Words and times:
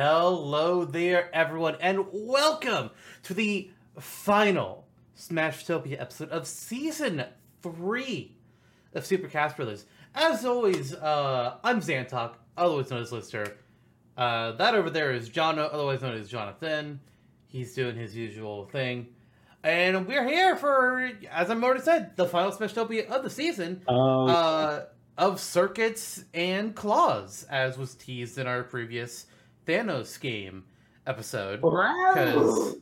Hello 0.00 0.84
there, 0.84 1.28
everyone, 1.34 1.74
and 1.80 2.04
welcome 2.12 2.90
to 3.24 3.34
the 3.34 3.68
final 3.98 4.86
Smashtopia 5.18 6.00
episode 6.00 6.28
of 6.28 6.46
season 6.46 7.24
three 7.62 8.36
of 8.94 9.04
Super 9.04 9.26
Cast 9.26 9.56
Brothers. 9.56 9.86
As 10.14 10.46
always, 10.46 10.94
uh, 10.94 11.56
I'm 11.64 11.80
Xantok, 11.80 12.34
otherwise 12.56 12.92
known 12.92 13.02
as 13.02 13.10
Lister. 13.10 13.56
Uh, 14.16 14.52
that 14.52 14.76
over 14.76 14.88
there 14.88 15.12
is 15.12 15.28
John, 15.28 15.58
otherwise 15.58 16.00
known 16.00 16.14
as 16.16 16.28
Jonathan. 16.28 17.00
He's 17.48 17.74
doing 17.74 17.96
his 17.96 18.14
usual 18.14 18.66
thing. 18.66 19.08
And 19.64 20.06
we're 20.06 20.28
here 20.28 20.54
for, 20.54 21.10
as 21.28 21.50
I've 21.50 21.60
already 21.60 21.80
said, 21.80 22.14
the 22.14 22.28
final 22.28 22.52
Smashtopia 22.52 23.08
of 23.08 23.24
the 23.24 23.30
season 23.30 23.82
Oh, 23.88 24.28
uh, 24.28 24.84
of 25.16 25.40
circuits 25.40 26.22
and 26.32 26.76
claws, 26.76 27.44
as 27.50 27.76
was 27.76 27.96
teased 27.96 28.38
in 28.38 28.46
our 28.46 28.62
previous 28.62 29.26
Thanos 29.68 30.18
game 30.18 30.64
episode. 31.06 31.60
Because 31.60 32.76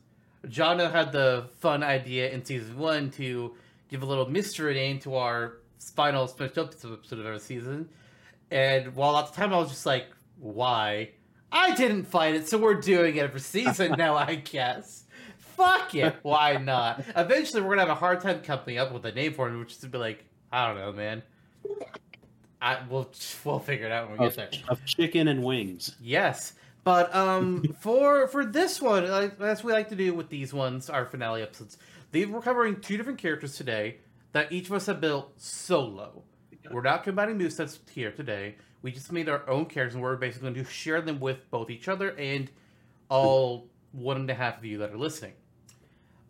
Jono 0.45 0.89
had 0.89 1.11
the 1.11 1.49
fun 1.59 1.83
idea 1.83 2.31
in 2.31 2.45
season 2.45 2.77
one 2.77 3.11
to 3.11 3.53
give 3.89 4.03
a 4.03 4.05
little 4.05 4.29
mystery 4.29 4.73
name 4.73 4.99
to 4.99 5.15
our 5.15 5.57
final 5.95 6.27
special 6.27 6.65
episode 6.65 7.19
of 7.19 7.25
our 7.25 7.39
season. 7.39 7.89
And 8.49 8.95
while 8.95 9.17
at 9.17 9.27
the 9.27 9.35
time 9.35 9.53
I 9.53 9.57
was 9.57 9.69
just 9.69 9.85
like, 9.85 10.07
why? 10.39 11.09
I 11.51 11.75
didn't 11.75 12.05
fight 12.05 12.35
it, 12.35 12.47
so 12.47 12.57
we're 12.57 12.75
doing 12.79 13.17
it 13.17 13.31
for 13.31 13.39
season 13.39 13.91
now, 13.97 14.15
I 14.15 14.35
guess. 14.35 15.03
Fuck 15.39 15.95
it, 15.95 16.15
why 16.21 16.57
not? 16.57 17.03
Eventually, 17.15 17.61
we're 17.61 17.69
gonna 17.75 17.87
have 17.87 17.89
a 17.89 17.95
hard 17.95 18.21
time 18.21 18.41
coming 18.41 18.77
up 18.77 18.93
with 18.93 19.05
a 19.05 19.11
name 19.11 19.33
for 19.33 19.49
it, 19.49 19.57
which 19.57 19.71
is 19.73 19.77
to 19.79 19.87
be 19.87 19.97
like, 19.97 20.23
I 20.51 20.67
don't 20.67 20.77
know, 20.77 20.91
man. 20.93 21.23
I 22.61 22.79
we'll 22.89 23.09
we'll 23.43 23.59
figure 23.59 23.85
it 23.87 23.91
out 23.91 24.09
when 24.09 24.19
we 24.19 24.27
of, 24.27 24.35
get 24.35 24.51
there. 24.51 24.61
of 24.69 24.85
chicken 24.85 25.27
and 25.27 25.43
wings. 25.43 25.95
Yes, 26.01 26.53
but 26.87 27.13
um, 27.13 27.63
for 27.81 28.29
for 28.29 28.45
this 28.45 28.81
one, 28.81 29.09
like, 29.11 29.41
as 29.41 29.61
we 29.61 29.73
like 29.73 29.89
to 29.89 29.95
do 29.95 30.13
with 30.13 30.29
these 30.29 30.53
ones, 30.53 30.89
our 30.89 31.05
finale 31.05 31.41
episodes, 31.41 31.77
they 32.11 32.25
we're 32.25 32.39
covering 32.39 32.79
two 32.79 32.95
different 32.95 33.19
characters 33.19 33.57
today 33.57 33.97
that 34.31 34.53
each 34.53 34.67
of 34.67 34.71
us 34.71 34.85
have 34.85 35.01
built 35.01 35.33
solo. 35.35 36.23
We're 36.71 36.83
not 36.83 37.03
combining 37.03 37.39
movesets 37.39 37.79
here 37.89 38.11
today. 38.11 38.55
We 38.83 38.93
just 38.93 39.11
made 39.11 39.27
our 39.27 39.45
own 39.49 39.65
characters, 39.65 39.95
and 39.95 40.01
we're 40.01 40.15
basically 40.15 40.53
going 40.53 40.63
to 40.63 40.71
share 40.71 41.01
them 41.01 41.19
with 41.19 41.51
both 41.51 41.69
each 41.69 41.89
other 41.89 42.15
and 42.17 42.49
all 43.09 43.67
one 43.91 44.15
and 44.15 44.29
a 44.29 44.33
half 44.33 44.57
of 44.57 44.63
you 44.63 44.77
that 44.77 44.93
are 44.93 44.97
listening. 44.97 45.33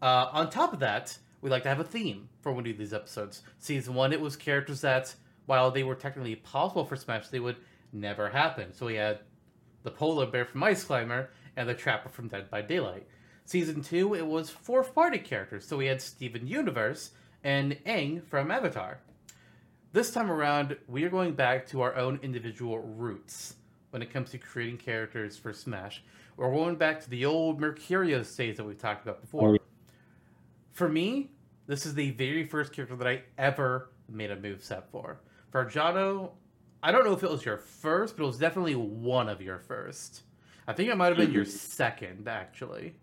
Uh, 0.02 0.30
on 0.32 0.50
top 0.50 0.74
of 0.74 0.80
that, 0.80 1.16
we 1.42 1.52
like 1.52 1.62
to 1.64 1.70
have 1.70 1.80
a 1.80 1.84
theme 1.84 2.30
for 2.42 2.52
when 2.52 2.64
we 2.64 2.72
do 2.72 2.80
these 2.80 2.96
episodes. 2.96 3.44
Season 3.60 3.94
one, 3.94 4.12
it 4.12 4.20
was 4.20 4.36
characters 4.36 4.82
that, 4.82 5.14
while 5.46 5.70
they 5.70 5.84
were 5.84 5.94
technically 5.94 6.36
possible 6.36 6.84
for 6.84 6.96
Smash, 6.96 7.28
they 7.28 7.40
would 7.40 7.58
never 7.94 8.30
happen. 8.30 8.74
So 8.74 8.88
we 8.88 8.96
had 8.96 9.20
the 9.88 9.92
polar 9.92 10.26
bear 10.26 10.44
from 10.44 10.64
Ice 10.64 10.84
Climber 10.84 11.30
and 11.56 11.70
the 11.70 11.74
trapper 11.74 12.10
from 12.10 12.28
Dead 12.28 12.52
by 12.52 12.62
Daylight. 12.62 13.08
Season 13.46 13.82
two, 13.82 14.16
it 14.16 14.28
was 14.28 14.50
fourth 14.50 14.94
party 14.94 15.18
characters. 15.18 15.66
So 15.66 15.78
we 15.78 15.86
had 15.86 16.02
Steven 16.02 16.46
Universe 16.46 17.12
and 17.42 17.78
Aang 17.86 18.22
from 18.22 18.52
Avatar. 18.52 19.00
This 19.94 20.12
time 20.12 20.30
around, 20.30 20.76
we 20.90 21.06
are 21.06 21.10
going 21.10 21.36
back 21.36 21.66
to 21.68 21.80
our 21.80 21.96
own 21.96 22.20
individual 22.22 22.80
roots 22.80 23.56
when 23.92 24.02
it 24.02 24.12
comes 24.12 24.30
to 24.32 24.38
creating 24.38 24.76
characters 24.76 25.38
for 25.38 25.54
Smash. 25.54 26.04
We're 26.36 26.52
going 26.52 26.76
back 26.76 27.00
to 27.04 27.10
the 27.10 27.26
old 27.26 27.62
Mercurius 27.62 28.36
days 28.36 28.58
that 28.58 28.66
we've 28.66 28.78
talked 28.78 29.04
about 29.04 29.22
before. 29.22 29.58
For 30.74 30.90
me, 30.90 31.32
this 31.66 31.86
is 31.86 31.94
the 31.94 32.12
very 32.12 32.46
first 32.46 32.74
character 32.74 32.98
that 32.98 33.08
I 33.08 33.22
ever 33.38 33.92
made 34.10 34.32
a 34.32 34.36
move 34.36 34.62
set 34.62 34.92
for. 34.92 35.22
For 35.50 35.64
Jono, 35.64 36.32
I 36.88 36.92
don't 36.94 37.04
know 37.04 37.12
if 37.12 37.22
it 37.22 37.30
was 37.30 37.44
your 37.44 37.58
first, 37.58 38.16
but 38.16 38.24
it 38.24 38.28
was 38.28 38.38
definitely 38.38 38.76
one 38.76 39.28
of 39.28 39.42
your 39.42 39.60
first. 39.60 40.22
I 40.70 40.74
think 40.74 40.90
it 40.90 40.96
might 40.96 41.08
have 41.08 41.18
been 41.18 41.34
your 41.34 41.44
second, 41.76 42.30
actually. 42.30 42.96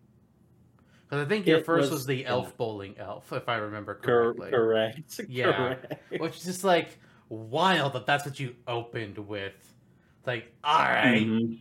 Because 1.06 1.26
I 1.26 1.28
think 1.28 1.46
your 1.46 1.58
It 1.58 1.66
first 1.66 1.90
was- 1.90 2.00
was, 2.00 2.06
the 2.06 2.22
yeah. 2.22 2.30
elf 2.30 2.56
bowling 2.56 2.94
elf, 2.98 3.30
if 3.34 3.46
I 3.46 3.56
remember 3.56 3.94
Cor- 3.94 4.32
correctly. 4.32 4.50
correct. 4.50 5.20
Yeah. 5.28 5.52
Correct. 5.52 5.94
Which 6.18 6.36
is 6.38 6.44
just 6.44 6.64
like 6.64 6.98
wild 7.28 7.92
that 7.92 8.06
that's 8.06 8.24
what 8.24 8.40
you 8.40 8.54
opened 8.66 9.18
with. 9.18 9.52
It's 9.52 10.26
like, 10.26 10.50
all 10.64 10.78
right. 10.78 11.26
Mhm. 11.26 11.60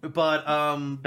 But 0.00 0.48
um, 0.48 1.02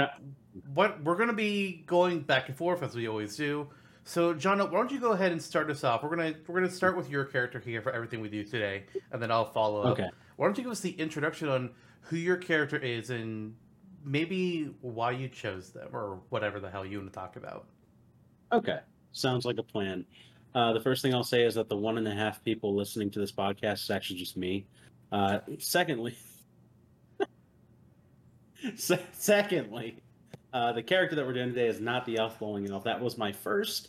what 0.74 1.02
we're 1.02 1.16
gonna 1.16 1.32
be 1.32 1.82
going 1.86 2.20
back 2.20 2.48
and 2.48 2.56
forth 2.56 2.82
as 2.82 2.94
we 2.94 3.08
always 3.08 3.34
do. 3.36 3.66
So, 4.04 4.34
John, 4.34 4.58
why 4.58 4.66
don't 4.66 4.90
you 4.90 4.98
go 4.98 5.12
ahead 5.12 5.32
and 5.32 5.40
start 5.40 5.70
us 5.70 5.84
off? 5.84 6.02
We're 6.02 6.10
gonna 6.10 6.34
we're 6.46 6.60
gonna 6.60 6.70
start 6.70 6.96
with 6.96 7.08
your 7.08 7.24
character 7.24 7.60
here 7.60 7.80
for 7.82 7.92
everything 7.92 8.20
we 8.20 8.28
do 8.28 8.42
today, 8.44 8.84
and 9.12 9.22
then 9.22 9.30
I'll 9.30 9.52
follow 9.52 9.82
up. 9.82 9.98
Okay. 9.98 10.10
Why 10.36 10.46
don't 10.46 10.56
you 10.58 10.64
give 10.64 10.72
us 10.72 10.80
the 10.80 10.90
introduction 10.90 11.48
on 11.48 11.70
who 12.00 12.16
your 12.16 12.36
character 12.36 12.76
is 12.76 13.10
and 13.10 13.54
maybe 14.04 14.74
why 14.80 15.12
you 15.12 15.28
chose 15.28 15.70
them 15.70 15.88
or 15.92 16.20
whatever 16.30 16.58
the 16.58 16.68
hell 16.68 16.84
you 16.84 16.98
want 16.98 17.12
to 17.12 17.14
talk 17.14 17.36
about? 17.36 17.66
Okay. 18.50 18.80
Sounds 19.12 19.44
like 19.44 19.58
a 19.58 19.62
plan. 19.62 20.04
Uh, 20.54 20.72
the 20.72 20.80
first 20.80 21.00
thing 21.02 21.14
I'll 21.14 21.22
say 21.22 21.44
is 21.44 21.54
that 21.54 21.68
the 21.68 21.76
one 21.76 21.96
and 21.96 22.06
a 22.06 22.14
half 22.14 22.42
people 22.44 22.74
listening 22.74 23.10
to 23.12 23.20
this 23.20 23.32
podcast 23.32 23.84
is 23.84 23.90
actually 23.90 24.18
just 24.18 24.36
me. 24.36 24.66
Uh, 25.10 25.38
secondly, 25.58 26.16
se- 28.76 29.06
secondly, 29.12 30.02
uh, 30.52 30.72
the 30.72 30.82
character 30.82 31.16
that 31.16 31.26
we're 31.26 31.32
doing 31.32 31.48
today 31.48 31.68
is 31.68 31.80
not 31.80 32.04
the 32.04 32.16
elf 32.16 32.38
bowling 32.38 32.68
elf. 32.70 32.84
That 32.84 33.00
was 33.00 33.16
my 33.16 33.32
first. 33.32 33.88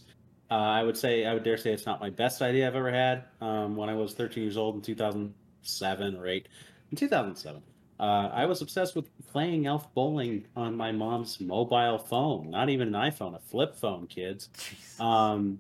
Uh, 0.52 0.56
I 0.56 0.84
would 0.84 0.98
say 0.98 1.26
I 1.26 1.34
would 1.34 1.44
dare 1.44 1.58
say 1.58 1.72
it's 1.72 1.86
not 1.86 2.00
my 2.00 2.10
best 2.10 2.42
idea 2.42 2.68
I've 2.68 2.76
ever 2.76 2.92
had. 2.92 3.26
Um, 3.42 3.76
when 3.76 3.90
I 3.90 3.96
was 3.96 4.14
13 4.14 4.44
years 4.44 4.58
old 4.58 4.76
in 4.76 4.82
2007 4.82 6.16
or 6.16 6.28
eight, 6.28 6.48
in 6.92 6.98
2007, 6.98 7.62
uh, 8.00 8.04
I 8.04 8.46
was 8.46 8.62
obsessed 8.62 8.96
with 8.96 9.10
playing 9.32 9.66
elf 9.66 9.94
bowling 9.94 10.46
on 10.56 10.76
my 10.76 10.92
mom's 10.92 11.40
mobile 11.40 11.98
phone. 11.98 12.52
Not 12.52 12.70
even 12.70 12.94
an 12.94 13.12
iPhone, 13.12 13.36
a 13.36 13.40
flip 13.40 13.76
phone, 13.76 14.08
kids. 14.08 14.50
Um, 15.00 15.60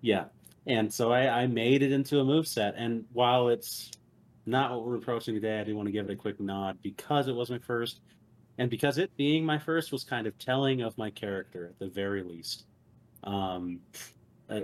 yeah, 0.00 0.24
and 0.66 0.92
so 0.92 1.12
I, 1.12 1.42
I 1.42 1.46
made 1.46 1.82
it 1.82 1.92
into 1.92 2.20
a 2.20 2.24
move 2.24 2.46
set. 2.46 2.74
And 2.76 3.04
while 3.12 3.48
it's 3.48 3.90
not 4.46 4.70
what 4.70 4.86
we're 4.86 4.96
approaching 4.96 5.34
today, 5.34 5.60
I 5.60 5.64
do 5.64 5.76
want 5.76 5.86
to 5.86 5.92
give 5.92 6.08
it 6.08 6.12
a 6.12 6.16
quick 6.16 6.40
nod 6.40 6.78
because 6.82 7.28
it 7.28 7.34
was 7.34 7.50
my 7.50 7.58
first, 7.58 8.00
and 8.58 8.70
because 8.70 8.98
it 8.98 9.16
being 9.16 9.44
my 9.44 9.58
first 9.58 9.92
was 9.92 10.04
kind 10.04 10.26
of 10.26 10.38
telling 10.38 10.82
of 10.82 10.96
my 10.98 11.10
character 11.10 11.66
at 11.66 11.78
the 11.78 11.88
very 11.88 12.22
least. 12.22 12.64
Um, 13.24 13.80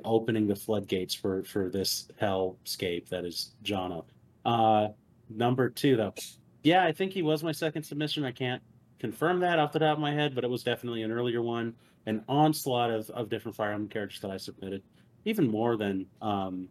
opening 0.04 0.46
the 0.46 0.54
floodgates 0.54 1.14
for 1.14 1.42
for 1.44 1.70
this 1.70 2.08
hellscape 2.20 3.08
that 3.08 3.24
is 3.24 3.54
Jono. 3.64 4.04
Uh, 4.44 4.88
number 5.30 5.70
two, 5.70 5.96
though, 5.96 6.14
yeah, 6.62 6.84
I 6.84 6.92
think 6.92 7.12
he 7.12 7.22
was 7.22 7.42
my 7.42 7.52
second 7.52 7.82
submission. 7.84 8.24
I 8.24 8.32
can't 8.32 8.62
confirm 8.98 9.40
that 9.40 9.58
off 9.58 9.72
the 9.72 9.78
top 9.78 9.96
of 9.96 9.98
my 9.98 10.12
head, 10.12 10.34
but 10.34 10.44
it 10.44 10.50
was 10.50 10.62
definitely 10.62 11.02
an 11.02 11.10
earlier 11.10 11.40
one 11.40 11.74
an 12.06 12.24
onslaught 12.28 12.90
of, 12.90 13.10
of 13.10 13.28
different 13.28 13.56
Fire 13.56 13.72
Emblem 13.72 13.88
characters 13.88 14.20
that 14.20 14.30
I 14.30 14.36
submitted, 14.36 14.82
even 15.24 15.48
more 15.48 15.76
than 15.76 16.06
um, 16.22 16.68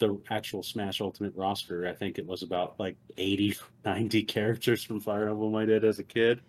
the 0.00 0.18
actual 0.30 0.62
Smash 0.64 1.00
Ultimate 1.00 1.32
roster. 1.36 1.86
I 1.86 1.92
think 1.92 2.18
it 2.18 2.26
was 2.26 2.42
about 2.42 2.74
like 2.80 2.96
80, 3.16 3.56
90 3.84 4.22
characters 4.24 4.82
from 4.82 4.98
Fire 4.98 5.28
Emblem 5.28 5.54
I 5.54 5.64
did 5.66 5.84
as 5.84 6.00
a 6.00 6.04
kid. 6.04 6.40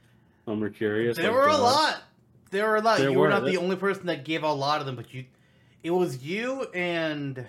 I'm 0.47 0.73
curious. 0.73 1.17
There 1.17 1.31
were 1.31 1.47
a 1.47 1.55
lot. 1.57 2.01
There 2.49 2.67
were 2.67 2.77
a 2.77 2.81
lot. 2.81 2.99
You 2.99 3.13
were 3.13 3.19
were. 3.19 3.29
not 3.29 3.45
the 3.45 3.57
only 3.57 3.75
person 3.75 4.07
that 4.07 4.25
gave 4.25 4.43
a 4.43 4.51
lot 4.51 4.79
of 4.79 4.87
them, 4.87 4.95
but 4.95 5.13
you, 5.13 5.25
it 5.83 5.91
was 5.91 6.23
you 6.23 6.63
and 6.73 7.45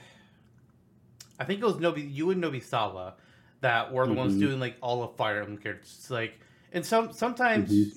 I 1.41 1.45
think 1.45 1.61
it 1.61 1.65
was 1.67 1.77
Nobi, 1.77 2.13
you 2.13 2.31
and 2.31 2.43
Nobisawa 2.45 3.15
that 3.63 3.93
were 3.93 4.07
the 4.07 4.13
ones 4.13 4.35
Mhm. 4.35 4.41
doing 4.41 4.61
like 4.61 4.77
all 4.81 5.03
of 5.03 5.17
Fire 5.17 5.39
Emblem 5.39 5.59
characters. 5.59 6.07
Like, 6.11 6.39
and 6.73 6.85
some 6.85 7.13
sometimes, 7.13 7.73
Mhm. 7.73 7.97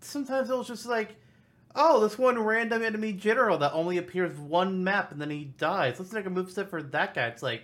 sometimes 0.00 0.50
it 0.50 0.56
was 0.56 0.66
just 0.68 0.86
like, 0.86 1.16
oh, 1.74 2.00
this 2.00 2.18
one 2.18 2.38
random 2.38 2.82
enemy 2.82 3.12
general 3.12 3.58
that 3.58 3.72
only 3.72 3.98
appears 3.98 4.36
one 4.38 4.82
map 4.82 5.12
and 5.12 5.20
then 5.20 5.30
he 5.30 5.44
dies. 5.58 5.98
Let's 5.98 6.12
make 6.12 6.26
a 6.26 6.30
move 6.30 6.50
set 6.50 6.68
for 6.70 6.82
that 6.82 7.14
guy. 7.14 7.26
It's 7.26 7.42
like, 7.42 7.62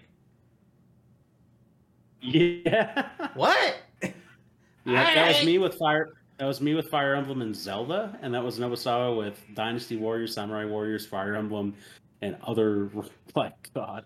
Yeah. 2.21 3.09
what? 3.35 3.77
Yeah, 4.03 5.15
that 5.15 5.29
was 5.29 5.47
me 5.47 5.59
with 5.59 5.75
Fire. 5.77 6.11
That 6.39 6.47
was 6.47 6.61
me 6.61 6.75
with 6.75 6.89
Fire 6.89 7.15
Emblem 7.15 7.43
and 7.43 7.55
Zelda, 7.55 8.19
and 8.21 8.35
that 8.35 8.43
was 8.43 8.59
Nobusawa 8.59 9.17
with 9.17 9.41
Dynasty 9.55 9.97
Warriors, 9.97 10.35
Samurai 10.35 10.65
Warriors, 10.65 11.07
Fire 11.07 11.35
Emblem, 11.37 11.75
and 12.23 12.37
other. 12.43 12.91
Like 13.37 13.73
God. 13.75 14.05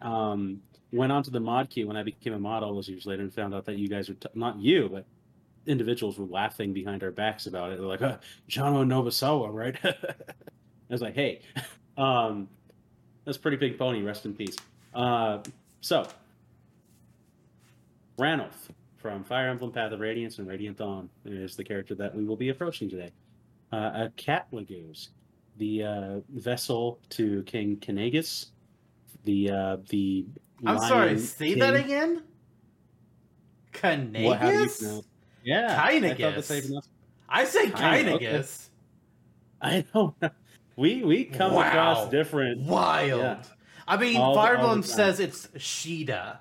Um, 0.00 0.62
went 0.90 1.12
on 1.12 1.22
to 1.24 1.30
the 1.30 1.38
mod 1.40 1.68
queue 1.68 1.86
when 1.86 1.98
I 1.98 2.02
became 2.02 2.32
a 2.32 2.38
mod 2.38 2.62
all 2.62 2.74
those 2.74 2.88
years 2.88 3.04
later, 3.04 3.22
and 3.22 3.30
found 3.30 3.54
out 3.54 3.66
that 3.66 3.76
you 3.76 3.88
guys 3.88 4.08
were 4.08 4.14
t- 4.14 4.28
not 4.34 4.58
you, 4.58 4.88
but 4.90 5.04
individuals 5.66 6.18
were 6.18 6.26
laughing 6.26 6.72
behind 6.72 7.02
our 7.02 7.10
backs 7.10 7.46
about 7.46 7.72
it. 7.72 7.78
They're 7.78 7.86
like, 7.86 8.02
uh, 8.02 8.18
"Jono 8.48 8.84
Nobusawa, 8.84 9.52
right?" 9.52 9.76
I 9.84 10.14
was 10.88 11.02
like, 11.02 11.14
"Hey, 11.14 11.40
um, 11.96 12.48
that's 13.24 13.36
a 13.36 13.40
pretty 13.40 13.56
big 13.56 13.78
pony. 13.78 14.02
Rest 14.02 14.24
in 14.26 14.34
peace." 14.34 14.56
Uh, 14.94 15.38
so 15.80 16.06
Ranulf 18.18 18.68
from 18.96 19.24
Fire 19.24 19.48
Emblem 19.48 19.72
Path 19.72 19.92
of 19.92 20.00
Radiance 20.00 20.38
and 20.38 20.46
Radiant 20.46 20.78
Dawn 20.78 21.08
is 21.24 21.56
the 21.56 21.64
character 21.64 21.94
that 21.96 22.14
we 22.14 22.24
will 22.24 22.36
be 22.36 22.48
approaching 22.50 22.88
today. 22.88 23.10
Uh, 23.72 24.06
a 24.06 24.12
cat 24.16 24.46
Laguz, 24.52 25.08
the 25.58 25.82
uh, 25.82 26.20
vessel 26.32 27.00
to 27.10 27.42
King 27.42 27.76
Kanagus, 27.76 28.46
the 29.24 29.50
uh, 29.50 29.76
the 29.88 30.26
I'm 30.64 30.78
sorry. 30.78 31.18
Say 31.18 31.54
that 31.54 31.74
king- 31.74 31.84
again. 31.84 32.22
What, 34.24 34.38
how 35.46 35.88
do 35.90 35.94
you 35.94 36.00
Canagus? 36.14 36.46
pronounce- 36.48 36.70
Yeah, 36.70 36.78
I 37.28 37.42
Kynagus. 37.42 37.42
I 37.42 37.44
say 37.44 37.70
Kyna. 37.70 38.18
Kynagus. 38.18 38.68
I 39.60 39.84
don't. 39.92 40.20
know. 40.22 40.30
We 40.76 41.04
we 41.04 41.24
come 41.24 41.52
Wow. 41.54 41.68
across 41.68 42.10
different. 42.10 42.62
Wild. 42.62 43.20
Yeah. 43.20 43.42
I 43.86 43.96
mean, 43.96 44.16
All 44.16 44.34
the- 44.34 44.40
Fire 44.40 44.56
all 44.56 44.62
Emblem 44.64 44.82
says 44.82 45.20
it's 45.20 45.46
Shida 45.56 46.38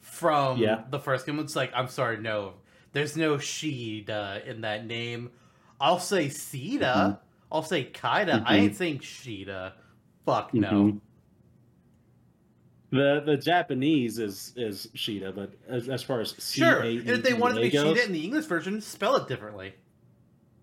from 0.00 0.58
Yeah. 0.58 0.82
the 0.90 0.98
first 0.98 1.24
game. 1.26 1.38
It's 1.38 1.56
like, 1.56 1.72
I'm 1.74 1.88
sorry, 1.88 2.18
no. 2.18 2.54
There's 2.92 3.16
no 3.16 3.36
Shida 3.36 4.44
in 4.46 4.62
that 4.62 4.86
name. 4.86 5.30
I'll 5.80 6.00
say 6.00 6.28
Sita. 6.28 6.84
Mhm. 6.84 7.18
I'll 7.52 7.62
say 7.62 7.84
Kaida. 7.84 8.42
I 8.44 8.56
Mhm. 8.56 8.60
ain't 8.62 8.76
saying 8.76 8.98
Shida. 8.98 9.72
Fuck 10.26 10.52
no. 10.52 10.70
Mhm. 10.70 11.00
The 12.90 13.22
the 13.24 13.36
Japanese 13.36 14.18
is 14.18 14.52
is 14.56 14.88
Sheeta, 14.94 15.30
but 15.32 15.52
as, 15.68 15.88
as 15.90 16.02
far 16.02 16.20
as 16.20 16.34
Sure. 16.38 16.80
And 16.80 17.08
if 17.08 17.22
they 17.22 17.34
wanted 17.34 17.56
to 17.56 17.60
be 17.62 17.70
goes- 17.70 17.98
Shida 17.98 18.06
in 18.06 18.12
the 18.12 18.24
English 18.24 18.46
version, 18.46 18.80
spell 18.80 19.16
it 19.16 19.28
differently. 19.28 19.74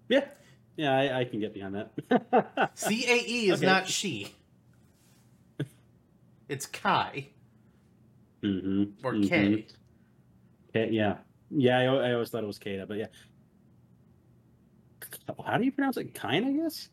yeah, 0.10 0.26
yeah, 0.76 0.98
I, 0.98 1.20
I 1.20 1.26
can 1.26 1.40
get 1.40 1.54
behind 1.54 1.76
that. 1.76 2.72
C 2.74 3.06
A 3.08 3.16
E 3.28 3.50
is 3.50 3.60
Okay. 3.60 3.66
not 3.66 3.88
she. 3.88 4.34
It's 6.50 6.66
Kai 6.68 7.28
hmm 8.42 8.84
or 9.04 9.14
K. 9.20 9.66
yeah, 10.74 11.18
yeah. 11.52 11.80
I, 11.80 11.84
I 12.10 12.14
always 12.14 12.30
thought 12.30 12.44
it 12.44 12.48
was 12.48 12.60
Kata, 12.60 12.86
but 12.88 12.98
yeah. 12.98 13.08
How 15.46 15.58
do 15.58 15.64
you 15.64 15.72
pronounce 15.72 15.98
it? 15.98 16.14
Guess. 16.14 16.90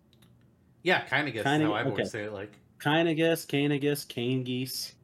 Yeah, 0.82 1.04
guess 1.08 1.44
Kinda- 1.44 1.66
how 1.66 1.72
I 1.74 1.80
okay. 1.82 1.90
always 1.90 2.10
say 2.10 2.24
it. 2.24 2.32
Like, 2.32 2.52
Kind, 2.78 3.08
I 3.08 3.12
guess. 3.14 3.44
Cane, 3.44 3.70
I 3.72 3.78
guess. 3.78 4.04
Cane 4.04 4.42
geese. 4.42 4.94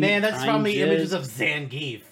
Man, 0.00 0.22
that's 0.22 0.44
from 0.44 0.62
the 0.62 0.82
images 0.82 1.12
of 1.12 1.22
Zangief. 1.22 2.02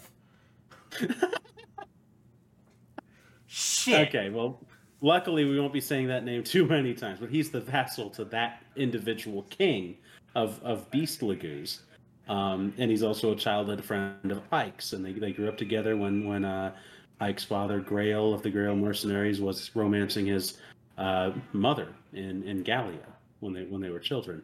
Shit. 3.46 4.08
Okay, 4.08 4.30
well, 4.30 4.60
luckily 5.00 5.44
we 5.44 5.58
won't 5.58 5.72
be 5.72 5.80
saying 5.80 6.08
that 6.08 6.24
name 6.24 6.42
too 6.42 6.66
many 6.66 6.94
times, 6.94 7.20
but 7.20 7.30
he's 7.30 7.50
the 7.50 7.60
vassal 7.60 8.10
to 8.10 8.24
that 8.26 8.62
individual 8.76 9.42
king 9.50 9.96
of 10.34 10.60
of 10.62 10.90
Beast 10.90 11.20
Laguz. 11.20 11.80
Um, 12.28 12.72
and 12.78 12.90
he's 12.90 13.02
also 13.02 13.32
a 13.32 13.36
childhood 13.36 13.84
friend 13.84 14.30
of 14.30 14.40
Ike's, 14.52 14.92
and 14.92 15.04
they, 15.04 15.12
they 15.12 15.32
grew 15.32 15.48
up 15.48 15.58
together 15.58 15.96
when 15.96 16.26
when 16.26 16.44
uh, 16.44 16.72
Ike's 17.20 17.44
father, 17.44 17.80
Greil 17.80 18.32
of 18.32 18.42
the 18.42 18.50
Greil 18.50 18.78
Mercenaries, 18.78 19.40
was 19.40 19.74
romancing 19.74 20.26
his 20.26 20.58
uh, 20.96 21.32
mother 21.52 21.88
in 22.12 22.42
in 22.44 22.62
Gallia 22.62 23.06
when 23.40 23.52
they 23.52 23.64
when 23.64 23.80
they 23.80 23.90
were 23.90 23.98
children. 23.98 24.42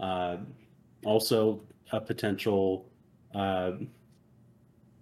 Uh, 0.00 0.38
also, 1.04 1.60
a 1.92 2.00
potential 2.00 2.88
uh, 3.34 3.72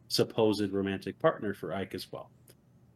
supposed 0.09 0.73
romantic 0.73 1.19
partner 1.19 1.55
for 1.55 1.73
Ike 1.75 1.94
as 1.94 2.11
well. 2.12 2.31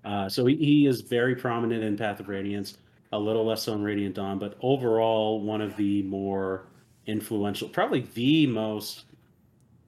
Uh, 0.04 0.28
so 0.28 0.46
he, 0.46 0.56
he 0.56 0.86
is 0.86 1.00
very 1.00 1.34
prominent 1.34 1.82
in 1.84 1.96
Path 1.96 2.20
of 2.20 2.28
Radiance, 2.28 2.78
a 3.12 3.18
little 3.18 3.44
less 3.44 3.64
so 3.64 3.74
in 3.74 3.82
Radiant 3.82 4.14
Dawn, 4.14 4.38
but 4.38 4.56
overall 4.62 5.40
one 5.42 5.60
of 5.60 5.76
the 5.76 6.02
more 6.02 6.66
influential, 7.06 7.68
probably 7.68 8.06
the 8.14 8.46
most 8.46 9.04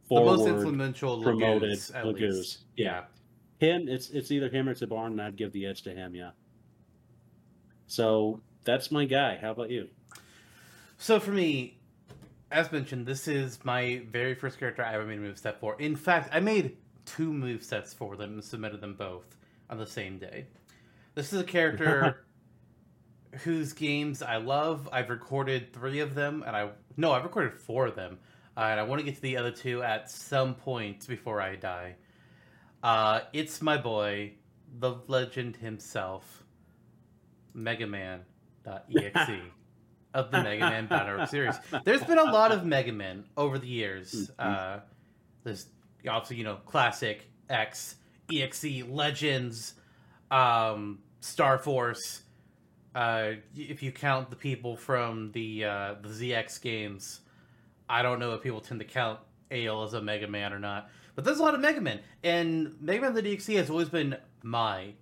The 0.08 0.20
most 0.20 0.46
influential 0.46 1.22
promoted 1.22 1.78
Laguz, 1.78 1.93
Laguz. 2.05 2.58
Yeah. 2.76 3.05
him. 3.58 3.88
It's 3.88 4.10
it's 4.10 4.31
either 4.31 4.48
him 4.50 4.69
or 4.69 4.72
it's 4.72 4.82
Tibarn, 4.82 5.12
and 5.12 5.22
I'd 5.22 5.37
give 5.37 5.52
the 5.52 5.64
edge 5.66 5.82
to 5.82 5.90
him. 5.90 6.14
Yeah. 6.14 6.31
So 7.87 8.40
that's 8.64 8.90
my 8.90 9.05
guy. 9.06 9.38
How 9.40 9.52
about 9.52 9.70
you? 9.70 9.88
So 10.98 11.19
for 11.19 11.31
me, 11.31 11.78
as 12.52 12.70
mentioned, 12.70 13.06
this 13.06 13.26
is 13.26 13.58
my 13.64 14.02
very 14.10 14.34
first 14.34 14.58
character 14.58 14.84
I 14.84 14.94
ever 14.94 15.04
made 15.04 15.19
a 15.19 15.22
move 15.22 15.38
set 15.38 15.58
for. 15.58 15.81
In 15.81 15.96
fact, 15.96 16.28
I 16.32 16.40
made 16.40 16.76
two 17.06 17.32
move 17.32 17.62
sets 17.62 17.94
for 17.94 18.16
them 18.16 18.34
and 18.34 18.44
submitted 18.44 18.81
them 18.81 18.94
both 18.94 19.37
on 19.70 19.78
the 19.78 19.87
same 19.87 20.19
day. 20.19 20.46
This 21.14 21.32
is 21.32 21.40
a 21.40 21.44
character 21.44 22.25
whose 23.43 23.72
games 23.72 24.22
I 24.22 24.37
love. 24.37 24.88
I've 24.93 25.10
recorded 25.10 25.72
three 25.72 26.00
of 26.00 26.14
them, 26.14 26.44
and 26.46 26.54
I 26.54 26.70
no, 26.96 27.12
I've 27.12 27.25
recorded 27.25 27.54
four 27.54 27.87
of 27.87 27.96
them, 27.96 28.19
uh, 28.56 28.60
and 28.60 28.78
I 28.78 28.82
want 28.82 29.00
to 29.00 29.05
get 29.05 29.16
to 29.16 29.22
the 29.22 29.38
other 29.38 29.50
two 29.50 29.82
at 29.82 30.10
some 30.10 30.55
point 30.55 31.06
before 31.06 31.40
I 31.40 31.56
die. 31.56 31.96
Uh, 32.82 33.20
it's 33.32 33.62
my 33.62 33.78
boy, 33.78 34.32
the 34.78 34.96
legend 35.06 35.56
himself, 35.56 36.44
Mega 37.55 37.87
Man.exe 37.87 39.31
of 40.14 40.30
the 40.30 40.42
Mega 40.42 40.68
Man 40.68 40.86
Battle 40.86 41.20
Arc 41.20 41.28
series. 41.30 41.54
There's 41.84 42.02
been 42.04 42.18
a 42.18 42.24
lot 42.24 42.52
of 42.52 42.64
Mega 42.64 42.92
Man 42.92 43.24
over 43.36 43.58
the 43.58 43.66
years. 43.66 44.30
Uh, 44.38 44.80
there's 45.44 45.66
obviously, 46.08 46.36
you 46.36 46.44
know, 46.44 46.56
classic 46.66 47.28
X, 47.48 47.96
EXE, 48.30 48.84
Legends, 48.88 49.74
um, 50.30 50.98
Star 51.20 51.58
Force. 51.58 52.22
Uh, 52.94 53.32
if 53.56 53.82
you 53.82 53.90
count 53.90 54.28
the 54.28 54.36
people 54.36 54.76
from 54.76 55.32
the 55.32 55.64
uh, 55.64 55.94
the 56.02 56.08
ZX 56.08 56.60
games, 56.60 57.20
I 57.88 58.02
don't 58.02 58.18
know 58.18 58.32
if 58.34 58.42
people 58.42 58.60
tend 58.60 58.80
to 58.80 58.86
count 58.86 59.18
Aile 59.50 59.84
as 59.84 59.94
a 59.94 60.02
Mega 60.02 60.28
Man 60.28 60.52
or 60.52 60.58
not. 60.58 60.90
But 61.14 61.24
there's 61.24 61.38
a 61.38 61.42
lot 61.42 61.54
of 61.54 61.60
Mega 61.60 61.80
Man, 61.80 62.00
and 62.22 62.74
Mega 62.80 63.02
Man 63.02 63.14
the 63.14 63.22
DXC 63.22 63.56
has 63.56 63.70
always 63.70 63.88
been 63.88 64.16
my 64.42 64.92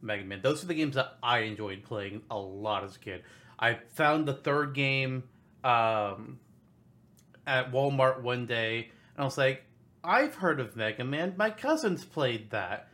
Mega 0.00 0.24
Man. 0.24 0.40
Those 0.42 0.62
are 0.62 0.66
the 0.66 0.74
games 0.74 0.94
that 0.96 1.16
I 1.22 1.40
enjoyed 1.40 1.82
playing 1.84 2.22
a 2.30 2.38
lot 2.38 2.84
as 2.84 2.96
a 2.96 2.98
kid. 2.98 3.22
I 3.62 3.74
found 3.94 4.26
the 4.26 4.34
third 4.34 4.74
game 4.74 5.22
um, 5.62 6.40
at 7.46 7.70
Walmart 7.72 8.20
one 8.20 8.44
day, 8.46 8.90
and 9.14 9.22
I 9.22 9.24
was 9.24 9.38
like, 9.38 9.62
I've 10.02 10.34
heard 10.34 10.58
of 10.58 10.74
Mega 10.76 11.04
Man. 11.04 11.34
My 11.36 11.50
cousin's 11.50 12.04
played 12.04 12.50
that. 12.50 12.88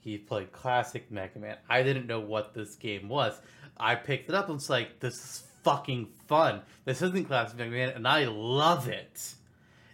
He 0.00 0.18
played 0.18 0.50
classic 0.50 1.10
Mega 1.12 1.38
Man. 1.38 1.56
I 1.70 1.84
didn't 1.84 2.08
know 2.08 2.18
what 2.18 2.52
this 2.52 2.74
game 2.74 3.08
was. 3.08 3.40
I 3.78 3.94
picked 3.94 4.28
it 4.28 4.34
up 4.34 4.46
and 4.46 4.56
was 4.56 4.68
like, 4.68 4.98
this 4.98 5.14
is 5.14 5.44
fucking 5.62 6.08
fun. 6.26 6.62
This 6.84 7.00
isn't 7.00 7.28
classic 7.28 7.56
Mega 7.58 7.70
Man, 7.70 7.90
and 7.90 8.08
I 8.08 8.24
love 8.24 8.88
it. 8.88 9.34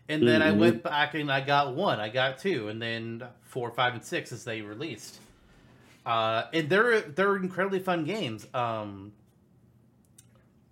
And 0.09 0.27
then 0.27 0.41
I 0.41 0.53
Mhm. 0.53 0.59
went 0.59 0.83
back 0.83 1.13
and 1.13 1.31
I 1.31 1.43
got 1.43 1.75
one, 1.75 2.01
I 2.01 2.09
got 2.09 2.39
two, 2.39 2.69
and 2.69 2.81
then 2.81 3.25
four, 3.43 3.71
five, 3.73 3.93
and 3.93 4.03
six 4.03 4.33
as 4.33 4.43
they 4.45 4.63
released. 4.63 5.21
Uh, 6.07 6.45
and 6.55 6.71
they're 6.71 7.03
they're 7.03 7.37
incredibly 7.37 7.81
fun 7.81 8.05
games. 8.05 8.47
Um, 8.55 9.13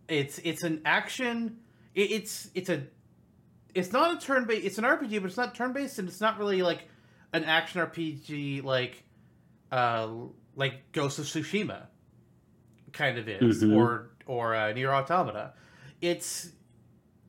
it's 0.09 0.39
it's 0.39 0.63
an 0.63 0.83
action. 0.85 1.59
It, 1.95 2.11
it's 2.13 2.51
it's 2.55 2.69
a 2.69 2.83
it's 3.75 3.93
not 3.93 4.17
a 4.17 4.25
turn 4.27 4.47
based. 4.47 4.65
It's 4.65 4.79
an 4.79 4.85
RPG, 4.85 5.21
but 5.21 5.27
it's 5.27 5.37
not 5.37 5.55
turn 5.55 5.73
based, 5.73 5.99
and 5.99 6.09
it's 6.09 6.21
not 6.21 6.39
really 6.39 6.63
like 6.63 6.89
an 7.33 7.45
action 7.45 7.81
RPG 7.81 8.65
like 8.65 9.03
uh 9.73 10.09
like 10.55 10.93
Ghost 10.93 11.19
of 11.19 11.27
Tsushima 11.27 11.87
kind 12.93 13.19
of 13.19 13.29
is, 13.29 13.63
Mhm. 13.63 13.77
or 13.77 14.11
or 14.27 14.55
uh, 14.55 14.73
Nier 14.73 14.93
Automata. 14.93 15.53
It's 16.01 16.51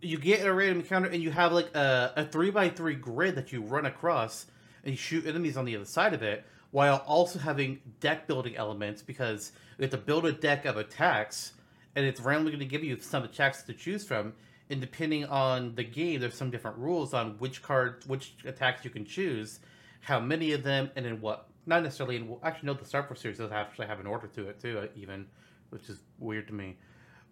you 0.01 0.17
get 0.17 0.46
a 0.46 0.53
random 0.53 0.79
encounter 0.81 1.10
and 1.10 1.22
you 1.24 1.31
have 1.31 1.51
like 1.51 1.75
a, 1.75 2.13
a 2.17 2.25
three 2.25 2.51
by 2.51 2.69
three 2.69 2.93
grid 2.96 3.36
that 3.36 3.51
you 3.51 3.62
run 3.63 3.86
across 3.88 4.46
and 4.84 4.91
you 4.91 4.98
shoot 4.98 5.25
enemies 5.25 5.57
on 5.57 5.65
the 5.65 5.75
other 5.75 5.86
side 5.86 6.13
of 6.13 6.22
it 6.22 6.46
while 6.69 6.98
also 7.07 7.39
having 7.39 7.79
deck 8.00 8.27
building 8.27 8.55
elements 8.55 9.01
because 9.01 9.51
you 9.77 9.81
have 9.84 9.91
to 9.91 9.98
build 9.98 10.25
a 10.25 10.31
deck 10.31 10.65
of 10.65 10.77
attacks 10.77 11.53
and 11.97 12.05
it's 12.05 12.21
randomly 12.21 12.51
going 12.51 12.59
to 12.59 12.65
give 12.65 12.83
you 12.83 12.95
some 12.99 13.23
attacks 13.23 13.63
to 13.63 13.73
choose 13.73 14.05
from 14.05 14.33
and 14.69 14.79
depending 14.79 15.25
on 15.25 15.73
the 15.75 15.83
game 15.83 16.21
there's 16.21 16.35
some 16.35 16.51
different 16.51 16.77
rules 16.77 17.13
on 17.13 17.31
which 17.39 17.61
card 17.61 18.03
which 18.07 18.35
attacks 18.45 18.85
you 18.85 18.91
can 18.91 19.03
choose 19.03 19.59
how 20.01 20.19
many 20.19 20.53
of 20.53 20.63
them 20.63 20.89
and 20.95 21.05
in 21.05 21.19
what 21.19 21.49
not 21.65 21.83
necessarily 21.83 22.15
in 22.15 22.37
actually 22.43 22.67
no 22.67 22.73
the 22.73 22.85
star 22.85 23.03
Force 23.03 23.19
series 23.19 23.39
does 23.39 23.51
actually 23.51 23.87
have 23.87 23.99
an 23.99 24.07
order 24.07 24.27
to 24.27 24.47
it 24.47 24.61
too 24.61 24.87
even 24.95 25.25
which 25.71 25.89
is 25.89 25.99
weird 26.19 26.47
to 26.47 26.53
me 26.53 26.77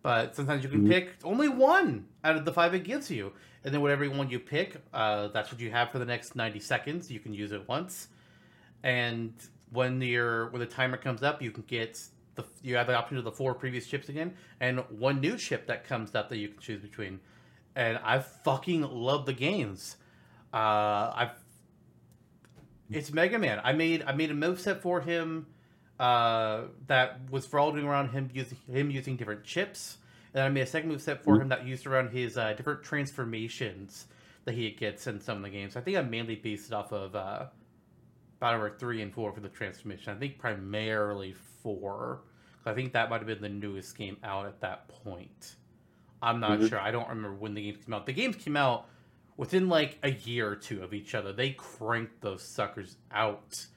but 0.01 0.35
sometimes 0.35 0.63
you 0.63 0.69
can 0.69 0.83
Mhm. 0.83 0.89
pick 0.89 1.15
only 1.23 1.47
one 1.47 2.07
out 2.23 2.35
of 2.35 2.43
the 2.43 2.51
five 2.51 2.73
it 2.73 2.83
gives 2.83 3.09
you 3.11 3.31
and 3.63 3.73
then 3.73 3.81
whatever 3.81 4.09
one 4.09 4.29
you 4.29 4.39
pick 4.39 4.81
uh, 4.93 5.27
that's 5.27 5.51
what 5.51 5.61
you 5.61 5.69
have 5.71 5.91
for 5.91 5.99
the 5.99 6.05
next 6.05 6.35
90 6.35 6.59
seconds 6.59 7.11
you 7.11 7.19
can 7.19 7.33
use 7.33 7.51
it 7.51 7.67
once 7.67 8.07
and 8.83 9.33
when 9.71 10.01
your 10.01 10.49
when 10.49 10.59
the 10.59 10.65
timer 10.65 10.97
comes 10.97 11.21
up 11.23 11.41
you 11.41 11.51
can 11.51 11.63
get 11.67 11.99
the 12.35 12.43
you 12.61 12.75
have 12.75 12.87
the 12.87 12.95
option 12.95 13.17
of 13.17 13.23
the 13.23 13.31
four 13.31 13.53
previous 13.53 13.87
chips 13.87 14.09
again 14.09 14.33
and 14.59 14.79
one 14.89 15.19
new 15.19 15.37
chip 15.37 15.67
that 15.67 15.87
comes 15.87 16.13
up 16.15 16.29
that 16.29 16.37
you 16.37 16.49
can 16.49 16.59
choose 16.59 16.81
between. 16.81 17.19
And 17.75 17.97
i 18.03 18.19
fucking 18.19 18.81
love 18.81 19.25
the 19.25 19.33
games. 19.33 19.97
Uh 20.53 21.11
i've 21.15 21.31
it's 22.89 23.11
mega 23.11 23.39
man. 23.39 23.59
I 23.63 23.73
made 23.73 24.03
i 24.05 24.13
made 24.13 24.31
a 24.31 24.35
move 24.35 24.59
set 24.59 24.81
for 24.81 25.01
him 25.01 25.47
uh 25.99 26.63
that 26.87 27.19
was 27.31 27.45
revolving 27.45 27.85
around 27.85 28.09
him 28.09 28.29
using 28.33 28.57
him 28.71 28.91
using 28.91 29.15
different 29.15 29.43
chips. 29.43 29.97
And 30.33 30.43
i 30.43 30.49
made 30.49 30.61
a 30.61 30.67
second 30.67 30.89
move 30.89 31.01
set 31.01 31.23
for 31.23 31.41
him 31.41 31.49
that 31.49 31.65
used 31.65 31.87
around 31.87 32.09
his 32.09 32.37
uh, 32.37 32.53
different 32.53 32.83
transformations 32.83 34.07
that 34.43 34.53
he 34.53 34.69
gets 34.71 35.07
in 35.07 35.19
some 35.19 35.37
of 35.37 35.43
the 35.43 35.49
games. 35.49 35.75
I 35.75 35.81
think 35.81 35.97
i 35.97 36.01
mainly 36.01 36.35
based 36.35 36.67
it 36.67 36.73
off 36.73 36.91
of 36.91 37.15
uh 37.15 37.45
Battle 38.39 38.59
Royale 38.59 38.77
3 38.77 39.01
and 39.01 39.13
4 39.13 39.31
for 39.31 39.39
the 39.39 39.49
transformation. 39.49 40.13
I 40.13 40.19
think 40.19 40.37
primarily 40.37 41.33
4. 41.75 42.21
'cause 42.63 42.71
I 42.71 42.75
think 42.75 42.93
that 42.93 43.09
might 43.09 43.17
have 43.17 43.25
been 43.27 43.41
the 43.41 43.49
newest 43.49 43.97
game 43.97 44.17
out 44.23 44.45
at 44.45 44.61
that 44.61 44.87
point. 44.87 45.55
I'm 46.21 46.39
not 46.39 46.59
Mhm. 46.59 46.69
sure. 46.69 46.79
I 46.79 46.91
don't 46.91 47.09
remember 47.09 47.33
when 47.35 47.55
the 47.55 47.61
games 47.71 47.83
came 47.83 47.93
out. 47.93 48.05
The 48.05 48.13
games 48.13 48.35
came 48.35 48.55
out 48.55 48.87
within 49.35 49.67
like 49.67 49.97
a 50.03 50.11
year 50.11 50.47
or 50.49 50.55
two 50.55 50.81
of 50.83 50.93
each 50.93 51.13
other. 51.15 51.33
They 51.33 51.51
cranked 51.53 52.21
those 52.21 52.43
suckers 52.43 52.97
out 53.11 53.67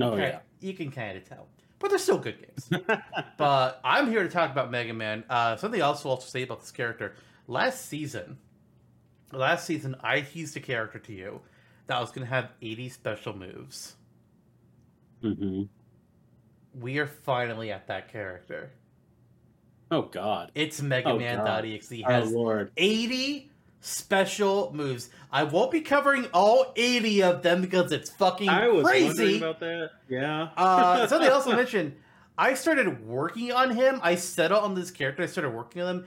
Oh 0.00 0.10
Kinda- 0.10 0.26
yeah. 0.28 0.40
you 0.68 0.74
can 0.74 0.90
kind 0.92 1.18
of 1.18 1.24
tell, 1.28 1.48
but 1.80 1.88
they're 1.88 1.98
still 1.98 2.18
good 2.18 2.38
games. 2.40 2.70
but 3.38 3.80
I'm 3.82 4.06
here 4.08 4.22
to 4.22 4.28
talk 4.28 4.50
about 4.52 4.70
Mega 4.70 4.92
Man. 4.94 5.24
Uh, 5.28 5.56
something 5.56 5.80
else 5.80 6.04
I'll 6.06 6.12
also 6.12 6.28
say 6.28 6.42
about 6.42 6.60
this 6.60 6.70
character. 6.70 7.16
Last 7.48 7.86
season, 7.86 8.38
last 9.32 9.66
season, 9.66 9.96
I 10.00 10.20
teased 10.20 10.56
a 10.56 10.60
character 10.60 10.98
to 11.00 11.12
you 11.12 11.40
that 11.88 11.98
was 12.00 12.10
going 12.12 12.26
to 12.26 12.32
have 12.32 12.52
80 12.62 12.88
special 12.90 13.34
moves. 13.36 13.96
hmm 15.20 15.64
We 16.80 16.98
are 16.98 17.06
finally 17.06 17.72
at 17.72 17.86
that 17.88 18.10
character. 18.12 18.70
Oh 19.90 20.02
God. 20.02 20.52
It's 20.54 20.80
Mega 20.82 21.10
Oh, 21.10 21.18
Man 21.18 21.38
God. 21.38 21.64
.exe 21.64 21.92
Oh 22.04 22.10
has 22.10 22.30
Lord. 22.32 22.70
80 22.76 23.50
special 23.80 24.72
moves. 24.74 25.08
I 25.32 25.44
won't 25.44 25.70
be 25.70 25.80
covering 25.80 26.26
all 26.34 26.72
80 26.76 27.22
of 27.22 27.42
them 27.42 27.60
because 27.62 27.92
it's 27.92 28.10
fucking 28.10 28.48
I 28.48 28.68
was 28.68 28.84
wondering 28.84 29.14
crazy. 29.14 29.36
about 29.38 29.60
that. 29.60 29.90
Yeah. 30.08 30.48
Uh, 30.56 31.06
something 31.08 31.28
else 31.28 31.46
I'll 31.46 31.56
mention. 31.56 31.96
I 32.36 32.54
started 32.54 33.06
working 33.06 33.50
on 33.52 33.70
him. 33.74 34.00
I 34.02 34.14
settled 34.14 34.62
on 34.62 34.74
this 34.74 34.90
character. 34.90 35.22
I 35.22 35.26
started 35.26 35.50
working 35.50 35.82
on 35.82 35.88
him 35.98 36.06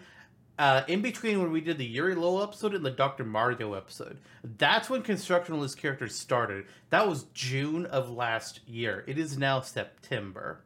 uh, 0.62 0.84
in 0.88 1.02
between 1.02 1.42
when 1.42 1.52
we 1.52 1.60
did 1.60 1.80
the 1.80 1.86
Yuri 1.86 2.14
Lowell 2.14 2.44
episode 2.44 2.76
and 2.76 2.86
the 2.86 2.92
Dr. 2.92 3.24
Mario 3.24 3.74
episode. 3.74 4.20
That's 4.60 4.92
when 4.92 5.02
construction 5.02 5.68
characters 5.70 6.14
started. 6.14 6.66
That 6.92 7.08
was 7.08 7.24
June 7.34 7.88
of 7.88 8.12
last 8.12 8.60
year. 8.68 9.04
It 9.08 9.18
is 9.18 9.40
now 9.40 9.62
September. 9.62 10.62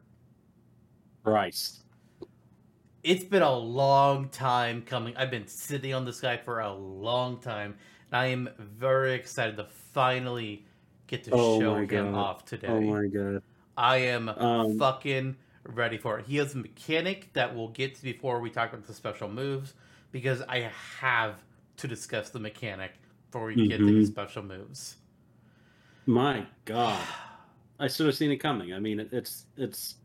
Christ. 1.24 1.78
It's 3.04 3.24
been 3.24 3.40
a 3.40 3.56
long 3.56 4.28
time 4.28 4.82
coming. 4.82 5.16
I've 5.16 5.30
been 5.30 5.46
sitting 5.46 5.94
on 5.94 6.04
this 6.04 6.20
guy 6.20 6.36
for 6.36 6.60
a 6.60 6.74
long 6.74 7.38
time. 7.40 7.74
And 8.12 8.20
I 8.20 8.26
am 8.26 8.50
very 8.58 9.14
excited 9.14 9.56
to 9.56 9.64
finally 9.94 10.66
get 11.06 11.24
to 11.24 11.30
Oh 11.32 11.58
show 11.58 11.74
him 11.76 11.86
God. 11.86 12.14
off 12.14 12.44
today. 12.44 12.68
Oh 12.68 12.82
my 12.82 13.06
God. 13.06 13.42
I 13.78 13.96
am 13.96 14.28
Um, 14.28 14.78
fucking 14.78 15.36
ready 15.64 15.96
for 15.96 16.18
it. 16.18 16.26
He 16.26 16.36
has 16.36 16.54
a 16.54 16.58
mechanic 16.58 17.32
that 17.32 17.56
we'll 17.56 17.68
get 17.68 17.94
to 17.94 18.02
before 18.02 18.40
we 18.40 18.50
talk 18.50 18.74
about 18.74 18.86
the 18.86 18.92
special 18.92 19.30
moves 19.30 19.72
because 20.16 20.40
I 20.48 20.70
have 21.00 21.34
to 21.76 21.86
discuss 21.86 22.30
the 22.30 22.38
mechanic 22.38 22.92
before 23.26 23.48
we 23.48 23.68
get 23.68 23.76
to 23.76 23.86
his 23.86 24.08
special 24.08 24.42
moves. 24.42 24.96
My 26.06 26.46
God. 26.64 26.98
I 27.78 27.88
should 27.88 28.06
have 28.06 28.14
seen 28.16 28.30
it 28.30 28.38
coming. 28.38 28.72
I 28.72 28.78
mean, 28.78 29.06
it's 29.12 29.44
it's 29.58 29.96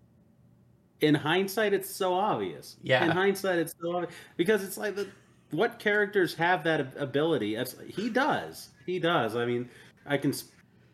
in 0.99 1.15
hindsight, 1.15 1.71
it's 1.71 1.89
so 1.89 2.13
obvious. 2.13 2.75
Yeah. 2.83 3.05
In 3.05 3.11
hindsight, 3.11 3.57
it's 3.59 3.73
so 3.81 3.95
obvious 3.95 4.13
because 4.35 4.65
it's 4.65 4.77
like 4.77 4.97
the 4.97 5.07
what 5.51 5.79
characters 5.79 6.33
have 6.35 6.65
that 6.65 6.93
ability? 6.97 7.55
It's, 7.55 7.77
he 7.87 8.09
does. 8.09 8.69
He 8.85 8.99
does. 8.99 9.37
I 9.37 9.45
mean, 9.45 9.69
I 10.05 10.17
can 10.17 10.31
s- 10.31 10.45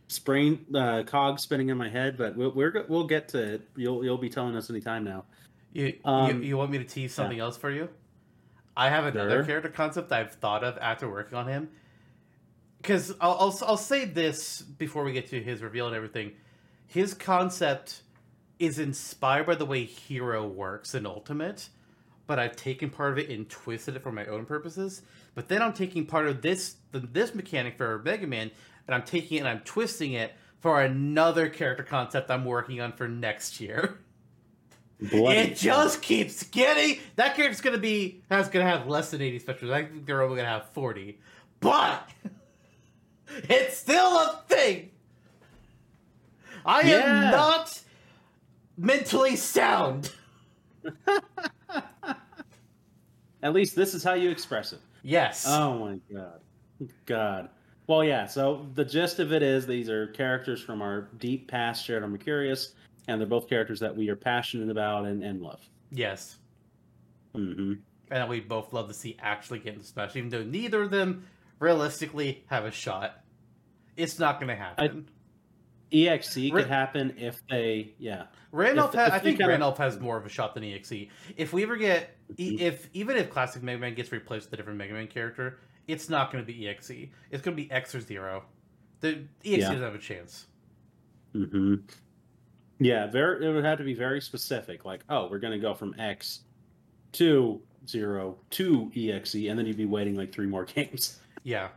sprain 0.08 0.64
uh, 0.76 1.02
cog 1.08 1.40
spinning 1.40 1.70
in 1.70 1.78
my 1.78 1.90
head, 1.90 2.18
but 2.18 2.38
we'll, 2.38 2.52
we're 2.52 2.86
we'll 2.88 3.08
get 3.08 3.28
to 3.30 3.56
it. 3.56 3.62
You'll 3.76 4.04
you'll 4.04 4.20
be 4.20 4.30
telling 4.30 4.56
us 4.56 4.70
anytime 4.70 5.04
now. 5.04 5.26
You, 5.74 5.98
Um, 6.06 6.44
you 6.44 6.50
you 6.50 6.58
want 6.58 6.70
me 6.70 6.78
to 6.78 6.84
tease 6.84 7.16
something 7.16 7.40
else 7.40 7.58
for 7.58 7.72
you? 7.72 7.90
I 8.78 8.90
have 8.90 9.06
another 9.06 9.38
Sure. 9.40 9.44
character 9.44 9.70
concept 9.70 10.12
I've 10.12 10.34
thought 10.36 10.64
of 10.64 10.78
after 10.78 11.10
working 11.10 11.38
on 11.38 11.48
him. 11.48 11.70
Because 12.80 13.12
I'll, 13.20 13.38
I'll 13.40 13.60
I'll 13.66 13.76
say 13.78 14.06
this 14.06 14.62
before 14.62 15.04
we 15.04 15.12
get 15.12 15.30
to 15.32 15.42
his 15.42 15.64
reveal 15.64 15.88
and 15.88 15.96
everything. 15.96 16.34
His 16.86 17.14
concept 17.16 18.04
is 18.60 18.78
inspired 18.80 19.48
by 19.48 19.56
the 19.56 19.66
way 19.66 19.84
Hero 19.84 20.48
works 20.48 20.94
in 20.94 21.06
Ultimate, 21.08 21.70
but 22.28 22.38
I've 22.40 22.56
taken 22.56 22.90
part 22.92 23.12
of 23.14 23.18
it 23.18 23.30
and 23.30 23.50
twisted 23.50 23.96
it 23.96 24.04
for 24.04 24.12
my 24.12 24.26
own 24.28 24.46
purposes. 24.46 25.02
But 25.34 25.48
then 25.48 25.62
I'm 25.64 25.74
taking 25.74 26.06
part 26.06 26.28
of 26.28 26.42
this 26.44 26.76
the, 26.92 27.00
this 27.00 27.34
mechanic 27.34 27.78
for 27.78 28.00
Mega 28.06 28.28
Man, 28.28 28.52
and 28.88 28.94
I'm 28.96 29.04
taking 29.04 29.38
it 29.38 29.40
and 29.42 29.50
I'm 29.50 29.62
twisting 29.62 30.14
it 30.14 30.34
for 30.60 30.82
another 30.82 31.50
character 31.50 31.84
concept 31.84 32.30
I'm 32.30 32.46
working 32.46 32.80
on 32.80 32.94
for 32.94 33.08
next 33.08 33.60
year. 33.60 33.98
Bloody 35.00 35.38
It 35.38 35.56
just 35.58 36.02
keeps 36.02 36.44
getting. 36.44 37.00
That 37.18 37.36
character's 37.36 37.62
gonna 37.62 37.78
be 37.78 38.24
has 38.32 38.50
gonna 38.50 38.66
have 38.66 38.88
less 38.88 39.12
than 39.12 39.22
eighty 39.22 39.38
specials. 39.40 39.70
I 39.72 39.84
think 39.84 40.06
they're 40.08 40.24
only 40.24 40.38
gonna 40.38 40.50
have 40.50 40.70
forty, 40.70 41.20
but 41.60 42.10
it's 43.50 43.78
still 43.78 44.08
a 44.18 44.42
thing. 44.48 44.90
I 46.66 46.82
Yeah. 46.82 46.96
am 46.96 47.32
not 47.32 47.80
mentally 48.78 49.36
sound. 49.36 50.12
At 53.44 53.54
least 53.54 53.76
this 53.76 53.94
is 53.94 54.04
how 54.04 54.14
you 54.14 54.30
express 54.32 54.74
it. 54.74 54.80
Yes. 55.04 55.46
Oh 55.48 55.78
my 55.78 56.00
god. 56.12 56.42
God. 57.06 57.50
Well, 57.86 58.04
yeah, 58.04 58.26
so 58.26 58.68
the 58.74 58.84
gist 58.84 59.20
of 59.20 59.32
it 59.32 59.42
is 59.44 59.66
these 59.66 59.90
are 59.90 60.08
characters 60.08 60.60
from 60.62 60.82
our 60.82 61.08
deep 61.20 61.48
past 61.48 61.86
shared 61.86 62.04
on 62.04 62.12
Mercurius, 62.12 62.74
and 63.08 63.20
they're 63.22 63.28
both 63.28 63.48
characters 63.50 63.80
that 63.80 63.96
we 63.96 64.10
are 64.10 64.16
passionate 64.16 64.70
about 64.70 65.06
and, 65.06 65.24
and 65.24 65.42
love. 65.42 65.62
yes. 65.92 66.38
hmm 67.34 67.74
And 68.10 68.22
that 68.22 68.30
we 68.30 68.40
both 68.40 68.74
love 68.74 68.88
to 68.88 68.94
see 68.94 69.16
actually 69.20 69.60
get 69.60 69.74
into 69.76 69.86
Smash, 69.86 70.16
even 70.16 70.30
though 70.30 70.44
neither 70.44 70.84
of 70.84 70.92
them 70.92 71.26
realistically 71.60 72.44
have 72.48 72.66
a 72.66 72.72
shot. 72.72 73.20
It's 73.96 74.20
not 74.20 74.40
gonna 74.40 74.56
happen. 74.56 75.10
EXE 75.92 76.36
Re- 76.36 76.44
E 76.44 76.52
could 76.52 76.68
happen 76.68 77.16
if 77.18 77.40
they, 77.50 77.94
yeah. 77.98 78.26
Ranulf, 78.52 78.90
If- 78.90 78.96
ha- 78.96 79.06
if 79.08 79.14
I 79.14 79.20
think 79.20 79.40
Ranulf 79.40 79.78
has 79.78 79.98
more 80.00 80.18
of 80.18 80.26
a 80.26 80.30
shot 80.30 80.54
than 80.54 80.64
EXE. 80.66 81.08
If 81.38 81.54
we 81.54 81.64
ever 81.64 81.78
get, 81.78 82.10
Mhm. 82.36 82.60
if 82.60 82.90
even 82.94 83.16
if 83.16 83.30
classic 83.30 83.64
Mega 83.64 83.80
Man 83.80 83.94
gets 83.96 84.12
replaced 84.12 84.48
with 84.48 84.54
a 84.54 84.58
different 84.58 84.78
Mega 84.78 84.94
Man 84.94 85.08
character, 85.08 85.60
it's 85.88 86.10
not 86.10 86.30
going 86.32 86.44
to 86.46 86.52
be 86.52 86.68
EXE. 86.68 87.10
It's 87.32 87.42
going 87.42 87.56
to 87.56 87.64
be 87.64 87.72
X 87.72 87.96
or 87.96 88.02
Zero. 88.02 88.44
The 89.00 89.28
EXE 89.46 89.62
Yeah. 89.62 89.68
doesn't 89.70 89.82
have 89.84 89.96
a 89.96 90.00
chance. 90.00 90.48
hmm 91.34 91.76
Yeah, 92.80 93.08
very. 93.08 93.46
It 93.46 93.52
would 93.52 93.64
have 93.66 93.78
to 93.80 93.84
be 93.84 93.94
very 93.94 94.22
specific. 94.22 94.86
Like, 94.86 95.02
oh, 95.10 95.28
we're 95.30 95.40
going 95.40 95.54
to 95.54 95.60
go 95.60 95.74
from 95.74 95.96
X 96.00 96.42
to 97.14 97.60
zero 97.88 98.38
to 98.52 98.92
EXE, 98.96 99.48
and 99.50 99.58
then 99.58 99.66
you'd 99.66 99.78
be 99.78 99.86
waiting 99.86 100.16
like 100.16 100.32
three 100.32 100.46
more 100.48 100.66
games. 100.76 101.20
Yeah, 101.44 101.70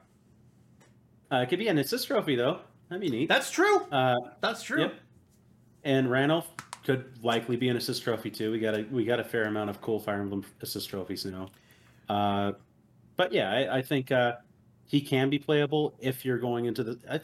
Uh, 1.33 1.37
it 1.37 1.49
could 1.49 1.59
be 1.59 1.69
an 1.69 1.79
assist 1.79 2.07
trophy 2.09 2.35
though. 2.37 2.59
That'd 2.89 3.01
be 3.03 3.09
neat. 3.11 3.29
that's 3.29 3.51
true. 3.51 3.83
Uh, 3.93 4.17
That's 4.41 4.63
true. 4.65 4.81
Yep. 4.83 4.95
and 5.85 6.11
Ranulf 6.11 6.47
could 6.85 7.05
likely 7.23 7.57
be 7.57 7.69
an 7.69 7.77
assist 7.77 8.03
trophy 8.03 8.31
too. 8.31 8.51
We 8.51 8.59
got 8.59 8.75
a 8.75 8.83
we 8.91 9.05
got 9.05 9.21
a 9.21 9.25
fair 9.25 9.45
amount 9.45 9.71
of 9.71 9.81
cool 9.81 10.01
Fire 10.01 10.21
Emblem 10.21 10.45
assist 10.61 10.91
trophies 10.91 11.25
now. 11.25 11.49
Uh, 12.09 12.53
but 13.17 13.33
yeah, 13.33 13.51
I, 13.53 13.77
I 13.79 13.83
think 13.83 14.11
uh, 14.11 14.33
he 14.87 15.01
can 15.01 15.31
be 15.31 15.39
playable 15.39 15.95
if 16.01 16.25
you're 16.25 16.39
going 16.39 16.65
into 16.65 16.83
the. 16.83 16.99
I, 17.09 17.21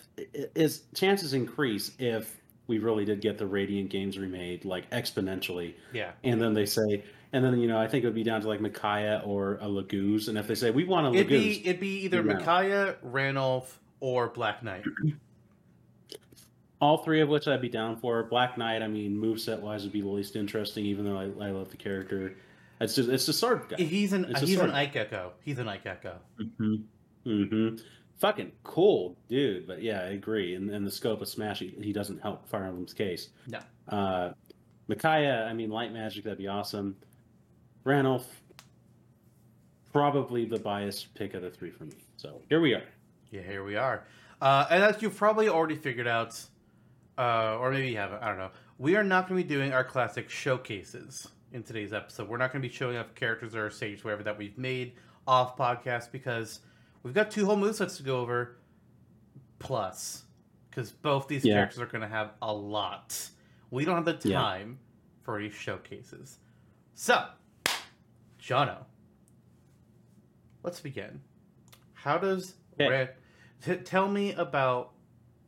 his 0.54 0.82
chances 0.94 1.32
increase 1.32 1.90
if 1.98 2.36
we 2.66 2.78
really 2.78 3.04
did 3.04 3.20
get 3.20 3.38
the 3.38 3.46
Radiant 3.46 3.90
games 3.90 4.18
remade 4.18 4.64
like 4.64 4.90
exponentially, 4.90 5.74
Yeah, 5.92 6.12
and 6.24 6.40
then 6.40 6.54
they 6.54 6.66
say, 6.66 7.04
and 7.32 7.44
then 7.44 7.58
you 7.58 7.68
know 7.68 7.78
I 7.78 7.86
think 7.86 8.04
it 8.04 8.06
would 8.06 8.14
be 8.14 8.24
down 8.24 8.40
to 8.40 8.48
like 8.48 8.60
Micaiah 8.60 9.22
or 9.24 9.54
a 9.56 9.66
Laguz, 9.66 10.28
and 10.28 10.36
if 10.38 10.46
they 10.46 10.54
say 10.54 10.70
we 10.70 10.84
want 10.84 11.06
a 11.06 11.18
it'd 11.18 11.28
be 11.28 11.66
it'd 11.66 11.80
be 11.80 12.04
either. 12.04 12.22
Micaiah, 12.22 12.96
Ranulf, 13.04 13.78
or 14.00 14.28
Black 14.28 14.62
Knight. 14.62 14.84
all 16.80 16.98
three 16.98 17.20
of 17.20 17.28
which 17.28 17.48
I'd 17.48 17.62
be 17.62 17.68
down 17.68 17.96
for. 17.96 18.22
Black 18.24 18.58
Knight, 18.58 18.82
I 18.82 18.88
mean, 18.88 19.16
moveset 19.16 19.60
wise 19.60 19.84
would 19.84 19.92
be 19.92 20.02
the 20.02 20.08
least 20.08 20.36
interesting, 20.36 20.84
even 20.86 21.04
though 21.04 21.18
I, 21.18 21.46
I 21.46 21.50
love 21.50 21.70
the 21.70 21.76
character. 21.76 22.36
It's 22.80 22.94
just 22.94 23.08
it's 23.08 23.26
a 23.28 23.32
sword 23.32 23.68
guy. 23.68 23.76
He's 23.76 24.12
an 24.12 24.34
he's 24.34 24.58
an. 24.58 24.70
Ike 24.70 24.96
Echo. 24.96 25.32
He's 25.40 25.58
an 25.58 25.68
Ike 25.68 25.86
Echo. 25.86 26.18
hmm 26.58 26.76
hmm 27.24 27.76
Fucking 28.18 28.52
cool, 28.64 29.16
dude. 29.28 29.66
But 29.66 29.82
yeah, 29.82 30.00
I 30.00 30.10
agree. 30.10 30.54
In, 30.54 30.70
in 30.70 30.84
the 30.84 30.90
scope 30.90 31.20
of 31.20 31.28
Smash, 31.28 31.58
he, 31.58 31.74
he 31.80 31.92
doesn't 31.92 32.20
help 32.22 32.48
Fire 32.48 32.64
Emblem's 32.64 32.94
case. 32.94 33.28
No. 33.46 33.58
Uh, 33.88 34.32
Micaiah, 34.88 35.44
I 35.44 35.52
mean, 35.52 35.70
light 35.70 35.92
magic, 35.92 36.24
that'd 36.24 36.38
be 36.38 36.48
awesome. 36.48 36.96
Ranulf, 37.84 38.24
probably 39.92 40.44
the 40.44 40.58
biased 40.58 41.14
pick 41.14 41.34
of 41.34 41.42
the 41.42 41.50
three 41.50 41.70
for 41.70 41.84
me. 41.84 41.96
So 42.16 42.40
here 42.48 42.60
we 42.60 42.74
are. 42.74 42.84
Yeah, 43.30 43.42
here 43.42 43.64
we 43.64 43.76
are. 43.76 44.04
Uh, 44.40 44.66
and 44.70 44.82
as 44.82 45.02
you've 45.02 45.16
probably 45.16 45.48
already 45.48 45.76
figured 45.76 46.06
out, 46.06 46.40
uh, 47.18 47.56
or 47.58 47.70
maybe 47.70 47.88
you 47.88 47.96
haven't, 47.96 48.22
I 48.22 48.28
don't 48.28 48.38
know, 48.38 48.50
we 48.78 48.96
are 48.96 49.04
not 49.04 49.28
going 49.28 49.40
to 49.40 49.46
be 49.46 49.54
doing 49.54 49.72
our 49.72 49.84
classic 49.84 50.28
showcases 50.28 51.28
in 51.52 51.62
today's 51.62 51.92
episode. 51.92 52.28
We're 52.28 52.36
not 52.36 52.52
going 52.52 52.62
to 52.62 52.68
be 52.68 52.74
showing 52.74 52.96
off 52.96 53.14
characters 53.14 53.54
or 53.54 53.70
stage 53.70 54.04
whatever 54.04 54.22
that 54.24 54.36
we've 54.36 54.58
made 54.58 54.94
off 55.26 55.56
podcast 55.56 56.12
because 56.12 56.60
we've 57.06 57.14
got 57.14 57.30
two 57.30 57.46
whole 57.46 57.56
movesets 57.56 57.96
to 57.98 58.02
go 58.02 58.18
over, 58.18 58.56
plus, 59.60 60.24
because 60.68 60.90
both 60.90 61.28
these 61.28 61.44
Yeah. 61.44 61.54
characters 61.54 61.78
are 61.78 61.86
going 61.86 62.02
to 62.02 62.08
have 62.08 62.32
a 62.42 62.52
lot. 62.52 63.30
We 63.70 63.84
don't 63.84 63.94
have 64.04 64.20
the 64.20 64.28
Yeah. 64.28 64.40
time 64.40 64.80
for 65.22 65.40
these 65.40 65.54
showcases. 65.54 66.40
So, 66.94 67.30
Jono, 68.40 68.84
let's 70.64 70.80
begin. 70.80 71.22
How 71.94 72.18
does 72.18 72.56
Okay. 72.74 72.88
Ran- 72.90 73.08
t- 73.62 73.76
tell 73.84 74.08
me 74.08 74.32
about 74.32 74.92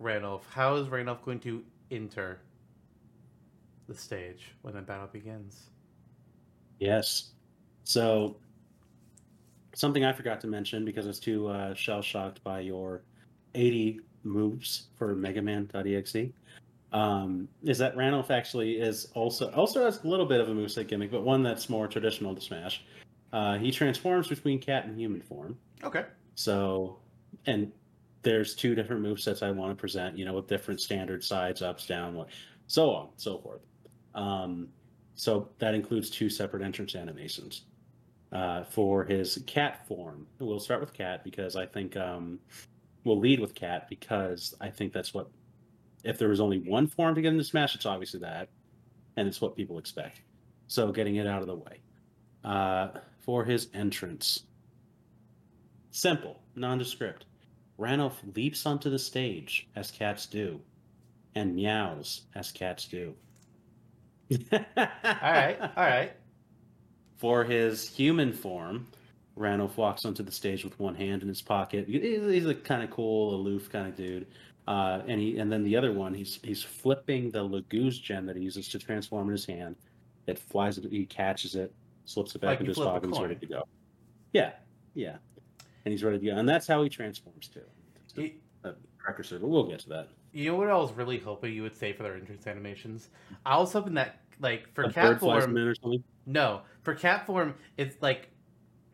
Ranulf? 0.00 0.46
How 0.50 0.76
is 0.76 0.86
Ranulf 0.88 1.22
going 1.24 1.40
to 1.40 1.64
enter 1.90 2.40
the 3.88 3.94
stage 3.96 4.54
when 4.62 4.74
the 4.74 4.80
battle 4.82 5.08
begins? 5.08 5.70
Yes. 6.78 7.32
So, 7.82 8.36
something 9.74 10.04
I 10.04 10.12
forgot 10.12 10.40
to 10.42 10.46
mention 10.46 10.84
because 10.84 11.06
I 11.06 11.08
was 11.08 11.20
too 11.20 11.48
uh, 11.48 11.74
shell 11.74 12.02
shocked 12.02 12.42
by 12.42 12.60
your 12.60 13.02
80 13.54 14.00
moves 14.24 14.88
for 14.96 15.14
Mega 15.14 15.42
Man.exe. 15.42 16.32
um, 16.92 17.48
is 17.64 17.78
that 17.78 17.96
Ranulf 17.96 18.30
actually 18.30 18.72
is 18.80 19.08
also 19.14 19.50
also 19.52 19.84
has 19.84 20.02
a 20.04 20.06
little 20.08 20.26
bit 20.26 20.40
of 20.40 20.48
a 20.48 20.52
moveset 20.52 20.88
gimmick, 20.88 21.10
but 21.10 21.22
one 21.22 21.42
that's 21.42 21.68
more 21.68 21.86
traditional 21.86 22.34
to 22.34 22.40
Smash. 22.40 22.84
Uh, 23.32 23.58
he 23.58 23.70
transforms 23.70 24.28
between 24.28 24.58
cat 24.58 24.86
and 24.86 24.98
human 24.98 25.20
form. 25.20 25.58
Okay. 25.84 26.04
So, 26.34 26.98
and 27.46 27.70
there's 28.22 28.54
two 28.54 28.74
different 28.74 29.02
move 29.02 29.20
sets 29.20 29.42
I 29.42 29.50
want 29.50 29.70
to 29.70 29.74
present, 29.78 30.16
you 30.16 30.24
know, 30.24 30.32
with 30.32 30.46
different 30.46 30.80
standard 30.80 31.22
sides, 31.22 31.60
ups, 31.60 31.86
down, 31.86 32.14
what, 32.14 32.28
so 32.68 32.90
on, 32.90 33.08
so 33.16 33.38
forth. 33.38 33.60
Um, 34.14 34.68
so 35.14 35.48
that 35.58 35.74
includes 35.74 36.10
two 36.10 36.30
separate 36.30 36.62
entrance 36.62 36.94
animations. 36.94 37.62
Uh, 38.30 38.62
for 38.64 39.04
his 39.04 39.42
cat 39.46 39.86
form, 39.88 40.26
we'll 40.38 40.60
start 40.60 40.80
with 40.80 40.92
cat 40.92 41.24
because 41.24 41.56
I 41.56 41.64
think 41.64 41.96
um, 41.96 42.38
we'll 43.04 43.18
lead 43.18 43.40
with 43.40 43.54
cat 43.54 43.88
because 43.88 44.54
I 44.60 44.68
think 44.70 44.92
that's 44.92 45.14
what. 45.14 45.28
If 46.04 46.16
there 46.18 46.28
was 46.28 46.40
only 46.40 46.58
one 46.58 46.86
form 46.86 47.14
to 47.16 47.22
get 47.22 47.32
into 47.32 47.42
Smash, 47.42 47.74
it's 47.74 47.86
obviously 47.86 48.20
that, 48.20 48.48
and 49.16 49.26
it's 49.26 49.40
what 49.40 49.56
people 49.56 49.78
expect. 49.78 50.20
So 50.68 50.92
getting 50.92 51.16
it 51.16 51.26
out 51.26 51.40
of 51.40 51.48
the 51.48 51.56
way. 51.56 51.80
Uh, 52.44 52.88
for 53.18 53.44
his 53.44 53.68
entrance, 53.74 54.44
simple, 55.90 56.40
nondescript. 56.54 57.24
Ranulf 57.78 58.20
leaps 58.34 58.66
onto 58.66 58.90
the 58.90 58.98
stage 58.98 59.68
as 59.76 59.90
cats 59.90 60.26
do, 60.26 60.60
and 61.34 61.54
meows 61.54 62.22
as 62.34 62.50
cats 62.52 62.86
do. 62.86 63.14
All 64.52 64.58
right. 64.92 65.58
All 65.60 65.84
right. 65.84 66.12
For 67.18 67.44
his 67.44 67.88
human 67.88 68.32
form, 68.32 68.86
Ranulf 69.36 69.76
walks 69.76 70.04
onto 70.04 70.22
the 70.22 70.32
stage 70.32 70.64
with 70.64 70.78
one 70.78 70.94
hand 70.94 71.22
in 71.22 71.28
his 71.28 71.42
pocket. 71.42 71.86
He's 71.88 72.46
a 72.46 72.54
kind 72.54 72.82
of 72.82 72.90
cool, 72.90 73.34
aloof 73.34 73.70
kind 73.70 73.86
of 73.86 73.96
dude. 73.96 74.26
Uh, 74.66 75.02
and 75.06 75.20
he 75.20 75.38
and 75.38 75.50
then 75.50 75.64
the 75.64 75.76
other 75.76 75.92
one, 75.92 76.12
he's 76.14 76.38
he's 76.44 76.62
flipping 76.62 77.30
the 77.30 77.42
Laguz 77.42 78.00
gem 78.00 78.26
that 78.26 78.36
he 78.36 78.42
uses 78.42 78.68
to 78.68 78.78
transform 78.78 79.28
in 79.28 79.32
his 79.32 79.46
hand. 79.46 79.76
It 80.26 80.38
flies, 80.38 80.78
he 80.90 81.06
catches 81.06 81.54
it, 81.54 81.74
slips 82.04 82.34
it 82.34 82.40
back 82.40 82.50
Like 82.50 82.60
into 82.60 82.70
his 82.72 82.78
pocket, 82.78 83.04
and 83.04 83.14
he's 83.14 83.22
ready 83.22 83.34
to 83.36 83.46
go. 83.46 83.62
Yeah, 84.34 84.52
yeah, 84.94 85.16
and 85.84 85.92
he's 85.92 86.04
ready 86.04 86.18
to 86.18 86.26
go, 86.26 86.36
and 86.36 86.46
that's 86.46 86.66
how 86.66 86.82
he 86.82 86.90
transforms 86.90 87.48
too. 87.48 87.62
You, 88.14 88.32
Precursor, 88.98 89.38
but 89.38 89.48
we'll 89.48 89.64
get 89.64 89.78
to 89.80 89.88
that. 89.88 90.08
you 90.32 90.50
know 90.50 90.56
what 90.58 90.68
I 90.68 90.76
was 90.76 90.92
really 90.92 91.18
hoping 91.18 91.54
you 91.54 91.62
would 91.62 91.74
say 91.76 91.94
for 91.94 92.02
their 92.02 92.14
entrance 92.14 92.46
animations? 92.46 93.08
I 93.46 93.56
was 93.56 93.72
hoping 93.72 93.94
that, 93.94 94.20
like, 94.38 94.72
for 94.74 94.84
a 94.84 94.92
cat 94.92 95.12
bird 95.12 95.20
form, 95.20 95.42
him 95.44 95.56
in 95.56 95.66
or 95.66 95.74
something. 95.74 96.04
No, 96.28 96.60
for 96.82 96.94
cat 96.94 97.26
form, 97.26 97.54
it's 97.78 98.00
like 98.02 98.28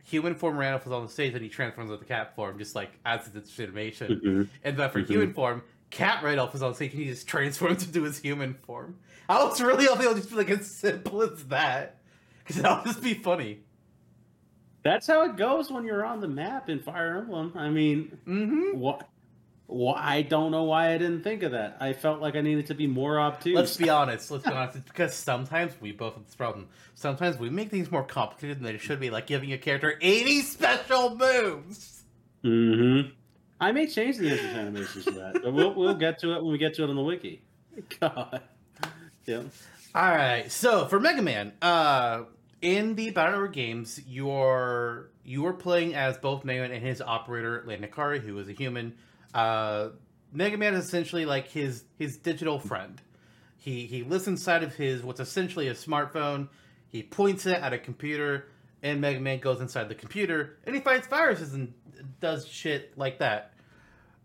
human 0.04 0.34
form 0.36 0.56
Ranulf 0.56 0.86
is 0.86 0.92
on 0.92 1.02
the 1.04 1.08
stage 1.10 1.34
and 1.34 1.42
he 1.42 1.48
transforms 1.48 1.90
into 1.90 2.04
cat 2.04 2.34
form, 2.36 2.58
just 2.58 2.74
like 2.74 2.92
as 3.04 3.26
its 3.34 3.58
animation. 3.58 4.20
Mhm. 4.24 4.48
And 4.62 4.76
then 4.76 4.88
for 4.90 5.02
Mhm. 5.02 5.08
human 5.08 5.32
form, 5.34 5.62
cat 5.90 6.22
Ranulf 6.22 6.54
is 6.54 6.62
on 6.62 6.74
stage 6.74 6.92
and 6.92 7.02
he 7.02 7.08
just 7.08 7.26
transforms 7.26 7.82
into 7.86 8.04
his 8.04 8.18
human 8.18 8.54
form. 8.54 8.98
I 9.28 9.42
was 9.42 9.60
really 9.60 9.86
hoping 9.86 10.04
it 10.04 10.08
would 10.08 10.16
just 10.18 10.30
be 10.30 10.36
like 10.36 10.50
as 10.50 10.70
simple 10.70 11.22
as 11.22 11.44
that, 11.48 12.00
because 12.38 12.62
that 12.62 12.76
would 12.84 12.92
just 12.92 13.02
be 13.02 13.14
funny. 13.14 13.64
That's 14.82 15.06
how 15.06 15.22
it 15.22 15.36
goes 15.36 15.70
when 15.72 15.84
you're 15.84 16.04
on 16.04 16.20
the 16.20 16.28
map 16.28 16.68
in 16.68 16.78
Fire 16.78 17.16
Emblem. 17.18 17.52
I 17.56 17.70
mean, 17.70 18.18
Mm-hmm. 18.26 18.78
what? 18.78 19.08
Why, 19.66 19.94
I 19.98 20.22
don't 20.22 20.50
know 20.50 20.64
why 20.64 20.92
I 20.92 20.98
didn't 20.98 21.22
think 21.22 21.42
of 21.42 21.52
that. 21.52 21.78
I 21.80 21.94
felt 21.94 22.20
like 22.20 22.36
I 22.36 22.42
needed 22.42 22.66
to 22.66 22.74
be 22.74 22.86
more 22.86 23.18
obtuse. 23.18 23.56
Let's 23.56 23.76
be 23.76 23.88
honest. 23.90 24.30
Let's 24.30 24.44
be 24.44 24.52
honest. 24.52 24.76
It's 24.76 24.88
because 24.88 25.14
sometimes 25.14 25.72
we 25.80 25.92
both 25.92 26.14
have 26.14 26.26
this 26.26 26.34
problem. 26.34 26.68
Sometimes 26.94 27.38
we 27.38 27.48
make 27.48 27.70
things 27.70 27.90
more 27.90 28.04
complicated 28.04 28.58
than 28.58 28.64
they 28.64 28.78
should 28.78 29.00
be, 29.00 29.10
like 29.10 29.26
giving 29.26 29.52
a 29.52 29.58
character 29.58 29.98
80 30.00 30.42
special 30.42 31.16
moves. 31.16 32.02
Mm-hmm. 32.44 33.10
I 33.60 33.72
may 33.72 33.86
change 33.86 34.18
the 34.18 34.30
entrance 34.30 34.54
animations 34.54 35.04
for 35.04 35.12
that, 35.12 35.42
but 35.42 35.54
we'll 35.54 35.74
we'll 35.74 35.94
get 35.94 36.18
to 36.18 36.34
it 36.34 36.42
when 36.42 36.52
we 36.52 36.58
get 36.58 36.74
to 36.74 36.84
it 36.84 36.90
on 36.90 36.96
the 36.96 37.02
wiki. 37.02 37.40
God. 38.00 38.42
Yeah. 39.24 39.42
All 39.94 40.08
right. 40.08 40.50
So 40.52 40.86
for 40.86 41.00
Mega 41.00 41.22
Man, 41.22 41.52
uh, 41.62 42.24
in 42.60 42.94
the 42.94 43.10
Battle 43.10 43.40
Royale 43.40 43.52
games, 43.52 44.00
you're 44.06 45.10
you 45.24 45.46
are 45.46 45.54
playing 45.54 45.94
as 45.94 46.18
both 46.18 46.44
Mega 46.44 46.60
Man 46.60 46.72
and 46.72 46.84
his 46.84 47.00
operator 47.00 47.64
Lan 47.66 47.80
Hikari, 47.80 48.20
who 48.20 48.38
is 48.38 48.48
a 48.48 48.52
human. 48.52 48.94
Uh, 49.34 49.90
Mega 50.32 50.56
Man 50.56 50.74
is 50.74 50.86
essentially 50.86 51.26
like 51.26 51.48
his 51.48 51.84
his 51.98 52.16
digital 52.16 52.58
friend. 52.58 53.02
He 53.56 53.86
he 53.86 54.02
lives 54.02 54.28
inside 54.28 54.62
of 54.62 54.74
his 54.74 55.02
what's 55.02 55.20
essentially 55.20 55.68
a 55.68 55.74
smartphone. 55.74 56.48
He 56.88 57.02
points 57.02 57.44
it 57.44 57.54
at 57.54 57.72
a 57.72 57.78
computer, 57.78 58.46
and 58.82 59.00
Mega 59.00 59.18
Man 59.18 59.40
goes 59.40 59.60
inside 59.60 59.88
the 59.88 59.94
computer 59.94 60.58
and 60.64 60.74
he 60.74 60.80
fights 60.80 61.08
viruses 61.08 61.54
and 61.54 61.72
does 62.20 62.46
shit 62.46 62.96
like 62.96 63.18
that. 63.18 63.52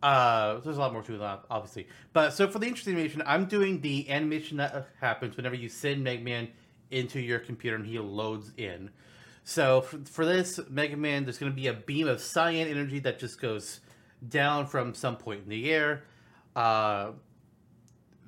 Uh, 0.02 0.60
there's 0.60 0.78
a 0.78 0.80
lot 0.80 0.94
more 0.94 1.02
to 1.02 1.18
that, 1.18 1.44
obviously. 1.50 1.88
But 2.14 2.32
so 2.32 2.48
for 2.48 2.60
the 2.60 2.68
interesting 2.68 2.94
animation, 2.94 3.24
I'm 3.26 3.46
doing 3.46 3.82
the 3.82 4.10
animation 4.10 4.58
that 4.58 4.88
happens 5.02 5.36
whenever 5.36 5.56
you 5.56 5.70
send 5.70 6.04
Mega 6.04 6.24
Man 6.24 6.50
into 6.92 7.20
your 7.20 7.40
computer 7.40 7.76
and 7.76 7.86
he 7.86 8.00
loads 8.00 8.52
in. 8.58 8.92
So 9.44 9.82
for, 9.82 9.98
for 10.06 10.26
this 10.26 10.60
Mega 10.70 10.98
Man, 10.98 11.24
there's 11.24 11.38
going 11.38 11.52
to 11.52 11.56
be 11.56 11.68
a 11.68 11.74
beam 11.74 12.08
of 12.08 12.22
cyan 12.22 12.68
energy 12.68 13.00
that 13.00 13.20
just 13.20 13.42
goes 13.42 13.80
down 14.28 14.66
from 14.68 14.94
some 14.94 15.16
point 15.18 15.44
in 15.44 15.50
the 15.50 15.72
air. 15.72 16.04
Uh, 16.56 17.12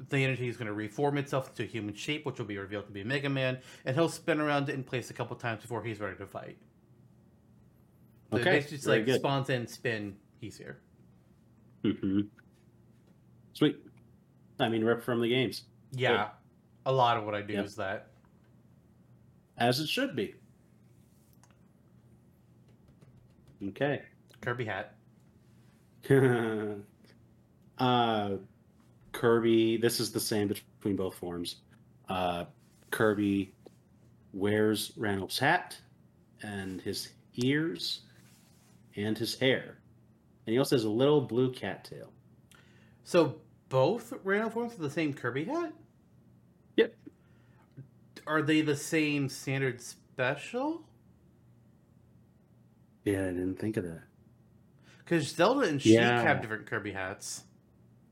the 0.10 0.18
energy 0.24 0.48
is 0.48 0.58
going 0.58 0.68
to 0.68 0.74
reform 0.74 1.18
itself 1.18 1.50
into 1.50 1.64
a 1.64 1.66
human 1.66 1.94
shape, 1.94 2.26
which 2.26 2.40
will 2.40 2.46
be 2.46 2.58
revealed 2.58 2.86
to 2.88 2.92
be 2.92 3.04
Mega 3.04 3.30
Man, 3.30 3.60
and 3.86 3.96
he'll 3.96 4.10
spin 4.10 4.40
around 4.40 4.70
in 4.70 4.84
place 4.84 5.10
a 5.10 5.14
couple 5.14 5.36
times 5.36 5.62
before 5.62 5.84
he's 5.84 6.00
ready 6.00 6.16
to 6.18 6.26
fight. 6.26 6.58
So 8.32 8.38
Okay, 8.40 8.52
basically 8.52 8.78
just 8.78 8.88
like 8.88 9.06
good. 9.06 9.20
spawns 9.20 9.50
in, 9.50 9.68
spin, 9.68 10.16
he's 10.40 10.58
here. 10.58 10.80
Mm-hmm. 11.84 12.22
Sweet. 13.54 13.78
I 14.60 14.70
mean, 14.70 14.84
rip 14.84 15.04
from 15.04 15.20
the 15.22 15.28
games, 15.30 15.64
Yeah, 15.92 16.30
a 16.86 16.92
lot 16.92 17.18
of 17.18 17.26
what 17.26 17.36
I 17.36 17.42
do 17.42 17.54
Yeah. 17.54 17.64
is 17.64 17.76
that. 17.76 18.08
as 19.58 19.80
it 19.80 19.88
should 19.90 20.16
be. 20.16 20.34
Okay. 23.68 24.02
Kirby 24.42 24.66
hat. 24.66 24.96
uh, 27.78 28.30
Kirby. 29.12 29.78
This 29.78 30.00
is 30.00 30.12
the 30.12 30.20
same 30.20 30.48
between 30.48 30.96
both 30.96 31.16
forms. 31.16 31.58
Uh, 32.10 32.46
Kirby 32.90 33.54
wears 34.34 34.92
Ranulf's 34.98 35.40
hat 35.40 35.78
and 36.42 36.82
his 36.82 37.10
ears 37.36 38.02
and 38.96 39.18
his 39.18 39.38
hair, 39.38 39.78
and 40.46 40.54
he 40.54 40.60
also 40.60 40.76
has 40.76 40.84
a 40.84 40.90
little 40.90 41.22
blue 41.22 41.52
cattail. 41.52 42.12
So 43.04 43.36
both 43.70 44.14
Rhino 44.24 44.50
forms 44.50 44.74
are 44.74 44.82
the 44.82 44.90
same 44.90 45.14
Kirby 45.14 45.46
hat? 45.46 45.74
Yep. 46.76 46.94
Are 48.28 48.42
they 48.42 48.62
the 48.62 48.76
same 48.76 49.30
standard 49.30 49.82
special? 49.82 50.84
Yeah, 53.06 53.24
I 53.24 53.32
didn't 53.32 53.60
think 53.60 53.78
of 53.78 53.84
that. 53.86 54.04
Because 55.12 55.28
Zelda 55.28 55.68
and 55.68 55.82
Sheik 55.82 55.96
Yeah. 55.96 56.22
have 56.22 56.40
different 56.40 56.68
Kirby 56.68 56.94
hats. 56.94 57.44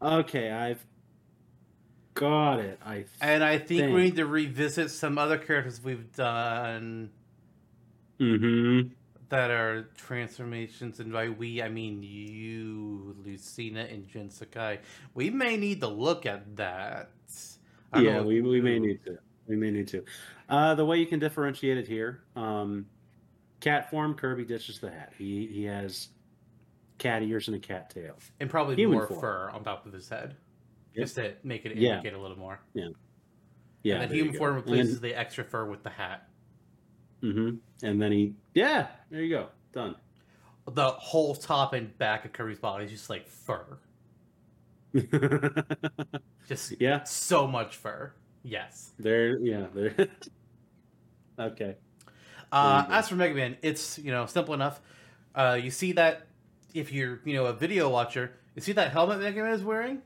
Okay, 0.01 0.51
I've 0.51 0.85
got 2.13 2.59
it. 2.59 2.77
I 2.85 3.05
And 3.21 3.41
I 3.41 3.57
think 3.57 3.83
Dang. 3.83 3.93
we 3.93 4.01
need 4.01 4.17
to 4.17 4.25
revisit 4.25 4.91
some 4.91 5.17
other 5.17 5.37
characters 5.37 5.81
we've 5.81 6.11
done 6.11 7.11
mm-hmm. 8.19 8.89
that 9.29 9.49
are 9.49 9.83
transformations. 9.95 10.99
And 10.99 11.13
by 11.13 11.29
we, 11.29 11.61
I 11.61 11.69
mean 11.69 12.03
you, 12.03 13.15
Lucina, 13.23 13.83
and 13.83 14.05
Jin 14.05 14.29
Sakai. 14.29 14.79
We 15.13 15.29
may 15.29 15.55
need 15.55 15.79
to 15.79 15.87
look 15.87 16.25
at 16.25 16.57
that. 16.57 17.11
I 17.93 18.01
Yeah, 18.01 18.23
we, 18.23 18.41
we 18.41 18.59
may 18.59 18.77
need 18.77 19.05
to. 19.05 19.17
We 19.47 19.55
may 19.55 19.71
need 19.71 19.87
to. 19.87 20.03
Uh, 20.49 20.75
the 20.75 20.85
way 20.85 20.97
you 20.97 21.05
can 21.05 21.19
differentiate 21.19 21.77
it 21.77 21.87
here, 21.87 22.23
um, 22.35 22.87
cat 23.61 23.89
form, 23.89 24.15
Kirby 24.15 24.43
ditches 24.43 24.79
the 24.79 24.91
hat. 24.91 25.13
He 25.17 25.47
he 25.47 25.63
has 25.63 26.09
cat 26.99 27.23
ears 27.23 27.47
and 27.47 27.57
a 27.57 27.59
cat 27.59 27.89
tail. 27.89 28.15
And 28.39 28.49
probably 28.49 28.75
Human 28.75 28.97
more 28.99 29.07
form. 29.07 29.19
fur 29.19 29.49
on 29.51 29.63
top 29.63 29.85
of 29.87 29.93
his 29.93 30.07
head. 30.07 30.35
Yep. 30.93 31.03
Just 31.05 31.15
to 31.15 31.33
make 31.43 31.65
it 31.65 31.75
Yeah. 31.77 31.97
indicate 31.97 32.13
a 32.13 32.19
little 32.21 32.37
more. 32.37 32.59
Yeah, 32.73 32.89
yeah. 33.83 33.95
and 34.01 34.03
then 34.11 34.17
human 34.17 34.35
form 34.35 34.55
replaces 34.55 34.99
the 35.01 35.13
extra 35.17 35.43
fur 35.43 35.65
with 35.65 35.81
the 35.83 35.89
hat. 35.89 36.27
Mm-hmm. 37.23 37.57
and 37.85 38.01
then 38.01 38.11
he, 38.13 38.33
yeah, 38.53 38.87
there 39.11 39.21
you 39.21 39.29
go, 39.35 39.47
done. 39.73 39.95
The 40.71 40.89
whole 40.91 41.35
top 41.35 41.73
and 41.73 41.97
back 41.97 42.23
of 42.25 42.31
Kirby's 42.31 42.59
body 42.59 42.85
is 42.85 42.91
just 42.91 43.09
like 43.09 43.27
fur. 43.27 43.77
Just 46.47 46.73
yeah, 46.79 47.03
so 47.03 47.45
much 47.47 47.75
fur. 47.75 48.13
Yes. 48.43 48.91
there, 48.97 49.37
yeah, 49.39 49.67
there. 49.73 49.93
okay. 51.39 51.75
Uh, 52.51 52.71
There 52.77 52.81
you 52.83 52.87
go. 52.87 52.93
as 52.95 53.09
for 53.09 53.15
Mega 53.15 53.35
Man, 53.35 53.57
it's 53.61 53.99
you 53.99 54.11
know 54.11 54.25
simple 54.25 54.53
enough. 54.53 54.81
Uh, 55.35 55.59
you 55.61 55.69
see 55.71 55.91
that 55.93 56.25
if 56.73 56.91
you're 56.91 57.19
you 57.25 57.33
know 57.33 57.45
a 57.47 57.53
video 57.53 57.89
watcher, 57.89 58.31
you 58.55 58.61
see 58.61 58.73
that 58.73 58.91
helmet 58.91 59.19
Mega 59.19 59.41
Man 59.43 59.53
is 59.53 59.63
wearing, 59.63 60.01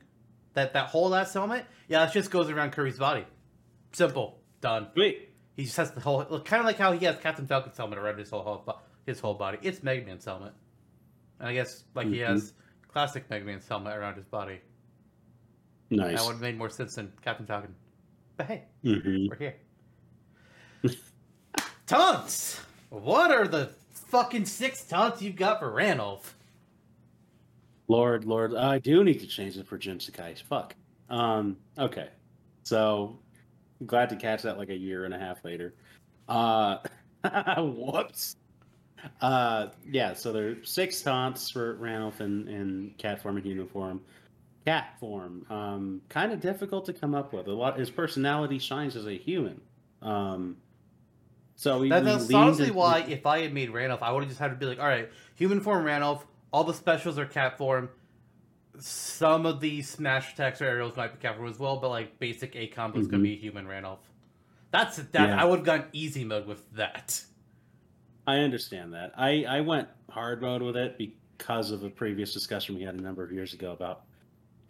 that 0.54 0.72
that 0.72 0.86
whole 0.88 1.14
ass 1.14 1.32
helmet. 1.32 1.64
Yeah, 1.88 2.06
it 2.08 2.12
just 2.12 2.30
goes 2.30 2.50
around 2.50 2.72
Kirby's 2.72 2.98
body. 2.98 3.24
Simple, 3.92 4.38
done. 4.60 4.88
Wait, 4.96 5.30
He 5.56 5.64
just 5.64 5.76
has 5.76 5.92
the 5.92 6.00
whole 6.00 6.24
kind 6.40 6.60
of 6.60 6.66
like 6.66 6.78
how 6.78 6.92
he 6.92 7.04
has 7.06 7.16
Captain 7.18 7.46
Falcon's 7.46 7.76
helmet 7.76 7.98
around 7.98 8.18
his 8.18 8.30
whole, 8.30 8.42
whole 8.42 8.80
his 9.06 9.20
whole 9.20 9.34
body. 9.34 9.58
It's 9.62 9.82
Mega 9.82 10.04
Man's 10.06 10.24
helmet, 10.24 10.52
and 11.38 11.48
I 11.48 11.54
guess 11.54 11.84
like 11.94 12.08
he 12.08 12.16
Mhm. 12.18 12.26
has 12.28 12.52
classic 12.88 13.28
Mega 13.30 13.44
Man's 13.44 13.68
helmet 13.68 13.96
around 13.96 14.16
his 14.16 14.26
body. 14.26 14.60
Nice. 15.90 16.16
That 16.18 16.24
would 16.26 16.32
have 16.32 16.40
made 16.40 16.56
more 16.58 16.70
sense 16.70 16.94
than 16.94 17.12
Captain 17.22 17.46
Falcon. 17.46 17.74
But 18.36 18.46
hey, 18.46 18.64
hmm 18.82 19.28
we're 19.28 19.36
here. 19.36 19.54
taunts! 21.86 22.60
What 22.90 23.30
are 23.30 23.46
the 23.46 23.70
fucking 24.08 24.46
six 24.46 24.84
taunts 24.84 25.22
you've 25.22 25.36
got 25.36 25.58
for 25.60 25.70
Ranulf? 25.70 26.34
Lord, 27.88 28.24
Lord, 28.24 28.54
I 28.54 28.78
do 28.78 29.04
need 29.04 29.20
to 29.20 29.26
change 29.26 29.56
it 29.56 29.66
for 29.66 29.76
Jin 29.76 30.00
Sakai. 30.00 30.34
Fuck. 30.48 30.74
Um. 31.10 31.56
Okay. 31.78 32.08
So, 32.62 33.18
glad 33.86 34.08
to 34.10 34.16
catch 34.16 34.42
that 34.42 34.58
like 34.58 34.70
a 34.70 34.76
year 34.76 35.04
and 35.04 35.12
a 35.12 35.18
half 35.18 35.44
later. 35.44 35.74
Uh. 36.28 36.78
whoops. 37.58 38.36
Uh. 39.20 39.68
Yeah. 39.86 40.14
So 40.14 40.32
there 40.32 40.50
are 40.50 40.64
six 40.64 41.02
taunts 41.02 41.50
for 41.50 41.74
Ranulf 41.76 42.20
in 42.20 42.48
in 42.48 42.94
cat 42.96 43.22
form 43.22 43.36
and 43.36 43.44
human 43.44 43.68
form. 43.68 44.00
Cat 44.64 44.98
form. 44.98 45.44
Um. 45.50 46.00
Kind 46.08 46.32
of 46.32 46.40
difficult 46.40 46.86
to 46.86 46.92
come 46.94 47.14
up 47.14 47.32
with. 47.32 47.48
A 47.48 47.52
lot. 47.52 47.78
His 47.78 47.90
personality 47.90 48.58
shines 48.58 48.96
as 48.96 49.06
a 49.06 49.16
human. 49.18 49.60
Um. 50.00 50.56
So 51.56 51.80
we, 51.80 51.88
That, 51.88 52.04
that's 52.04 52.32
honestly 52.32 52.70
why, 52.70 53.04
if 53.08 53.26
I 53.26 53.40
had 53.40 53.54
made 53.54 53.70
Ranulf, 53.70 54.02
I 54.02 54.10
would 54.10 54.24
have 54.24 54.28
just 54.28 54.40
had 54.40 54.48
to 54.48 54.56
be 54.56 54.66
like, 54.66 54.80
all 54.80 54.86
right, 54.86 55.08
human 55.36 55.60
form 55.60 55.84
Ranulf, 55.84 56.22
all 56.54 56.62
the 56.62 56.72
specials 56.72 57.18
are 57.18 57.26
cat 57.26 57.58
form. 57.58 57.90
Some 58.78 59.44
of 59.44 59.58
the 59.60 59.82
smash 59.82 60.34
attacks 60.34 60.62
or 60.62 60.66
aerials 60.66 60.96
might 60.96 61.12
be 61.12 61.18
cat 61.18 61.36
form 61.36 61.48
as 61.48 61.58
well, 61.58 61.78
but 61.78 61.88
like 61.88 62.16
basic 62.20 62.54
A 62.54 62.68
combo 62.68 63.00
is 63.00 63.08
gonna 63.08 63.20
Mhm. 63.20 63.24
be 63.24 63.36
human 63.36 63.66
Ranulf. 63.66 63.98
That's 64.70 64.98
that. 64.98 65.28
Yeah. 65.30 65.42
I 65.42 65.44
would 65.46 65.58
have 65.58 65.66
gone 65.66 65.86
easy 65.92 66.22
mode 66.22 66.46
with 66.46 66.70
that. 66.74 67.24
I 68.28 68.36
understand 68.38 68.94
that. 68.94 69.12
I, 69.16 69.44
I 69.48 69.60
went 69.62 69.88
hard 70.10 70.40
mode 70.42 70.62
with 70.62 70.76
it 70.76 70.96
because 70.96 71.72
of 71.72 71.82
a 71.82 71.90
previous 71.90 72.32
discussion 72.32 72.76
we 72.76 72.82
had 72.82 72.94
a 72.94 73.00
number 73.02 73.24
of 73.24 73.32
years 73.32 73.52
ago 73.52 73.72
about 73.72 74.04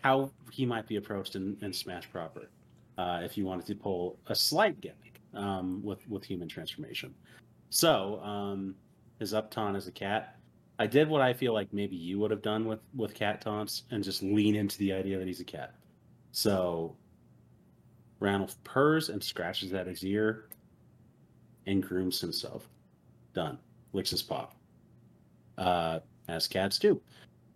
how 0.03 0.31
he 0.53 0.65
might 0.65 0.87
be 0.87 0.97
approached 0.97 1.37
in, 1.37 1.59
in 1.61 1.71
Smash 1.75 2.11
proper 2.11 2.49
uh, 2.97 3.21
if 3.23 3.37
you 3.37 3.45
wanted 3.45 3.67
to 3.67 3.75
pull 3.75 4.19
a 4.29 4.35
slight 4.35 4.81
gimmick 4.81 5.21
um, 5.35 5.83
with, 5.83 6.09
with 6.09 6.25
human 6.25 6.49
transformation. 6.49 7.15
So, 7.69 8.21
um, 8.23 8.75
his 9.19 9.35
up 9.35 9.51
taunt 9.51 9.77
as 9.77 9.87
a 9.87 9.93
cat, 9.93 10.39
I 10.79 10.87
did 10.87 11.09
what 11.09 11.21
I 11.21 11.33
feel 11.33 11.53
like 11.53 11.73
maybe 11.73 11.97
you 11.97 12.19
would 12.19 12.31
have 12.31 12.43
done 12.43 12.65
with, 12.65 12.81
with 12.95 13.15
cat 13.15 13.41
taunts 13.41 13.85
and 13.91 14.03
just 14.03 14.23
lean 14.23 14.57
into 14.57 14.77
the 14.79 14.93
idea 14.93 15.19
that 15.19 15.27
he's 15.27 15.41
a 15.41 15.45
cat. 15.45 15.75
So, 16.33 16.97
Ranulf 18.21 18.57
purrs 18.65 19.09
and 19.09 19.23
scratches 19.23 19.73
at 19.73 19.87
his 19.87 20.05
ear 20.05 20.49
and 21.67 21.83
grooms 21.83 22.21
himself 22.21 22.69
done. 23.35 23.59
Licks 23.93 24.11
his 24.11 24.23
paw. 24.23 24.49
Uh, 25.57 26.01
as 26.29 26.49
cats 26.49 26.79
do. 26.79 27.01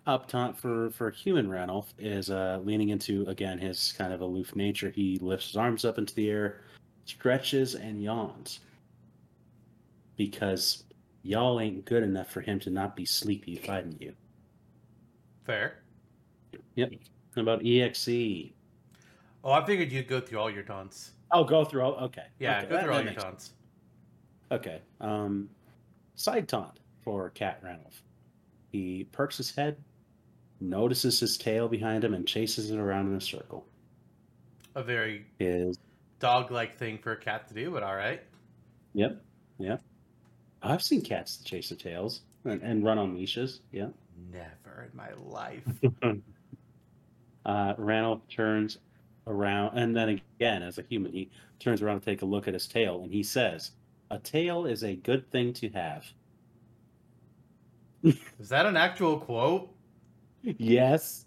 Up 0.07 0.27
taunt 0.29 0.57
for 0.57 0.91
for 0.91 1.11
human 1.11 1.51
Ranulf 1.51 1.93
is 1.99 2.31
uh, 2.31 2.61
leaning 2.65 2.91
into 2.91 3.25
again 3.27 3.59
his 3.59 3.93
kind 3.99 4.13
of 4.13 4.21
aloof 4.21 4.57
nature. 4.57 4.91
He 4.91 5.19
lifts 5.21 5.49
his 5.49 5.57
arms 5.57 5.85
up 5.85 5.99
into 5.99 6.15
the 6.15 6.31
air, 6.31 6.63
stretches 7.05 7.75
and 7.75 8.03
yawns 8.03 8.61
because 10.17 10.85
y'all 11.23 11.61
ain't 11.61 11.85
good 11.85 12.03
enough 12.03 12.31
for 12.31 12.41
him 12.41 12.59
to 12.61 12.71
not 12.71 12.97
be 12.97 13.05
sleepy 13.05 13.57
fighting 13.57 13.97
you. 14.01 14.15
Fair. 15.45 15.79
Yep. 16.75 16.93
How 17.35 17.43
about 17.43 17.65
EXE? 17.65 18.53
Oh, 19.45 19.53
I 19.53 19.65
figured 19.65 19.93
you'd 19.93 20.09
go 20.09 20.21
through 20.21 20.39
all 20.39 20.51
your 20.51 20.63
taunts. 20.63 21.13
I'll 21.31 21.45
go 21.45 21.65
through 21.65 21.83
all. 21.83 21.95
Okay. 22.05 22.25
Yeah, 22.39 22.59
Okay, 22.59 22.67
go 22.69 22.75
that- 22.75 22.85
through 22.85 22.93
all 22.93 22.99
that 22.99 23.13
your 23.13 23.15
taunts. 23.21 23.53
Okay. 24.51 24.81
Um, 25.01 25.49
side 26.15 26.49
taunt 26.49 26.81
for 27.03 27.31
Cat 27.31 27.63
Ranulf. 27.63 28.03
He 28.73 29.05
perks 29.13 29.37
his 29.37 29.55
head, 29.55 29.77
notices 30.61 31.21
his 31.21 31.37
tail 31.39 31.69
behind 31.69 32.03
him, 32.05 32.15
and 32.15 32.27
chases 32.27 32.71
it 32.71 32.79
around 32.79 33.09
in 33.09 33.15
a 33.15 33.21
circle. 33.21 33.67
A 34.75 34.83
very 34.83 35.27
His 35.39 35.79
dog-like 36.19 36.77
thing 36.77 36.99
for 36.99 37.13
a 37.13 37.17
cat 37.17 37.47
to 37.49 37.55
do, 37.55 37.71
but 37.71 37.83
all 37.83 37.95
right. 37.97 38.23
yep, 38.95 39.23
yep. 39.59 39.83
I've 40.63 40.83
seen 40.83 41.03
cats 41.03 41.39
chase 41.39 41.69
their 41.69 41.79
tails 41.79 42.23
and, 42.45 42.63
and 42.63 42.85
run 42.85 42.99
on 42.99 43.17
leashes. 43.17 43.61
Yeah. 43.73 43.89
Never 44.33 44.89
in 44.91 44.97
my 44.97 45.13
life. 45.15 45.65
Uh, 47.47 47.73
Ranulf 47.79 48.21
turns 48.29 48.77
around, 49.27 49.79
and 49.79 49.97
then 49.97 50.21
again, 50.39 50.63
as 50.63 50.77
a 50.77 50.83
human, 50.83 51.13
he 51.13 51.31
turns 51.59 51.81
around 51.81 52.01
to 52.01 52.05
take 52.05 52.21
a 52.21 52.27
look 52.27 52.47
at 52.47 52.53
his 52.53 52.67
tail, 52.67 53.01
and 53.03 53.11
he 53.11 53.23
says, 53.23 53.71
"A 54.11 54.19
tail 54.19 54.67
is 54.67 54.85
a 54.85 54.97
good 54.97 55.31
thing 55.31 55.55
to 55.55 55.71
have." 55.71 56.05
Is 58.03 58.51
that 58.51 58.67
an 58.67 58.77
actual 58.77 59.19
quote? 59.19 59.75
Yes. 60.43 61.25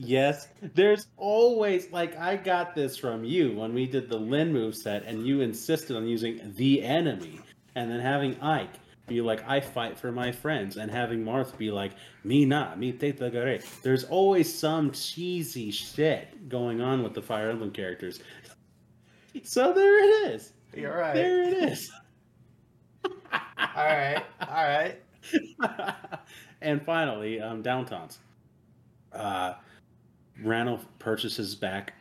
Yes, 0.00 0.46
there's 0.74 1.08
always 1.16 1.90
like 1.90 2.16
I 2.16 2.36
got 2.36 2.74
this 2.74 2.96
from 2.96 3.24
you 3.24 3.56
when 3.56 3.74
we 3.74 3.84
did 3.84 4.08
the 4.08 4.16
Lyn 4.16 4.52
move 4.52 4.76
set, 4.76 5.02
and 5.04 5.26
you 5.26 5.40
insisted 5.40 5.96
on 5.96 6.06
using 6.06 6.52
the 6.54 6.82
enemy, 6.84 7.40
and 7.78 7.90
then 7.90 8.00
having 8.00 8.40
Ike 8.40 8.74
be 9.06 9.20
like, 9.20 9.48
"I 9.48 9.60
fight 9.60 9.96
for 9.96 10.12
my 10.12 10.32
friends," 10.32 10.76
and 10.76 10.90
having 10.90 11.24
Marth 11.24 11.56
be 11.56 11.70
like, 11.70 11.92
"Me 12.24 12.44
not, 12.44 12.78
me 12.78 12.92
te 12.92 13.12
tagare." 13.12 13.64
There's 13.82 14.04
always 14.04 14.52
some 14.52 14.90
cheesy 14.90 15.70
shit 15.70 16.48
going 16.48 16.80
on 16.80 17.02
with 17.02 17.14
the 17.14 17.22
Fire 17.22 17.50
Emblem 17.50 17.70
characters. 17.70 18.20
So 19.44 19.72
there 19.72 20.04
it 20.04 20.32
is. 20.32 20.52
You're 20.74 20.96
right. 20.96 21.14
There 21.14 21.44
it 21.44 21.54
is. 21.54 21.90
All 23.04 23.12
right. 23.76 24.24
All 24.40 24.64
right. 24.64 25.00
and 26.60 26.84
finally, 26.84 27.40
um, 27.40 27.62
down 27.62 27.86
taunts. 27.86 28.18
Uh, 29.12 29.54
Ranulf 30.42 30.84
purchases 30.98 31.54
back 31.54 31.94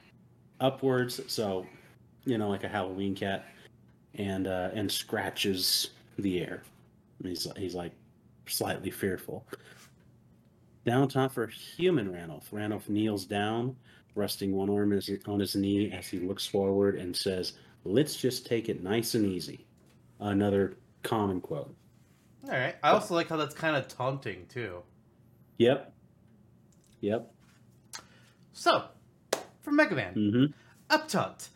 upwards, 0.60 1.22
so 1.28 1.66
you 2.26 2.38
know, 2.38 2.50
like 2.50 2.64
a 2.64 2.68
Halloween 2.68 3.16
cat, 3.16 3.46
and 4.18 4.48
uh, 4.48 4.70
and 4.74 4.92
scratches 4.92 5.92
the 6.18 6.40
air. 6.42 6.64
And 7.20 7.28
he's 7.30 7.48
he's 7.58 7.76
like 7.76 7.92
slightly 8.48 8.92
fearful. 8.92 9.46
Down 10.86 11.08
taunt 11.10 11.34
for 11.34 11.48
human 11.48 12.12
Ranulf. 12.12 12.50
Ranulf 12.52 12.88
kneels 12.88 13.26
down, 13.26 13.76
resting 14.16 14.54
one 14.54 14.70
arm 14.70 14.94
is- 14.94 15.10
on 15.28 15.40
his 15.40 15.56
knee 15.56 15.92
as 15.92 16.08
he 16.08 16.20
looks 16.20 16.46
forward 16.46 16.96
and 16.96 17.16
says, 17.16 17.54
"Let's 17.84 18.16
just 18.16 18.46
take 18.46 18.70
it 18.70 18.82
nice 18.84 19.14
and 19.16 19.26
easy." 19.26 19.66
Another 20.20 20.78
common 21.04 21.42
quote. 21.42 21.76
All 22.46 22.52
right. 22.52 22.76
I 22.82 22.92
also 22.92 23.14
like 23.14 23.28
how 23.30 23.36
that's 23.38 23.54
kind 23.54 23.76
of 23.76 23.88
taunting 23.88 24.46
too. 24.48 24.82
Yep. 25.58 25.94
Yep. 27.02 27.32
So, 28.54 28.86
for 29.62 29.72
Mega 29.72 29.96
Man, 29.96 30.14
Mm-hmm. 30.16 30.46
up 30.90 31.08
taunt. 31.08 31.50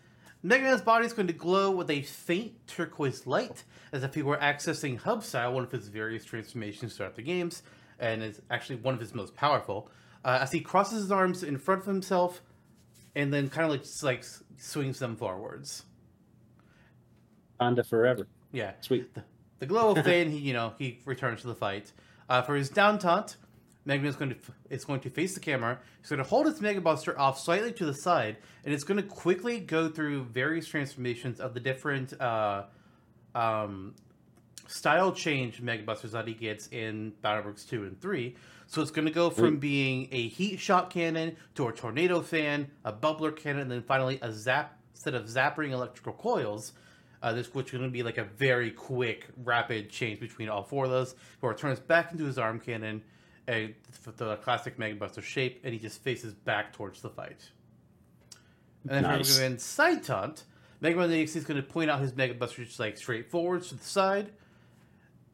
Mega 0.43 0.63
Man's 0.63 0.81
body 0.81 1.05
is 1.05 1.13
going 1.13 1.27
to 1.27 1.33
glow 1.33 1.71
with 1.71 1.89
a 1.89 2.01
faint 2.01 2.67
turquoise 2.67 3.27
light, 3.27 3.63
as 3.91 4.03
if 4.03 4.15
he 4.15 4.23
were 4.23 4.37
accessing 4.37 4.97
Hub 4.97 5.23
Style, 5.23 5.53
one 5.53 5.63
of 5.63 5.71
his 5.71 5.87
various 5.87 6.25
transformations 6.25 6.97
throughout 6.97 7.15
the 7.15 7.21
games, 7.21 7.61
and 7.99 8.23
is 8.23 8.41
actually 8.49 8.77
one 8.77 8.93
of 8.93 8.99
his 8.99 9.13
most 9.13 9.35
powerful. 9.35 9.89
Uh, 10.25 10.39
as 10.41 10.51
he 10.51 10.59
crosses 10.59 11.03
his 11.03 11.11
arms 11.11 11.43
in 11.43 11.57
front 11.57 11.81
of 11.81 11.87
himself, 11.87 12.41
and 13.15 13.33
then 13.33 13.49
kind 13.49 13.65
of 13.65 13.71
like 13.71 13.83
just 13.83 14.03
like 14.03 14.23
swings 14.57 14.99
them 14.99 15.15
forwards. 15.15 15.83
Honda 17.59 17.83
forever. 17.83 18.27
Yeah. 18.51 18.71
Sweet. 18.81 19.15
The 19.59 19.65
glow 19.67 19.93
will 19.93 20.01
fade, 20.01 20.27
and 20.27 20.35
he, 20.35 20.39
you 20.39 20.53
know, 20.53 20.73
he 20.79 20.99
returns 21.05 21.41
to 21.41 21.47
the 21.47 21.55
fight. 21.55 21.91
Uh, 22.27 22.41
for 22.41 22.55
his 22.55 22.69
down 22.69 22.97
taunt, 22.97 23.35
Mega 23.85 24.01
Man 24.01 24.09
is 24.09 24.15
going 24.15 24.29
to 24.29 24.37
is 24.69 24.85
going 24.85 24.99
to 25.01 25.09
face 25.09 25.33
the 25.33 25.39
camera. 25.39 25.79
He's 26.01 26.09
going 26.09 26.23
to 26.23 26.29
hold 26.29 26.45
his 26.45 26.61
Mega 26.61 26.81
Buster 26.81 27.17
off 27.19 27.39
slightly 27.39 27.71
to 27.73 27.85
the 27.85 27.93
side, 27.93 28.37
and 28.63 28.73
it's 28.73 28.83
going 28.83 29.01
to 29.01 29.07
quickly 29.07 29.59
go 29.59 29.89
through 29.89 30.25
various 30.25 30.67
transformations 30.67 31.39
of 31.39 31.53
the 31.53 31.59
different 31.59 32.19
uh, 32.21 32.63
um, 33.33 33.95
style 34.67 35.11
change 35.11 35.61
Mega 35.61 35.83
Busters 35.83 36.11
that 36.11 36.27
he 36.27 36.33
gets 36.33 36.67
in 36.67 37.13
Battle 37.21 37.39
Network 37.39 37.59
two 37.59 37.83
and 37.83 37.99
three. 37.99 38.35
So 38.67 38.81
it's 38.81 38.91
going 38.91 39.07
to 39.07 39.13
go 39.13 39.29
from 39.29 39.57
being 39.57 40.07
a 40.13 40.29
heat 40.29 40.59
shot 40.59 40.91
cannon 40.91 41.35
to 41.55 41.67
a 41.67 41.73
tornado 41.73 42.21
fan, 42.21 42.71
a 42.85 42.93
bubbler 42.93 43.35
cannon, 43.35 43.63
and 43.63 43.71
then 43.71 43.83
finally 43.83 44.17
a 44.21 44.31
zap 44.31 44.79
set 44.93 45.13
of 45.13 45.25
zapping 45.25 45.71
electrical 45.71 46.13
coils. 46.13 46.71
Uh, 47.21 47.33
this 47.33 47.53
which 47.53 47.67
is 47.67 47.71
going 47.73 47.83
to 47.83 47.89
be 47.89 48.01
like 48.01 48.17
a 48.17 48.23
very 48.23 48.71
quick, 48.71 49.27
rapid 49.43 49.89
change 49.89 50.19
between 50.19 50.49
all 50.49 50.63
four 50.63 50.85
of 50.85 50.91
those. 50.91 51.13
Before 51.35 51.51
it 51.51 51.57
turns 51.57 51.79
back 51.79 52.11
into 52.11 52.23
his 52.23 52.37
arm 52.37 52.59
cannon, 52.59 53.03
a, 53.47 53.75
the 54.17 54.35
classic 54.37 54.77
Mega 54.79 54.95
Buster 54.95 55.21
shape, 55.21 55.61
and 55.63 55.73
he 55.73 55.79
just 55.79 56.03
faces 56.03 56.33
back 56.33 56.73
towards 56.73 57.01
the 57.01 57.09
fight. 57.09 57.49
And 58.83 58.91
then 58.91 59.03
Nice. 59.03 59.35
for 59.35 59.41
Mega 59.41 59.49
Man 59.51 59.59
Side 59.59 60.03
Taunt, 60.03 60.43
Mega 60.79 60.97
Man 60.97 61.11
EXE 61.11 61.35
is 61.35 61.43
going 61.45 61.61
to 61.61 61.67
point 61.67 61.89
out 61.91 61.99
his 61.99 62.15
Mega 62.15 62.33
Buster 62.33 62.63
just 62.65 62.79
like 62.79 62.97
straight 62.97 63.29
forwards 63.29 63.69
to 63.69 63.75
the 63.75 63.83
side. 63.83 64.31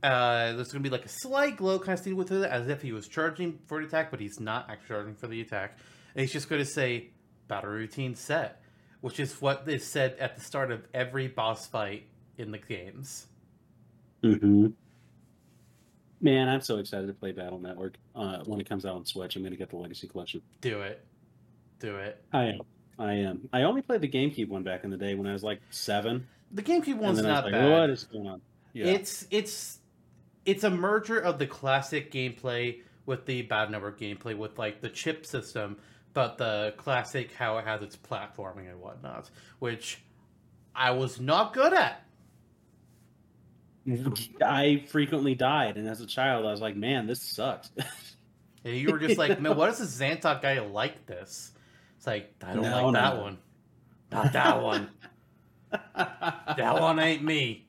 Uh, 0.03 0.53
there's 0.53 0.71
going 0.71 0.83
to 0.83 0.89
be 0.89 0.89
like 0.89 1.05
a 1.05 1.09
slight 1.09 1.57
glow 1.57 1.79
kind 1.79 1.97
of 1.97 2.03
seen 2.03 2.15
with 2.15 2.31
it, 2.31 2.43
as 2.49 2.67
if 2.67 2.81
he 2.81 2.91
was 2.91 3.07
charging 3.07 3.57
for 3.65 3.79
the 3.79 3.87
attack, 3.87 4.11
but 4.11 4.19
he's 4.19 4.39
not 4.39 4.69
actually 4.69 4.87
charging 4.87 5.15
for 5.15 5.27
the 5.27 5.41
attack. 5.41 5.77
And 6.13 6.21
he's 6.21 6.31
just 6.31 6.49
going 6.49 6.61
to 6.61 6.69
say, 6.69 7.09
Battle 7.47 7.71
routine 7.71 8.13
set, 8.13 8.61
which 9.01 9.19
is 9.19 9.41
what 9.41 9.63
is 9.67 9.85
said 9.85 10.15
at 10.19 10.35
the 10.35 10.41
start 10.41 10.69
of 10.71 10.85
every 10.93 11.27
boss 11.27 11.65
fight 11.65 12.07
in 12.37 12.51
the 12.51 12.57
games. 12.57 13.27
Mm-hmm. 14.23 14.67
Man, 16.19 16.49
I'm 16.49 16.61
so 16.61 16.77
excited 16.77 17.07
to 17.07 17.13
play 17.13 17.31
Battle 17.31 17.59
Network 17.59 17.95
uh, 18.15 18.39
when 18.45 18.59
it 18.59 18.67
comes 18.67 18.85
out 18.85 18.95
on 18.95 19.05
Switch. 19.05 19.35
I'm 19.35 19.43
going 19.43 19.51
to 19.51 19.57
get 19.57 19.69
the 19.69 19.75
Legacy 19.75 20.07
Collection. 20.07 20.41
Do 20.61 20.81
it. 20.81 21.05
do 21.79 21.95
it. 21.97 22.23
I 22.33 22.45
am. 22.45 22.61
I 22.99 23.13
am. 23.13 23.47
I 23.53 23.63
only 23.63 23.81
played 23.81 24.01
the 24.01 24.07
GameCube 24.07 24.49
one 24.49 24.63
back 24.63 24.83
in 24.83 24.89
the 24.89 24.97
day 24.97 25.13
when 25.13 25.27
I 25.27 25.33
was 25.33 25.43
like 25.43 25.61
seven. 25.69 26.27
The 26.51 26.63
GameCube 26.63 26.97
one's 26.97 27.21
not 27.21 27.43
like, 27.43 27.53
bad. 27.53 27.71
what 27.71 27.89
is 27.89 28.05
going 28.05 28.27
on? 28.27 28.41
Yeah. 28.73 28.87
It's 28.87 29.27
it's 29.29 29.79
it's 30.45 30.63
a 30.63 30.69
merger 30.69 31.19
of 31.19 31.37
the 31.37 31.45
classic 31.45 32.11
gameplay 32.11 32.81
with 33.05 33.25
the 33.25 33.43
Battle 33.43 33.71
Network 33.71 33.99
gameplay 33.99 34.35
with 34.35 34.57
like 34.57 34.81
the 34.81 34.89
chip 34.89 35.25
system, 35.25 35.77
but 36.13 36.37
the 36.37 36.73
classic 36.77 37.31
how 37.33 37.57
it 37.59 37.65
has 37.65 37.81
its 37.81 37.95
platforming 37.95 38.69
and 38.69 38.79
whatnot, 38.79 39.29
which 39.59 40.01
I 40.75 40.91
was 40.91 41.19
not 41.19 41.53
good 41.53 41.73
at. 41.73 42.06
I 44.45 44.83
frequently 44.89 45.35
died, 45.35 45.77
and 45.77 45.87
as 45.87 46.01
a 46.01 46.07
child, 46.07 46.45
I 46.45 46.51
was 46.51 46.61
like, 46.61 46.75
"Man, 46.75 47.07
this 47.07 47.21
sucks." 47.21 47.71
And 48.65 48.75
you 48.75 48.91
were 48.91 48.99
just 48.99 49.17
like, 49.17 49.39
man, 49.39 49.55
what 49.55 49.67
does 49.67 49.77
this 49.79 49.97
Xantok 49.97 50.41
guy 50.41 50.59
like 50.59 51.05
this? 51.05 51.51
It's 51.95 52.05
like 52.07 52.33
I 52.43 52.53
don't 52.53 52.63
No, 52.63 52.71
like 52.71 52.85
no, 52.85 52.91
that 52.91 53.15
no. 53.15 53.21
one. 53.21 53.37
Not 54.11 54.33
that 54.33 54.61
one. 54.61 54.89
that 55.71 56.81
one 56.81 56.99
ain't 56.99 57.23
me. 57.23 57.65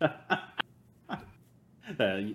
Uh, 0.00 0.08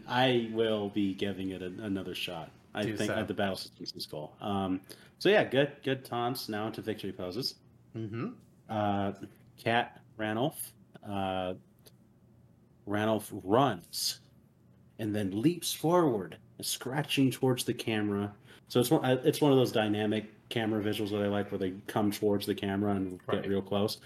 I 0.07 0.49
will 0.53 0.89
be 0.89 1.15
giving 1.15 1.49
it 1.49 1.63
a, 1.63 1.71
another 1.83 2.13
shot. 2.13 2.51
I 2.75 2.83
Do 2.83 2.95
think 2.95 3.09
so. 3.09 3.15
uh, 3.15 3.23
the 3.23 3.33
battle 3.33 3.55
systems 3.55 3.93
is 3.95 4.05
cool. 4.05 4.35
Um, 4.41 4.81
so 5.17 5.29
yeah, 5.29 5.43
good, 5.43 5.71
good 5.83 6.05
taunts. 6.05 6.49
Now 6.49 6.67
into 6.67 6.81
victory 6.81 7.11
poses. 7.11 7.55
Mm-hmm. 7.97 8.27
Uh, 8.69 9.13
Cat 9.57 10.01
Ranulf. 10.19 10.55
Uh, 11.07 11.53
Ranulf 12.89 13.29
runs 13.43 14.21
and 14.97 15.15
then 15.15 15.41
leaps 15.41 15.71
forward, 15.71 16.37
scratching 16.61 17.31
towards 17.31 17.63
the 17.63 17.73
camera. 17.73 18.33
So 18.67 18.79
it's 18.79 18.89
one, 18.91 19.05
uh, 19.05 19.21
it's 19.23 19.41
one 19.41 19.51
of 19.51 19.57
those 19.57 19.71
dynamic 19.71 20.25
camera 20.49 20.83
visuals 20.83 21.11
that 21.11 21.21
I 21.21 21.27
like, 21.27 21.51
where 21.51 21.59
they 21.59 21.71
come 21.87 22.11
towards 22.11 22.45
the 22.45 22.55
camera 22.55 22.95
and 22.95 23.19
Right. 23.27 23.41
get 23.41 23.49
real 23.49 23.61
close. 23.61 23.99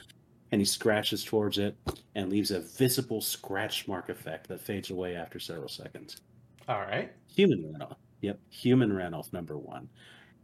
And 0.52 0.62
he 0.62 0.66
scratches 0.66 1.24
towards 1.24 1.58
it 1.58 1.76
and 2.16 2.30
leaves 2.30 2.52
a 2.52 2.60
visible 2.60 3.22
scratch 3.22 3.88
mark 3.88 4.10
effect 4.10 4.48
that 4.50 4.62
fades 4.62 4.92
away 4.92 5.16
after 5.16 5.40
several 5.40 5.70
seconds. 5.70 6.22
All 6.68 6.82
right. 6.82 7.12
Human 7.36 7.74
Ranulf. 7.74 7.98
Yep, 8.22 8.40
human 8.50 8.94
Ranulf 8.94 9.34
number 9.34 9.58
one. 9.58 9.90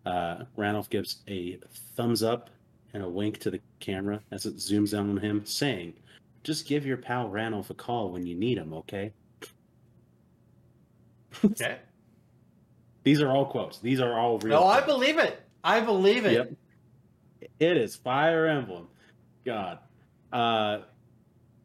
Uh, 0.05 0.45
Ranulf 0.57 0.89
gives 0.89 1.21
a 1.27 1.59
thumbs 1.95 2.23
up 2.23 2.49
and 2.93 3.03
a 3.03 3.09
wink 3.09 3.37
to 3.39 3.51
the 3.51 3.61
camera 3.79 4.23
as 4.31 4.45
it 4.47 4.55
zooms 4.55 4.91
down 4.91 5.09
on 5.11 5.17
him, 5.17 5.45
saying, 5.45 5.93
"Just 6.43 6.67
give 6.67 6.85
your 6.85 6.97
pal 6.97 7.29
Ranulf 7.29 7.69
a 7.69 7.73
call 7.73 8.11
when 8.11 8.25
you 8.25 8.35
need 8.35 8.57
him, 8.57 8.73
okay?" 8.73 9.13
Okay. 11.43 11.77
These 13.03 13.21
are 13.21 13.29
all 13.29 13.45
quotes. 13.45 13.79
These 13.79 14.01
are 14.01 14.17
all 14.19 14.39
real. 14.39 14.59
No, 14.59 14.67
I 14.67 14.81
believe 14.81 15.17
it. 15.17 15.41
I 15.63 15.79
believe 15.79 16.25
it. 16.25 16.33
Yep. 16.33 16.51
It 17.59 17.77
is 17.77 17.95
Fire 17.95 18.45
Emblem. 18.45 18.87
God. 19.45 19.79
Uh, 20.31 20.79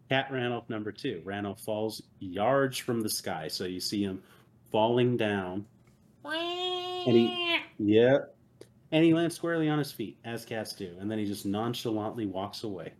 Cat 0.08 0.30
Ranulf 0.30 0.68
number 0.68 0.92
two. 0.92 1.22
Ranulf 1.24 1.60
falls 1.60 2.02
yards 2.20 2.78
from 2.78 3.00
the 3.00 3.08
sky, 3.08 3.48
so 3.48 3.64
you 3.64 3.80
see 3.80 4.02
him 4.02 4.22
falling 4.70 5.16
down. 5.16 5.66
And 7.06 7.16
he, 7.16 7.58
yeah, 7.78 8.18
and 8.92 9.04
he 9.04 9.12
lands 9.12 9.34
squarely 9.34 9.68
on 9.68 9.78
his 9.78 9.92
feet, 9.92 10.18
as 10.24 10.44
cats 10.44 10.72
do, 10.72 10.94
and 10.98 11.10
then 11.10 11.18
he 11.18 11.26
just 11.26 11.44
nonchalantly 11.44 12.26
walks 12.26 12.64
away. 12.64 12.92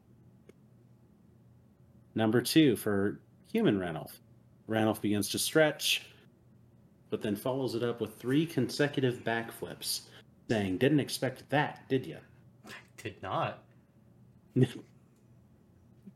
Number 2.14 2.40
two 2.40 2.77
for 2.77 3.20
human 3.50 3.79
Ranulf. 3.79 4.20
Ranulf 4.68 5.00
begins 5.03 5.29
to 5.31 5.38
stretch, 5.38 6.07
but 7.11 7.22
then 7.22 7.37
follows 7.37 7.74
it 7.74 7.83
up 7.83 8.00
with 8.00 8.16
three 8.16 8.46
consecutive 8.46 9.24
backflips, 9.24 10.03
saying, 10.48 10.79
"Didn't 10.79 11.00
expect 11.00 11.48
that, 11.50 11.88
did 11.88 12.07
you?" 12.07 12.18
I 12.66 12.72
did 12.96 13.22
not. 13.22 13.64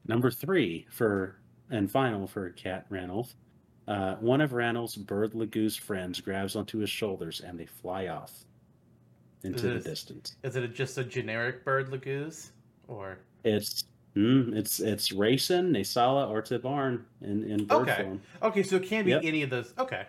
Number 0.06 0.30
three 0.30 0.86
for 0.90 1.36
and 1.70 1.90
final 1.90 2.26
for 2.26 2.50
Cat 2.50 2.86
Ranulf. 2.90 3.34
Uh, 3.86 4.16
one 4.16 4.40
of 4.40 4.52
Ranulf's 4.52 4.96
bird 4.96 5.32
Laguz 5.32 5.78
friends 5.78 6.20
grabs 6.20 6.56
onto 6.56 6.78
his 6.78 6.90
shoulders 6.90 7.40
and 7.40 7.58
they 7.58 7.66
fly 7.66 8.08
off 8.08 8.44
into 9.44 9.66
the 9.68 9.76
Is- 9.76 9.84
distance. 9.84 10.36
Is 10.42 10.56
it 10.56 10.74
just 10.74 10.98
a 10.98 11.04
generic 11.04 11.64
bird 11.64 11.90
Laguz? 11.90 12.50
Or 12.86 13.18
It's 13.44 13.84
mm, 14.18 14.56
it's 14.56 14.80
it's 14.80 15.10
Reyson, 15.12 15.70
Naesala, 15.70 16.28
or 16.28 16.42
Tibarn 16.42 17.02
in, 17.22 17.44
in 17.44 17.64
bird 17.64 17.88
Okay. 17.88 18.02
form. 18.02 18.20
okay, 18.42 18.62
so 18.62 18.76
it 18.76 18.82
can 18.84 19.04
be 19.04 19.12
Yep. 19.12 19.22
any 19.24 19.42
of 19.42 19.50
those. 19.50 19.72
Okay, 19.78 20.06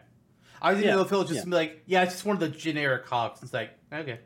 I 0.61 0.73
didn't 0.73 0.85
Yeah, 0.87 0.95
know 0.95 1.01
if 1.01 1.11
it 1.11 1.15
was 1.17 1.27
just 1.27 1.39
yeah. 1.41 1.45
be 1.45 1.51
like, 1.51 1.83
yeah, 1.85 2.03
it's 2.03 2.13
just 2.13 2.25
one 2.25 2.35
of 2.35 2.39
the 2.39 2.49
generic 2.49 3.05
hawks. 3.05 3.43
It's 3.43 3.53
like, 3.53 3.71
okay, 3.93 4.19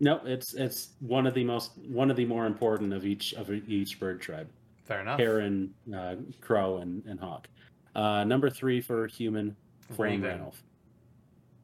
No, 0.00 0.20
it's 0.24 0.54
it's 0.54 0.94
one 1.00 1.26
of 1.26 1.34
the 1.34 1.44
most 1.44 1.72
one 1.78 2.10
of 2.10 2.16
the 2.16 2.24
more 2.24 2.46
important 2.46 2.92
of 2.92 3.04
each 3.04 3.34
of 3.34 3.50
each 3.50 4.00
bird 4.00 4.20
tribe. 4.20 4.48
fair 4.84 5.00
enough. 5.02 5.20
Heron, 5.20 5.72
uh, 5.94 6.16
crow, 6.40 6.78
and, 6.78 7.04
and 7.06 7.20
hawk. 7.20 7.48
Uh, 7.94 8.24
number 8.24 8.48
three 8.50 8.80
for 8.80 9.06
human, 9.06 9.54
Raven. 9.98 10.40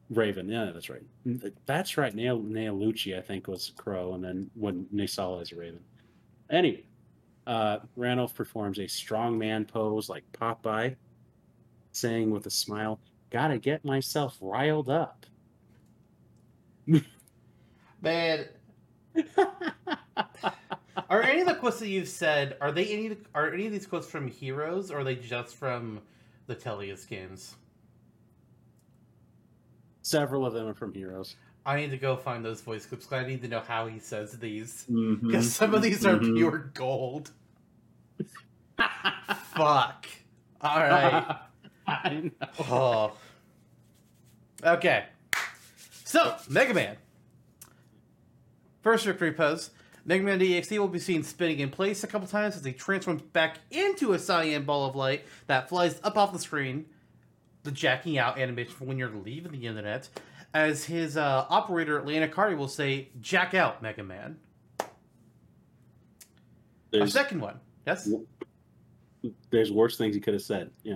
Raven, 0.09 0.47
yeah, 0.47 0.71
that's 0.73 0.89
right. 0.89 1.03
That's 1.65 1.97
right. 1.97 2.15
Nail 2.15 2.39
Naelucci, 2.39 3.17
I 3.17 3.21
think, 3.21 3.47
was 3.49 3.73
crow, 3.75 4.13
and 4.13 4.23
then 4.23 4.49
when 4.55 4.85
Naesala 4.93 5.41
is 5.41 5.51
a 5.51 5.55
raven. 5.57 5.81
Anyway, 6.49 6.83
uh, 7.47 7.79
Ranulf 7.97 8.35
performs 8.35 8.77
a 8.79 8.83
strongman 8.83 9.67
pose 9.67 10.09
like 10.09 10.25
Popeye, 10.33 10.95
saying 11.93 12.29
with 12.31 12.45
a 12.45 12.51
smile, 12.51 12.99
"Gotta 13.31 13.57
get 13.57 13.83
myself 13.85 14.37
riled 14.41 14.89
up." 14.89 15.25
Man, 18.01 18.47
are 21.09 21.21
any 21.23 21.41
of 21.41 21.47
the 21.47 21.55
quotes 21.55 21.79
that 21.79 21.87
you've 21.89 22.07
said 22.07 22.57
are 22.61 22.71
they 22.71 22.87
any 22.87 23.17
are 23.33 23.51
any 23.53 23.65
of 23.65 23.71
these 23.71 23.87
quotes 23.87 24.07
from 24.09 24.27
Heroes 24.27 24.91
or 24.91 24.99
are 24.99 25.03
they 25.03 25.15
just 25.15 25.55
from 25.55 26.01
the 26.47 26.55
Tellius 26.55 27.07
games? 27.07 27.55
Several 30.01 30.45
of 30.45 30.53
them 30.53 30.67
are 30.67 30.73
from 30.73 30.93
Heroes. 30.93 31.35
I 31.65 31.75
need 31.81 31.91
to 31.91 31.97
go 31.97 32.15
find 32.15 32.43
those 32.45 32.61
voice 32.61 32.85
clips. 32.85 33.05
'cause 33.05 33.23
I 33.23 33.27
need 33.27 33.41
to 33.41 33.47
know 33.47 33.59
how 33.59 33.87
he 33.87 33.99
says 33.99 34.39
these 34.39 34.87
because 35.27 35.51
some 35.53 35.73
of 35.73 35.81
these 35.81 36.05
are 36.05 36.17
Mhm. 36.17 36.35
pure 36.35 36.57
gold. 36.73 37.31
Fuck. 38.77 40.07
All 40.61 40.79
right. 40.79 41.37
I 41.87 42.31
know. 42.39 42.47
Oh. 42.69 43.11
Okay. 44.63 45.05
So, 46.03 46.35
Mega 46.49 46.73
Man. 46.73 46.97
First 48.81 49.05
victory 49.05 49.33
pose. 49.33 49.71
Mega 50.05 50.23
Man 50.23 50.39
DXD 50.39 50.79
will 50.79 50.87
be 50.87 50.99
seen 50.99 51.21
spinning 51.23 51.59
in 51.59 51.69
place 51.69 52.03
a 52.03 52.07
couple 52.07 52.27
times 52.27 52.55
as 52.55 52.63
he 52.63 52.71
transforms 52.71 53.21
back 53.21 53.59
into 53.71 54.13
a 54.13 54.19
cyan 54.19 54.63
ball 54.63 54.85
of 54.85 54.95
light 54.95 55.25
that 55.47 55.67
flies 55.67 55.99
up 56.03 56.17
off 56.17 56.31
the 56.31 56.39
screen. 56.39 56.85
The 57.63 57.71
jacking 57.71 58.17
out 58.17 58.39
animation 58.39 58.73
for 58.73 58.85
when 58.85 58.97
you're 58.97 59.09
leaving 59.09 59.51
the 59.51 59.67
internet. 59.67 60.07
As 60.53 60.85
his 60.85 61.17
uh, 61.17 61.45
operator, 61.49 62.01
Lan 62.01 62.27
Hikari, 62.27 62.57
will 62.57 62.69
say, 62.69 63.09
Jack 63.19 63.53
out, 63.53 63.81
Mega 63.81 64.03
Man. 64.03 64.37
A 64.79 64.85
There's, 66.91 67.11
second 67.11 67.41
one. 67.41 67.59
Yes? 67.85 68.09
There's 69.49 69.71
worse 69.71 69.97
things 69.97 70.15
he 70.15 70.21
could 70.21 70.33
have 70.33 70.43
said. 70.43 70.71
Yeah. 70.83 70.95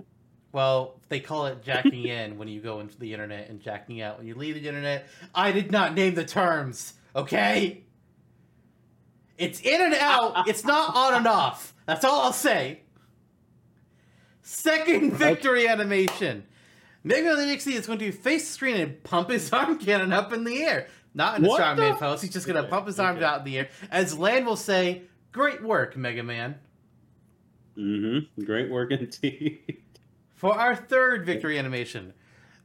Well, 0.52 1.00
they 1.10 1.20
call 1.20 1.48
it 1.48 1.64
jacking 1.64 2.06
in 2.08 2.38
when 2.38 2.48
you 2.48 2.62
go 2.62 2.80
into 2.80 2.98
the 2.98 3.14
internet 3.14 3.50
and 3.50 3.62
jacking 3.62 4.02
out 4.02 4.18
when 4.18 4.28
you 4.28 4.36
leave 4.36 4.56
the 4.56 4.68
internet. 4.68 5.08
I 5.34 5.52
did 5.52 5.72
not 5.72 5.94
name 5.94 6.16
the 6.16 6.26
terms, 6.26 6.94
okay? 7.16 7.84
It's 9.38 9.60
in 9.62 9.82
and 9.82 9.96
out. 9.96 10.48
It's 10.48 10.64
not 10.64 10.96
on 10.96 11.16
and 11.16 11.28
off. 11.28 11.74
That's 11.86 12.06
all 12.06 12.22
I'll 12.22 12.34
say. 12.34 12.82
Second 14.42 15.14
victory 15.14 15.68
animation. 15.68 16.46
Mega 17.04 17.36
Man 17.36 17.58
XD 17.58 17.74
is 17.74 17.88
going 17.88 18.00
to 18.00 18.12
face 18.12 18.48
the 18.48 18.54
screen 18.54 18.76
and 18.78 19.04
pump 19.04 19.30
his 19.30 19.52
arm 19.54 19.80
cannon 19.80 20.14
up 20.14 20.34
in 20.34 20.44
the 20.44 20.62
air. 20.64 20.88
Not 21.14 21.40
in 21.40 21.46
a 21.46 21.50
strongman 21.50 21.98
pose. 21.98 22.22
He's 22.22 22.32
just 22.32 22.48
going 22.48 22.62
to 22.62 22.70
pump 22.70 22.88
his 22.88 23.00
arms 23.00 23.18
okay. 23.18 23.26
out 23.26 23.40
in 23.40 23.46
the 23.46 23.58
air. 23.58 23.70
As 23.90 24.18
Land 24.18 24.46
will 24.46 24.56
say, 24.56 25.04
Great 25.32 25.64
work, 25.64 25.96
Mega 25.96 26.24
Man. 26.24 26.56
Mm-hmm. 27.78 28.44
Great 28.44 28.70
work 28.70 28.92
indeed. 28.92 29.78
For 30.36 30.58
our 30.58 30.76
third 30.76 31.26
victory 31.26 31.58
animation, 31.60 32.14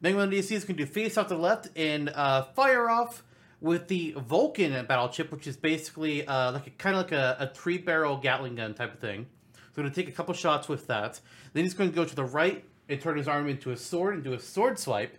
Mega 0.01 0.17
Man 0.17 0.31
DC 0.31 0.53
is 0.53 0.65
going 0.65 0.77
to 0.77 0.87
face 0.87 1.17
off 1.17 1.29
to 1.29 1.35
the 1.35 1.41
left 1.41 1.69
and 1.77 2.09
uh, 2.11 2.43
fire 2.55 2.89
off 2.89 3.23
with 3.61 3.89
the 3.89 4.15
Vulcan 4.17 4.87
battle 4.87 5.09
chip, 5.09 5.33
which 5.33 5.47
is 5.47 5.57
basically 5.57 6.27
uh, 6.27 6.53
like 6.53 6.67
a 6.67 6.71
kind 6.71 6.97
of 6.97 7.03
like 7.03 7.13
a, 7.13 7.37
a 7.41 7.47
three 7.49 7.79
barrel 7.79 8.17
Gatling 8.17 8.57
gun 8.57 8.75
type 8.75 8.95
of 8.95 9.01
thing. 9.01 9.27
So 9.55 9.61
we're 9.77 9.85
going 9.85 9.95
to 9.95 10.01
take 10.01 10.09
a 10.09 10.17
couple 10.17 10.35
shots 10.35 10.69
with 10.69 10.87
that. 10.87 11.21
Then 11.53 11.65
he's 11.65 11.75
going 11.75 11.91
to 11.91 11.97
go 11.97 12.05
to 12.05 12.15
the 12.15 12.25
right 12.25 12.65
and 12.89 13.01
turn 13.01 13.17
his 13.17 13.29
arm 13.29 13.49
into 13.49 13.71
a 13.71 13.77
sword 13.77 14.15
and 14.15 14.25
do 14.25 14.33
a 14.33 14.41
sword 14.41 14.79
swipe. 14.79 15.17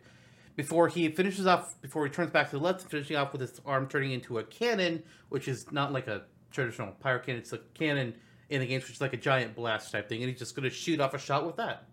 Before 0.55 0.87
he 0.87 1.09
finishes 1.09 1.45
off, 1.45 1.79
before 1.81 2.03
he 2.05 2.11
turns 2.11 2.31
back 2.31 2.49
to 2.49 2.57
the 2.57 2.63
left, 2.63 2.89
finishing 2.89 3.15
off 3.15 3.31
with 3.31 3.41
his 3.41 3.61
arm 3.65 3.87
turning 3.87 4.11
into 4.11 4.39
a 4.39 4.43
cannon, 4.43 5.03
which 5.29 5.47
is 5.47 5.71
not 5.71 5.93
like 5.93 6.07
a 6.07 6.23
traditional 6.49 6.93
pyro 6.93 7.19
cannon. 7.19 7.41
It's 7.41 7.53
a 7.53 7.59
cannon 7.75 8.15
in 8.49 8.61
the 8.61 8.67
games, 8.67 8.83
which 8.83 8.93
is 8.93 9.01
like 9.01 9.13
a 9.13 9.17
giant 9.17 9.55
blast 9.55 9.91
type 9.91 10.07
thing, 10.07 10.21
and 10.21 10.29
he's 10.29 10.39
just 10.39 10.55
going 10.55 10.67
to 10.67 10.75
shoot 10.75 10.99
off 10.99 11.13
a 11.13 11.19
shot 11.19 11.45
with 11.45 11.57
that. 11.57 11.85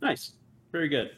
Nice. 0.00 0.32
Very 0.72 0.88
good. 0.88 1.10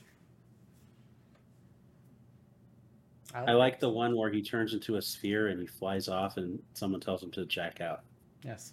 I 3.32 3.52
like 3.52 3.78
the 3.78 3.88
one 3.88 4.16
where 4.16 4.30
he 4.30 4.42
turns 4.42 4.74
into 4.74 4.96
a 4.96 5.02
sphere 5.02 5.48
and 5.48 5.60
he 5.60 5.66
flies 5.66 6.08
off, 6.08 6.36
and 6.36 6.60
someone 6.74 7.00
tells 7.00 7.22
him 7.22 7.30
to 7.32 7.46
jack 7.46 7.80
out. 7.80 8.02
Yes. 8.44 8.72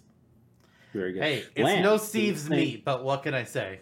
Very 0.92 1.12
good. 1.12 1.22
Hey, 1.22 1.44
it's 1.54 1.82
no 1.82 1.96
Steve's 1.96 2.50
meat, 2.50 2.84
but 2.84 3.04
what 3.04 3.22
can 3.22 3.34
I 3.34 3.44
say? 3.44 3.80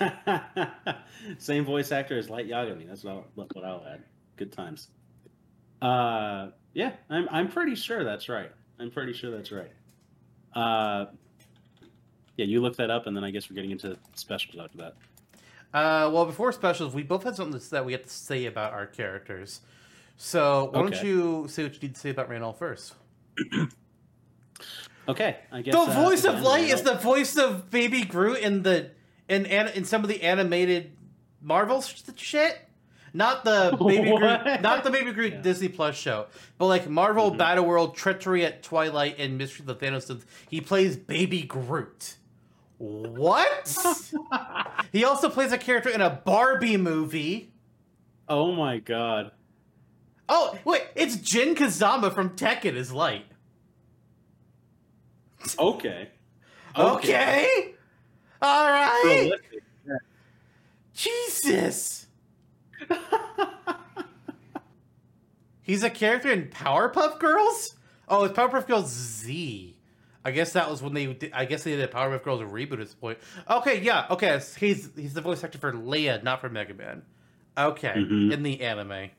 Same 1.38 1.64
voice 1.64 1.92
actor 1.92 2.18
as 2.18 2.28
Light 2.28 2.48
Yagami. 2.48 2.88
That's 2.88 3.04
what 3.04 3.12
I'll, 3.12 3.46
what 3.52 3.64
I'll 3.64 3.86
add. 3.86 4.02
Good 4.36 4.52
times. 4.52 4.88
Uh, 5.80 6.48
yeah, 6.72 6.92
I'm 7.10 7.28
I'm 7.30 7.48
pretty 7.48 7.74
sure 7.74 8.04
that's 8.04 8.28
right. 8.28 8.50
I'm 8.80 8.90
pretty 8.90 9.12
sure 9.12 9.30
that's 9.30 9.52
right. 9.52 9.70
Uh, 10.54 11.06
yeah, 12.36 12.46
you 12.46 12.60
look 12.60 12.76
that 12.76 12.90
up, 12.90 13.06
and 13.06 13.16
then 13.16 13.24
I 13.24 13.30
guess 13.30 13.48
we're 13.48 13.54
getting 13.54 13.70
into 13.70 13.96
specials 14.14 14.56
after 14.58 14.78
that. 14.78 14.94
Uh, 15.72 16.10
well, 16.12 16.24
before 16.24 16.52
specials, 16.52 16.94
we 16.94 17.02
both 17.02 17.24
had 17.24 17.36
something 17.36 17.60
that 17.70 17.84
we 17.84 17.92
had 17.92 18.04
to 18.04 18.10
say 18.10 18.46
about 18.46 18.72
our 18.72 18.86
characters. 18.86 19.60
So 20.16 20.70
why 20.72 20.82
don't 20.82 21.02
you 21.02 21.46
say 21.48 21.64
what 21.64 21.74
you 21.74 21.80
need 21.80 21.94
to 21.94 22.00
say 22.00 22.10
about 22.10 22.28
Randall 22.28 22.52
first? 22.52 22.94
Okay, 25.06 25.36
I 25.52 25.60
guess 25.60 25.74
the 25.74 25.80
uh, 25.80 26.02
voice 26.02 26.24
of 26.24 26.40
Light 26.40 26.70
is 26.70 26.82
the 26.82 26.94
voice 26.94 27.36
of 27.36 27.70
Baby 27.70 28.04
Groot 28.04 28.38
in 28.38 28.62
the 28.62 28.90
in 29.28 29.44
in 29.44 29.84
some 29.84 30.02
of 30.02 30.08
the 30.08 30.22
animated 30.22 30.92
Marvel 31.42 31.82
shit. 32.16 32.58
Not 33.16 33.44
the 33.44 33.76
Baby 33.86 34.10
Groot, 34.16 34.60
not 34.60 34.82
the 34.84 34.90
Baby 34.90 35.12
Groot 35.12 35.32
Yeah. 35.34 35.40
Disney 35.40 35.68
Plus 35.68 35.94
show, 35.96 36.26
but 36.58 36.66
like 36.66 36.88
Marvel 36.88 37.30
Mhm. 37.30 37.38
Battle 37.38 37.64
World, 37.64 37.96
Treachery 37.96 38.44
at 38.44 38.62
Twilight, 38.62 39.16
and 39.18 39.38
Mystery 39.38 39.62
of 39.62 39.66
the 39.78 39.86
Thanos. 39.86 40.22
He 40.50 40.60
plays 40.60 40.96
Baby 40.96 41.42
Groot. 41.42 42.16
What? 42.78 43.76
he 44.92 45.04
also 45.04 45.28
plays 45.30 45.52
a 45.52 45.58
character 45.58 45.90
in 45.90 46.00
a 46.00 46.10
Barbie 46.10 46.76
movie. 46.76 47.52
oh 48.28 48.52
my 48.52 48.78
god. 48.78 49.30
Oh 50.28 50.58
wait, 50.64 50.82
it's 50.96 51.16
Jin 51.16 51.54
Kazama 51.54 52.12
from 52.12 52.30
Tekken 52.30 52.74
is 52.74 52.90
Light. 52.92 53.26
Okay. 55.58 56.08
Okay. 56.76 57.74
All 58.42 58.66
right. 58.66 59.00
Prolific. 59.04 59.62
Jesus. 60.94 62.06
He's 65.62 65.82
a 65.82 65.90
character 65.90 66.30
in 66.30 66.48
Powerpuff 66.48 67.18
Girls? 67.18 67.74
Oh, 68.08 68.24
it's 68.24 68.36
Powerpuff 68.36 68.66
Girls 68.66 68.90
Z. 68.90 69.76
I 70.26 70.30
guess 70.30 70.52
that 70.54 70.70
was 70.70 70.82
when 70.82 70.94
they 70.94 71.06
did, 71.12 71.32
I 71.32 71.44
guess 71.46 71.64
they 71.64 71.72
did 71.76 71.80
a 71.88 71.92
Powerpuff 71.92 72.22
Girls 72.22 72.40
reboot 72.42 72.72
at 72.74 72.78
this 72.80 72.94
point. 72.94 73.18
Okay, 73.48 73.80
yeah, 73.82 74.06
okay. 74.10 74.40
He's 74.58 74.90
he's 74.96 75.14
the 75.14 75.20
voice 75.20 75.42
actor 75.44 75.58
for 75.58 75.72
Leia, 75.72 76.22
not 76.22 76.40
for 76.40 76.48
Mega 76.48 76.74
Man. 76.74 77.02
Okay, 77.56 77.92
Mhm. 77.96 78.32
in 78.32 78.42
the 78.42 78.60
anime. 78.62 79.10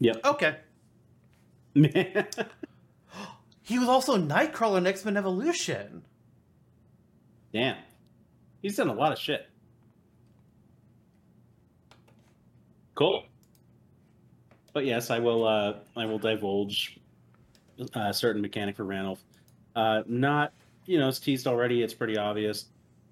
Yep. 0.00 0.20
Okay. 0.24 0.56
Man. 1.74 2.26
He 3.62 3.78
was 3.78 3.88
also 3.88 4.16
Nightcrawler 4.18 4.78
in 4.78 4.86
X 4.88 5.04
Men 5.04 5.16
Evolution. 5.16 6.02
Damn. 7.52 7.76
He's 8.62 8.74
done 8.76 8.88
a 8.88 8.92
lot 8.94 9.12
of 9.12 9.18
shit. 9.18 9.46
Cool. 13.00 13.24
But 14.74 14.84
yes, 14.84 15.08
I 15.08 15.18
will. 15.18 15.46
Uh, 15.46 15.76
I 15.96 16.04
will 16.04 16.18
divulge 16.18 17.00
a 17.94 18.12
certain 18.12 18.42
mechanic 18.42 18.76
for 18.76 18.84
Ranulf. 18.84 19.24
Uh, 19.74 20.02
not, 20.06 20.52
you 20.84 20.98
know, 20.98 21.08
it's 21.08 21.18
teased 21.18 21.46
already. 21.46 21.82
It's 21.82 21.94
pretty 21.94 22.18
obvious. 22.18 22.66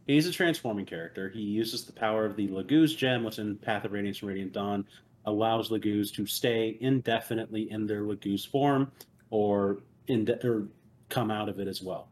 He's 0.06 0.26
a 0.26 0.32
transforming 0.32 0.84
character. 0.84 1.30
He 1.30 1.40
uses 1.40 1.84
the 1.86 1.92
power 1.92 2.26
of 2.26 2.36
the 2.36 2.48
Laguz 2.48 2.94
gem, 2.94 3.24
which 3.24 3.38
in 3.38 3.56
Path 3.56 3.86
of 3.86 3.92
Radiance 3.92 4.20
and 4.20 4.28
Radiant 4.28 4.52
Dawn 4.52 4.86
allows 5.24 5.70
Laguz 5.70 6.12
to 6.16 6.26
stay 6.26 6.76
indefinitely 6.82 7.70
in 7.70 7.86
their 7.86 8.02
Laguz 8.02 8.46
form, 8.46 8.92
or 9.30 9.78
in 10.06 10.28
or 10.44 10.68
come 11.08 11.30
out 11.30 11.48
of 11.48 11.60
it 11.60 11.66
as 11.66 11.80
well. 11.82 12.08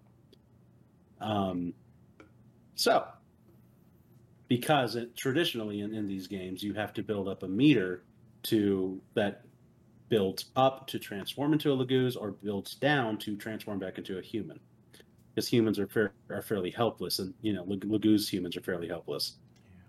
Um, 1.20 1.74
so, 2.74 3.06
because 4.48 4.96
it, 4.96 5.16
traditionally 5.16 5.80
in, 5.80 5.94
in 5.94 6.06
these 6.06 6.26
games, 6.26 6.62
you 6.62 6.74
have 6.74 6.92
to 6.94 7.02
build 7.02 7.28
up 7.28 7.42
a 7.42 7.48
meter 7.48 8.02
to 8.44 9.00
that 9.14 9.42
builds 10.09 10.46
up 10.54 10.87
to 10.87 10.98
transform 10.98 11.52
into 11.52 11.72
a 11.72 11.76
Laguz 11.76 12.16
or 12.20 12.30
builds 12.32 12.74
down 12.76 13.18
to 13.18 13.37
transform 13.37 13.78
back 13.78 13.98
into 13.98 14.18
a 14.18 14.22
human. 14.22 14.61
Because 15.35 15.48
humans 15.48 15.78
are 15.78 15.87
fair, 15.88 16.12
are 16.30 16.40
fairly 16.42 16.70
helpless, 16.70 17.18
and 17.18 17.35
you 17.42 17.52
know 17.52 17.64
Lag- 17.64 17.80
Laguz 17.85 18.28
humans 18.28 18.56
are 18.56 18.62
fairly 18.62 18.88
helpless. 18.88 19.35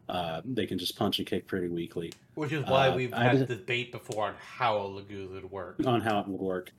Uh, 0.09 0.41
they 0.45 0.65
can 0.65 0.77
just 0.77 0.97
punch 0.97 1.19
and 1.19 1.27
kick 1.27 1.45
pretty 1.47 1.67
weakly 1.67 2.13
Which 2.35 2.53
is 2.53 2.65
why 2.65 2.87
Uh, 2.87 2.95
we've 2.95 3.11
had 3.13 3.39
did- 3.39 3.47
debate 3.49 3.91
before 3.91 4.27
on 4.27 4.35
how 4.39 4.77
a 4.77 4.81
Laguz 4.89 5.29
would 5.31 5.51
work. 5.51 5.75
on 5.85 5.99
how 6.01 6.19
it 6.21 6.27
would 6.27 6.39
work. 6.39 6.71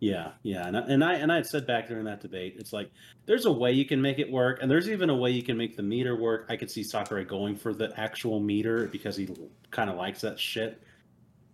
Yeah, 0.00 0.30
yeah, 0.42 0.66
and 0.66 0.76
I, 0.78 0.80
and 0.80 1.04
I 1.04 1.14
and 1.16 1.30
I 1.30 1.36
had 1.36 1.46
said 1.46 1.66
back 1.66 1.86
during 1.86 2.04
that 2.06 2.22
debate, 2.22 2.56
it's 2.58 2.72
like 2.72 2.90
there's 3.26 3.44
a 3.44 3.52
way 3.52 3.72
you 3.72 3.84
can 3.84 4.00
make 4.00 4.18
it 4.18 4.30
work, 4.30 4.60
and 4.62 4.70
there's 4.70 4.88
even 4.88 5.10
a 5.10 5.14
way 5.14 5.30
you 5.30 5.42
can 5.42 5.58
make 5.58 5.76
the 5.76 5.82
meter 5.82 6.16
work. 6.16 6.46
I 6.48 6.56
could 6.56 6.70
see 6.70 6.82
Sakurai 6.82 7.24
going 7.24 7.54
for 7.54 7.74
the 7.74 7.92
actual 8.00 8.40
meter 8.40 8.86
because 8.86 9.14
he 9.14 9.28
kind 9.70 9.90
of 9.90 9.96
likes 9.96 10.22
that 10.22 10.40
shit. 10.40 10.82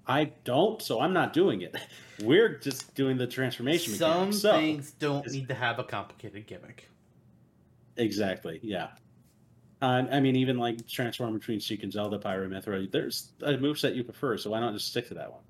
I 0.07 0.27
don't, 0.45 0.81
so 0.81 1.01
I'm 1.01 1.13
not 1.13 1.33
doing 1.33 1.63
it. 1.63 1.77
We're 2.23 2.57
just 2.59 2.95
doing 2.95 3.17
the 3.17 3.27
transformation. 3.27 3.95
Some. 3.95 4.33
So- 4.33 4.53
things 4.53 4.93
don't 4.93 5.27
need 5.29 5.49
to 5.49 5.55
have 5.55 5.81
a 5.81 5.85
complicated 5.85 6.47
gimmick. 6.47 6.89
Exactly. 7.97 8.61
Yeah. 8.63 8.91
Um, 9.83 10.09
I 10.11 10.21
mean, 10.21 10.37
even 10.37 10.57
like 10.57 10.87
transform 10.87 11.35
between 11.35 11.59
Sheik 11.59 11.83
and 11.83 11.93
Zelda, 11.93 12.19
Pyra/Mythra, 12.19 12.91
there's 12.91 13.33
a 13.43 13.55
moveset 13.55 13.95
you 13.95 14.05
prefer, 14.05 14.39
so 14.39 14.51
why 14.51 14.61
not 14.61 14.73
just 14.73 14.89
stick 14.89 15.09
to 15.09 15.15
that 15.15 15.33
one? 15.33 15.43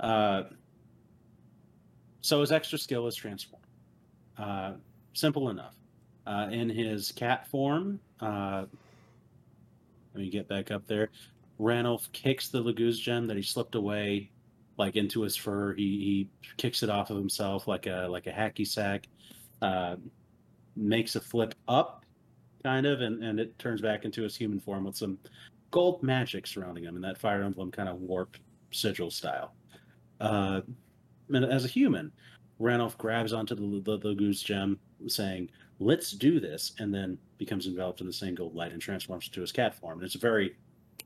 Uh, 0.00 0.42
so 2.28 2.42
his 2.42 2.52
extra 2.52 2.78
skill 2.78 3.06
is 3.06 3.14
transform. 3.14 3.62
Uh, 4.36 4.72
simple 5.14 5.48
enough. 5.48 5.74
Uh, 6.26 6.48
in 6.50 6.68
his 6.68 7.10
cat 7.10 7.48
form, 7.48 7.98
uh, 8.20 8.66
let 10.14 10.22
me 10.22 10.28
get 10.28 10.46
back 10.46 10.70
up 10.70 10.86
there. 10.86 11.08
Ranulf 11.58 12.12
kicks 12.12 12.48
the 12.48 12.62
Laguz 12.62 13.00
gem 13.00 13.26
that 13.26 13.36
he 13.38 13.42
slipped 13.42 13.74
away, 13.74 14.30
like 14.76 14.96
into 14.96 15.22
his 15.22 15.36
fur. 15.36 15.74
He, 15.74 16.28
he 16.44 16.52
kicks 16.58 16.82
it 16.82 16.90
off 16.90 17.08
of 17.08 17.16
himself 17.16 17.66
like 17.66 17.86
a 17.86 18.06
like 18.10 18.26
a 18.26 18.30
hacky 18.30 18.66
sack. 18.66 19.08
Uh, 19.62 19.96
makes 20.76 21.16
a 21.16 21.20
flip 21.20 21.54
up, 21.66 22.04
kind 22.62 22.86
of, 22.86 23.00
and, 23.00 23.24
and 23.24 23.40
it 23.40 23.58
turns 23.58 23.80
back 23.80 24.04
into 24.04 24.22
his 24.22 24.36
human 24.36 24.60
form 24.60 24.84
with 24.84 24.96
some 24.96 25.18
gold 25.70 26.02
magic 26.02 26.46
surrounding 26.46 26.84
him 26.84 26.94
and 26.94 27.04
that 27.04 27.18
Fire 27.18 27.42
Emblem 27.42 27.70
kind 27.70 27.88
of 27.88 27.96
warp 27.96 28.36
sigil 28.70 29.10
style. 29.10 29.54
As 31.34 31.64
a 31.64 31.68
human, 31.68 32.12
Ranulf 32.58 32.96
grabs 32.98 33.32
onto 33.32 33.54
the, 33.54 33.80
the, 33.82 33.98
the 33.98 34.14
Laguz 34.14 34.42
gem, 34.42 34.78
saying, 35.06 35.50
Let's 35.80 36.12
do 36.12 36.40
this, 36.40 36.72
and 36.78 36.92
then 36.92 37.18
becomes 37.36 37.66
enveloped 37.66 38.00
in 38.00 38.06
the 38.06 38.12
same 38.12 38.34
gold 38.34 38.54
light 38.54 38.72
and 38.72 38.82
transforms 38.82 39.26
into 39.28 39.40
his 39.40 39.52
cat 39.52 39.74
form. 39.74 39.98
And 39.98 40.06
it's 40.06 40.16
a 40.16 40.18
very 40.18 40.56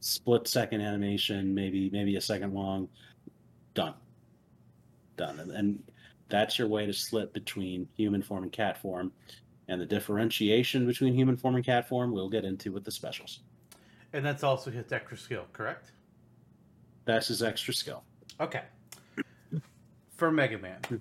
split 0.00 0.48
second 0.48 0.80
animation, 0.80 1.54
maybe 1.54 1.90
maybe 1.90 2.16
a 2.16 2.20
second 2.20 2.54
long. 2.54 2.88
Done. 3.74 3.94
Done. 5.16 5.40
And, 5.40 5.50
and 5.50 5.82
that's 6.28 6.58
your 6.58 6.68
way 6.68 6.87
to 6.87 6.92
slip 6.92 7.35
between 7.35 7.87
human 7.96 8.22
form 8.22 8.44
and 8.44 8.52
cat 8.52 8.80
form 8.80 9.12
and 9.68 9.80
the 9.80 9.87
differentiation 9.87 10.87
between 10.87 11.14
human 11.14 11.37
form 11.37 11.54
and 11.54 11.64
cat 11.64 11.88
form 11.88 12.12
we'll 12.12 12.28
get 12.28 12.44
into 12.44 12.72
with 12.72 12.85
the 12.85 12.90
specials. 12.90 13.40
And 14.12 14.24
that's 14.24 14.42
also 14.42 14.70
his 14.70 14.90
extra 14.92 15.16
skill, 15.16 15.46
correct? 15.52 15.92
That's 17.04 17.29
his 17.29 17.42
extra 17.42 17.73
skill. 17.73 18.02
Okay. 18.40 18.62
For 20.23 20.31
Mega 20.31 20.56
Man, 20.56 20.79
hmm. 20.87 20.96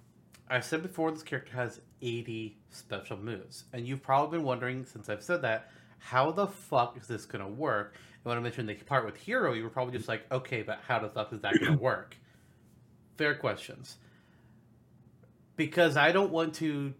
I 0.49 0.61
said 0.61 0.81
before 0.81 1.11
this 1.11 1.21
character 1.21 1.53
has 1.53 1.79
80 2.01 2.57
special 2.71 3.17
moves. 3.17 3.65
And 3.71 3.85
you've 3.85 4.01
probably 4.01 4.39
been 4.39 4.43
wondering, 4.47 4.83
since 4.83 5.09
I've 5.09 5.21
said 5.21 5.43
that, 5.43 5.69
how 5.99 6.31
the 6.31 6.47
fuck 6.47 6.97
is 6.99 7.05
this 7.05 7.25
going 7.25 7.45
to 7.45 7.47
work? 7.47 7.93
And 7.93 8.23
when 8.23 8.39
I 8.39 8.41
mentioned 8.41 8.67
the 8.67 8.73
part 8.73 9.05
with 9.05 9.15
Hero, 9.17 9.53
you 9.53 9.61
were 9.61 9.69
probably 9.69 9.95
just 9.95 10.09
like, 10.09 10.23
okay, 10.31 10.63
but 10.63 10.79
how 10.87 10.97
the 10.97 11.07
fuck 11.07 11.31
is 11.33 11.41
that 11.41 11.53
going 11.59 11.73
to 11.73 11.77
work? 11.83 12.17
Fair 13.19 13.35
questions. 13.35 13.97
Because 15.55 15.97
I 15.97 16.11
don't 16.11 16.31
want 16.31 16.55
to 16.55 16.95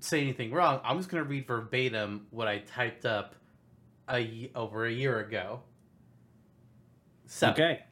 say 0.00 0.20
anything 0.20 0.52
wrong, 0.52 0.82
I'm 0.84 0.98
just 0.98 1.08
going 1.08 1.24
to 1.24 1.30
read 1.30 1.46
verbatim 1.46 2.26
what 2.28 2.46
I 2.46 2.58
typed 2.58 3.06
up 3.06 3.34
a, 4.06 4.50
over 4.54 4.84
a 4.84 4.92
year 4.92 5.18
ago. 5.20 5.60
So, 7.24 7.48
Okay. 7.52 7.84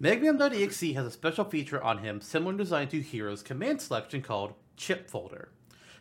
MegaMan.exe 0.00 0.94
has 0.94 1.06
a 1.06 1.10
special 1.10 1.44
feature 1.44 1.82
on 1.82 1.98
him 1.98 2.20
similar 2.20 2.52
in 2.52 2.56
design 2.56 2.86
to 2.86 3.00
Hero's 3.00 3.42
command 3.42 3.80
selection 3.80 4.22
called 4.22 4.54
Chip 4.76 5.10
Folder. 5.10 5.48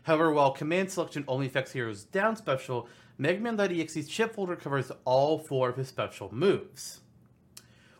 However, 0.03 0.31
while 0.31 0.51
command 0.51 0.91
selection 0.91 1.25
only 1.27 1.47
affects 1.47 1.71
Hero's 1.71 2.03
down 2.03 2.35
special, 2.35 2.87
MegaMan.exe's 3.19 4.07
Chip 4.07 4.35
Folder 4.35 4.55
covers 4.55 4.91
all 5.03 5.39
four 5.39 5.69
of 5.69 5.77
his 5.77 5.87
special 5.87 6.31
moves. 6.31 6.99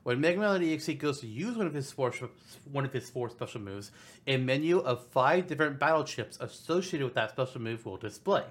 When 0.04 0.22
MegaMan.exe 0.22 1.00
goes 1.00 1.20
to 1.22 1.28
use 1.28 1.58
one 1.58 1.66
of 1.66 1.74
his 1.74 1.92
four 1.92 2.14
one 2.72 2.86
of 2.86 2.94
his 2.94 3.10
four 3.10 3.32
special 3.32 3.60
moves, 3.60 3.90
a 4.28 4.38
menu 4.38 4.78
of 4.78 5.08
five 5.08 5.48
different 5.48 5.80
battle 5.80 6.04
chips 6.04 6.38
associated 6.40 7.06
with 7.06 7.16
that 7.16 7.32
special 7.32 7.60
move 7.60 7.88
will 7.88 7.98
display. 7.98 8.44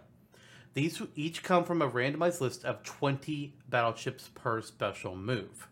These 0.75 1.01
each 1.15 1.45
come 1.45 1.63
from 1.63 1.81
a 1.81 1.89
randomized 1.89 2.41
list 2.41 2.65
of 2.65 2.83
20 2.83 3.55
battle 3.69 3.93
chips 3.93 4.31
per 4.35 4.61
special 4.63 5.15
move. 5.15 5.69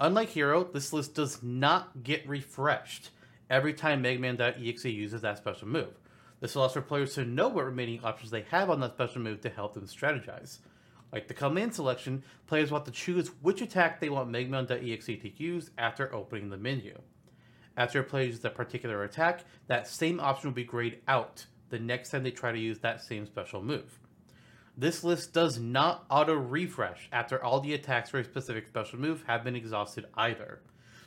Unlike 0.00 0.30
Hero, 0.30 0.64
this 0.64 0.92
list 0.92 1.14
does 1.14 1.42
not 1.42 2.02
get 2.02 2.28
refreshed 2.28 3.10
every 3.48 3.74
time 3.74 4.02
Mega 4.02 4.20
Man.exe 4.20 4.84
uses 4.84 5.20
that 5.22 5.38
special 5.38 5.68
move. 5.68 5.94
This 6.40 6.54
allows 6.54 6.72
for 6.72 6.82
players 6.82 7.14
to 7.14 7.24
know 7.24 7.48
what 7.48 7.66
remaining 7.66 8.02
options 8.02 8.30
they 8.30 8.42
have 8.50 8.68
on 8.68 8.80
that 8.80 8.94
special 8.94 9.20
move 9.20 9.40
to 9.42 9.50
help 9.50 9.74
them 9.74 9.86
strategize. 9.86 10.58
Like 11.12 11.28
the 11.28 11.34
command 11.34 11.74
selection, 11.74 12.24
players 12.46 12.70
want 12.70 12.86
to 12.86 12.90
choose 12.90 13.28
which 13.42 13.60
attack 13.60 14.00
they 14.00 14.08
want 14.08 14.30
Mega 14.30 14.50
Man.exe 14.50 15.06
to 15.06 15.30
use 15.36 15.70
after 15.78 16.12
opening 16.14 16.48
the 16.48 16.56
menu. 16.56 16.98
After 17.76 18.00
a 18.00 18.04
player 18.04 18.26
uses 18.26 18.44
a 18.44 18.50
particular 18.50 19.04
attack, 19.04 19.44
that 19.66 19.86
same 19.86 20.18
option 20.20 20.50
will 20.50 20.54
be 20.54 20.64
grayed 20.64 21.00
out 21.06 21.46
the 21.68 21.78
next 21.78 22.10
time 22.10 22.22
they 22.22 22.30
try 22.30 22.50
to 22.52 22.58
use 22.58 22.80
that 22.80 23.02
same 23.02 23.26
special 23.26 23.62
move. 23.62 23.98
This 24.76 25.04
list 25.04 25.32
does 25.34 25.58
not 25.58 26.06
auto 26.08 26.34
refresh 26.34 27.08
after 27.12 27.42
all 27.42 27.60
the 27.60 27.74
attacks 27.74 28.10
for 28.10 28.18
a 28.18 28.24
specific 28.24 28.66
special 28.66 28.98
move 28.98 29.24
have 29.26 29.44
been 29.44 29.56
exhausted 29.56 30.06
either. 30.14 30.60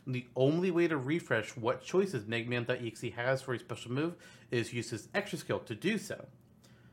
The 0.06 0.28
only 0.36 0.70
way 0.70 0.88
to 0.88 0.98
refresh 0.98 1.58
what 1.58 1.84
choices 1.84 2.26
Megman.exe 2.26 3.16
has 3.16 3.42
for 3.42 3.56
a 3.56 3.60
special 3.60 3.92
move 3.92 4.16
is 4.52 4.72
use 4.72 4.92
his 4.92 5.10
extra 5.16 5.40
skill 5.40 5.60
to 5.62 5.74
do 5.74 5.98
so. 5.98 6.28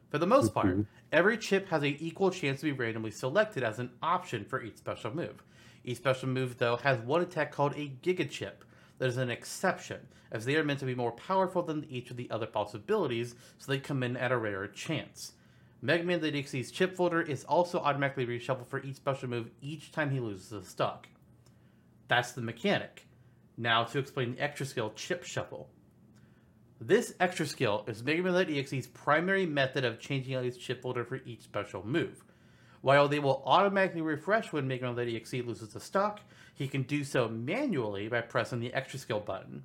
For 0.09 0.17
the 0.17 0.27
most 0.27 0.55
part, 0.55 0.79
Mhm. 0.79 0.87
every 1.11 1.37
chip 1.37 1.69
has 1.69 1.83
an 1.83 1.97
equal 1.99 2.31
chance 2.31 2.61
to 2.61 2.67
be 2.67 2.73
randomly 2.73 3.11
selected 3.11 3.63
as 3.63 3.79
an 3.79 3.93
option 4.03 4.47
for 4.47 4.63
each 4.63 4.79
special 4.79 5.15
move. 5.15 5.43
Each 5.85 5.99
special 5.99 6.31
move, 6.31 6.57
though, 6.57 6.77
has 6.77 7.01
one 7.01 7.21
attack 7.21 7.53
called 7.53 7.75
a 7.77 7.91
Giga 8.03 8.31
Chip 8.31 8.65
that 8.99 9.09
is 9.09 9.19
an 9.19 9.31
exception, 9.31 10.09
as 10.31 10.47
they 10.47 10.57
are 10.57 10.65
meant 10.65 10.81
to 10.81 10.87
be 10.87 10.95
more 10.95 11.13
powerful 11.13 11.63
than 11.63 11.85
each 11.91 12.11
of 12.11 12.17
the 12.17 12.31
other 12.31 12.47
possibilities, 12.47 13.35
so 13.59 13.71
they 13.71 13.79
come 13.79 14.03
in 14.03 14.17
at 14.17 14.33
a 14.33 14.39
rarer 14.39 14.69
chance. 14.69 15.33
Mega 15.85 16.05
Man.exe's 16.05 16.71
chip 16.71 16.95
folder 16.95 17.21
is 17.21 17.43
also 17.43 17.81
automatically 17.81 18.25
reshuffled 18.25 18.69
for 18.69 18.81
each 18.85 18.95
special 18.95 19.29
move 19.29 19.51
each 19.61 19.91
time 19.91 20.11
he 20.11 20.21
loses 20.21 20.53
a 20.53 20.65
stock. 20.65 21.09
That's 22.07 22.31
the 22.31 22.41
mechanic. 22.41 23.09
Now 23.57 23.83
to 23.83 23.99
explain 23.99 24.37
the 24.37 24.41
extra 24.41 24.65
skill 24.65 24.93
chip 24.95 25.25
shuffle. 25.25 25.71
This 26.81 27.15
extra 27.19 27.47
skill 27.47 27.85
is 27.89 28.05
Mega 28.05 28.23
Man 28.23 28.49
EXE's 28.49 28.87
primary 28.87 29.45
method 29.45 29.85
of 29.85 29.99
changing 29.99 30.37
out 30.37 30.45
his 30.45 30.57
chip 30.57 30.83
folder 30.83 31.05
for 31.05 31.21
each 31.27 31.43
special 31.43 31.85
move. 31.85 32.23
While 32.81 33.09
they 33.09 33.19
will 33.19 33.43
automatically 33.45 34.03
refresh 34.03 34.53
when 34.53 34.69
Mega 34.69 34.93
Man 34.93 35.09
EXE 35.09 35.45
loses 35.45 35.75
a 35.75 35.81
stock, 35.81 36.21
he 36.55 36.69
can 36.69 36.83
do 36.83 37.03
so 37.03 37.27
manually 37.27 38.07
by 38.07 38.21
pressing 38.21 38.61
the 38.61 38.73
extra 38.73 39.01
skill 39.01 39.21
button. 39.21 39.65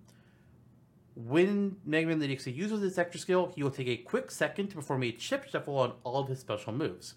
When 1.17 1.77
Mega 1.83 2.15
Man 2.15 2.21
EXE 2.21 2.45
uses 2.45 2.79
this 2.81 2.99
extra 2.99 3.19
skill, 3.19 3.51
he 3.55 3.63
will 3.63 3.71
take 3.71 3.87
a 3.87 3.97
quick 3.97 4.29
second 4.29 4.67
to 4.67 4.75
perform 4.75 5.01
a 5.01 5.11
chip 5.11 5.49
shuffle 5.49 5.79
on 5.79 5.93
all 6.03 6.21
of 6.21 6.27
his 6.27 6.39
special 6.39 6.71
moves. 6.71 7.15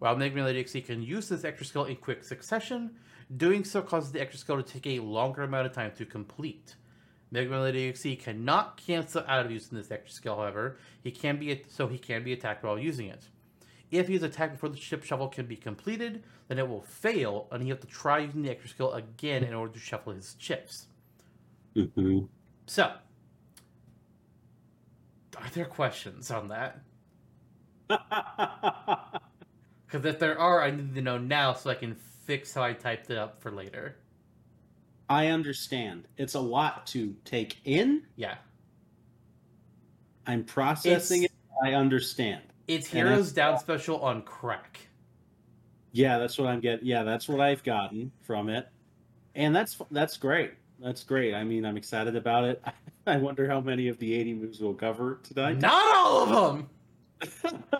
While 0.00 0.16
Mega 0.16 0.34
Man 0.34 0.56
EXE 0.56 0.84
can 0.84 1.04
use 1.04 1.28
this 1.28 1.44
extra 1.44 1.64
skill 1.64 1.84
in 1.84 1.94
quick 1.94 2.24
succession, 2.24 2.96
doing 3.36 3.62
so 3.62 3.80
causes 3.80 4.10
the 4.10 4.20
extra 4.20 4.40
skill 4.40 4.60
to 4.60 4.64
take 4.64 4.88
a 4.88 4.98
longer 4.98 5.44
amount 5.44 5.66
of 5.66 5.72
time 5.72 5.92
to 5.98 6.04
complete. 6.04 6.74
Mega 7.30 7.48
Man 7.48 7.76
EXE 7.76 8.16
cannot 8.18 8.76
cancel 8.76 9.22
out 9.28 9.46
of 9.46 9.52
using 9.52 9.78
this 9.78 9.92
extra 9.92 10.12
skill, 10.12 10.34
however, 10.34 10.78
he 11.04 11.12
can 11.12 11.36
be 11.36 11.62
so 11.68 11.86
he 11.86 11.98
can 11.98 12.24
be 12.24 12.32
attacked 12.32 12.64
while 12.64 12.76
using 12.76 13.06
it. 13.06 13.28
If 13.92 14.08
he 14.08 14.16
is 14.16 14.24
attacked 14.24 14.54
before 14.54 14.70
the 14.70 14.76
chip 14.76 15.04
shuffle 15.04 15.28
can 15.28 15.46
be 15.46 15.54
completed, 15.54 16.24
then 16.48 16.58
it 16.58 16.68
will 16.68 16.82
fail, 16.82 17.46
and 17.52 17.62
he 17.62 17.68
have 17.68 17.78
to 17.82 17.86
try 17.86 18.18
using 18.18 18.42
the 18.42 18.50
extra 18.50 18.70
skill 18.70 18.92
again 18.94 19.44
in 19.44 19.54
order 19.54 19.74
to 19.74 19.78
shuffle 19.78 20.12
his 20.12 20.34
chips. 20.34 20.88
Mhm. 21.76 22.28
So, 22.66 22.96
are 25.36 25.48
there 25.54 25.64
questions 25.64 26.30
on 26.30 26.48
that? 26.48 26.80
Because 29.86 30.06
if 30.06 30.18
there 30.18 30.38
are, 30.38 30.62
I 30.62 30.70
need 30.70 30.94
to 30.94 31.02
know 31.02 31.18
now 31.18 31.52
so 31.52 31.68
I 31.68 31.74
can 31.74 31.94
fix 32.24 32.54
how 32.54 32.62
I 32.62 32.72
typed 32.72 33.10
it 33.10 33.18
up 33.18 33.42
for 33.42 33.50
later. 33.50 33.96
I 35.10 35.26
understand. 35.26 36.08
It's 36.16 36.32
a 36.32 36.40
lot 36.40 36.86
to 36.88 37.14
take 37.26 37.58
in. 37.66 38.04
Yeah. 38.16 38.36
I'm 40.26 40.44
processing 40.44 41.24
It's- 41.24 41.36
it. 41.62 41.68
I 41.68 41.74
understand. 41.74 42.40
It's 42.68 42.86
Heroes 42.86 43.32
Down 43.32 43.58
Special 43.58 44.00
on 44.00 44.22
crack. 44.22 44.80
Yeah, 45.90 46.16
that's 46.16 46.38
what 46.38 46.48
I'm 46.48 46.60
getting. 46.60 46.86
Yeah, 46.86 47.02
that's 47.02 47.28
what 47.28 47.40
I've 47.42 47.62
gotten 47.62 48.10
from 48.22 48.48
it, 48.48 48.66
and 49.34 49.54
that's 49.54 49.76
that's 49.90 50.16
great. 50.16 50.52
That's 50.80 51.04
great. 51.04 51.34
I 51.34 51.44
mean, 51.44 51.66
I'm 51.66 51.76
excited 51.76 52.16
about 52.16 52.44
it. 52.44 52.62
I 53.06 53.16
wonder 53.16 53.48
how 53.48 53.60
many 53.60 53.88
of 53.88 53.98
the 53.98 54.14
80 54.14 54.34
moves 54.34 54.60
we'll 54.60 54.74
cover 54.74 55.20
tonight. 55.22 55.58
Not 55.58 55.94
all 55.94 56.22
of 56.22 56.56
them! 56.56 56.68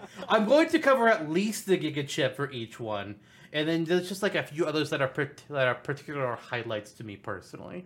I'm 0.29 0.47
going 0.47 0.68
to 0.70 0.79
cover 0.79 1.09
at 1.09 1.31
least 1.31 1.66
the 1.66 1.79
Giga 1.79 2.07
Chip 2.07 2.37
for 2.37 2.51
each 2.51 2.79
one. 2.81 3.16
And 3.53 3.68
then 3.68 3.85
there's 3.85 4.09
just 4.09 4.23
like 4.23 4.35
a 4.35 4.43
few 4.43 4.64
others 4.66 4.91
that 4.91 5.03
are 5.03 5.12
that 5.51 5.68
are 5.68 5.75
particular 5.75 6.37
highlights 6.37 6.93
to 6.93 7.05
me 7.05 7.16
personally. 7.16 7.85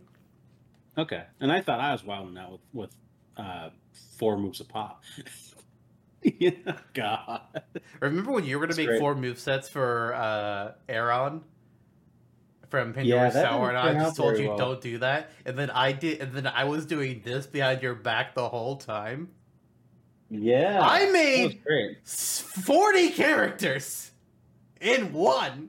okay, 0.96 1.24
and 1.40 1.50
I 1.50 1.60
thought 1.60 1.80
I 1.80 1.92
was 1.92 2.04
wilding 2.04 2.38
out 2.38 2.52
with 2.52 2.60
with 2.72 2.96
uh, 3.36 3.70
four 4.16 4.38
moves 4.38 4.60
a 4.60 4.64
pop. 4.64 5.02
yeah, 6.22 6.50
God. 6.94 7.40
Remember 8.00 8.30
when 8.30 8.44
you 8.44 8.58
were 8.58 8.66
going 8.66 8.76
to 8.76 8.80
make 8.80 8.88
great. 8.88 9.00
four 9.00 9.14
move 9.14 9.40
sets 9.40 9.68
for 9.68 10.14
uh, 10.14 10.72
Aeron 10.88 11.42
from 12.70 12.88
Yeah, 12.88 13.30
Pandora's 13.30 13.34
Tower, 13.34 13.68
and 13.70 13.78
I 13.78 13.94
just 13.94 14.16
told 14.16 14.38
you 14.38 14.48
well. 14.48 14.58
don't 14.58 14.80
do 14.80 14.98
that, 14.98 15.30
and 15.44 15.56
then 15.58 15.70
I 15.70 15.92
did, 15.92 16.20
and 16.20 16.32
then 16.32 16.46
I 16.46 16.64
was 16.64 16.86
doing 16.86 17.22
this 17.24 17.46
behind 17.46 17.82
your 17.82 17.94
back 17.94 18.34
the 18.34 18.48
whole 18.48 18.76
time. 18.76 19.28
Yeah, 20.30 20.80
I 20.82 21.10
made 21.10 21.60
forty 22.04 23.10
characters 23.10 24.10
in 24.80 25.12
one. 25.12 25.68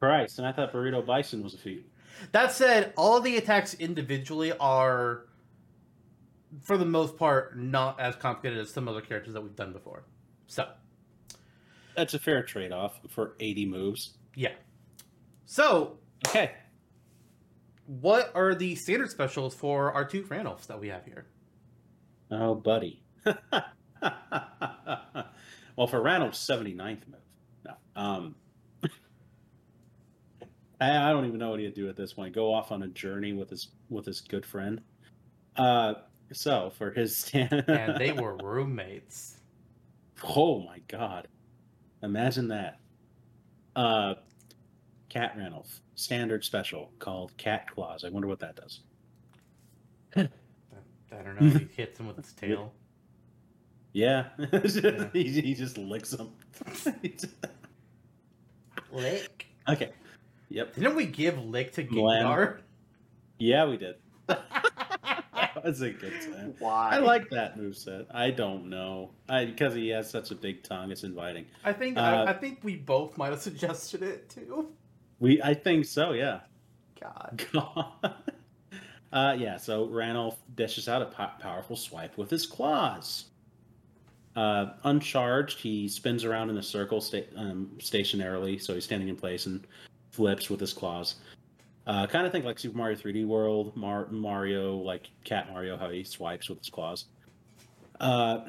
Christ, 0.00 0.38
and 0.38 0.46
I 0.46 0.52
thought 0.52 0.72
Burrito 0.72 1.04
Bison 1.06 1.42
was 1.42 1.54
a 1.54 1.58
feat. 1.58 1.86
That 2.32 2.52
said, 2.52 2.92
all 2.96 3.20
the 3.20 3.36
attacks 3.36 3.74
individually 3.74 4.52
are, 4.58 5.26
for 6.62 6.76
the 6.76 6.84
most 6.84 7.16
part, 7.16 7.56
not 7.56 7.98
as 8.00 8.16
complicated 8.16 8.58
as 8.58 8.70
some 8.70 8.88
other 8.88 9.00
characters 9.00 9.32
that 9.34 9.40
we've 9.40 9.56
done 9.56 9.72
before. 9.72 10.04
So, 10.48 10.68
That's 11.96 12.14
a 12.14 12.18
fair 12.18 12.42
trade 12.42 12.72
off 12.72 13.00
for 13.08 13.34
80 13.40 13.66
moves. 13.66 14.10
yeah. 14.34 14.52
So, 15.46 15.98
Okay. 16.26 16.52
what 17.86 18.30
are 18.34 18.54
the 18.54 18.74
standard 18.76 19.10
specials 19.10 19.54
for 19.54 19.92
our 19.92 20.04
two 20.04 20.22
Ranulfs 20.24 20.66
that 20.68 20.78
we 20.80 20.88
have 20.88 21.04
here? 21.04 21.26
Oh, 22.30 22.54
buddy. 22.54 23.02
well, 23.24 23.36
for 25.88 26.00
Randall's 26.00 26.38
79th 26.38 27.06
move. 27.08 27.20
No. 27.66 27.72
Um, 27.96 28.34
I, 30.80 31.08
I 31.08 31.12
don't 31.12 31.26
even 31.26 31.38
know 31.38 31.50
what 31.50 31.60
he'd 31.60 31.74
do 31.74 31.88
at 31.88 31.96
this 31.96 32.12
point. 32.14 32.34
Go 32.34 32.52
off 32.52 32.72
on 32.72 32.82
a 32.82 32.88
journey 32.88 33.32
with 33.32 33.50
his 33.50 33.68
with 33.90 34.06
his 34.06 34.20
good 34.20 34.46
friend. 34.46 34.80
Uh, 35.56 35.94
so 36.32 36.72
for 36.78 36.90
his 36.92 37.16
stand, 37.24 37.64
And 37.68 37.96
they 38.00 38.12
were 38.12 38.36
roommates. 38.36 39.36
oh 40.24 40.60
my 40.60 40.78
god, 40.88 41.28
imagine 42.02 42.48
that. 42.48 42.78
Uh, 43.76 44.14
Cat 45.12 45.36
Ranulf 45.36 45.82
standard 45.94 46.42
special 46.42 46.90
called 46.98 47.36
Cat 47.36 47.70
Claws. 47.70 48.02
I 48.02 48.08
wonder 48.08 48.28
what 48.28 48.40
that 48.40 48.56
does. 48.56 48.80
I 50.16 50.26
don't 51.10 51.38
know. 51.38 51.48
He 51.50 51.68
hits 51.76 52.00
him 52.00 52.06
with 52.06 52.16
his 52.16 52.32
tail. 52.40 52.72
Yeah, 53.92 54.28
he, 55.12 55.24
he 55.28 55.54
just 55.54 55.76
licks 55.76 56.12
them. 56.12 56.30
Lick. 58.90 59.46
okay. 59.68 59.90
Yep. 60.48 60.76
Didn't 60.76 60.96
we 60.96 61.04
give 61.04 61.38
Lick 61.44 61.72
to. 61.72 61.84
Gengar? 61.84 62.60
Yeah, 63.38 63.66
we 63.66 63.76
did. 63.76 63.96
that 64.28 65.62
was 65.62 65.82
a 65.82 65.90
good 65.90 66.14
time. 66.22 66.54
Why? 66.58 66.92
I 66.92 66.98
like 67.00 67.28
that 67.30 67.58
moveset. 67.58 68.06
I 68.14 68.30
don't 68.30 68.70
know. 68.70 69.10
I 69.28 69.44
because 69.44 69.74
he 69.74 69.90
has 69.90 70.08
such 70.08 70.30
a 70.30 70.34
big 70.34 70.62
tongue, 70.62 70.90
it's 70.90 71.04
inviting. 71.04 71.44
I 71.64 71.74
think 71.74 71.98
Uh, 71.98 72.00
I, 72.00 72.30
I 72.30 72.32
think 72.32 72.60
we 72.62 72.76
both 72.76 73.18
might 73.18 73.30
have 73.30 73.42
suggested 73.42 74.02
it 74.02 74.30
too. 74.30 74.68
We 75.22 75.40
I 75.40 75.54
think 75.54 75.84
so, 75.84 76.12
yeah. 76.12 76.40
God. 77.00 77.44
God. 77.52 77.92
uh 79.12 79.36
yeah, 79.38 79.56
so 79.56 79.86
Ranulf 79.86 80.38
dishes 80.56 80.88
out 80.88 81.00
a 81.00 81.06
po- 81.06 81.30
powerful 81.38 81.76
swipe 81.76 82.18
with 82.18 82.28
his 82.28 82.44
claws. 82.44 83.26
Uh, 84.34 84.72
uncharged, 84.84 85.60
he 85.60 85.86
spins 85.86 86.24
around 86.24 86.50
in 86.50 86.56
a 86.56 86.62
circle 86.62 87.00
sta- 87.00 87.28
um, 87.36 87.70
stationarily, 87.78 88.60
so 88.60 88.74
he's 88.74 88.82
standing 88.82 89.08
in 89.08 89.14
place 89.14 89.46
and 89.46 89.64
flips 90.10 90.50
with 90.50 90.58
his 90.58 90.72
claws. 90.72 91.16
Uh, 91.86 92.06
kind 92.06 92.26
of 92.26 92.32
think 92.32 92.44
like 92.44 92.58
Super 92.58 92.76
Mario 92.76 92.96
3D 92.96 93.26
World, 93.26 93.76
Mar- 93.76 94.08
Mario, 94.10 94.76
like 94.76 95.10
Cat 95.22 95.50
Mario, 95.52 95.76
how 95.76 95.90
he 95.90 96.02
swipes 96.02 96.48
with 96.48 96.58
his 96.58 96.70
claws. 96.70 97.04
Uh, 98.00 98.40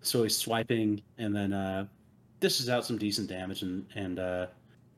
so 0.00 0.22
he's 0.22 0.36
swiping 0.36 1.02
and 1.18 1.34
then 1.34 1.52
uh, 1.52 1.86
dishes 2.40 2.70
out 2.70 2.86
some 2.86 2.96
decent 2.96 3.28
damage 3.28 3.60
and 3.62 3.84
and 3.96 4.18
uh, 4.18 4.46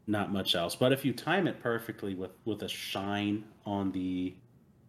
not 0.07 0.33
much 0.33 0.55
else. 0.55 0.77
But 0.77 0.93
if 0.93 1.05
you 1.05 1.13
time 1.13 1.47
it 1.47 1.61
perfectly 1.61 2.15
with 2.15 2.33
with 2.45 2.63
a 2.63 2.69
shine 2.69 3.45
on 3.65 3.93
the 3.93 4.35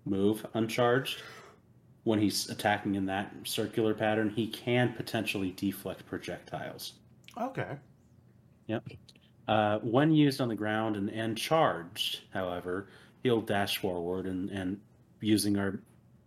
move 0.06 0.46
uncharged, 0.54 1.22
when 2.04 2.20
he's 2.20 2.50
attacking 2.50 2.96
in 2.96 3.06
that 3.08 3.34
circular 3.44 3.94
pattern, 3.94 4.30
he 4.30 4.48
can 4.48 4.94
potentially 4.94 5.52
deflect 5.52 6.06
projectiles. 6.06 6.94
Okay. 7.40 7.78
Yep. 8.68 8.84
Uh, 9.48 9.80
when 9.80 10.12
used 10.12 10.42
on 10.42 10.50
the 10.50 10.56
ground 10.56 10.96
and, 10.96 11.10
and 11.10 11.38
charged, 11.38 12.22
however, 12.34 12.88
he'll 13.24 13.42
dash 13.42 13.78
forward 13.78 14.26
and, 14.26 14.50
and 14.50 14.80
using 15.22 15.58
our 15.58 15.82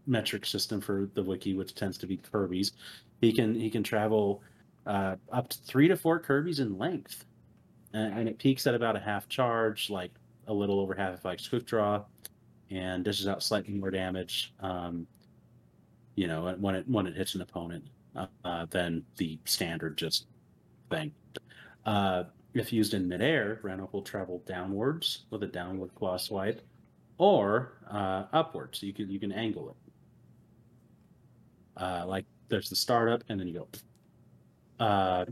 metric 0.07 0.47
system 0.47 0.81
for 0.81 1.09
the 1.15 1.23
wiki, 1.23 1.55
which 1.55 1.75
tends 1.75 1.99
to 1.99 2.07
be 2.07 2.17
Kirby's, 2.17 2.73
he 3.21 3.33
can 3.33 3.55
he 3.55 3.71
can 3.71 3.83
travel 3.83 4.43
uh, 4.87 5.17
up 5.31 5.49
to 5.49 5.59
three 5.59 5.89
to 5.89 5.97
four 5.97 6.19
Kirby's 6.19 6.61
in 6.61 6.79
length, 6.79 7.25
and, 7.93 8.19
and, 8.19 8.29
it 8.29 8.39
peaks 8.39 8.67
at 8.67 8.75
about 8.75 8.97
a 8.97 9.01
half 9.01 9.29
charge, 9.29 9.91
like 9.91 10.13
a 10.47 10.53
little 10.53 10.81
over 10.81 10.95
half 10.95 11.25
like 11.25 11.41
quick 11.49 11.67
draw, 11.67 12.05
and 12.71 13.05
dishes 13.05 13.27
out 13.29 13.43
slightly 13.43 13.75
more 13.75 13.91
damage. 13.91 14.53
Um, 14.61 15.07
you 16.15 16.27
know, 16.27 16.55
when 16.59 16.75
it 16.75 16.89
when 16.89 17.07
it 17.07 17.17
hits 17.17 17.35
an 17.35 17.41
opponent, 17.41 17.85
uh, 18.17 18.27
uh, 18.45 18.67
than 18.71 19.05
the 19.19 19.39
standard 19.45 19.97
just 19.97 20.27
thing. 20.91 21.13
Uh, 21.87 22.25
if 22.55 22.73
used 22.73 22.95
in 22.95 23.09
midair, 23.09 23.61
Ranulf 23.63 23.93
will 23.93 24.03
travel 24.03 24.43
downwards 24.47 25.27
with 25.31 25.45
a 25.45 25.47
downward 25.47 25.95
claw 25.95 26.17
swipe, 26.17 26.61
or 27.19 27.75
uh, 27.89 28.25
upwards. 28.33 28.83
You 28.83 28.93
can 28.93 29.09
you 29.09 29.21
can 29.21 29.31
angle 29.31 29.71
it. 29.71 29.77
Uh, 31.81 32.05
like 32.07 32.25
there's 32.49 32.69
the 32.69 32.77
startup, 32.77 33.23
and 33.29 33.39
then 33.39 33.47
you 33.47 33.67
go. 34.81 35.29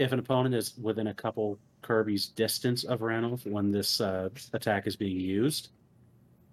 If 0.00 0.12
an 0.12 0.18
opponent 0.18 0.54
is 0.54 0.78
within 0.80 1.08
a 1.08 1.14
couple 1.14 1.58
Kirby's 1.82 2.28
distance 2.28 2.84
of 2.84 3.02
Ranulf 3.02 3.44
when 3.44 3.70
this 3.70 4.00
uh, 4.00 4.30
attack 4.54 4.86
is 4.86 4.96
being 4.96 5.20
used, 5.20 5.68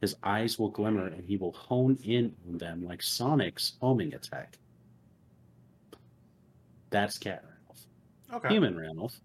his 0.02 0.18
eyes 0.22 0.60
will 0.60 0.68
glimmer 0.70 1.08
and 1.08 1.24
he 1.24 1.38
will 1.38 1.54
hone 1.54 1.98
in 2.04 2.36
on 2.46 2.58
them 2.58 2.86
like 2.86 3.02
Sonic's 3.02 3.78
homing 3.80 4.14
attack. 4.14 4.58
That's 6.90 7.18
Cat 7.18 7.46
Ranulf. 7.46 7.86
Okay. 8.34 8.54
Human 8.54 8.76
Ranulf. 8.76 9.18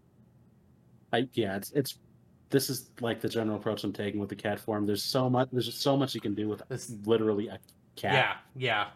I 1.13 1.29
yeah, 1.35 1.57
it's 1.57 1.73
it's 1.73 1.99
this 2.51 2.71
is 2.71 2.91
like 3.01 3.21
the 3.21 3.29
general 3.29 3.57
approach 3.57 3.83
I'm 3.83 3.93
taking 3.93 4.21
with 4.21 4.29
the 4.29 4.37
cat 4.37 4.61
form. 4.61 4.87
There's 4.87 5.03
so 5.03 5.29
much 5.29 5.49
there's 5.51 5.67
just 5.67 5.81
so 5.83 5.97
much 5.97 6.15
you 6.15 6.21
can 6.21 6.35
do 6.35 6.49
with 6.49 6.63
This- 6.69 6.95
literally 7.07 7.49
a 7.49 7.59
cat. 7.97 8.15
Yeah, 8.15 8.37
yeah. 8.55 8.87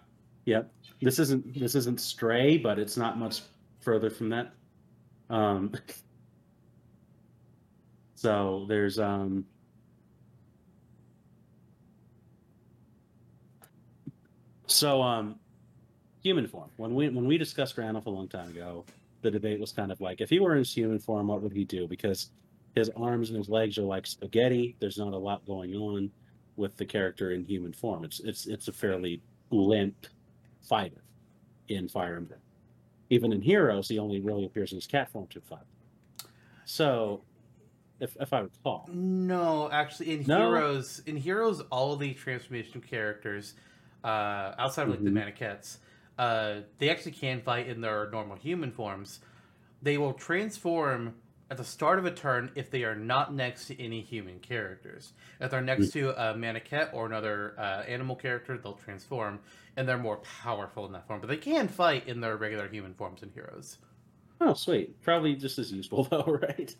Yep. 0.45 0.73
This 1.03 1.19
isn't 1.19 1.59
this 1.59 1.75
isn't 1.75 2.01
stray, 2.01 2.59
but 2.59 2.79
it's 2.79 2.97
not 2.97 3.19
much 3.19 3.43
further 3.81 4.09
from 4.09 4.29
that. 4.29 4.53
Um 5.29 5.73
so 8.15 8.65
there's 8.69 8.99
um 8.99 9.45
so 14.67 15.03
um 15.03 15.39
human 16.23 16.47
form. 16.47 16.71
When 16.77 16.95
we 16.95 17.09
when 17.09 17.27
we 17.27 17.39
discussed 17.39 17.77
Ranulf 17.77 18.07
a 18.07 18.11
long 18.11 18.29
time 18.29 18.51
ago, 18.51 18.85
the 19.23 19.31
debate 19.31 19.61
was 19.61 19.73
kind 19.73 19.93
of 19.93 20.01
like 20.01 20.21
if 20.21 20.31
he 20.31 20.41
were 20.41 20.53
in 20.53 20.59
his 20.59 20.75
human 20.75 20.99
form, 20.99 21.29
what 21.29 21.43
would 21.43 21.53
he 21.53 21.65
do? 21.65 21.87
Because 21.87 22.31
his 22.75 22.91
arms 22.97 23.31
and 23.31 23.39
his 23.39 23.49
legs 23.49 23.79
are 23.79 23.83
like 23.83 24.07
spaghetti. 24.07 24.77
There's 24.81 24.99
not 24.99 25.13
a 25.13 25.19
lot 25.19 25.45
going 25.47 25.75
on 25.75 26.11
with 26.57 26.77
the 26.77 26.85
character 26.85 27.31
in 27.31 27.45
human 27.45 27.73
form. 27.73 28.05
It's 28.05 28.21
it's 28.21 28.47
it's 28.47 28.69
a 28.69 28.73
fairly 28.73 29.23
limp 29.51 30.07
fighter 30.63 31.03
in 31.69 31.89
Fire 31.89 32.17
Emblem. 32.17 32.41
Even 33.11 33.33
in 33.33 33.41
Heroes, 33.41 33.89
he 33.89 33.99
only 33.99 34.21
really 34.21 34.45
appears 34.45 34.73
in 34.73 34.77
his 34.77 34.87
cat 34.87 35.09
form 35.11 35.27
to 35.29 35.41
fight. 35.41 35.61
So, 36.65 37.23
if 38.01 38.17
if 38.21 38.33
I 38.33 38.41
recall, 38.41 38.89
No, 38.93 39.71
actually, 39.71 40.13
in 40.13 40.27
No? 40.27 40.39
Heroes, 40.51 41.01
in 41.07 41.17
Heroes, 41.17 41.61
all 41.71 41.93
of 41.93 42.01
the 42.01 42.15
transformation 42.15 42.81
characters, 42.81 43.55
uh, 44.05 44.55
outside 44.59 44.85
of 44.85 44.91
like 44.91 45.01
Mhm. 45.01 45.05
the 45.05 45.11
Manaketes, 45.11 45.79
uh, 46.19 46.63
they 46.79 46.91
actually 46.91 47.13
can 47.13 47.41
fight 47.43 47.69
in 47.69 47.81
their 47.81 48.11
normal 48.11 48.37
human 48.37 48.73
forms. 48.73 49.21
They 49.83 49.99
will 49.99 50.15
transform 50.15 51.15
at 51.51 51.57
the 51.57 51.65
start 51.65 51.99
of 51.99 52.07
a 52.07 52.11
turn 52.11 52.51
if 52.55 52.71
they 52.71 52.85
are 52.85 52.95
not 52.97 53.35
next 53.35 53.67
to 53.67 53.83
any 53.83 54.01
human 54.03 54.41
characters. 54.41 55.13
If 55.41 55.51
they're 55.51 55.61
next 55.61 55.91
to 55.93 56.11
a 56.11 56.35
Manakete 56.35 56.93
or 56.93 57.07
another 57.07 57.55
uh, 57.59 57.83
animal 57.87 58.17
character, 58.17 58.59
they'll 58.59 58.75
transform, 58.75 59.41
and 59.77 59.89
they're 59.89 59.99
more 59.99 60.19
powerful 60.19 60.87
in 60.87 60.93
that 60.93 61.07
form. 61.07 61.21
But 61.21 61.29
they 61.29 61.37
can 61.37 61.69
fight 61.69 62.09
in 62.09 62.21
their 62.21 62.37
regular 62.37 62.69
human 62.69 62.95
forms 62.95 63.23
and 63.23 63.33
Heroes. 63.33 63.79
oh 64.41 64.55
sweet, 64.55 65.01
probably 65.03 65.35
just 65.37 65.59
as 65.59 65.73
useful 65.73 66.05
though, 66.11 66.25
right? 66.43 66.75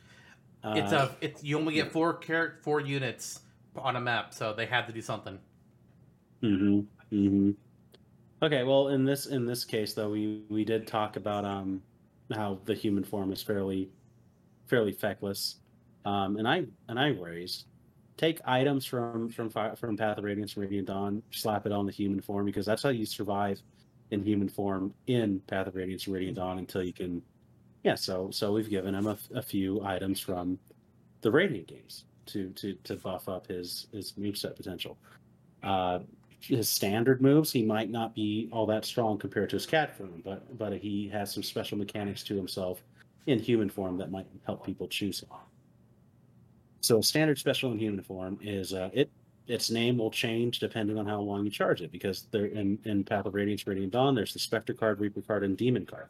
it's 0.73 0.93
Uh, 0.93 0.93
a 0.93 1.17
it's 1.21 1.43
you 1.43 1.59
only 1.59 1.75
get 1.75 1.93
four 1.93 2.15
character 2.15 2.61
four 2.63 2.81
units 2.81 3.41
on 3.77 3.97
a 3.97 4.01
map, 4.01 4.33
so 4.35 4.53
they 4.53 4.67
had 4.67 4.87
to 4.87 4.93
do 4.93 5.03
something. 5.03 5.39
Mm-hmm. 6.43 6.81
Mm-hmm. 7.17 7.51
Okay, 8.43 8.63
well, 8.65 8.89
in 8.89 9.05
this 9.05 9.27
in 9.27 9.47
this 9.47 9.65
case, 9.65 9.95
though, 9.95 10.11
we 10.11 10.45
we 10.51 10.65
did 10.65 10.87
talk 10.87 11.17
about 11.17 11.45
um 11.45 11.83
how 12.35 12.61
the 12.65 12.75
human 12.75 13.05
form 13.05 13.33
is 13.33 13.43
fairly 13.43 13.91
fairly 14.67 14.93
feckless, 14.93 15.57
um, 16.05 16.37
and 16.37 16.47
I 16.47 16.65
and 16.89 16.99
I 16.99 17.09
raised 17.09 17.67
take 18.17 18.41
items 18.45 18.85
from 18.87 19.29
from 19.29 19.51
from 19.51 19.97
Path 19.97 20.19
of 20.19 20.25
Radiance 20.25 20.57
Radiant 20.57 20.89
Dawn, 20.89 21.23
slap 21.31 21.67
it 21.67 21.73
on 21.73 21.87
the 21.87 21.93
human 21.93 22.21
form 22.21 22.47
because 22.47 22.67
that's 22.67 22.83
how 22.83 22.89
you 22.89 23.07
survive 23.07 23.63
in 24.11 24.23
human 24.23 24.49
form 24.49 24.95
in 25.07 25.41
Path 25.47 25.67
of 25.67 25.75
Radiance 25.75 26.09
Radiant 26.09 26.37
Dawn 26.37 26.59
until 26.59 26.83
you 26.83 26.93
can. 26.93 27.23
Yeah, 27.83 27.95
so 27.95 28.31
so 28.31 28.53
we've 28.53 28.71
given 28.71 28.95
him 28.95 29.07
a, 29.07 29.19
a 29.35 29.43
few 29.43 29.85
items 29.85 30.21
from 30.21 30.59
the 31.21 31.31
Radiant 31.31 31.69
games 31.69 32.05
to 32.27 32.51
to 32.51 32.75
to 32.85 32.97
buff 32.97 33.29
up 33.29 33.47
his 33.47 33.87
his 33.93 34.13
moveset 34.13 34.57
potential. 34.57 34.97
Uh, 35.63 36.01
his 36.41 36.69
standard 36.69 37.21
moves, 37.21 37.51
he 37.51 37.65
might 37.65 37.91
not 37.91 38.15
be 38.15 38.49
all 38.53 38.67
that 38.67 38.85
strong 38.85 39.19
compared 39.19 39.51
to 39.51 39.57
his 39.57 39.67
cat 39.67 39.97
form, 39.97 40.23
but 40.25 40.57
but 40.59 40.73
he 40.73 41.09
has 41.09 41.33
some 41.33 41.43
special 41.43 41.79
mechanics 41.79 42.23
to 42.25 42.37
himself 42.37 42.83
in 43.27 43.39
human 43.39 43.69
form 43.69 43.99
that 43.99 44.11
might 44.11 44.27
help 44.45 44.65
people 44.65 44.89
choose 44.89 45.21
him. 45.21 45.29
So 46.81 47.01
standard 47.01 47.39
special 47.39 47.73
in 47.73 47.79
human 47.79 48.03
form 48.03 48.39
is 48.41 48.73
uh, 48.73 48.91
it 48.93 49.11
its 49.49 49.71
name 49.71 49.99
will 49.99 50.11
change 50.11 50.59
depending 50.59 50.99
on 50.99 51.07
how 51.07 51.21
long 51.21 51.45
you 51.45 51.51
charge 51.51 51.81
it 51.81 51.93
because 51.93 52.27
there 52.33 52.47
in, 52.47 52.79
in 52.85 53.05
Path 53.05 53.27
of 53.27 53.35
Radiance, 53.35 53.67
Radiant 53.67 53.93
Dawn, 53.93 54.15
there's 54.15 54.33
the 54.33 54.39
Spectre 54.41 54.75
card, 54.75 54.99
Reaper 55.01 55.23
card, 55.23 55.45
and 55.45 55.57
Demon 55.57 55.87
card. 55.87 56.09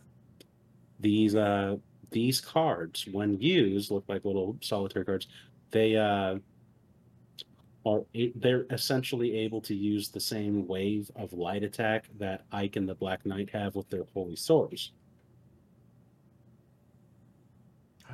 These 1.00 1.34
uh 1.34 1.76
these 2.10 2.40
cards, 2.40 3.06
when 3.10 3.38
used, 3.40 3.90
look 3.90 4.04
like 4.08 4.24
little 4.24 4.56
solitaire 4.60 5.04
cards. 5.04 5.28
They 5.70 5.96
uh 5.96 6.38
are 7.86 8.04
they're 8.34 8.66
essentially 8.70 9.36
able 9.36 9.60
to 9.62 9.74
use 9.74 10.08
the 10.08 10.20
same 10.20 10.66
wave 10.66 11.10
of 11.16 11.32
light 11.32 11.62
attack 11.62 12.06
that 12.18 12.44
Ike 12.52 12.76
and 12.76 12.88
the 12.88 12.94
Black 12.94 13.24
Knight 13.24 13.48
have 13.50 13.74
with 13.76 13.88
their 13.88 14.04
holy 14.12 14.36
swords. 14.36 14.92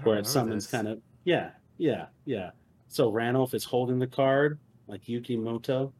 Where 0.03 0.19
it 0.19 0.27
summons 0.27 0.67
kind 0.67 0.89
of 0.89 1.01
yeah, 1.25 1.51
yeah, 1.79 2.07
yeah. 2.25 2.51
So 2.89 3.11
Ranulf 3.11 3.55
is 3.55 3.65
holding 3.65 3.99
the 3.99 4.07
card 4.07 4.59
like 4.87 5.05
Yugi 5.05 5.39
Muto, 5.39 5.93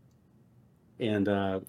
and 0.99 1.29
uh, 1.29 1.61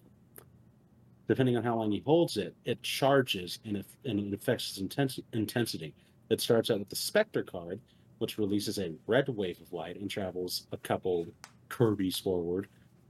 depending 1.27 1.55
on 1.55 1.63
how 1.63 1.75
long 1.75 1.91
he 1.91 2.01
holds 2.05 2.37
it, 2.37 2.55
it 2.65 2.81
charges 2.81 3.59
and 3.65 3.77
it, 3.77 3.85
and 4.05 4.19
it 4.19 4.33
affects 4.33 4.77
its 4.77 4.95
intensi- 4.95 5.23
intensity. 5.33 5.93
It 6.29 6.41
starts 6.41 6.69
out 6.69 6.79
with 6.79 6.89
the 6.89 6.95
Spectre 6.95 7.43
card, 7.43 7.79
which 8.17 8.37
releases 8.37 8.79
a 8.79 8.93
red 9.07 9.29
wave 9.29 9.61
of 9.61 9.71
light 9.71 9.99
and 9.99 10.09
travels 10.09 10.67
a 10.71 10.77
couple 10.77 11.27
Kirby's 11.69 12.17
forward, 12.17 12.67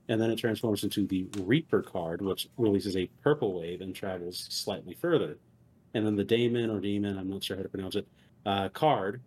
and 0.09 0.20
then 0.20 0.30
it 0.30 0.38
transforms 0.38 0.84
into 0.84 1.07
the 1.07 1.28
Reaper 1.39 1.82
card, 1.82 2.22
which 2.22 2.49
releases 2.57 2.97
a 2.97 3.09
purple 3.24 3.53
wave 3.59 3.82
and 3.82 3.95
travels 3.95 4.47
slightly 4.49 4.93
further. 4.93 5.38
And 5.93 6.05
then 6.05 6.16
the 6.16 6.24
Daemon 6.24 6.70
or 6.70 6.80
Demon, 6.80 7.18
I'm 7.18 7.30
not 7.30 7.43
sure 7.43 7.55
how 7.55 7.64
to 7.64 7.70
pronounce 7.70 7.95
it, 7.95 8.07
uh, 8.46 8.70
card 8.70 9.22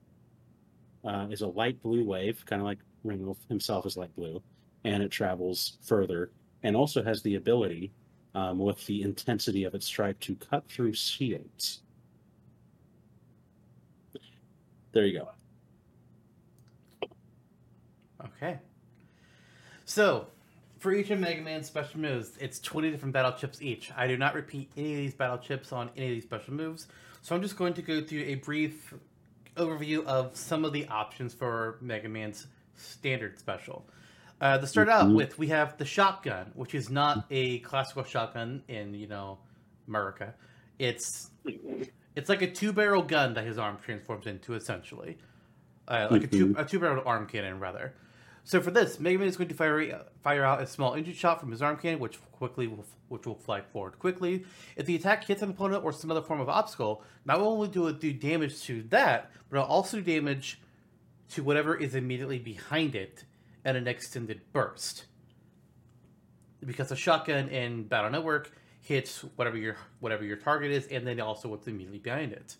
uh, 1.05 1.27
is 1.31 1.43
a 1.43 1.47
light 1.47 1.83
blue 1.83 2.05
wave, 2.05 2.45
kind 2.47 2.61
of 2.61 2.67
like 2.67 2.79
Ringwolf 3.05 3.39
himself 3.49 3.87
is 3.87 3.97
light 3.97 4.15
blue, 4.17 4.43
and 4.85 5.03
it 5.03 5.11
travels 5.11 5.79
further 5.83 6.31
and 6.63 6.77
also 6.77 7.03
has 7.03 7.23
the 7.23 7.37
ability, 7.37 7.93
um, 8.35 8.59
with 8.59 8.85
the 8.87 9.03
intensity 9.03 9.65
of 9.65 9.75
its 9.75 9.87
strike, 9.87 10.19
to 10.21 10.35
cut 10.35 10.69
through 10.69 10.93
shields. 10.93 11.83
There 14.93 15.05
you 15.05 15.21
go. 15.21 15.29
Okay. 18.25 18.59
So, 19.85 20.27
for 20.79 20.93
each 20.93 21.11
of 21.11 21.21
Mega 21.21 21.43
Man's 21.43 21.67
special 21.67 22.01
moves, 22.01 22.33
it's 22.41 22.59
20 22.61 22.91
different 22.91 23.13
battle 23.13 23.33
chips 23.33 23.63
each. 23.63 23.93
I 23.97 24.07
do 24.07 24.17
not 24.17 24.35
repeat 24.35 24.71
any 24.77 24.93
of 24.93 24.99
these 24.99 25.15
battle 25.15 25.39
chips 25.39 25.73
on 25.73 25.91
any 25.97 26.09
of 26.09 26.15
these 26.15 26.25
special 26.25 26.55
moves, 26.55 26.87
so 27.27 27.35
I'm 27.35 27.43
just 27.43 27.57
going 27.57 27.75
to 27.75 27.83
go 27.83 28.01
through 28.01 28.23
a 28.23 28.37
brief 28.37 28.95
overview 29.57 30.05
of 30.05 30.37
some 30.37 30.65
of 30.65 30.73
the 30.73 30.87
options 30.87 31.35
for 31.35 31.77
Mega 31.81 32.09
Man's 32.09 32.47
standard 32.77 33.37
special. 33.37 33.85
Uh, 34.41 34.59
to 34.59 34.67
start 34.69 34.89
out 34.89 35.07
Mhm. 35.07 35.17
with, 35.17 35.37
we 35.37 35.49
have 35.49 35.77
the 35.77 35.85
shotgun, 35.85 36.53
which 36.55 36.73
is 36.73 36.89
not 36.89 37.27
a 37.31 37.59
classical 37.61 38.05
shotgun 38.05 38.63
in 38.69 38.95
you 38.95 39.09
know 39.09 39.39
America. 39.89 40.35
It's 40.79 41.33
it's 42.15 42.29
like 42.29 42.43
a 42.43 42.51
two 42.53 42.73
barrel 42.73 43.03
gun 43.03 43.35
that 43.35 43.45
his 43.45 43.59
arm 43.59 43.79
transforms 43.85 44.29
into, 44.29 44.55
essentially, 44.55 45.19
uh, 45.89 46.07
like 46.13 46.23
a 46.23 46.27
two 46.29 46.55
a 46.57 46.65
two 46.65 46.79
barrel 46.79 47.03
arm 47.05 47.27
cannon 47.27 47.59
rather. 47.59 47.93
So 48.47 48.61
for 48.61 48.71
this, 48.71 49.01
Mega 49.01 49.19
Man 49.19 49.27
is 49.27 49.37
going 49.37 49.49
to 49.49 49.57
fire 49.57 50.05
fire 50.23 50.45
out 50.45 50.63
a 50.63 50.69
small 50.69 50.95
engine 50.95 51.15
shot 51.15 51.41
from 51.41 51.51
his 51.51 51.63
arm 51.63 51.77
cannon, 51.77 51.99
which 51.99 52.23
quickly 52.31 52.69
will, 52.69 52.85
which 53.09 53.27
will 53.27 53.35
fly 53.35 53.61
forward 53.61 53.99
quickly. 53.99 54.45
If 54.77 54.87
the 54.87 54.95
attack 54.95 55.25
hits 55.25 55.43
an 55.43 55.51
opponent 55.51 55.83
or 55.83 55.93
some 55.93 56.13
other 56.13 56.23
form 56.23 56.41
of 56.41 56.49
obstacle, 56.49 57.03
not 57.25 57.41
only 57.41 57.67
do 57.67 57.89
it 57.89 57.99
do 57.99 58.13
damage 58.13 58.63
to 58.63 58.85
that, 58.85 59.33
but 59.51 59.57
it'll 59.57 59.69
also 59.69 59.97
do 59.97 60.05
damage 60.05 60.61
to 61.33 61.43
whatever 61.43 61.75
is 61.75 61.97
immediately 61.97 62.39
behind 62.39 62.95
it 62.95 63.25
at 63.65 63.75
an 63.75 63.89
extended 63.89 64.41
burst. 64.53 65.07
Because 66.65 66.93
a 66.93 66.97
shotgun 66.97 67.49
in 67.49 67.83
Battle 67.83 68.13
Network 68.13 68.53
hits 68.81 69.25
whatever 69.35 69.57
your 69.57 69.77
whatever 69.99 70.23
your 70.23 70.37
target 70.37 70.71
is, 70.71 70.87
and 70.87 71.05
then 71.05 71.19
also 71.19 71.49
what's 71.49 71.67
immediately 71.67 71.99
behind 71.99 72.31
it. 72.31 72.55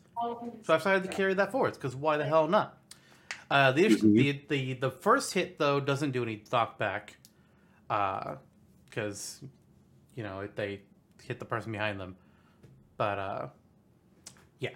So 0.65 0.75
I've 0.75 0.81
decided 0.81 1.09
to 1.09 1.17
carry 1.17 1.35
that 1.35 1.53
forward 1.53 1.75
because 1.75 1.95
why 1.95 2.17
the 2.17 2.25
hell 2.25 2.49
not? 2.49 2.77
Uh, 3.51 3.73
the, 3.73 3.85
Mhm. 3.87 4.15
the 4.15 4.41
the 4.49 4.73
the 4.75 4.91
first 4.91 5.33
hit 5.35 5.59
though 5.59 5.79
doesn't 5.81 6.11
do 6.11 6.23
any 6.23 6.39
knockback, 6.39 7.11
because 8.89 9.41
you 10.15 10.23
know 10.23 10.41
if 10.41 10.55
they 10.57 10.81
hit 11.23 11.39
the 11.39 11.45
person 11.45 11.73
behind 11.73 12.01
them. 12.01 12.17
But 12.97 13.19
uh, 13.19 13.49
yeah, 14.59 14.71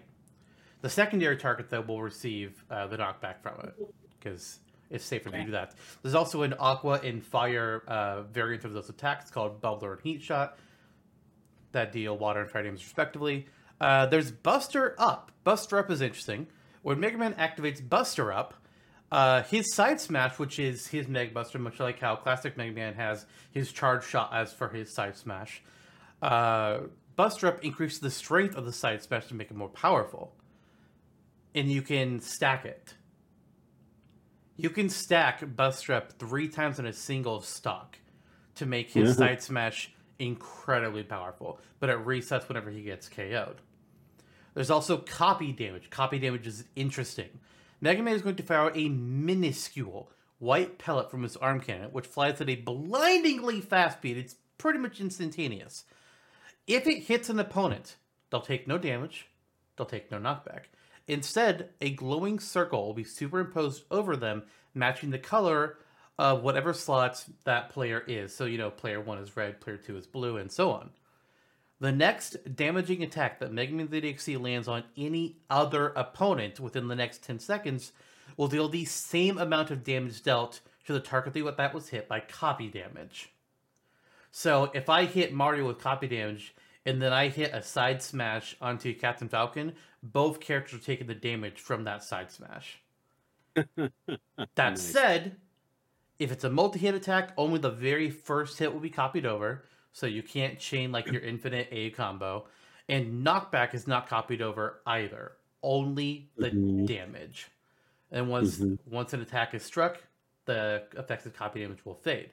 the 0.83 0.89
secondary 0.91 1.37
target 1.37 1.69
though 1.71 1.81
will 1.81 2.03
receive 2.03 2.65
uh, 2.71 2.87
the 2.87 2.97
knockback 2.97 3.41
from 3.43 3.59
it 3.65 3.75
because 4.19 4.61
it's 4.91 5.05
safer 5.05 5.31
to 5.31 5.45
do 5.45 5.51
that. 5.53 5.75
There's 6.03 6.15
also 6.15 6.43
an 6.43 6.55
aqua 6.59 7.01
and 7.03 7.25
fire 7.25 7.83
uh, 7.89 8.23
variant 8.23 8.65
of 8.65 8.73
those 8.73 8.89
attacks 8.89 9.31
called 9.31 9.61
bubbler 9.61 9.93
and 9.95 10.01
heat 10.03 10.23
shot 10.23 10.59
that 11.73 11.93
deal 11.93 12.19
water 12.19 12.41
and 12.43 12.51
fire 12.51 12.65
damage 12.65 12.83
respectively. 12.85 13.47
Uh, 13.81 14.05
there's 14.07 14.31
Buster 14.31 14.95
Up. 14.99 15.31
Buster 15.45 15.79
Up 15.79 15.91
is 15.91 16.01
interesting. 16.01 16.49
When 16.83 16.99
Mega 16.99 17.17
Man 17.17 17.35
activates 17.35 17.87
Buster 17.87 18.33
Up, 18.33 18.55
uh, 19.11 19.43
his 19.43 19.75
side 19.75 20.01
smash, 20.01 20.39
which 20.39 20.59
is 20.59 20.87
his 20.87 21.09
Mega 21.09 21.33
Buster, 21.33 21.59
much 21.59 21.81
like 21.81 21.99
how 21.99 22.17
classic 22.17 22.57
Mega 22.57 22.73
Man 22.73 22.95
has 22.95 23.27
his 23.51 23.73
charge 23.73 24.05
shot 24.05 24.31
as 24.33 24.53
for 24.53 24.69
his 24.69 24.95
side 24.95 25.17
smash, 25.17 25.63
uh, 26.23 26.81
Buster 27.17 27.49
Up 27.49 27.65
increases 27.65 27.99
the 28.01 28.11
strength 28.11 28.57
of 28.57 28.65
the 28.65 28.73
side 28.73 29.03
smash 29.03 29.27
to 29.27 29.35
make 29.35 29.51
it 29.51 29.57
more 29.57 29.69
powerful. 29.69 30.33
And 31.55 31.71
you 31.71 31.83
can 31.83 32.21
stack 32.21 32.65
it. 32.65 32.95
You 34.57 34.71
can 34.71 34.89
stack 34.89 35.57
Buster 35.57 35.95
Up 35.95 36.13
three 36.19 36.49
times 36.49 36.79
in 36.79 36.87
a 36.87 36.93
single 36.93 37.41
stock 37.41 37.99
to 38.57 38.67
make 38.67 38.91
his 38.93 39.11
Yeah. 39.11 39.15
side 39.15 39.43
smash 39.43 39.93
incredibly 40.19 41.03
powerful, 41.03 41.59
but 41.79 41.89
it 41.91 41.99
resets 42.05 42.47
whenever 42.47 42.71
he 42.71 42.83
gets 42.83 43.09
KO'd. 43.09 43.57
There's 44.55 44.71
also 44.71 44.99
copy 44.99 45.53
damage. 45.53 45.91
Copy 45.91 46.19
damage 46.19 46.47
is 46.47 46.65
interesting. 46.77 47.41
Mega 47.81 48.03
Man 48.03 48.15
is 48.15 48.23
going 48.23 48.37
to 48.37 48.43
fire 48.43 48.71
a 48.75 48.89
minuscule 48.89 50.11
white 50.39 50.79
pellet 50.79 51.11
from 51.11 51.23
his 51.23 51.37
arm 51.37 51.61
cannon, 51.61 51.91
which 51.93 52.07
flies 52.07 52.41
at 52.41 52.49
a 52.49 52.57
blindingly 52.57 53.61
fast 53.61 53.99
speed. 53.99 54.17
It's 54.17 54.37
pretty 54.59 54.79
much 54.79 55.01
instantaneous. 55.01 55.85
If 56.67 56.87
it 56.87 57.05
hits 57.05 57.29
an 57.29 57.39
opponent, 57.39 57.97
they'll 58.31 58.41
take 58.41 58.69
no 58.69 58.79
damage, 58.79 59.29
they'll 59.77 59.87
take 59.87 60.11
no 60.11 60.19
knockback. 60.19 60.65
Instead, 61.09 61.71
a 61.81 61.91
glowing 61.91 62.39
circle 62.39 62.87
will 62.87 62.95
be 62.95 63.05
superimposed 63.05 63.85
over 63.91 64.17
them, 64.17 64.45
matching 64.75 65.11
the 65.11 65.19
color 65.19 65.79
of 66.19 66.43
whatever 66.43 66.73
slots 66.73 67.25
that 67.45 67.71
player 67.71 68.05
is. 68.07 68.35
So, 68.35 68.45
you 68.45 68.59
know, 68.59 68.71
player 68.71 69.01
one 69.01 69.19
is 69.19 69.37
red, 69.37 69.61
player 69.61 69.79
two 69.79 69.97
is 69.97 70.07
blue, 70.07 70.37
and 70.37 70.53
so 70.53 70.71
on. 70.71 70.91
The 71.81 71.93
next 71.93 72.55
damaging 72.57 73.03
attack 73.03 73.41
that 73.41 73.53
Mega 73.53 73.73
Man 73.73 73.89
EXE 73.93 74.37
lands 74.37 74.69
on 74.69 74.85
any 74.97 75.39
other 75.49 75.89
opponent 75.97 76.61
within 76.61 76.89
the 76.89 76.95
next 76.95 77.25
10 77.25 77.39
seconds 77.39 77.93
will 78.37 78.49
deal 78.49 78.69
the 78.69 78.85
same 78.85 79.39
amount 79.39 79.71
of 79.71 79.83
damage 79.83 80.23
dealt 80.23 80.61
to 80.87 80.93
the 80.93 81.01
target 81.01 81.33
that 81.33 81.57
that 81.57 81.75
was 81.75 81.89
hit 81.89 82.07
by 82.07 82.21
copy 82.21 82.69
damage. 82.69 83.31
So 84.31 84.71
if 84.75 84.89
I 84.89 85.07
hit 85.07 85.33
Mario 85.33 85.67
with 85.67 85.79
copy 85.79 86.07
damage 86.07 86.55
and 86.85 87.01
then 87.01 87.13
I 87.13 87.29
hit 87.29 87.53
a 87.55 87.63
side 87.63 88.03
smash 88.03 88.57
onto 88.61 88.95
Captain 88.95 89.29
Falcon, 89.29 89.73
both 90.03 90.41
characters 90.41 90.81
are 90.81 90.85
taking 90.85 91.07
the 91.07 91.15
damage 91.15 91.59
from 91.61 91.85
that 91.85 92.05
side 92.05 92.31
smash. 92.31 92.83
That 94.55 94.71
Nice. 94.71 94.83
said, 94.83 95.37
if 96.19 96.31
it's 96.33 96.45
a 96.45 96.51
multi-hit 96.51 96.95
attack, 96.95 97.33
only 97.37 97.59
the 97.59 97.71
very 97.71 98.11
first 98.11 98.59
hit 98.59 98.73
will 98.73 98.81
be 98.81 98.91
copied 98.91 99.27
over, 99.27 99.65
so 99.93 100.07
you 100.07 100.23
can't 100.23 100.59
chain 100.59 100.93
like 100.93 101.07
your 101.11 101.23
infinite 101.23 101.69
A 101.71 101.91
combo. 101.91 102.47
And 102.89 103.25
knockback 103.25 103.75
is 103.75 103.87
not 103.87 104.09
copied 104.09 104.43
over 104.43 104.81
either, 104.87 105.33
only 105.63 106.31
the 106.37 106.51
Mhm. 106.51 106.87
damage. 106.87 107.49
And 108.11 108.29
once 108.29 108.59
Mhm. 108.59 108.79
once 108.87 109.13
an 109.13 109.21
attack 109.21 109.55
is 109.55 109.63
struck, 109.63 110.03
the 110.47 110.85
effective 110.97 111.33
copy 111.35 111.61
damage 111.61 111.85
will 111.85 111.95
fade. 111.95 112.31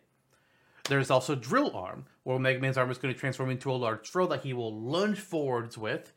There's 0.85 1.11
also 1.11 1.35
drill 1.35 1.75
arm, 1.75 2.05
where 2.23 2.39
Mega 2.39 2.59
Man's 2.59 2.77
arm 2.77 2.89
is 2.89 2.97
going 2.97 3.13
to 3.13 3.19
transform 3.19 3.49
into 3.51 3.69
a 3.69 3.73
large 3.73 4.09
drill 4.09 4.27
that 4.27 4.41
he 4.43 4.53
will 4.53 4.73
lunge 4.81 5.19
forwards 5.19 5.77
with 5.77 6.13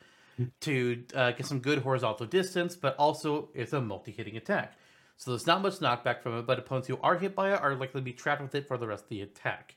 to 0.60 1.04
uh, 1.14 1.32
get 1.32 1.44
some 1.44 1.58
good 1.60 1.80
horizontal 1.80 2.24
distance, 2.24 2.76
but 2.76 2.96
also 2.96 3.50
it's 3.52 3.72
a 3.74 3.80
multi-hitting 3.80 4.36
attack. 4.36 4.74
So 5.18 5.32
there's 5.32 5.46
not 5.46 5.60
much 5.60 5.80
knockback 5.80 6.22
from 6.22 6.38
it, 6.38 6.46
but 6.46 6.58
opponents 6.58 6.88
who 6.88 6.98
are 7.02 7.18
hit 7.18 7.34
by 7.34 7.52
it 7.52 7.60
are 7.60 7.74
likely 7.74 8.00
to 8.00 8.04
be 8.04 8.14
trapped 8.14 8.40
with 8.40 8.54
it 8.54 8.66
for 8.66 8.78
the 8.78 8.86
rest 8.86 9.04
of 9.04 9.08
the 9.10 9.20
attack. 9.20 9.74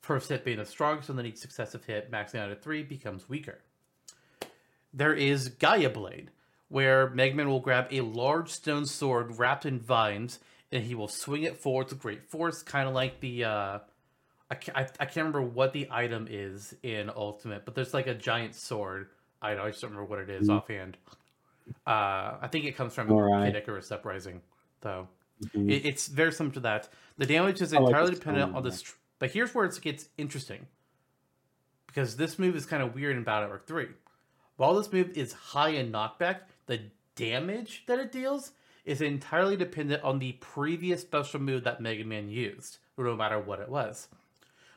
First 0.00 0.28
hit 0.30 0.44
being 0.44 0.58
the 0.58 0.64
strongest, 0.66 1.08
and 1.10 1.18
then 1.18 1.26
each 1.26 1.36
successive 1.36 1.84
hit, 1.84 2.10
maxing 2.10 2.36
out 2.36 2.50
at 2.50 2.62
three, 2.62 2.82
becomes 2.82 3.28
weaker. 3.28 3.58
There 4.92 5.14
is 5.14 5.48
Gaia 5.48 5.90
Blade, 5.90 6.30
where 6.68 7.08
Megman 7.08 7.46
will 7.46 7.60
grab 7.60 7.88
a 7.90 8.00
large 8.00 8.48
stone 8.50 8.86
sword 8.86 9.38
wrapped 9.38 9.66
in 9.66 9.78
vines, 9.78 10.40
and 10.72 10.82
he 10.82 10.94
will 10.94 11.08
swing 11.08 11.42
it 11.42 11.58
forward 11.58 11.90
with 11.90 11.98
great 12.00 12.24
force, 12.30 12.62
kind 12.62 12.88
of 12.88 12.94
like 12.94 13.20
the. 13.20 13.44
Uh, 13.44 13.78
I, 14.50 14.54
ca- 14.56 14.72
I, 14.74 14.80
I 14.98 15.04
can't 15.04 15.16
remember 15.18 15.42
what 15.42 15.72
the 15.72 15.86
item 15.92 16.26
is 16.28 16.74
in 16.82 17.10
Ultimate, 17.14 17.64
but 17.64 17.74
there's 17.74 17.94
like 17.94 18.08
a 18.08 18.14
giant 18.14 18.54
sword. 18.56 19.08
I 19.42 19.54
don't, 19.54 19.64
I 19.64 19.68
just 19.70 19.80
don't 19.82 19.90
remember 19.90 20.10
what 20.10 20.18
it 20.20 20.30
is 20.30 20.48
Mhm. 20.48 20.56
offhand. 20.56 20.96
Uh, 21.86 22.36
I 22.42 22.48
think 22.50 22.64
it 22.64 22.72
comes 22.76 22.94
from 22.94 23.12
Alright. 23.12 23.52
Kid 23.52 23.62
Icarus 23.62 23.92
Uprising, 23.92 24.40
though. 24.80 25.06
Mhm. 25.54 25.70
It, 25.70 25.86
it's 25.86 26.08
very 26.08 26.32
similar 26.32 26.54
to 26.54 26.60
that. 26.60 26.88
The 27.16 27.26
damage 27.26 27.62
is 27.62 27.72
I 27.72 27.78
like 27.78 27.90
entirely 27.90 28.14
dependent 28.14 28.54
on 28.56 28.62
the. 28.64 28.70
one. 28.70 28.78
But 29.20 29.30
here's 29.30 29.54
where 29.54 29.64
it 29.64 29.80
gets 29.80 30.08
interesting. 30.18 30.66
Because 31.86 32.16
this 32.16 32.38
move 32.38 32.56
is 32.56 32.66
kind 32.66 32.82
of 32.82 32.94
weird 32.94 33.16
in 33.16 33.22
Battle 33.22 33.42
Network 33.42 33.68
3. 33.68 33.86
While 34.56 34.74
this 34.74 34.92
move 34.92 35.16
is 35.16 35.32
high 35.32 35.70
in 35.70 35.92
knockback, 35.92 36.40
the 36.66 36.80
damage 37.14 37.84
that 37.86 38.00
it 38.00 38.10
deals 38.10 38.52
is 38.84 39.00
entirely 39.00 39.56
dependent 39.56 40.02
on 40.02 40.18
the 40.18 40.32
previous 40.32 41.02
special 41.02 41.40
move 41.40 41.64
that 41.64 41.80
Mega 41.80 42.04
Man 42.04 42.28
used, 42.28 42.78
no 42.98 43.14
matter 43.14 43.38
what 43.38 43.60
it 43.60 43.68
was. 43.68 44.08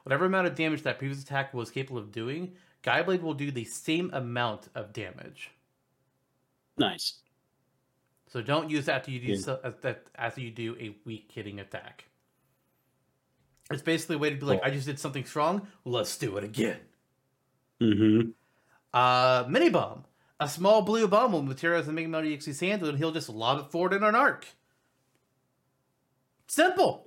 Whatever 0.04 0.26
amount 0.26 0.48
of 0.48 0.56
damage 0.56 0.84
that 0.84 1.00
previous 1.00 1.24
attack 1.24 1.54
was 1.54 1.72
capable 1.72 2.00
of 2.00 2.12
doing, 2.12 2.54
Gaia 2.82 3.04
Blade 3.04 3.24
will 3.24 3.34
do 3.34 3.50
the 3.52 3.64
same 3.64 4.10
amount 4.14 4.68
of 4.76 4.91
damage. 4.91 5.52
Nice. 6.78 7.20
So 8.28 8.41
don't 8.41 8.70
use 8.70 8.86
that 8.86 8.96
after 8.96 9.12
you 9.12 9.20
do 9.20 9.34
Yeah. 9.34 9.39
so, 9.39 9.60
as, 9.64 9.74
that 9.82 10.08
after 10.16 10.41
you 10.41 10.52
do 10.52 10.76
a 10.80 10.96
weak 11.06 11.32
hitting 11.34 11.60
attack. 11.60 12.06
It's 13.72 13.82
basically 13.82 14.18
a 14.18 14.20
way 14.20 14.30
to 14.30 14.36
be 14.36 14.45
like. 14.45 14.61
I 14.64 14.70
just 14.70 14.86
did 14.86 14.99
something 14.99 15.26
strong. 15.26 15.68
Let's 15.86 16.18
do 16.18 16.38
it 16.38 16.43
again. 16.43 16.78
Mm-hmm. 17.82 18.30
Uh, 18.93 19.45
mini 19.47 19.70
bomb. 19.70 20.05
A 20.39 20.49
small 20.49 20.82
blue 20.82 21.07
bomb 21.07 21.32
will 21.32 21.41
materialize 21.41 21.88
in 21.88 21.95
Mega 21.95 22.09
Man 22.09 22.26
EXE's 22.26 22.59
hand, 22.59 22.84
and 22.84 22.97
he'll 22.97 23.11
just 23.11 23.30
lob 23.30 23.59
it 23.59 23.72
forward 23.72 23.93
in 23.93 24.03
an 24.03 24.16
arc. 24.16 24.47
Simple. 26.47 27.05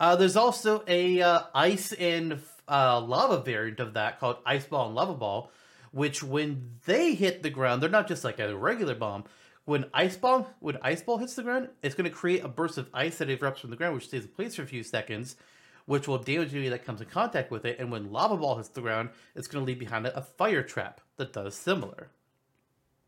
Uh, 0.00 0.16
there's 0.16 0.36
also 0.36 0.84
a 0.86 1.22
uh, 1.22 1.40
ice 1.54 1.92
and 1.92 2.40
uh, 2.68 3.00
lava 3.00 3.42
variant 3.42 3.80
of 3.80 3.94
that 3.94 4.20
called 4.20 4.36
Ice 4.44 4.66
Ball 4.66 4.86
and 4.86 4.94
Lava 4.94 5.14
Ball, 5.14 5.50
which 5.92 6.22
when 6.22 6.72
they 6.86 7.14
hit 7.14 7.42
the 7.42 7.50
ground, 7.50 7.82
they're 7.82 7.88
not 7.88 8.08
just 8.08 8.24
like 8.24 8.38
a 8.38 8.56
regular 8.56 8.94
bomb. 8.94 9.24
When 9.68 9.84
ice 9.92 10.16
bomb, 10.16 10.46
when 10.60 10.78
ice 10.80 11.02
ball 11.02 11.18
hits 11.18 11.34
the 11.34 11.42
ground, 11.42 11.68
it's 11.82 11.94
going 11.94 12.08
to 12.08 12.16
create 12.16 12.42
a 12.42 12.48
burst 12.48 12.78
of 12.78 12.88
ice 12.94 13.18
that 13.18 13.28
erupts 13.28 13.58
from 13.58 13.68
the 13.68 13.76
ground, 13.76 13.94
which 13.94 14.06
stays 14.06 14.22
in 14.22 14.28
place 14.28 14.54
for 14.54 14.62
a 14.62 14.66
few 14.66 14.82
seconds, 14.82 15.36
which 15.84 16.08
will 16.08 16.16
damage 16.16 16.54
anybody 16.54 16.70
that 16.70 16.86
comes 16.86 17.02
in 17.02 17.06
contact 17.06 17.50
with 17.50 17.66
it. 17.66 17.78
And 17.78 17.92
when 17.92 18.10
lava 18.10 18.38
ball 18.38 18.56
hits 18.56 18.70
the 18.70 18.80
ground, 18.80 19.10
it's 19.34 19.46
going 19.46 19.62
to 19.62 19.66
leave 19.66 19.78
behind 19.78 20.06
it 20.06 20.14
a 20.16 20.22
fire 20.22 20.62
trap 20.62 21.02
that 21.18 21.34
does 21.34 21.54
similar. 21.54 22.08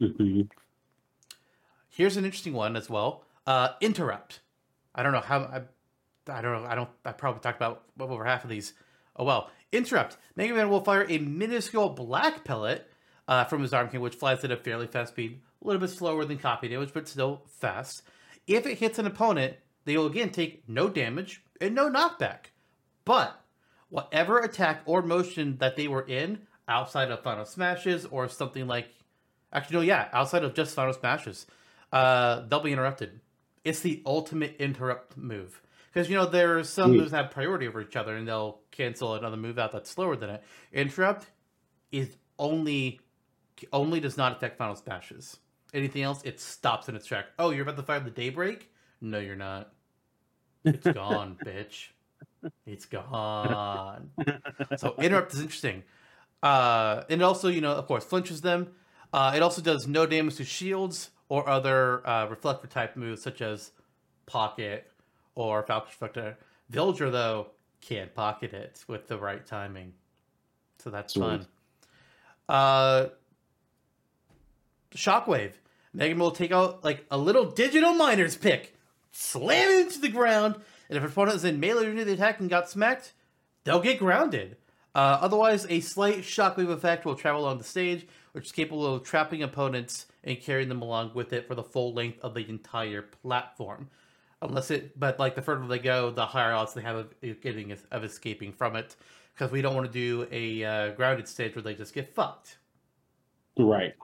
Mm-hmm. 0.02 0.42
Here's 1.88 2.18
an 2.18 2.26
interesting 2.26 2.52
one 2.52 2.76
as 2.76 2.90
well. 2.90 3.24
Uh, 3.46 3.70
interrupt. 3.80 4.40
I 4.94 5.02
don't 5.02 5.12
know 5.12 5.20
how. 5.20 5.38
I, 5.38 5.62
I 6.30 6.42
don't 6.42 6.62
know. 6.62 6.68
I 6.68 6.74
don't. 6.74 6.90
I 7.06 7.12
probably 7.12 7.40
talked 7.40 7.56
about 7.56 7.84
over 7.98 8.26
half 8.26 8.44
of 8.44 8.50
these. 8.50 8.74
Oh 9.16 9.24
well. 9.24 9.50
Interrupt. 9.72 10.18
Mega 10.36 10.52
Man 10.52 10.68
will 10.68 10.84
fire 10.84 11.06
a 11.08 11.16
minuscule 11.16 11.88
black 11.88 12.44
pellet 12.44 12.86
uh, 13.26 13.44
from 13.44 13.62
his 13.62 13.72
arm 13.72 13.86
cannon, 13.86 14.02
which 14.02 14.16
flies 14.16 14.44
at 14.44 14.50
a 14.50 14.58
fairly 14.58 14.86
fast 14.86 15.12
speed, 15.12 15.40
a 15.62 15.66
little 15.66 15.80
bit 15.80 15.90
slower 15.90 16.24
than 16.24 16.38
copy 16.38 16.68
damage, 16.68 16.92
but 16.92 17.08
still 17.08 17.42
fast. 17.58 18.02
If 18.46 18.66
it 18.66 18.78
hits 18.78 18.98
an 18.98 19.06
opponent, 19.06 19.56
they 19.84 19.96
will 19.96 20.06
again 20.06 20.30
take 20.30 20.68
no 20.68 20.88
damage 20.88 21.42
and 21.60 21.74
no 21.74 21.90
knockback. 21.90 22.46
But 23.04 23.38
whatever 23.88 24.38
attack 24.38 24.82
or 24.86 25.02
motion 25.02 25.56
that 25.58 25.76
they 25.76 25.88
were 25.88 26.06
in, 26.06 26.46
outside 26.68 27.10
of 27.10 27.22
Final 27.22 27.44
Smashes 27.44 28.06
or 28.06 28.28
something 28.28 28.66
like, 28.66 28.88
actually 29.52 29.76
no, 29.76 29.82
yeah, 29.82 30.08
outside 30.12 30.44
of 30.44 30.54
just 30.54 30.74
Final 30.74 30.92
Smashes, 30.94 31.46
uh, 31.92 32.42
they'll 32.48 32.60
be 32.60 32.72
interrupted. 32.72 33.20
It's 33.64 33.80
the 33.80 34.02
ultimate 34.06 34.56
interrupt 34.58 35.16
move 35.16 35.60
because 35.92 36.08
you 36.08 36.16
know 36.16 36.24
there 36.26 36.58
are 36.58 36.64
some 36.64 36.92
Hmm. 36.92 36.96
moves 36.98 37.10
that 37.10 37.24
have 37.24 37.30
priority 37.32 37.66
over 37.68 37.82
each 37.82 37.96
other, 37.96 38.14
and 38.16 38.26
they'll 38.26 38.60
cancel 38.70 39.14
another 39.14 39.36
move 39.36 39.58
out 39.58 39.72
that's 39.72 39.90
slower 39.90 40.16
than 40.16 40.30
it. 40.30 40.42
Interrupt 40.72 41.26
is 41.92 42.16
only 42.38 43.00
only 43.72 44.00
does 44.00 44.16
not 44.16 44.32
affect 44.32 44.56
Final 44.56 44.74
Smashes. 44.76 45.38
Anything 45.72 46.02
else, 46.02 46.22
it 46.24 46.40
stops 46.40 46.88
in 46.88 46.96
its 46.96 47.06
track. 47.06 47.26
Oh, 47.38 47.50
you're 47.50 47.62
about 47.62 47.76
to 47.76 47.82
fire 47.82 48.00
the 48.00 48.10
Daybreak? 48.10 48.70
No, 49.00 49.18
you're 49.18 49.36
not. 49.36 49.72
It's 50.64 50.86
gone, 50.92 51.38
bitch. 51.44 51.88
It's 52.66 52.86
gone. 52.86 54.10
So 54.78 54.94
interrupt 54.98 55.32
is 55.34 55.40
interesting. 55.40 55.82
Uh, 56.42 57.04
and 57.08 57.20
it 57.20 57.24
also, 57.24 57.48
you 57.48 57.60
know, 57.60 57.72
of 57.72 57.86
course, 57.86 58.04
flinches 58.04 58.40
them. 58.40 58.68
Uh, 59.12 59.32
it 59.36 59.42
also 59.42 59.60
does 59.62 59.86
no 59.86 60.06
damage 60.06 60.36
to 60.36 60.44
shields 60.44 61.10
or 61.28 61.48
other 61.48 62.06
uh, 62.06 62.26
reflector 62.28 62.66
type 62.66 62.96
moves 62.96 63.22
such 63.22 63.40
as 63.42 63.72
pocket 64.26 64.90
or 65.34 65.62
Falcon 65.62 65.88
Reflector. 65.90 66.38
Villager, 66.70 67.10
though, 67.10 67.48
can 67.80 68.08
pocket 68.14 68.52
it 68.52 68.84
with 68.86 69.06
the 69.08 69.18
right 69.18 69.44
timing. 69.44 69.92
So 70.78 70.90
that's 70.90 71.14
Sweet. 71.14 71.22
fun. 71.22 71.46
Uh, 72.48 73.06
Shockwave. 74.94 75.52
Megan 75.92 76.18
will 76.18 76.30
take 76.30 76.52
out 76.52 76.84
like 76.84 77.04
a 77.10 77.18
little 77.18 77.50
digital 77.50 77.94
miner's 77.94 78.36
pick, 78.36 78.76
slam 79.12 79.68
it 79.68 79.80
into 79.80 80.00
the 80.00 80.08
ground, 80.08 80.56
and 80.88 80.96
if 80.96 81.02
an 81.02 81.10
opponent 81.10 81.36
is 81.36 81.44
in 81.44 81.60
melee 81.60 81.86
unit 81.86 82.06
the 82.06 82.12
attack 82.12 82.40
and 82.40 82.50
got 82.50 82.70
smacked, 82.70 83.12
they'll 83.64 83.80
get 83.80 83.98
grounded. 83.98 84.56
Uh, 84.94 85.18
otherwise, 85.20 85.66
a 85.68 85.80
slight 85.80 86.18
shockwave 86.18 86.70
effect 86.70 87.04
will 87.04 87.14
travel 87.14 87.42
along 87.42 87.58
the 87.58 87.64
stage, 87.64 88.06
which 88.32 88.46
is 88.46 88.52
capable 88.52 88.94
of 88.94 89.04
trapping 89.04 89.42
opponents 89.42 90.06
and 90.24 90.40
carrying 90.40 90.68
them 90.68 90.82
along 90.82 91.12
with 91.14 91.32
it 91.32 91.46
for 91.46 91.54
the 91.54 91.62
full 91.62 91.92
length 91.94 92.18
of 92.20 92.34
the 92.34 92.48
entire 92.48 93.02
platform. 93.02 93.88
Unless 94.42 94.70
it, 94.70 94.98
but 94.98 95.18
like 95.18 95.34
the 95.34 95.42
further 95.42 95.66
they 95.66 95.78
go, 95.78 96.10
the 96.10 96.26
higher 96.26 96.52
odds 96.52 96.74
they 96.74 96.80
have 96.80 96.96
of 96.96 97.14
of 97.22 97.40
getting 97.42 97.76
of 97.90 98.04
escaping 98.04 98.52
from 98.52 98.74
it, 98.74 98.96
because 99.34 99.52
we 99.52 99.60
don't 99.60 99.74
want 99.74 99.86
to 99.86 99.92
do 99.92 100.26
a 100.32 100.64
uh, 100.64 100.90
grounded 100.92 101.28
stage 101.28 101.54
where 101.54 101.62
they 101.62 101.74
just 101.74 101.92
get 101.92 102.14
fucked. 102.14 102.56
Right. 103.58 103.94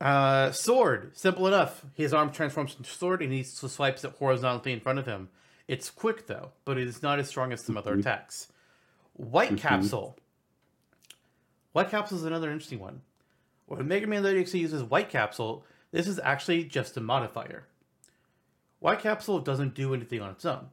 Uh, 0.00 0.52
sword, 0.52 1.16
simple 1.16 1.46
enough. 1.48 1.84
His 1.94 2.14
arm 2.14 2.30
transforms 2.30 2.76
into 2.76 2.90
sword, 2.90 3.20
and 3.22 3.32
he 3.32 3.42
swipes 3.42 4.04
it 4.04 4.12
horizontally 4.18 4.72
in 4.72 4.80
front 4.80 4.98
of 4.98 5.06
him. 5.06 5.28
It's 5.66 5.90
quick 5.90 6.26
though, 6.26 6.52
but 6.64 6.78
it 6.78 6.86
is 6.86 7.02
not 7.02 7.18
as 7.18 7.28
strong 7.28 7.52
as 7.52 7.62
some 7.64 7.76
other 7.76 7.96
Mhm. 7.96 8.00
attacks. 8.00 8.48
White 9.14 9.50
Mhm. 9.52 9.58
capsule. 9.58 10.18
White 11.72 11.90
capsule 11.90 12.18
is 12.18 12.24
another 12.24 12.50
interesting 12.50 12.78
one. 12.78 13.02
When 13.66 13.86
Mega 13.86 14.06
Man 14.06 14.24
actually 14.24 14.60
uses 14.60 14.82
white 14.82 15.10
capsule, 15.10 15.66
this 15.90 16.08
is 16.08 16.18
actually 16.20 16.64
just 16.64 16.96
a 16.96 17.00
modifier. 17.00 17.66
White 18.78 19.00
capsule 19.00 19.40
doesn't 19.40 19.74
do 19.74 19.92
anything 19.92 20.22
on 20.22 20.30
its 20.30 20.44
own. 20.44 20.70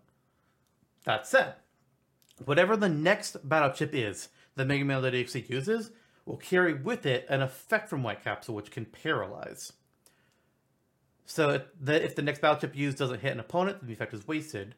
That 1.04 1.28
said, 1.28 1.56
whatever 2.46 2.78
the 2.78 2.88
next 2.90 3.48
battle 3.48 3.72
chip 3.72 3.94
is 3.94 4.30
that 4.56 4.66
Mega 4.68 4.86
Man 4.86 5.04
actually 5.04 5.46
uses 5.48 5.92
will 6.26 6.38
carry 6.38 6.74
with 6.74 7.06
it 7.06 7.26
an 7.30 7.42
effect 7.42 7.90
from 7.90 8.04
White 8.04 8.24
Capsule, 8.24 8.56
which 8.56 8.72
can 8.72 8.86
paralyze. 8.86 9.74
So 11.26 11.50
if 11.52 11.64
the, 11.80 12.04
if 12.04 12.16
the 12.16 12.22
next 12.22 12.42
battle 12.42 12.60
chip 12.60 12.76
used 12.76 12.98
doesn't 12.98 13.22
hit 13.22 13.32
an 13.32 13.40
opponent, 13.40 13.80
then 13.80 13.88
the 13.88 13.94
effect 13.94 14.14
is 14.14 14.28
wasted. 14.28 14.76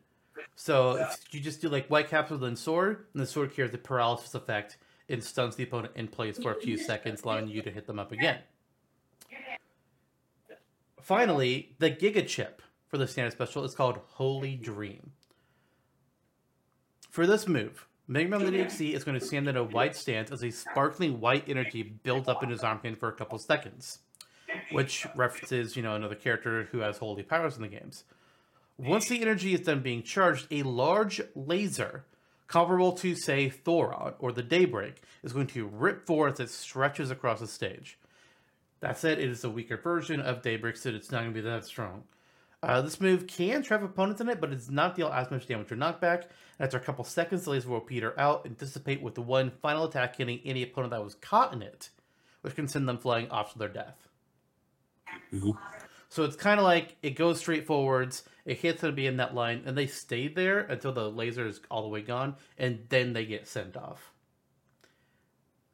So 0.56 0.96
if 0.96 1.18
you 1.32 1.40
just 1.40 1.62
do 1.62 1.70
like 1.70 1.88
White 1.88 2.10
Capsule 2.10 2.38
then 2.38 2.56
Sword, 2.56 3.06
and 3.14 3.22
the 3.22 3.28
Sword 3.28 3.54
carries 3.54 3.72
the 3.72 3.78
paralysis 3.78 4.34
effect 4.34 4.78
and 5.10 5.24
stuns 5.24 5.56
the 5.56 5.64
opponent 5.64 5.94
in 5.96 6.08
place 6.08 6.38
for 6.38 6.52
a 6.52 6.60
few 6.60 6.78
seconds, 6.78 7.22
allowing 7.24 7.48
you 7.48 7.62
to 7.62 7.72
hit 7.72 7.88
them 7.88 8.00
up 8.00 8.12
again. 8.12 8.40
Finally, 11.02 11.76
the 11.80 11.90
Giga 11.90 12.28
Chip 12.28 12.62
for 12.88 12.98
the 12.98 13.08
standard 13.08 13.32
special 13.32 13.64
is 13.64 13.74
called 13.74 14.00
Holy 14.14 14.56
Dream. 14.56 15.12
For 17.10 17.26
this 17.26 17.48
move, 17.48 17.88
Mega 18.10 18.40
Man 18.40 18.56
EXE 18.56 18.94
is 18.94 19.04
going 19.04 19.20
to 19.20 19.26
stand 19.26 19.50
in 19.50 19.58
a 19.58 19.64
white 19.64 19.94
stance 19.94 20.32
as 20.32 20.42
a 20.42 20.50
sparkling 20.50 21.20
white 21.20 21.44
energy 21.50 21.84
builds 21.84 22.30
up 22.30 22.42
in 22.42 22.50
his 22.50 22.64
arm 22.64 22.80
for 22.98 23.10
a 23.10 23.14
couple 23.14 23.38
seconds, 23.38 24.00
which 24.72 25.06
references, 25.14 25.76
you 25.76 25.84
know, 25.84 25.94
another 25.94 26.16
character 26.16 26.70
who 26.72 26.80
has 26.80 27.00
holy 27.00 27.22
powers 27.22 27.58
in 27.58 27.64
the 27.64 27.68
games. 27.68 28.06
Once 28.78 29.10
the 29.10 29.22
energy 29.22 29.54
is 29.54 29.60
done 29.60 29.82
being 29.82 30.04
charged, 30.04 30.48
a 30.52 30.64
large 30.64 31.20
laser, 31.36 32.06
comparable 32.48 32.94
to, 32.94 33.14
say, 33.14 33.50
Thoron 33.50 34.14
or 34.20 34.32
the 34.32 34.44
Daybreak, 34.44 35.02
is 35.22 35.34
going 35.34 35.48
to 35.48 35.68
rip 35.68 36.06
forth 36.06 36.40
as 36.40 36.50
it 36.50 36.54
stretches 36.54 37.12
across 37.12 37.42
the 37.42 37.48
stage. 37.48 37.98
That 38.80 38.98
said, 38.98 39.20
it 39.20 39.30
is 39.30 39.44
a 39.44 39.50
weaker 39.50 39.76
version 39.76 40.22
of 40.22 40.42
Daybreak, 40.42 40.78
so 40.78 40.92
it's 40.92 41.12
not 41.12 41.24
going 41.24 41.34
to 41.34 41.42
be 41.42 41.50
that 41.50 41.66
strong. 41.66 42.04
Uh, 42.64 42.82
this 42.82 43.00
move 43.00 43.28
can 43.28 43.62
trap 43.62 43.84
opponents 43.84 44.20
in 44.20 44.30
it, 44.30 44.42
but 44.42 44.52
it 44.52 44.56
does 44.56 44.72
not 44.72 44.96
deal 44.96 45.10
as 45.10 45.30
much 45.30 45.48
damage 45.48 45.72
or 45.72 45.76
knockback. 45.76 46.24
And 46.58 46.66
after 46.66 46.78
a 46.78 46.82
couple 46.82 47.04
seconds, 47.04 47.44
the 47.44 47.52
laser 47.52 47.70
will 47.70 47.80
peter 47.80 48.20
out 48.20 48.46
and 48.46 48.58
dissipate 48.58 49.02
with 49.02 49.16
the 49.16 49.22
one 49.22 49.52
final 49.62 49.86
attack 49.86 50.16
hitting 50.16 50.42
any 50.44 50.64
opponent 50.64 50.92
that 50.92 51.04
was 51.04 51.16
caught 51.16 51.54
in 51.54 51.62
it, 51.62 51.90
which 52.42 52.56
can 52.56 52.68
send 52.68 52.90
them 52.90 52.98
flying 52.98 53.30
off 53.30 53.54
to 53.54 53.60
their 53.60 53.70
death. 53.70 54.08
Mhm. 55.32 55.58
So 56.10 56.24
it's 56.24 56.36
kind 56.36 56.60
of 56.60 56.64
like 56.64 56.96
it 57.04 57.12
goes 57.12 57.40
straight 57.40 57.68
forwards, 57.68 58.24
it 58.46 58.58
hits 58.58 58.82
them 58.82 58.98
in 58.98 59.18
that 59.18 59.36
line, 59.36 59.64
and 59.66 59.78
they 59.78 59.88
stay 59.88 60.28
there 60.28 60.60
until 60.60 60.94
the 60.94 61.12
laser 61.12 61.46
is 61.46 61.60
all 61.70 61.84
the 61.84 61.90
way 61.90 62.02
gone, 62.02 62.38
and 62.58 62.86
then 62.90 63.14
they 63.14 63.26
get 63.26 63.48
sent 63.48 63.78
off. 63.78 64.14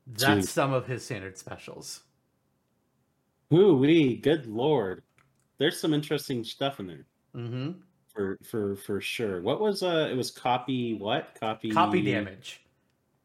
That's 0.05 0.47
Jeez. 0.47 0.49
some 0.49 0.73
of 0.73 0.87
his 0.87 1.05
standard 1.05 1.37
specials. 1.37 2.01
Ooh 3.53 3.77
wee, 3.77 4.17
good 4.17 4.47
lord. 4.47 5.03
There's 5.57 5.79
some 5.79 5.93
interesting 5.93 6.43
stuff 6.43 6.79
in 6.79 6.87
there 6.87 7.05
hmm 7.33 7.71
for 8.13 8.37
for 8.43 8.75
for 8.75 9.01
sure. 9.01 9.41
What 9.41 9.59
was 9.59 9.81
uh 9.83 10.07
it 10.11 10.15
was 10.15 10.29
copy 10.31 10.93
what? 10.93 11.35
Copy 11.39 11.71
Copy 11.71 12.01
damage. 12.01 12.61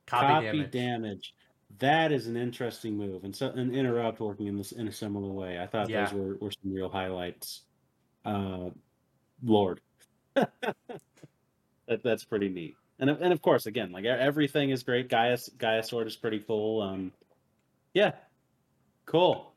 Copy, 0.07 0.27
Copy, 0.27 0.47
damage. 0.47 0.71
damage. 0.73 1.35
That 1.81 2.13
is 2.13 2.27
an 2.27 2.37
interesting 2.37 2.97
move, 2.97 3.25
and 3.25 3.37
so 3.37 3.49
an 3.51 3.75
interrupt 3.75 4.21
working 4.21 4.47
in 4.47 4.57
this 4.57 4.73
in 4.73 4.89
a 4.89 4.93
similar 4.93 5.31
way. 5.31 5.59
I 5.61 5.67
thought 5.67 5.91
Yeah. 5.91 6.07
those 6.07 6.15
were, 6.15 6.35
were 6.37 6.51
some 6.51 6.73
real 6.73 6.89
highlights. 6.89 7.63
Uh, 8.25 8.71
Lord, 9.45 9.81
that, 10.35 12.03
that's 12.03 12.25
pretty 12.25 12.49
neat. 12.49 12.75
And 12.99 13.11
of- 13.11 13.21
and 13.21 13.33
of 13.33 13.43
course, 13.43 13.67
again, 13.67 13.93
like 13.93 14.07
everything 14.07 14.71
is 14.71 14.83
great. 14.83 15.09
Gaia 15.11 15.37
Gaia 15.59 15.83
Sword 15.83 16.07
is 16.07 16.17
pretty 16.17 16.39
cool. 16.41 16.81
Um, 16.81 17.13
yeah, 17.93 18.13
cool. 19.05 19.53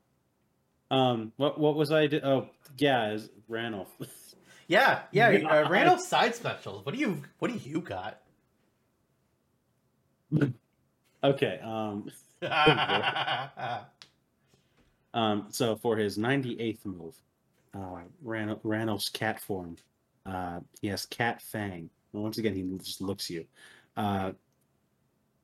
Um, 0.92 1.32
what 1.38 1.60
what 1.60 1.76
was 1.76 1.92
I? 1.92 2.06
Do- 2.08 2.22
oh, 2.24 2.50
yeah, 2.78 3.12
is 3.14 3.30
Ranulf. 3.50 3.88
Yeah, 4.68 5.02
yeah. 5.12 5.28
Uh. 5.50 5.98
Side 5.98 6.34
specials. 6.34 6.86
What 6.86 6.96
do 6.96 7.02
you 7.02 7.24
What 7.40 7.52
do 7.52 7.58
you 7.58 7.82
got? 7.82 8.22
okay. 11.22 11.60
Um, 11.62 12.10
Um, 15.14 15.48
so 15.50 15.76
for 15.76 15.98
his 15.98 16.18
98th 16.18 16.86
move, 16.86 17.16
uh, 17.76 18.00
Ran- 18.22 18.56
Ranulf's 18.64 19.10
cat 19.10 19.42
form, 19.42 19.78
uh, 20.26 20.62
he 20.82 20.88
has 20.88 21.06
cat 21.06 21.42
fang. 21.42 21.90
And 22.14 22.24
once 22.24 22.38
again, 22.38 22.56
he 22.56 22.64
just 22.78 23.02
looks 23.02 23.30
you. 23.30 23.46
Uh, 23.98 24.32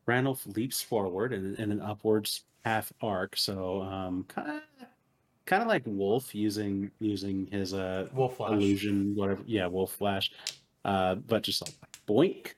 Ranulf 0.05 0.45
leaps 0.55 0.81
forward 0.81 1.33
in, 1.33 1.55
in 1.55 1.71
an 1.71 1.81
upwards 1.81 2.43
half 2.63 2.93
arc, 3.01 3.35
so 3.35 3.81
um, 3.81 4.25
kind 4.29 4.49
of 4.49 4.87
kind 5.47 5.63
of 5.63 5.67
like 5.67 5.81
Wolf 5.85 6.35
using 6.35 6.91
using 6.99 7.47
his 7.47 7.73
uh, 7.73 8.07
Wolf 8.13 8.37
Flash. 8.37 8.51
illusion, 8.51 9.15
whatever. 9.15 9.41
Yeah, 9.47 9.65
Wolf 9.65 9.93
Flash, 9.93 10.31
uh, 10.85 11.15
but 11.15 11.41
just 11.41 11.61
like 11.65 11.73
boink. 12.07 12.53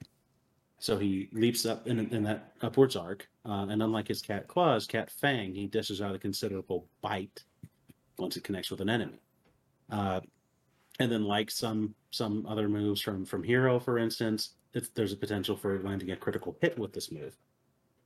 So 0.79 0.97
he 0.97 1.29
leaps 1.33 1.65
up 1.65 1.87
in, 1.87 1.99
in 2.13 2.23
that 2.23 2.53
upwards 2.61 2.95
arc, 2.95 3.27
uh, 3.45 3.67
and 3.69 3.83
unlike 3.83 4.07
his 4.07 4.21
cat 4.21 4.47
claws, 4.47 4.87
cat 4.87 5.11
fang, 5.11 5.53
he 5.53 5.67
dishes 5.67 6.01
out 6.01 6.15
a 6.15 6.19
considerable 6.19 6.87
bite 7.01 7.43
once 8.17 8.37
it 8.37 8.43
connects 8.43 8.71
with 8.71 8.79
an 8.81 8.89
enemy. 8.89 9.19
Uh, 9.91 10.21
and 10.99 11.11
then, 11.11 11.23
like 11.23 11.51
some 11.51 11.93
some 12.11 12.45
other 12.47 12.67
moves 12.67 13.01
from 13.01 13.25
from 13.25 13.43
Hero, 13.43 13.79
for 13.79 13.97
instance, 13.97 14.55
it's, 14.73 14.89
there's 14.89 15.13
a 15.13 15.17
potential 15.17 15.55
for 15.55 15.79
landing 15.83 16.11
a 16.11 16.15
critical 16.15 16.57
hit 16.61 16.77
with 16.77 16.93
this 16.93 17.11
move. 17.11 17.37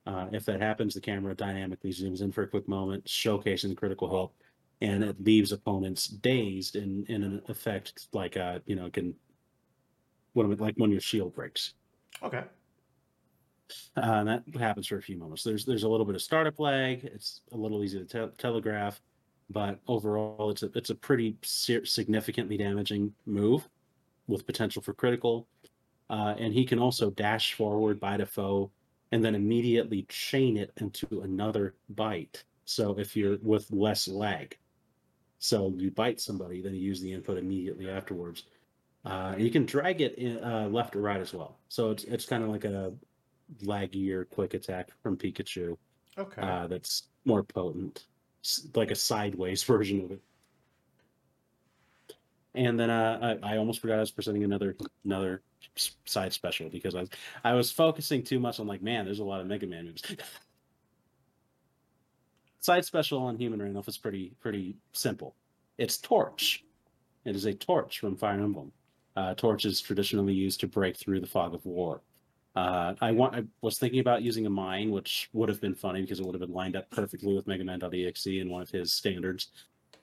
Uh, 0.05 0.27
if 0.33 0.43
that 0.45 0.61
happens, 0.61 0.93
the 0.93 1.01
camera 1.01 1.33
dynamically 1.33 1.91
zooms 1.91 2.21
in 2.21 2.31
for 2.31 2.43
a 2.43 2.47
quick 2.47 2.67
moment, 2.67 3.05
showcasing 3.05 3.69
the 3.69 3.75
critical 3.75 4.09
hit, 4.09 4.29
and 4.83 5.03
it 5.03 5.23
leaves 5.23 5.51
opponents 5.51 6.07
dazed 6.07 6.75
in 6.75 7.05
in 7.07 7.23
an 7.23 7.41
effect 7.47 8.09
like 8.13 8.37
uh 8.37 8.59
you 8.65 8.75
know 8.75 8.85
it 8.85 8.93
can 8.93 9.15
when 10.33 10.55
like 10.57 10.75
when 10.77 10.91
your 10.91 11.01
shield 11.01 11.33
breaks. 11.33 11.73
Okay. 12.21 12.43
Uh, 13.95 14.01
and 14.01 14.27
that 14.27 14.43
happens 14.59 14.87
for 14.87 14.97
a 14.97 15.01
few 15.01 15.17
moments. 15.17 15.43
There's 15.43 15.65
there's 15.65 15.83
a 15.83 15.89
little 15.89 16.05
bit 16.05 16.15
of 16.15 16.21
startup 16.21 16.59
lag. 16.59 17.03
It's 17.05 17.41
a 17.51 17.57
little 17.57 17.83
easy 17.83 18.03
to 18.03 18.05
te- 18.05 18.35
telegraph, 18.37 18.99
but 19.49 19.79
overall, 19.87 20.49
it's 20.49 20.63
a 20.63 20.69
it's 20.75 20.89
a 20.89 20.95
pretty 20.95 21.37
ser- 21.43 21.85
significantly 21.85 22.57
damaging 22.57 23.13
move 23.25 23.67
with 24.27 24.45
potential 24.45 24.81
for 24.81 24.93
critical. 24.93 25.47
Uh, 26.09 26.35
and 26.37 26.53
he 26.53 26.65
can 26.65 26.77
also 26.77 27.09
dash 27.11 27.53
forward, 27.53 27.99
bite 27.99 28.21
a 28.21 28.25
foe, 28.25 28.69
and 29.11 29.23
then 29.23 29.35
immediately 29.35 30.05
chain 30.09 30.57
it 30.57 30.71
into 30.77 31.21
another 31.21 31.75
bite. 31.89 32.43
So 32.65 32.97
if 32.99 33.15
you're 33.15 33.37
with 33.41 33.71
less 33.71 34.07
lag, 34.07 34.57
so 35.43 35.73
you 35.75 35.91
bite 35.91 36.21
somebody, 36.21 36.61
then 36.61 36.73
you 36.73 36.79
use 36.79 37.01
the 37.01 37.11
input 37.11 37.37
immediately 37.37 37.89
afterwards. 37.89 38.43
Uh, 39.03 39.35
you 39.37 39.51
can 39.51 39.65
drag 39.65 39.99
it 39.99 40.15
in, 40.15 40.41
uh, 40.41 40.69
left 40.71 40.95
or 40.95 41.01
right 41.01 41.19
as 41.19 41.33
well. 41.33 41.59
So 41.67 41.91
it's 41.91 42.05
it's 42.05 42.25
kind 42.25 42.43
of 42.43 42.49
like 42.49 42.63
a 42.63 42.93
laggier 43.61 44.29
quick 44.29 44.53
attack 44.53 44.87
from 45.01 45.17
Pikachu 45.17 45.75
Okay. 46.17 46.41
uh, 46.41 46.67
that's 46.67 47.09
more 47.25 47.43
potent, 47.43 48.05
S- 48.45 48.69
like 48.73 48.91
a 48.91 48.95
sideways 48.95 49.61
version 49.71 50.05
of 50.05 50.11
it. 50.11 50.21
And 52.55 52.79
then 52.79 52.89
uh, 52.89 53.37
I, 53.43 53.55
I 53.55 53.57
almost 53.57 53.81
forgot 53.81 53.97
I 53.97 53.99
was 53.99 54.11
presenting 54.11 54.45
another 54.45 54.77
another 55.03 55.41
side 56.05 56.31
special 56.31 56.69
because 56.69 56.95
I 56.95 57.01
was 57.01 57.09
I 57.43 57.53
was 57.53 57.69
focusing 57.69 58.23
too 58.23 58.39
much 58.39 58.61
on 58.61 58.67
like, 58.67 58.81
man, 58.81 59.03
there's 59.03 59.19
a 59.19 59.25
lot 59.25 59.41
of 59.41 59.47
Mega 59.47 59.67
Man 59.67 59.87
moves. 59.87 60.03
side 62.63 62.85
special 62.85 63.19
on 63.19 63.37
Human 63.37 63.61
Randolph 63.61 63.87
is 63.87 63.97
pretty 63.97 64.33
pretty 64.39 64.75
simple. 64.93 65.35
It's 65.77 65.97
Torch. 65.97 66.63
It 67.25 67.35
is 67.35 67.45
a 67.45 67.53
torch 67.53 67.99
from 67.99 68.15
Fire 68.15 68.39
Emblem. 68.39 68.71
Uh, 69.15 69.33
torch 69.35 69.65
is 69.65 69.79
traditionally 69.79 70.33
used 70.33 70.59
to 70.61 70.67
break 70.67 70.97
through 70.97 71.19
the 71.19 71.27
fog 71.27 71.53
of 71.53 71.65
war. 71.65 72.01
Uh, 72.55 72.93
I 73.01 73.11
want. 73.11 73.35
I 73.35 73.43
was 73.61 73.77
thinking 73.79 73.99
about 73.99 74.21
using 74.21 74.45
a 74.45 74.49
mine, 74.49 74.91
which 74.91 75.29
would 75.33 75.49
have 75.49 75.61
been 75.61 75.75
funny 75.75 76.01
because 76.01 76.19
it 76.19 76.25
would 76.25 76.35
have 76.35 76.41
been 76.41 76.53
lined 76.53 76.75
up 76.75 76.89
perfectly 76.89 77.33
with 77.33 77.47
Mega 77.47 77.63
Man.exe 77.63 78.25
and 78.25 78.49
one 78.49 78.61
of 78.61 78.69
his 78.69 78.91
standards. 78.91 79.49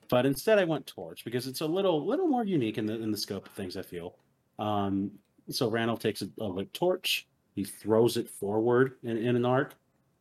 But 0.09 0.27
instead, 0.27 0.59
I 0.59 0.65
went 0.65 0.87
Torch 0.87 1.25
because 1.25 1.47
it's 1.47 1.61
a 1.61 1.67
little 1.67 2.05
little 2.07 2.27
more 2.27 2.45
unique 2.45 2.79
in 2.79 2.87
the 2.87 3.01
in 3.01 3.11
the 3.11 3.17
scope 3.17 3.47
of 3.47 3.53
things. 3.53 3.77
I 3.77 3.83
feel. 3.83 4.17
Um, 4.59 5.13
so 5.49 5.71
Randall 5.71 5.97
takes 5.97 6.23
a, 6.23 6.29
a 6.43 6.65
torch, 6.67 7.27
he 7.55 7.65
throws 7.65 8.17
it 8.17 8.29
forward 8.29 8.97
in, 9.03 9.17
in 9.17 9.37
an 9.37 9.45
arc, 9.45 9.75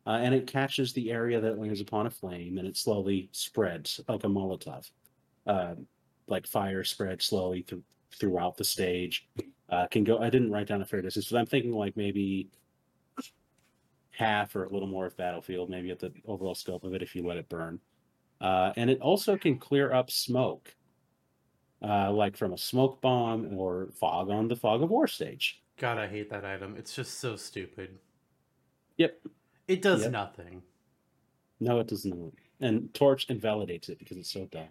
uh, 0.07 0.19
and 0.21 0.33
it 0.33 0.47
catches 0.47 0.93
the 0.93 1.11
area 1.11 1.39
that 1.39 1.59
lands 1.59 1.81
upon 1.81 2.07
a 2.07 2.09
flame, 2.09 2.57
and 2.57 2.67
it 2.67 2.77
slowly 2.77 3.29
spreads 3.31 3.99
like 4.07 4.23
a 4.23 4.27
Molotov. 4.27 4.89
Uh, 5.45 5.75
like 6.27 6.45
fire 6.45 6.83
spreads 6.83 7.25
slowly 7.25 7.63
through 7.63 7.83
throughout 8.11 8.57
the 8.57 8.63
stage. 8.63 9.27
Uh, 9.69 9.87
can 9.87 10.03
go. 10.03 10.19
I 10.19 10.29
didn't 10.29 10.51
write 10.51 10.67
down 10.67 10.81
a 10.81 10.85
fair 10.85 11.01
distance, 11.01 11.29
but 11.29 11.37
I'm 11.37 11.45
thinking 11.45 11.71
like 11.71 11.95
maybe 11.95 12.49
half 14.11 14.55
or 14.55 14.65
a 14.65 14.69
little 14.69 14.87
more 14.87 15.05
of 15.05 15.15
battlefield, 15.15 15.69
maybe 15.69 15.91
at 15.91 15.99
the 15.99 16.11
overall 16.25 16.55
scope 16.55 16.83
of 16.83 16.93
it 16.93 17.01
if 17.01 17.15
you 17.15 17.25
let 17.25 17.37
it 17.37 17.47
burn. 17.49 17.79
Uh, 18.41 18.73
and 18.75 18.89
it 18.89 18.99
also 19.01 19.37
can 19.37 19.57
clear 19.57 19.93
up 19.93 20.09
smoke, 20.09 20.75
uh, 21.83 22.11
like 22.11 22.35
from 22.35 22.53
a 22.53 22.57
smoke 22.57 22.99
bomb 23.01 23.57
or 23.57 23.89
fog 23.93 24.29
on 24.29 24.47
the 24.47 24.55
fog 24.55 24.81
of 24.81 24.89
war 24.89 25.07
stage. 25.07 25.63
God, 25.77 25.97
I 25.97 26.07
hate 26.07 26.29
that 26.31 26.43
item. 26.43 26.75
It's 26.77 26.95
just 26.95 27.19
so 27.19 27.35
stupid. 27.35 27.97
Yep. 28.97 29.19
It 29.69 29.81
does 29.83 30.01
Yep. 30.01 30.11
nothing. 30.11 30.63
No, 31.59 31.79
it 31.79 31.87
does 31.87 32.03
not. 32.05 32.33
And 32.59 32.93
Torch 32.93 33.27
invalidates 33.29 33.87
it 33.87 33.99
because 33.99 34.17
it's 34.17 34.31
so 34.31 34.45
dumb. 34.47 34.67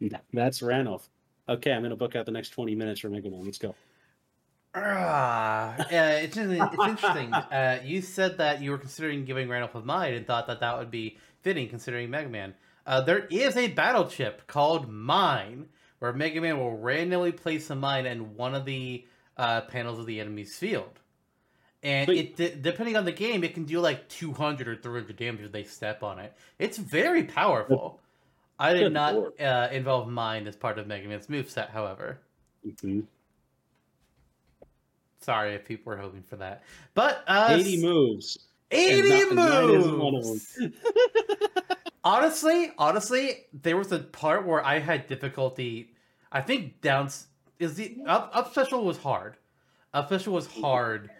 Yeah, 0.00 0.18
That's 0.32 0.60
Ranulf. 0.60 1.08
Okay, 1.48 1.72
I'm 1.72 1.82
gonna 1.82 1.96
book 1.96 2.16
out 2.16 2.24
the 2.26 2.32
next 2.32 2.48
20 2.50 2.74
minutes 2.74 3.00
for 3.00 3.10
Mega 3.10 3.28
Man. 3.30 3.44
Let's 3.44 3.58
go. 3.58 3.74
Ah, 4.74 5.76
uh, 5.78 5.84
it's, 6.22 6.36
it's 6.36 6.40
interesting. 6.40 7.32
Uh, 7.52 7.78
you 7.84 8.00
said 8.02 8.38
that 8.38 8.60
you 8.60 8.70
were 8.70 8.78
considering 8.78 9.24
giving 9.24 9.48
Randolph 9.48 9.74
a 9.74 9.80
mine 9.82 10.14
and 10.14 10.26
thought 10.26 10.46
that 10.48 10.60
that 10.60 10.78
would 10.78 10.90
be 10.90 11.18
fitting 11.42 11.68
considering 11.68 12.10
Mega 12.10 12.28
Man. 12.28 12.54
Uh, 12.86 13.00
there 13.02 13.26
is 13.30 13.56
a 13.56 13.68
battle 13.68 14.08
chip 14.08 14.46
called 14.46 14.90
Mine, 14.90 15.68
where 16.00 16.12
Mega 16.12 16.40
Man 16.40 16.58
will 16.58 16.76
randomly 16.76 17.32
place 17.32 17.68
a 17.70 17.74
mine 17.76 18.06
in 18.06 18.34
one 18.36 18.54
of 18.54 18.64
the 18.64 19.06
uh, 19.36 19.60
panels 19.62 19.98
of 19.98 20.06
the 20.06 20.20
enemy's 20.20 20.56
field. 20.56 20.98
And 21.84 22.06
Sweet. 22.06 22.18
it 22.18 22.36
de- 22.36 22.56
depending 22.56 22.96
on 22.96 23.04
the 23.04 23.12
game, 23.12 23.44
it 23.44 23.52
can 23.52 23.64
do 23.64 23.78
like 23.78 24.08
200 24.08 24.66
or 24.66 24.74
300 24.76 25.16
damage 25.16 25.42
if 25.42 25.52
they 25.52 25.64
step 25.64 26.02
on 26.02 26.18
it. 26.18 26.32
It's 26.58 26.78
very 26.78 27.24
powerful. 27.24 28.00
I 28.58 28.72
did 28.72 28.84
Good 28.84 28.92
not 28.94 29.40
uh, 29.40 29.68
involve 29.70 30.08
Mine 30.08 30.46
as 30.46 30.56
part 30.56 30.78
of 30.78 30.86
Mega 30.86 31.06
Man's 31.06 31.26
moveset, 31.26 31.68
however. 31.68 32.20
Mhm. 32.66 33.04
Sorry 35.20 35.54
if 35.54 35.66
people 35.66 35.90
were 35.90 35.98
hoping 35.98 36.22
for 36.22 36.36
that. 36.36 36.62
But 36.94 37.22
uh 37.26 37.48
80 37.50 37.82
moves. 37.82 38.38
80 38.70 39.10
and 39.22 39.36
not- 39.36 39.64
and 39.64 39.98
one 39.98 40.14
of 40.14 40.24
moves. 40.24 40.58
honestly, 42.04 42.72
honestly, 42.78 43.44
there 43.52 43.76
was 43.76 43.92
a 43.92 43.98
part 43.98 44.46
where 44.46 44.64
I 44.64 44.78
had 44.78 45.06
difficulty. 45.06 45.92
I 46.32 46.40
think 46.40 46.80
down 46.80 47.10
is 47.58 47.74
the 47.74 47.98
up 48.06 48.30
up 48.34 48.52
special 48.52 48.84
was 48.84 48.96
hard. 48.96 49.36
Up 49.92 50.06
special 50.06 50.32
was 50.32 50.46
hard 50.46 51.10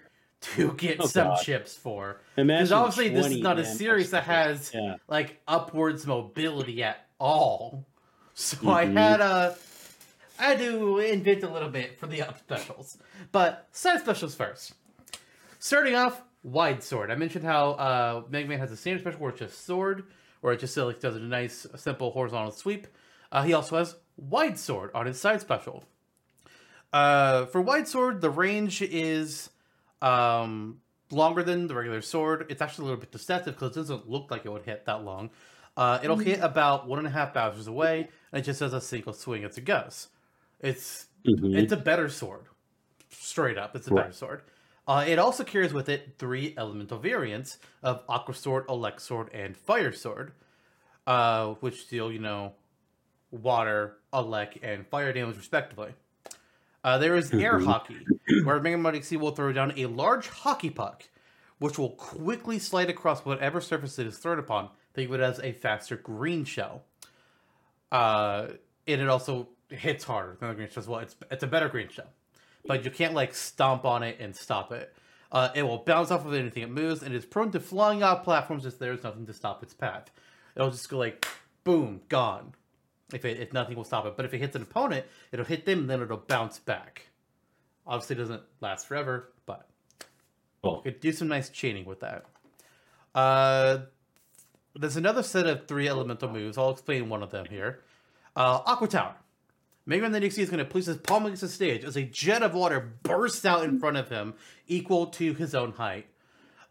to 0.54 0.72
get 0.76 1.00
Oh, 1.00 1.06
some 1.06 1.28
God. 1.28 1.42
chips 1.42 1.74
for 1.76 2.20
Imagine 2.36 2.64
because 2.64 2.72
obviously 2.72 3.08
this 3.08 3.26
is 3.26 3.32
20 3.32 3.42
not 3.42 3.58
a 3.58 3.64
series 3.64 4.10
that 4.10 4.24
has 4.24 4.70
Yeah. 4.74 4.96
like 5.08 5.40
upwards 5.48 6.06
mobility 6.06 6.82
at 6.82 7.06
all. 7.18 7.86
So 8.36 8.56
I 8.68 8.86
Mhm. 8.86 8.94
had 8.96 9.20
a 9.20 9.56
I 10.40 10.42
had 10.46 10.58
to 10.58 10.98
invent 10.98 11.44
a 11.44 11.48
little 11.48 11.68
bit 11.68 12.00
for 12.00 12.08
the 12.08 12.22
up 12.22 12.36
specials. 12.40 12.98
But 13.30 13.68
side 13.70 14.00
specials 14.00 14.34
first. 14.34 14.74
Starting 15.60 15.94
off, 15.94 16.20
wide 16.42 16.82
sword. 16.82 17.12
I 17.12 17.14
mentioned 17.14 17.44
how 17.44 17.70
uh, 17.70 18.22
Mega 18.28 18.48
Man 18.48 18.58
has 18.58 18.72
a 18.72 18.76
standard 18.76 19.02
special 19.02 19.20
where 19.20 19.30
it's 19.30 19.38
just 19.38 19.64
sword, 19.64 20.06
where 20.40 20.52
it 20.52 20.58
just 20.58 20.76
like 20.76 20.98
does 20.98 21.14
a 21.14 21.20
nice 21.20 21.64
simple 21.76 22.10
horizontal 22.10 22.50
sweep. 22.50 22.88
Uh, 23.30 23.44
he 23.44 23.52
also 23.52 23.76
has 23.78 23.94
wide 24.16 24.58
sword 24.58 24.90
on 24.96 25.06
his 25.06 25.20
side 25.20 25.40
special. 25.40 25.84
Uh, 26.92 27.46
for 27.46 27.60
wide 27.60 27.86
sword, 27.88 28.20
the 28.20 28.30
range 28.30 28.82
is 28.82 29.50
um, 30.04 30.80
longer 31.10 31.42
than 31.42 31.66
the 31.66 31.74
regular 31.74 32.02
sword. 32.02 32.46
It's 32.50 32.60
actually 32.60 32.82
a 32.82 32.86
little 32.86 33.00
bit 33.00 33.10
deceptive 33.12 33.54
because 33.54 33.76
it 33.76 33.80
doesn't 33.80 34.08
look 34.08 34.30
like 34.30 34.44
it 34.44 34.52
would 34.52 34.62
hit 34.62 34.84
that 34.86 35.02
long. 35.04 35.30
Uh, 35.76 35.98
it'll 36.02 36.16
hit 36.16 36.40
about 36.40 36.86
one 36.86 36.98
and 36.98 37.08
a 37.08 37.10
half 37.10 37.32
Bowsers 37.34 37.66
away, 37.66 38.08
and 38.30 38.40
it 38.40 38.44
just 38.44 38.60
does 38.60 38.72
a 38.74 38.80
single 38.80 39.12
swing 39.12 39.44
as 39.44 39.58
it 39.58 39.64
goes. 39.64 40.08
It's 40.60 41.08
Mhm. 41.26 41.56
it's 41.56 41.72
a 41.72 41.76
better 41.76 42.08
sword, 42.08 42.44
straight 43.10 43.58
up. 43.58 43.74
It's 43.74 43.88
a 43.88 43.94
better 43.94 44.12
sword. 44.12 44.42
Uh, 44.86 45.04
it 45.08 45.18
also 45.18 45.42
carries 45.42 45.72
with 45.72 45.88
it 45.88 46.16
three 46.18 46.54
elemental 46.58 46.98
variants 46.98 47.58
of 47.82 48.02
Aqua 48.08 48.34
Sword, 48.34 48.66
Elect 48.68 49.00
Sword, 49.00 49.30
and 49.32 49.56
Fire 49.56 49.92
Sword, 49.92 50.32
uh, 51.06 51.54
which 51.54 51.88
deal, 51.88 52.12
you 52.12 52.18
know, 52.18 52.52
water, 53.30 53.96
elect, 54.12 54.58
and 54.62 54.86
fire 54.86 55.12
damage 55.12 55.36
respectively. 55.38 55.94
Uh, 56.84 56.98
there 56.98 57.16
is 57.16 57.32
air 57.32 57.58
Mhm. 57.58 57.64
hockey, 57.64 58.06
where 58.44 58.60
Mega 58.60 58.96
XC 58.96 59.16
will 59.16 59.30
throw 59.34 59.52
down 59.52 59.72
a 59.76 59.86
large 59.86 60.28
hockey 60.28 60.68
puck, 60.70 61.04
which 61.58 61.78
will 61.78 61.92
quickly 61.92 62.58
slide 62.58 62.90
across 62.90 63.24
whatever 63.24 63.60
surface 63.60 63.98
it 63.98 64.06
is 64.06 64.18
thrown 64.18 64.38
upon. 64.38 64.68
Think 64.92 65.08
of 65.08 65.14
it 65.14 65.20
as 65.22 65.40
a 65.40 65.52
faster 65.52 65.96
green 65.96 66.44
shell. 66.44 66.84
Uh, 67.90 68.48
and 68.86 69.00
it 69.00 69.08
also 69.08 69.48
hits 69.70 70.04
harder 70.04 70.36
than 70.38 70.50
the 70.50 70.54
green 70.54 70.68
shell 70.68 70.82
as 70.82 70.88
well. 70.88 71.00
It's 71.00 71.16
it's 71.30 71.42
a 71.42 71.46
better 71.46 71.68
green 71.68 71.88
shell, 71.88 72.10
but 72.66 72.84
you 72.84 72.90
can't 72.90 73.14
like 73.14 73.34
stomp 73.34 73.84
on 73.84 74.02
it 74.02 74.18
and 74.20 74.36
stop 74.36 74.70
it. 74.72 74.94
Uh, 75.32 75.48
it 75.54 75.62
will 75.62 75.78
bounce 75.78 76.10
off 76.10 76.24
of 76.26 76.34
anything 76.34 76.62
it 76.62 76.70
moves, 76.70 77.02
and 77.02 77.14
is 77.14 77.24
prone 77.24 77.50
to 77.52 77.60
flying 77.60 78.02
off 78.02 78.22
platforms 78.24 78.66
if 78.66 78.78
there's 78.78 79.02
nothing 79.02 79.26
to 79.26 79.32
stop 79.32 79.62
its 79.62 79.74
path. 79.74 80.10
It'll 80.54 80.70
just 80.70 80.88
go 80.88 80.98
like, 80.98 81.26
boom, 81.64 82.02
gone. 82.08 82.54
If 83.14 83.24
it, 83.24 83.38
if 83.40 83.52
nothing 83.52 83.76
will 83.76 83.84
stop 83.84 84.06
it, 84.06 84.16
but 84.16 84.24
if 84.24 84.34
it 84.34 84.38
hits 84.38 84.56
an 84.56 84.62
opponent, 84.62 85.06
it'll 85.32 85.44
hit 85.44 85.64
them, 85.64 85.80
and 85.80 85.90
then 85.90 86.02
it'll 86.02 86.16
bounce 86.16 86.58
back. 86.58 87.08
Obviously, 87.86 88.16
it 88.16 88.18
doesn't 88.18 88.42
last 88.60 88.86
forever, 88.86 89.32
but 89.46 89.68
Cool. 90.62 90.80
could 90.82 91.00
do 91.00 91.12
some 91.12 91.28
nice 91.28 91.48
chaining 91.50 91.84
with 91.84 92.00
that. 92.00 92.24
Uh, 93.14 93.78
there's 94.74 94.96
another 94.96 95.22
set 95.22 95.46
of 95.46 95.68
three 95.68 95.88
elemental 95.88 96.28
moves. 96.28 96.58
I'll 96.58 96.70
explain 96.70 97.08
one 97.08 97.22
of 97.22 97.30
them 97.30 97.46
here. 97.48 97.80
Uh, 98.34 98.60
Aqua 98.66 98.88
Tower. 98.88 99.14
Mega 99.86 100.08
Man.exe 100.08 100.38
is 100.38 100.48
going 100.50 100.58
to 100.58 100.64
place 100.64 100.86
his 100.86 100.96
palm 100.96 101.26
against 101.26 101.42
the 101.42 101.48
stage 101.48 101.84
as 101.84 101.96
a 101.96 102.02
jet 102.02 102.42
of 102.42 102.54
water 102.54 102.80
bursts 103.02 103.44
out 103.44 103.64
in 103.64 103.78
front 103.78 103.98
of 103.98 104.08
him, 104.08 104.34
equal 104.66 105.06
to 105.08 105.34
his 105.34 105.54
own 105.54 105.72
height. 105.72 106.06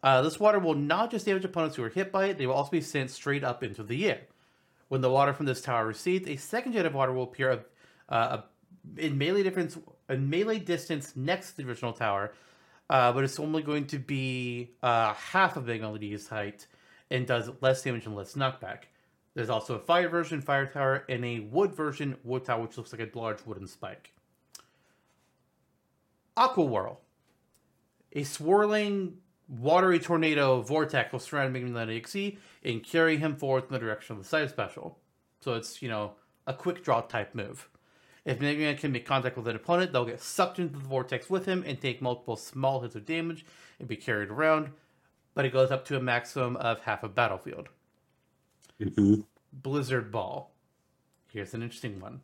Uh, 0.01 0.21
this 0.21 0.39
water 0.39 0.59
will 0.59 0.73
not 0.73 1.11
just 1.11 1.25
damage 1.25 1.45
opponents 1.45 1.75
who 1.75 1.83
are 1.83 1.89
hit 1.89 2.11
by 2.11 2.25
it, 2.25 2.37
they 2.37 2.47
will 2.47 2.55
also 2.55 2.71
be 2.71 2.81
sent 2.81 3.11
straight 3.11 3.43
up 3.43 3.63
into 3.63 3.83
the 3.83 4.09
air. 4.09 4.21
When 4.93 5.01
the 5.01 5.09
water 5.09 5.33
from 5.33 5.47
this 5.47 5.59
tower 5.59 5.87
recedes, 5.87 6.27
a 6.27 6.35
second 6.35 6.73
jet 6.73 6.85
of 6.85 6.93
water 6.93 7.11
will 7.11 7.23
appear 7.23 7.65
uh, 8.09 8.41
in 8.95 9.17
melee 9.17 9.41
difference 9.41 9.75
in 10.07 10.29
melee 10.29 10.59
distance 10.59 11.15
next 11.15 11.53
to 11.53 11.57
the 11.57 11.67
original 11.67 11.93
tower, 11.93 12.31
uh, 12.91 13.11
but 13.11 13.23
it's 13.23 13.39
only 13.39 13.63
going 13.63 13.87
to 13.87 13.97
be 13.97 14.75
uh, 14.83 15.15
half 15.15 15.57
of 15.57 15.67
LED's 15.67 16.27
height 16.27 16.67
and 17.09 17.25
does 17.25 17.49
less 17.59 17.81
damage 17.81 18.05
and 18.05 18.15
less 18.15 18.35
knockback. 18.35 18.83
There's 19.33 19.49
also 19.49 19.73
a 19.73 19.79
fire 19.79 20.09
version, 20.09 20.41
fire 20.41 20.67
tower, 20.67 21.05
and 21.09 21.25
a 21.25 21.39
wood 21.39 21.73
version, 21.73 22.15
wood 22.23 22.45
tower, 22.45 22.61
which 22.61 22.77
looks 22.77 22.93
like 22.93 23.01
a 23.01 23.17
large 23.17 23.43
wooden 23.47 23.65
spike. 23.65 24.13
Aqua 26.37 26.65
Whirl. 26.65 27.01
A 28.11 28.23
swirling, 28.23 29.17
watery 29.47 29.99
tornado 29.99 30.61
vortex 30.61 31.11
will 31.11 31.19
surround 31.19 31.53
Man 31.53 31.73
XE 31.73 32.37
and 32.63 32.83
carry 32.83 33.17
him 33.17 33.35
forward 33.35 33.65
in 33.65 33.73
the 33.73 33.79
direction 33.79 34.15
of 34.15 34.21
the 34.21 34.27
side 34.27 34.49
special. 34.49 34.99
So 35.41 35.53
it's, 35.53 35.81
you 35.81 35.89
know, 35.89 36.13
a 36.47 36.53
quick 36.53 36.83
draw 36.83 37.01
type 37.01 37.35
move. 37.35 37.69
If 38.25 38.39
Man 38.39 38.77
can 38.77 38.91
make 38.93 39.05
contact 39.05 39.35
with 39.35 39.47
an 39.47 39.55
opponent, 39.55 39.91
they'll 39.91 40.05
get 40.05 40.21
sucked 40.21 40.59
into 40.59 40.73
the 40.73 40.85
vortex 40.85 41.29
with 41.29 41.45
him 41.45 41.63
and 41.67 41.79
take 41.79 42.01
multiple 42.01 42.37
small 42.37 42.81
hits 42.81 42.95
of 42.95 43.05
damage 43.05 43.45
and 43.79 43.87
be 43.87 43.97
carried 43.97 44.29
around, 44.29 44.71
but 45.33 45.45
it 45.45 45.51
goes 45.51 45.71
up 45.71 45.83
to 45.85 45.97
a 45.97 46.01
maximum 46.01 46.55
of 46.57 46.81
half 46.81 47.03
a 47.03 47.09
battlefield. 47.09 47.67
Mhm. 48.79 49.25
Blizzard 49.51 50.11
Ball. 50.11 50.51
Here's 51.27 51.53
an 51.53 51.61
interesting 51.63 51.99
one. 51.99 52.21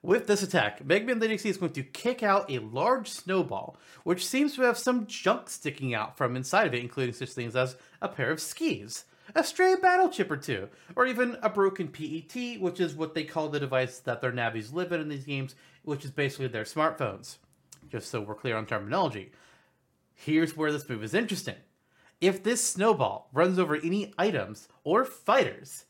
With 0.00 0.28
this 0.28 0.44
attack, 0.44 0.84
Mega 0.84 1.12
Man 1.14 1.30
is 1.30 1.56
going 1.56 1.72
to 1.72 1.82
kick 1.82 2.22
out 2.22 2.50
a 2.50 2.60
large 2.60 3.10
snowball, 3.10 3.76
which 4.04 4.24
seems 4.24 4.54
to 4.54 4.62
have 4.62 4.78
some 4.78 5.06
junk 5.06 5.50
sticking 5.50 5.92
out 5.92 6.16
from 6.16 6.36
inside 6.36 6.68
of 6.68 6.74
it, 6.74 6.82
including 6.82 7.14
such 7.14 7.30
things 7.30 7.56
as 7.56 7.76
a 8.00 8.08
pair 8.08 8.30
of 8.30 8.40
skis. 8.40 9.04
a 9.34 9.44
stray 9.44 9.74
battle 9.76 10.08
chip 10.08 10.30
or 10.30 10.36
two, 10.36 10.68
or 10.96 11.06
even 11.06 11.36
a 11.42 11.50
broken 11.50 11.88
PET, 11.88 12.60
which 12.60 12.80
is 12.80 12.94
what 12.94 13.14
they 13.14 13.24
call 13.24 13.48
the 13.48 13.60
device 13.60 13.98
that 14.00 14.20
their 14.20 14.32
Navis 14.32 14.72
live 14.72 14.92
in 14.92 15.00
in 15.00 15.08
these 15.08 15.24
games, 15.24 15.54
which 15.82 16.04
is 16.04 16.10
basically 16.10 16.48
their 16.48 16.64
smartphones. 16.64 17.38
Just 17.90 18.10
so 18.10 18.20
we're 18.20 18.34
clear 18.34 18.56
on 18.56 18.66
terminology. 18.66 19.32
Here's 20.14 20.56
where 20.56 20.72
this 20.72 20.88
move 20.88 21.04
is 21.04 21.14
interesting. 21.14 21.56
If 22.20 22.42
this 22.42 22.64
snowball 22.64 23.28
runs 23.32 23.58
over 23.58 23.76
any 23.76 24.12
items 24.18 24.68
or 24.84 25.04
fighters, 25.04 25.84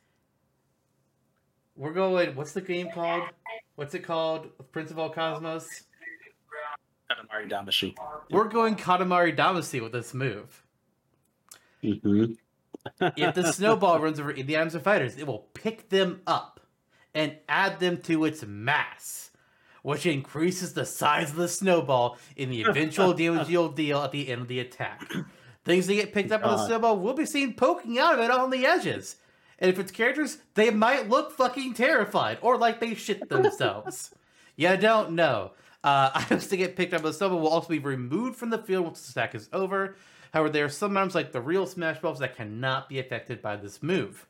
we're 1.76 1.92
going. 1.92 2.34
What's 2.34 2.52
the 2.52 2.60
game 2.60 2.90
called? 2.90 3.22
What's 3.78 3.94
it 3.94 4.00
called? 4.00 4.48
Prince 4.72 4.90
of 4.90 4.98
all 4.98 5.08
Cosmos. 5.08 5.84
Katamari 7.08 7.48
Damacy. 7.48 7.94
We're 8.28 8.48
going 8.48 8.74
Katamari 8.74 9.36
Damacy 9.36 9.80
with 9.80 9.92
this 9.92 10.12
move. 10.12 10.64
Mm-hmm. 11.84 12.32
if 13.16 13.36
the 13.36 13.52
snowball 13.52 14.00
runs 14.00 14.18
over 14.18 14.32
the 14.32 14.56
items 14.56 14.74
of 14.74 14.82
fighters, 14.82 15.16
it 15.16 15.28
will 15.28 15.46
pick 15.54 15.90
them 15.90 16.22
up 16.26 16.58
and 17.14 17.36
add 17.48 17.78
them 17.78 17.98
to 17.98 18.24
its 18.24 18.44
mass, 18.44 19.30
which 19.82 20.06
increases 20.06 20.72
the 20.72 20.84
size 20.84 21.30
of 21.30 21.36
the 21.36 21.46
snowball 21.46 22.18
in 22.34 22.50
the 22.50 22.62
eventual 22.62 23.14
damage 23.14 23.48
you'll 23.48 23.68
deal 23.68 24.02
at 24.02 24.10
the 24.10 24.28
end 24.28 24.40
of 24.40 24.48
the 24.48 24.58
attack. 24.58 25.08
Things 25.64 25.86
that 25.86 25.94
get 25.94 26.12
picked 26.12 26.32
up 26.32 26.44
on 26.44 26.58
the 26.58 26.66
snowball 26.66 26.98
will 26.98 27.14
be 27.14 27.26
seen 27.26 27.54
poking 27.54 27.96
out 28.00 28.14
of 28.14 28.24
it 28.24 28.32
on 28.32 28.50
the 28.50 28.66
edges. 28.66 29.14
And 29.58 29.70
if 29.70 29.78
it's 29.78 29.90
characters, 29.90 30.38
they 30.54 30.70
might 30.70 31.08
look 31.08 31.32
fucking 31.32 31.74
terrified 31.74 32.38
or 32.42 32.56
like 32.56 32.80
they 32.80 32.94
shit 32.94 33.28
themselves. 33.28 34.14
you 34.56 34.76
don't 34.76 35.12
know. 35.12 35.52
Uh, 35.82 36.10
items 36.14 36.46
to 36.48 36.56
get 36.56 36.76
picked 36.76 36.94
up 36.94 37.02
by 37.02 37.08
the 37.08 37.14
snowball 37.14 37.40
will 37.40 37.48
also 37.48 37.68
be 37.68 37.78
removed 37.78 38.36
from 38.36 38.50
the 38.50 38.58
field 38.58 38.84
once 38.84 39.02
the 39.02 39.10
stack 39.10 39.34
is 39.34 39.48
over. 39.52 39.96
However, 40.32 40.50
there 40.50 40.64
are 40.64 40.70
some 40.70 40.96
items 40.96 41.14
like 41.14 41.32
the 41.32 41.40
real 41.40 41.66
Smash 41.66 42.00
Balls 42.00 42.18
that 42.18 42.36
cannot 42.36 42.88
be 42.88 42.98
affected 42.98 43.40
by 43.40 43.56
this 43.56 43.82
move. 43.82 44.26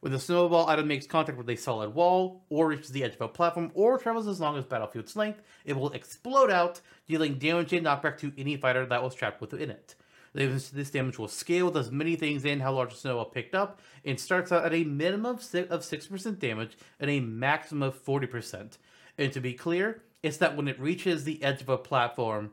When 0.00 0.12
the 0.12 0.20
snowball 0.20 0.68
item 0.68 0.86
makes 0.86 1.06
contact 1.06 1.38
with 1.38 1.50
a 1.50 1.56
solid 1.56 1.92
wall, 1.92 2.44
or 2.50 2.68
reaches 2.68 2.90
the 2.90 3.02
edge 3.02 3.14
of 3.14 3.20
a 3.20 3.28
platform, 3.28 3.72
or 3.74 3.98
travels 3.98 4.28
as 4.28 4.40
long 4.40 4.56
as 4.56 4.64
battlefield's 4.64 5.16
length, 5.16 5.42
it 5.64 5.72
will 5.74 5.90
explode 5.90 6.52
out, 6.52 6.80
dealing 7.08 7.34
damage 7.34 7.72
and 7.72 7.84
knockback 7.84 8.16
to 8.18 8.32
any 8.38 8.56
fighter 8.56 8.86
that 8.86 9.02
was 9.02 9.14
trapped 9.14 9.40
within 9.40 9.70
it. 9.70 9.96
This 10.32 10.70
this 10.70 10.90
damage 10.90 11.18
will 11.18 11.28
scale 11.28 11.66
with 11.66 11.76
as 11.76 11.90
many 11.90 12.16
things 12.16 12.44
in 12.44 12.60
how 12.60 12.72
large 12.72 12.90
the 12.90 12.96
snowball 12.96 13.26
picked 13.26 13.54
up, 13.54 13.80
and 14.04 14.18
starts 14.18 14.52
out 14.52 14.64
at 14.64 14.74
a 14.74 14.84
minimum 14.84 15.36
of 15.36 15.54
of 15.70 15.80
6% 15.82 16.38
damage 16.38 16.76
and 17.00 17.10
a 17.10 17.20
maximum 17.20 17.82
of 17.82 18.04
40%. 18.04 18.78
And 19.16 19.32
to 19.32 19.40
be 19.40 19.52
clear, 19.52 20.02
it's 20.22 20.36
that 20.38 20.56
when 20.56 20.68
it 20.68 20.80
reaches 20.80 21.24
the 21.24 21.42
edge 21.42 21.60
of 21.60 21.68
a 21.68 21.78
platform, 21.78 22.52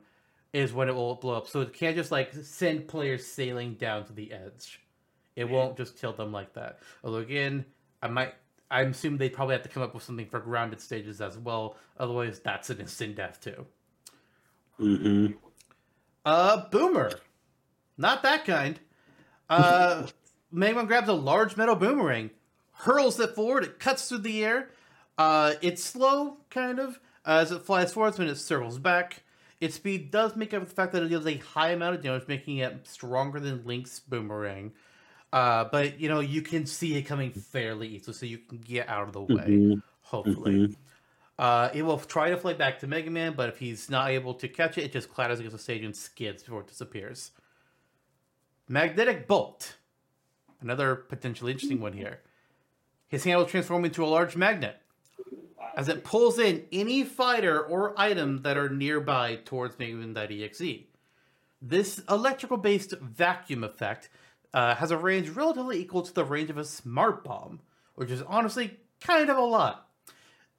is 0.53 0.73
when 0.73 0.87
it 0.87 0.95
will 0.95 1.15
blow 1.15 1.35
up. 1.35 1.47
So 1.47 1.61
it 1.61 1.73
can't 1.73 1.97
just 1.97 2.11
like 2.11 2.33
send 2.33 2.87
players 2.87 3.27
sailing 3.27 3.73
down 3.73 4.05
to 4.05 4.13
the 4.13 4.31
edge. 4.31 4.79
It 5.35 5.49
won't 5.49 5.75
just 5.75 5.99
kill 5.99 6.13
them 6.13 6.31
like 6.31 6.53
that. 6.53 6.79
Although 7.03 7.17
again, 7.17 7.65
I 8.01 8.07
might 8.07 8.35
I 8.71 8.81
assume 8.81 9.17
they 9.17 9.29
probably 9.29 9.53
have 9.53 9.63
to 9.63 9.69
come 9.69 9.83
up 9.83 9.93
with 9.93 10.03
something 10.03 10.27
for 10.27 10.39
grounded 10.39 10.81
stages 10.81 11.21
as 11.21 11.37
well. 11.37 11.75
Otherwise, 11.99 12.39
that's 12.39 12.69
an 12.69 12.79
instant 12.79 13.15
death 13.15 13.39
too. 13.41 13.65
Mm-hmm. 14.79 15.33
Uh, 16.25 16.69
Boomer. 16.69 17.11
Not 17.97 18.23
that 18.23 18.45
kind. 18.45 18.79
Uh, 19.49 20.07
Mega 20.51 20.75
Man 20.75 20.85
grabs 20.85 21.09
a 21.09 21.13
large 21.13 21.57
metal 21.57 21.75
boomerang, 21.75 22.29
hurls 22.71 23.19
it 23.19 23.35
forward, 23.35 23.63
it 23.63 23.79
cuts 23.79 24.07
through 24.09 24.19
the 24.19 24.43
air. 24.43 24.69
Uh, 25.17 25.53
it's 25.61 25.83
slow, 25.83 26.37
kind 26.49 26.79
of, 26.79 26.99
as 27.25 27.51
it 27.51 27.61
flies 27.63 27.93
forwards 27.93 28.17
when 28.19 28.27
it 28.27 28.35
circles 28.35 28.79
back. 28.79 29.23
Its 29.61 29.75
speed 29.75 30.11
does 30.11 30.35
make 30.35 30.53
up 30.53 30.61
for 30.63 30.67
the 30.69 30.75
fact 30.75 30.91
that 30.91 31.01
it 31.03 31.07
deals 31.09 31.25
a 31.25 31.37
high 31.37 31.71
amount 31.71 31.95
of 31.95 32.03
damage, 32.03 32.27
making 32.27 32.57
it 32.57 32.85
stronger 32.87 33.39
than 33.39 33.65
Link's 33.65 33.99
boomerang. 33.99 34.73
Uh, 35.31 35.65
but, 35.71 35.99
you 35.99 36.09
know, 36.09 36.19
you 36.19 36.41
can 36.41 36.65
see 36.65 36.95
it 36.95 37.03
coming 37.03 37.31
fairly 37.31 37.87
easily, 37.87 38.13
so 38.13 38.25
you 38.25 38.37
can 38.37 38.57
get 38.59 38.87
out 38.89 39.03
of 39.07 39.13
the 39.13 39.21
way, 39.21 39.45
Mhm. 39.47 39.81
hopefully. 40.01 40.67
Mhm. 40.67 40.75
Uh, 41.37 41.69
it 41.73 41.81
will 41.83 41.99
try 41.99 42.29
to 42.29 42.37
fly 42.37 42.53
back 42.53 42.79
to 42.79 42.87
Mega 42.87 43.09
Man, 43.09 43.33
but 43.33 43.49
if 43.49 43.57
he's 43.59 43.89
not 43.89 44.09
able 44.09 44.33
to 44.35 44.47
catch 44.47 44.77
it, 44.77 44.83
it 44.83 44.91
just 44.93 45.09
clatters 45.09 45.39
against 45.39 45.57
the 45.57 45.61
stage 45.63 45.83
and 45.83 45.95
skids 45.95 46.43
before 46.43 46.61
it 46.61 46.67
disappears. 46.67 47.31
Magnetic 48.67 49.27
Bolt. 49.27 49.77
Another 50.61 50.95
potentially 50.95 51.51
interesting 51.51 51.81
one 51.81 51.93
here. 51.93 52.21
His 53.07 53.23
hand 53.23 53.37
will 53.37 53.45
transform 53.45 53.85
into 53.85 54.03
a 54.03 54.07
large 54.07 54.35
magnet 54.35 54.81
as 55.75 55.89
it 55.89 56.03
pulls 56.03 56.39
in 56.39 56.65
any 56.71 57.03
fighter 57.03 57.61
or 57.61 57.99
item 57.99 58.41
that 58.43 58.57
are 58.57 58.69
nearby 58.69 59.35
towards 59.43 59.77
Mega 59.77 59.93
Man.exe. 59.93 60.85
This 61.61 62.01
electrical 62.09 62.57
based 62.57 62.93
vacuum 63.01 63.63
effect 63.63 64.09
uh, 64.53 64.75
has 64.75 64.91
a 64.91 64.97
range 64.97 65.29
relatively 65.29 65.79
equal 65.79 66.01
to 66.01 66.13
the 66.13 66.23
range 66.23 66.49
of 66.49 66.57
a 66.57 66.65
smart 66.65 67.23
bomb, 67.23 67.59
which 67.95 68.09
is 68.09 68.21
honestly 68.21 68.79
kind 69.01 69.29
of 69.29 69.37
a 69.37 69.41
lot. 69.41 69.89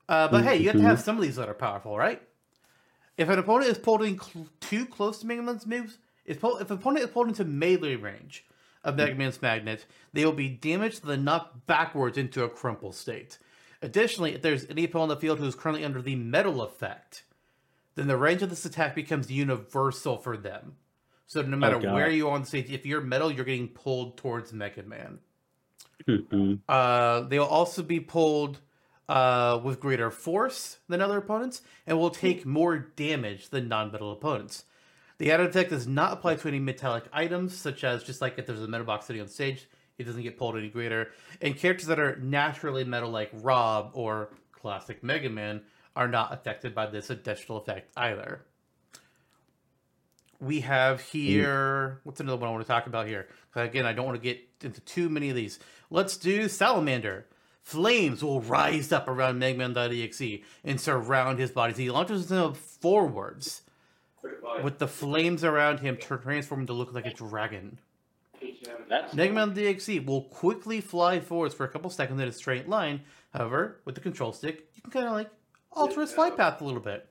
Uh, 0.08 0.28
but 0.28 0.44
hey, 0.44 0.56
you 0.58 0.68
have 0.68 0.76
to 0.76 0.82
have 0.82 1.00
some 1.00 1.16
of 1.16 1.22
these 1.22 1.36
that 1.36 1.48
are 1.48 1.54
powerful, 1.54 1.96
right? 1.96 2.22
If 3.16 3.28
an 3.28 3.38
opponent 3.38 3.70
is 3.70 3.78
pulled 3.78 4.02
in 4.02 4.20
cl- 4.20 4.46
too 4.60 4.86
close 4.86 5.18
to 5.20 5.26
Mega 5.26 5.42
Man's 5.42 5.66
moves, 5.66 5.98
if, 6.26 6.40
pull- 6.40 6.58
if 6.58 6.70
an 6.70 6.78
opponent 6.78 7.04
is 7.04 7.10
pulled 7.10 7.28
into 7.28 7.44
melee 7.44 7.96
range 7.96 8.44
of 8.84 8.96
Mega 8.96 9.14
Man's 9.14 9.42
magnet, 9.42 9.84
they 10.12 10.24
will 10.24 10.32
be 10.32 10.48
damaged 10.48 11.02
and 11.02 11.10
then 11.10 11.24
knocked 11.24 11.66
backwards 11.66 12.16
into 12.16 12.44
a 12.44 12.48
crumple 12.48 12.92
state. 12.92 13.38
Additionally, 13.82 14.34
if 14.34 14.42
there's 14.42 14.64
any 14.70 14.84
opponent 14.84 15.10
on 15.10 15.16
the 15.16 15.20
field 15.20 15.38
who 15.38 15.46
is 15.46 15.54
currently 15.54 15.84
under 15.84 16.00
the 16.00 16.16
metal 16.16 16.62
effect, 16.62 17.24
then 17.94 18.06
the 18.06 18.16
range 18.16 18.42
of 18.42 18.50
this 18.50 18.64
attack 18.64 18.94
becomes 18.94 19.30
universal 19.30 20.16
for 20.16 20.36
them. 20.36 20.76
So 21.26 21.42
no 21.42 21.56
matter 21.56 21.80
God. 21.80 21.92
where 21.94 22.10
you 22.10 22.28
are 22.28 22.34
on 22.34 22.42
the 22.42 22.46
stage, 22.46 22.70
if 22.70 22.86
you're 22.86 23.00
metal, 23.00 23.32
you're 23.32 23.44
getting 23.44 23.68
pulled 23.68 24.16
towards 24.16 24.52
Mega 24.52 24.82
Man. 24.84 25.18
Mhm. 26.06 26.60
Uh, 26.68 27.22
they'll 27.22 27.42
also 27.42 27.82
be 27.82 27.98
pulled 27.98 28.60
uh, 29.08 29.60
with 29.62 29.80
greater 29.80 30.10
force 30.10 30.78
than 30.88 31.00
other 31.00 31.18
opponents 31.18 31.62
and 31.86 31.98
will 31.98 32.10
take 32.10 32.44
more 32.44 32.78
damage 32.78 33.50
than 33.50 33.68
non-metal 33.68 34.12
opponents. 34.12 34.64
The 35.18 35.32
added 35.32 35.48
effect 35.48 35.70
does 35.70 35.86
not 35.86 36.12
apply 36.12 36.36
to 36.36 36.48
any 36.48 36.60
metallic 36.60 37.04
items, 37.12 37.56
such 37.56 37.84
as 37.84 38.04
just 38.04 38.20
like 38.20 38.38
if 38.38 38.46
there's 38.46 38.62
a 38.62 38.68
metal 38.68 38.86
box 38.86 39.06
sitting 39.06 39.22
on 39.22 39.28
stage, 39.28 39.66
it 39.98 40.04
doesn't 40.04 40.22
get 40.22 40.36
pulled 40.36 40.56
any 40.56 40.68
greater. 40.68 41.10
And 41.40 41.56
characters 41.56 41.86
that 41.86 41.98
are 41.98 42.16
naturally 42.16 42.84
metal, 42.84 43.10
like 43.10 43.30
Rob 43.32 43.92
or 43.94 44.30
classic 44.52 45.02
Mega 45.02 45.30
Man, 45.30 45.62
are 45.94 46.08
not 46.08 46.34
affected 46.34 46.74
by 46.74 46.86
this 46.86 47.08
additional 47.08 47.58
effect 47.58 47.90
either. 47.96 48.44
We 50.38 50.60
have 50.60 51.00
here. 51.00 52.00
What's 52.04 52.20
another 52.20 52.36
one 52.36 52.48
I 52.48 52.52
want 52.52 52.64
to 52.64 52.68
talk 52.68 52.86
about 52.86 53.06
here? 53.06 53.28
Again, 53.54 53.86
I 53.86 53.94
don't 53.94 54.04
want 54.04 54.18
to 54.18 54.22
get 54.22 54.46
into 54.62 54.82
too 54.82 55.08
many 55.08 55.30
of 55.30 55.36
these. 55.36 55.58
Let's 55.88 56.18
do 56.18 56.46
Salamander. 56.46 57.26
Flames 57.62 58.22
will 58.22 58.42
rise 58.42 58.92
up 58.92 59.08
around 59.08 59.38
Mega 59.38 59.56
Man.exe 59.56 60.44
and 60.62 60.78
surround 60.78 61.38
his 61.38 61.50
body. 61.50 61.72
He 61.72 61.90
launches 61.90 62.28
himself 62.28 62.58
forwards 62.58 63.62
with 64.62 64.78
the 64.78 64.88
flames 64.88 65.44
around 65.44 65.80
him 65.80 65.96
to 65.96 66.16
transform 66.18 66.60
him 66.60 66.66
to 66.66 66.72
look 66.72 66.92
like 66.92 67.06
a 67.06 67.12
dragon. 67.12 67.78
That's 68.88 69.14
Mega 69.14 69.32
Man.exe 69.32 70.00
will 70.04 70.22
quickly 70.22 70.80
fly 70.80 71.20
forwards 71.20 71.54
for 71.54 71.64
a 71.64 71.68
couple 71.68 71.90
seconds 71.90 72.20
in 72.20 72.28
a 72.28 72.32
straight 72.32 72.68
line. 72.68 73.02
However, 73.32 73.80
with 73.84 73.94
the 73.94 74.00
control 74.00 74.32
stick, 74.32 74.68
you 74.74 74.82
can 74.82 74.90
kind 74.90 75.06
of 75.06 75.12
like 75.12 75.30
alter 75.72 76.00
his 76.00 76.12
flight 76.12 76.36
path 76.36 76.60
a 76.60 76.64
little 76.64 76.80
bit. 76.80 77.08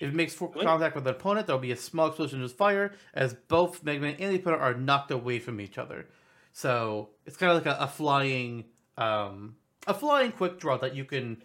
If 0.00 0.08
it 0.08 0.14
makes 0.14 0.34
for- 0.34 0.48
contact 0.48 0.94
with 0.94 1.06
an 1.06 1.14
opponent, 1.14 1.46
there 1.46 1.56
will 1.56 1.60
be 1.60 1.72
a 1.72 1.76
small 1.76 2.08
explosion 2.08 2.42
of 2.42 2.52
fire 2.52 2.94
as 3.12 3.34
both 3.34 3.84
Mega 3.84 4.00
Man 4.00 4.16
and 4.18 4.32
the 4.32 4.38
opponent 4.38 4.62
are 4.62 4.74
knocked 4.74 5.10
away 5.10 5.38
from 5.38 5.60
each 5.60 5.76
other. 5.78 6.06
So 6.52 7.10
it's 7.26 7.36
kind 7.36 7.52
of 7.52 7.64
like 7.64 7.78
a, 7.78 7.82
a 7.84 7.86
flying, 7.86 8.64
um, 8.96 9.56
a 9.86 9.94
flying 9.94 10.32
quick 10.32 10.58
draw 10.58 10.78
that 10.78 10.94
you 10.94 11.04
can 11.04 11.42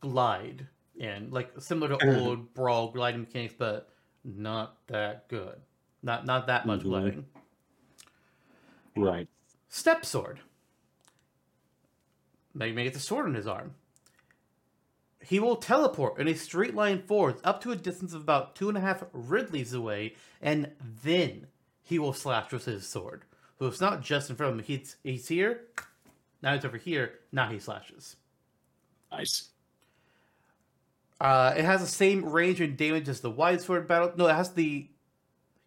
glide 0.00 0.66
in, 0.96 1.30
like 1.30 1.52
similar 1.60 1.96
to 1.96 2.18
old 2.18 2.54
brawl 2.54 2.90
gliding 2.90 3.20
mechanics, 3.20 3.54
but 3.56 3.91
not 4.24 4.86
that 4.88 5.28
good. 5.28 5.60
Not 6.02 6.26
not 6.26 6.46
that 6.46 6.66
much 6.66 6.80
Mhm. 6.80 6.84
gliding. 6.84 7.26
right. 8.96 9.28
Step 9.68 10.04
sword. 10.04 10.40
Mega 12.54 12.74
Man 12.74 12.84
gets 12.84 12.96
a 12.98 13.00
sword 13.00 13.26
in 13.26 13.34
his 13.34 13.46
arm. 13.46 13.74
He 15.24 15.38
will 15.40 15.56
teleport 15.56 16.18
in 16.18 16.28
a 16.28 16.34
straight 16.34 16.74
line 16.74 17.02
forwards 17.02 17.40
up 17.44 17.60
to 17.62 17.70
a 17.70 17.76
distance 17.76 18.12
of 18.12 18.20
about 18.22 18.54
two 18.56 18.68
and 18.68 18.76
a 18.76 18.80
half 18.80 19.04
Ridleys 19.12 19.72
away, 19.72 20.16
and 20.40 20.72
then 21.02 21.46
he 21.82 21.98
will 21.98 22.12
slash 22.12 22.52
with 22.52 22.64
his 22.64 22.86
sword. 22.86 23.24
So 23.58 23.66
it's 23.66 23.80
not 23.80 24.02
just 24.02 24.28
in 24.28 24.36
front 24.36 24.52
of 24.52 24.58
him. 24.58 24.64
He's 24.64 24.96
he's 25.04 25.28
here, 25.28 25.68
now 26.42 26.54
he's 26.54 26.64
over 26.64 26.76
here, 26.76 27.20
now 27.30 27.48
he 27.48 27.58
slashes. 27.60 28.16
Nice. 29.12 29.51
Uh, 31.22 31.54
it 31.56 31.64
has 31.64 31.80
the 31.80 31.86
same 31.86 32.24
range 32.24 32.60
and 32.60 32.76
damage 32.76 33.08
as 33.08 33.20
the 33.20 33.30
wide 33.30 33.60
sword 33.60 33.86
battle. 33.86 34.12
No, 34.16 34.26
it 34.26 34.34
has 34.34 34.52
the 34.54 34.88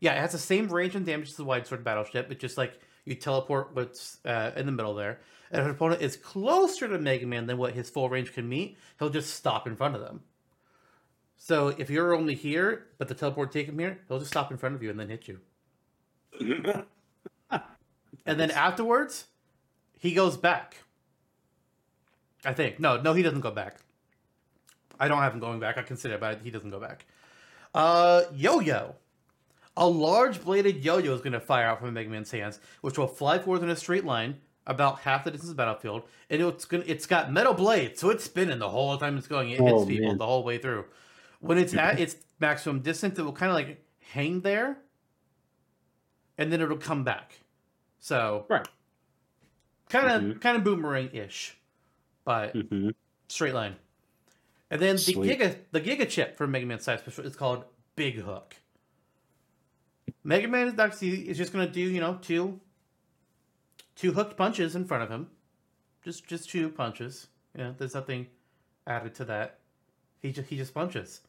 yeah, 0.02 0.14
it 0.14 0.20
has 0.20 0.34
the 0.34 0.38
same 0.38 0.68
range 0.68 0.96
and 0.96 1.06
damage 1.06 1.30
as 1.30 1.36
the 1.38 1.46
wide 1.46 1.66
sword 1.66 1.84
battleship. 1.84 2.30
It's 2.30 2.42
just 2.42 2.58
like 2.58 2.78
you 3.06 3.16
teleport 3.16 3.74
what's 3.74 4.18
uh, 4.26 4.52
in 4.58 4.66
the 4.66 4.74
middle 4.74 4.94
there. 4.94 5.22
And 5.50 5.62
if 5.62 5.66
an 5.66 5.72
opponent 5.72 6.02
is 6.02 6.18
closer 6.18 6.90
to 6.90 7.00
Mega 7.00 7.26
Man 7.26 7.48
than 7.48 7.58
what 7.58 7.74
his 7.74 7.90
full 7.90 8.10
range 8.10 8.34
can 8.34 8.50
meet, 8.50 8.78
he'll 9.00 9.10
just 9.10 9.34
stop 9.34 9.66
in 9.66 9.78
front 9.78 9.96
of 9.96 10.02
them. 10.02 10.24
So 11.38 11.70
if 11.70 11.90
you're 11.90 12.14
only 12.14 12.36
here, 12.36 12.88
but 12.98 13.08
the 13.08 13.14
teleport 13.14 13.54
take 13.54 13.68
him 13.68 13.80
here, 13.80 14.00
he'll 14.10 14.20
just 14.20 14.32
stop 14.32 14.52
in 14.52 14.58
front 14.58 14.76
of 14.76 14.84
you 14.84 14.90
and 14.90 15.00
then 15.00 15.10
hit 15.10 15.30
you. 15.30 15.40
And 18.26 18.40
then 18.40 18.50
afterwards, 18.50 19.26
he 20.00 20.14
goes 20.14 20.36
back. 20.36 20.78
I 22.44 22.54
think 22.54 22.80
no, 22.80 23.00
no, 23.00 23.14
he 23.14 23.22
doesn't 23.22 23.42
go 23.42 23.52
back. 23.52 23.78
I 25.00 25.08
don't 25.08 25.20
have 25.20 25.34
him 25.34 25.40
going 25.40 25.60
back. 25.60 25.78
I 25.78 25.84
consider 25.84 26.16
it, 26.16 26.20
but 26.20 26.42
he 26.42 26.52
doesn't 26.52 26.70
go 26.70 26.80
back. 26.80 27.06
Uh, 27.74 28.24
Yo-Yo. 28.34 28.96
A 29.78 29.88
large 29.88 30.44
bladed 30.44 30.86
yo-yo 30.86 31.14
is 31.14 31.22
going 31.22 31.34
to 31.34 31.40
fire 31.40 31.66
out 31.68 31.80
from 31.82 31.94
Mega 31.94 32.10
Man's 32.10 32.32
hands, 32.32 32.60
which 32.82 32.98
will 32.98 33.08
fly 33.08 33.40
forward 33.40 33.62
in 33.62 33.70
a 33.70 33.76
straight 33.76 34.06
line 34.06 34.40
about 34.68 35.00
half 35.02 35.24
the 35.26 35.32
distance 35.32 35.52
of 35.52 35.58
the 35.58 35.62
battlefield, 35.62 36.04
and 36.30 36.42
it's 36.42 36.66
gonna, 36.66 36.84
it's 36.88 37.06
got 37.06 37.32
metal 37.32 37.54
blades, 37.54 38.00
so 38.00 38.10
it's 38.10 38.24
spinning 38.24 38.60
the 38.60 38.70
whole 38.70 38.98
time 38.98 39.18
it's 39.18 39.28
going. 39.28 39.50
It 39.52 39.66
hits 39.66 39.84
Oh, 39.84 39.86
people 39.86 40.10
man. 40.10 40.18
the 40.18 40.26
whole 40.26 40.44
way 40.44 40.58
through. 40.58 40.86
When 41.42 41.58
it's 41.58 41.74
at 41.74 42.00
its 42.00 42.16
maximum 42.40 42.80
distance, 42.80 43.20
it 43.20 43.24
will 43.24 43.34
kind 43.34 43.50
of 43.52 43.56
like 43.56 43.86
hang 44.14 44.42
there, 44.42 44.78
and 46.38 46.52
then 46.52 46.62
it'll 46.62 46.78
come 46.78 47.04
back. 47.04 47.40
So 48.00 48.46
Right. 48.50 48.68
kind 49.90 50.10
of 50.10 50.22
Mhm. 50.22 50.42
kind 50.42 50.58
of 50.58 50.64
boomerang 50.64 51.10
ish, 51.14 51.58
but 52.24 52.54
hmm 52.54 52.90
straight 53.28 53.54
line. 53.54 53.76
And 54.70 54.82
then 54.82 54.96
the 54.96 55.02
Sweet. 55.02 55.40
Giga 55.40 55.56
the 55.72 55.82
Giga 55.82 56.10
chip 56.10 56.38
for 56.38 56.48
Mega 56.48 56.66
Man 56.66 56.80
Side 56.80 57.00
Special 57.00 57.26
is 57.26 57.36
called 57.36 57.66
Big 57.96 58.20
Hook. 58.20 58.56
Mega 60.24 60.48
Man 60.48 60.68
is 60.68 60.80
actually 60.80 61.30
is 61.30 61.38
just 61.38 61.54
gonna 61.54 61.70
do, 61.70 61.82
you 61.82 62.00
know, 62.00 62.18
two 62.22 62.60
two 63.96 64.14
hooked 64.14 64.38
punches 64.38 64.76
in 64.76 64.86
front 64.86 65.04
of 65.04 65.10
him. 65.10 65.28
Just 66.04 66.28
just 66.28 66.50
two 66.50 66.70
punches. 66.70 67.28
You 67.56 67.64
know, 67.64 67.76
there's 67.78 67.94
nothing 67.94 68.28
added 68.88 69.16
to 69.16 69.26
that. 69.26 69.60
He 70.22 70.32
just 70.32 70.50
he 70.50 70.58
just 70.58 70.74
punches. 70.74 71.22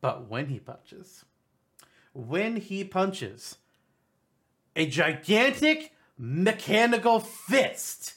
But 0.00 0.28
when 0.28 0.46
he 0.46 0.58
punches, 0.58 1.24
when 2.14 2.56
he 2.56 2.84
punches, 2.84 3.58
a 4.74 4.86
gigantic 4.86 5.92
mechanical 6.16 7.20
fist 7.20 8.14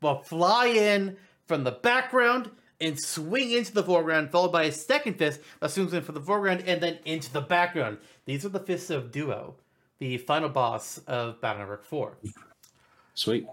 will 0.00 0.22
fly 0.22 0.66
in 0.66 1.16
from 1.46 1.64
the 1.64 1.70
background 1.70 2.50
and 2.80 2.98
swing 2.98 3.52
into 3.52 3.72
the 3.72 3.82
foreground, 3.82 4.30
followed 4.30 4.52
by 4.52 4.64
a 4.64 4.72
second 4.72 5.14
fist 5.14 5.40
that 5.60 5.70
swings 5.70 5.92
in 5.92 6.02
from 6.02 6.14
the 6.14 6.20
foreground 6.20 6.64
and 6.66 6.82
then 6.82 6.98
into 7.04 7.32
the 7.32 7.40
background. 7.40 7.98
These 8.24 8.44
are 8.44 8.50
the 8.50 8.60
fists 8.60 8.90
of 8.90 9.10
Duo, 9.10 9.54
the 9.98 10.18
final 10.18 10.48
boss 10.48 10.98
of 11.06 11.40
Battle 11.40 11.60
Network 11.60 11.84
4. 11.84 12.16
Sweet. 13.14 13.46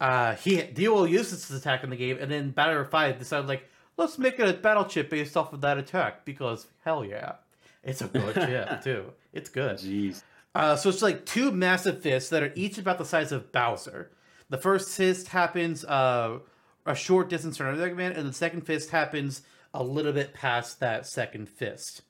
Uh, 0.00 0.34
he 0.34 0.60
Duo 0.62 1.04
used 1.04 1.32
this 1.32 1.50
attack 1.50 1.84
in 1.84 1.90
the 1.90 1.96
game, 1.96 2.18
and 2.20 2.30
then 2.30 2.50
Battle 2.50 2.74
Network 2.74 2.90
5 2.90 3.18
decided, 3.18 3.48
like, 3.48 3.68
let's 3.96 4.18
make 4.18 4.38
it 4.38 4.48
a 4.48 4.52
battle 4.52 4.84
chip 4.84 5.10
based 5.10 5.36
off 5.36 5.52
of 5.52 5.60
that 5.62 5.78
attack, 5.78 6.24
because 6.24 6.66
hell 6.84 7.04
yeah. 7.04 7.34
It's 7.82 8.02
a 8.02 8.08
good 8.08 8.34
chip, 8.34 8.82
too. 8.82 9.12
It's 9.32 9.48
good. 9.48 9.76
Jeez. 9.76 10.22
Uh, 10.54 10.76
so 10.76 10.88
it's 10.88 11.02
like 11.02 11.26
two 11.26 11.50
massive 11.50 12.00
fists 12.00 12.30
that 12.30 12.42
are 12.42 12.52
each 12.54 12.78
about 12.78 12.98
the 12.98 13.04
size 13.04 13.32
of 13.32 13.50
Bowser. 13.50 14.10
The 14.50 14.58
first 14.58 14.96
fist 14.96 15.28
happens 15.28 15.84
uh, 15.84 16.38
a 16.86 16.94
short 16.94 17.28
distance 17.28 17.56
from 17.56 17.78
Mega 17.78 17.94
Man, 17.94 18.12
and 18.12 18.26
the 18.28 18.32
second 18.32 18.62
fist 18.62 18.90
happens 18.90 19.42
a 19.72 19.82
little 19.82 20.12
bit 20.12 20.34
past 20.34 20.80
that 20.80 21.06
second 21.06 21.48
fist. 21.48 22.02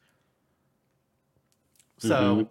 So 1.98 2.36
Mhm. 2.36 2.48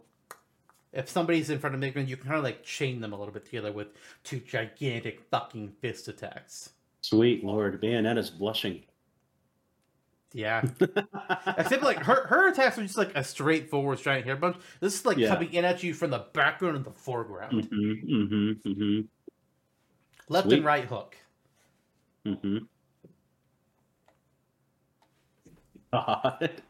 if 0.94 1.10
somebody's 1.10 1.50
in 1.50 1.60
front 1.60 1.76
of 1.76 1.82
Mega 1.82 2.00
Man, 2.00 2.08
you 2.08 2.16
can 2.18 2.26
kind 2.26 2.38
of 2.38 2.44
like 2.44 2.64
chain 2.64 3.02
them 3.02 3.14
a 3.14 3.18
little 3.18 3.34
bit 3.34 3.46
together 3.46 3.72
with 3.72 3.90
two 4.24 4.40
gigantic 4.40 5.22
fucking 5.30 5.74
fist 5.82 6.08
attacks. 6.08 6.72
Sweet 7.02 7.44
Lord. 7.44 7.82
Bayonetta's 7.82 8.30
blushing. 8.30 8.84
Yeah. 10.32 10.64
Except 11.58 11.84
like 11.84 12.00
her 12.00 12.26
her 12.28 12.48
attacks 12.52 12.78
are 12.80 12.84
just 12.84 12.98
like 12.98 13.16
a 13.16 13.24
straightforward 13.24 14.00
giant 14.00 14.26
hair 14.26 14.36
bunch. 14.36 14.58
This 14.80 14.96
is 14.96 15.06
like 15.06 15.18
Yeah. 15.18 15.28
coming 15.28 15.54
in 15.54 15.64
at 15.66 15.84
you 15.84 15.94
from 15.94 16.10
the 16.10 16.26
background 16.34 16.78
and 16.78 16.86
the 16.86 16.92
foreground. 16.92 17.66
hmm 17.66 17.94
hmm 17.94 18.52
hmm 18.64 19.02
Left 20.30 20.48
Sweet. 20.48 20.58
and 20.58 20.66
right 20.66 20.86
hook. 20.86 21.18
Hmm 22.26 22.58
God. 25.94 26.62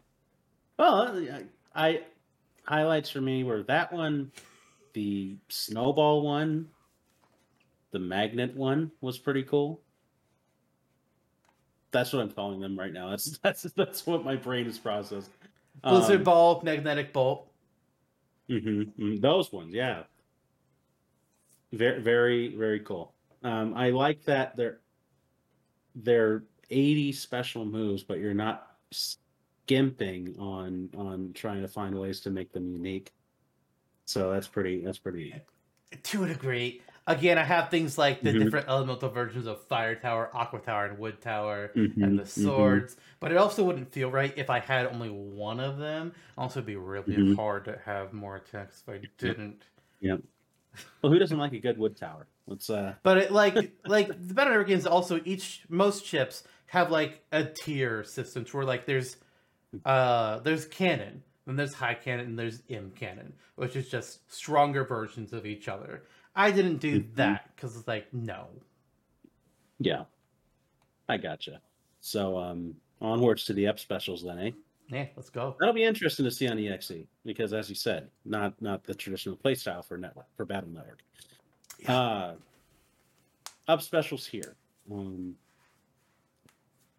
Well, 0.77 1.17
I, 1.17 1.43
I 1.75 2.01
highlights 2.65 3.09
for 3.09 3.21
me 3.21 3.43
were 3.43 3.63
that 3.63 3.93
one, 3.93 4.31
the 4.93 5.37
snowball 5.49 6.23
one, 6.23 6.67
the 7.91 7.99
magnet 7.99 8.55
one 8.55 8.91
was 9.01 9.17
pretty 9.17 9.43
cool. 9.43 9.81
That's 11.91 12.11
what 12.11 12.23
I'm 12.23 12.31
calling 12.31 12.59
them 12.59 12.77
right 12.77 12.91
now. 12.91 13.11
That's 13.11 13.37
that's 13.43 13.63
that's 13.75 14.05
what 14.05 14.25
my 14.25 14.35
brain 14.35 14.67
is 14.67 14.79
processed. 14.79 15.29
Blizzard 15.83 16.19
Um, 16.19 16.23
ball, 16.23 16.61
magnetic 16.63 17.13
bolt. 17.13 17.47
Mhm, 18.49 18.93
mhm, 18.97 19.21
Those 19.21 19.51
ones, 19.51 19.73
yeah. 19.73 20.03
Very, 21.71 22.01
very, 22.01 22.55
very 22.55 22.79
cool. 22.81 23.13
Um, 23.43 23.73
I 23.75 23.89
like 23.89 24.23
that 24.25 24.55
they're 24.55 24.79
they're 25.95 26.45
80 26.69 27.11
special 27.13 27.65
moves, 27.65 28.03
but 28.03 28.19
you're 28.19 28.33
not 28.33 28.77
skimping 28.91 30.37
on 30.39 30.89
on 30.95 31.33
trying 31.33 31.61
to 31.61 31.67
find 31.67 31.97
ways 31.99 32.21
to 32.21 32.29
make 32.31 32.51
them 32.53 32.69
unique. 32.69 33.13
So 34.07 34.31
that's 34.31 34.47
pretty. 34.47 34.83
That's 34.85 34.99
pretty. 34.99 35.41
To 36.03 36.23
a 36.23 36.27
degree. 36.27 36.81
Again, 37.07 37.37
I 37.37 37.43
have 37.43 37.69
things 37.69 37.97
like 37.97 38.23
the 38.23 38.33
Mhm. 38.33 38.33
different 38.33 38.67
elemental 38.69 39.09
versions 39.09 39.45
of 39.47 39.67
Fire 39.67 39.95
Tower, 39.95 40.29
Aqua 40.35 40.59
Tower, 40.59 40.85
and 40.85 40.97
Wood 40.97 41.21
Tower, 41.21 41.75
Mhm, 41.75 41.93
and 41.99 42.17
the 42.17 42.25
mhm. 42.35 42.83
swords. 42.85 42.95
But 43.19 43.31
it 43.31 43.37
also 43.37 43.63
wouldn't 43.63 43.91
feel 43.91 44.09
right 44.09 44.33
if 44.37 44.49
I 44.49 44.59
had 44.59 44.85
only 44.87 45.09
one 45.09 45.59
of 45.59 45.77
them. 45.77 46.13
Also, 46.37 46.59
it'd 46.59 46.67
be 46.67 46.75
really 46.77 47.15
Mhm. 47.15 47.35
hard 47.35 47.65
to 47.65 47.77
have 47.79 48.13
more 48.13 48.35
attacks 48.37 48.81
if 48.81 48.89
I 48.89 48.99
didn't. 49.17 49.65
Well, 51.01 51.11
who 51.11 51.19
doesn't 51.19 51.37
like 51.37 51.53
a 51.53 51.59
good 51.59 51.77
wood 51.77 51.95
tower? 51.97 52.27
Let's. 52.47 52.69
uh 52.69 52.95
But 53.03 53.17
it, 53.17 53.31
like, 53.31 53.55
like 53.85 54.07
the 54.07 54.33
Battle 54.33 54.51
Network 54.53 54.67
games, 54.67 54.85
also 54.85 55.21
each 55.25 55.63
most 55.69 56.05
chips 56.05 56.43
have 56.67 56.91
like 56.91 57.23
a 57.31 57.43
tier 57.45 58.03
system 58.03 58.45
to 58.45 58.57
where 58.57 58.65
like 58.65 58.85
there's, 58.85 59.17
uh, 59.85 60.39
there's 60.39 60.65
cannon, 60.65 61.23
then 61.45 61.55
there's 61.55 61.73
high 61.73 61.93
cannon, 61.95 62.27
and 62.27 62.39
there's 62.39 62.63
M 62.69 62.91
cannon, 62.91 63.33
which 63.55 63.75
is 63.75 63.89
just 63.89 64.31
stronger 64.33 64.83
versions 64.85 65.33
of 65.33 65.45
each 65.45 65.67
other. 65.67 66.05
I 66.35 66.51
didn't 66.51 66.77
do 66.77 66.99
Mhm. 66.99 67.15
that 67.15 67.55
because 67.55 67.75
it's 67.77 67.87
like 67.87 68.13
no. 68.13 68.47
Yeah, 69.79 70.05
I 71.07 71.17
gotcha. 71.17 71.61
So 72.01 72.37
um 72.37 72.81
onwards 73.01 73.45
to 73.45 73.53
the 73.53 73.67
up 73.67 73.79
specials 73.79 74.23
then, 74.23 74.39
eh? 74.39 74.51
Yeah, 74.87 75.07
let's 75.15 75.29
go. 75.29 75.55
That'll 75.59 75.73
be 75.73 75.83
interesting 75.83 76.25
to 76.25 76.31
see 76.31 76.47
on 76.47 76.59
EXE 76.59 77.07
because, 77.25 77.53
as 77.53 77.69
you 77.69 77.75
said, 77.75 78.09
not 78.25 78.61
not 78.61 78.83
the 78.83 78.93
traditional 78.93 79.37
playstyle 79.37 79.83
for 79.83 79.97
network 79.97 80.27
for 80.35 80.45
Battle 80.45 80.69
Network. 80.69 81.01
Uh, 81.87 82.33
up 83.67 83.81
specials 83.81 84.25
here. 84.25 84.55
Um, 84.91 85.35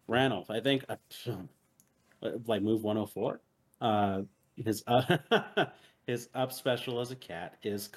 Ranulf, 0.07 0.49
I 0.49 0.59
think, 0.59 0.85
uh, 0.89 0.95
like 2.45 2.61
move 2.61 2.83
104. 2.83 3.41
Uh, 3.81 4.21
his 4.55 4.83
uh, 4.87 5.17
his 6.07 6.29
up 6.33 6.51
special 6.51 6.99
as 6.99 7.11
a 7.11 7.15
cat 7.15 7.57
is 7.63 7.89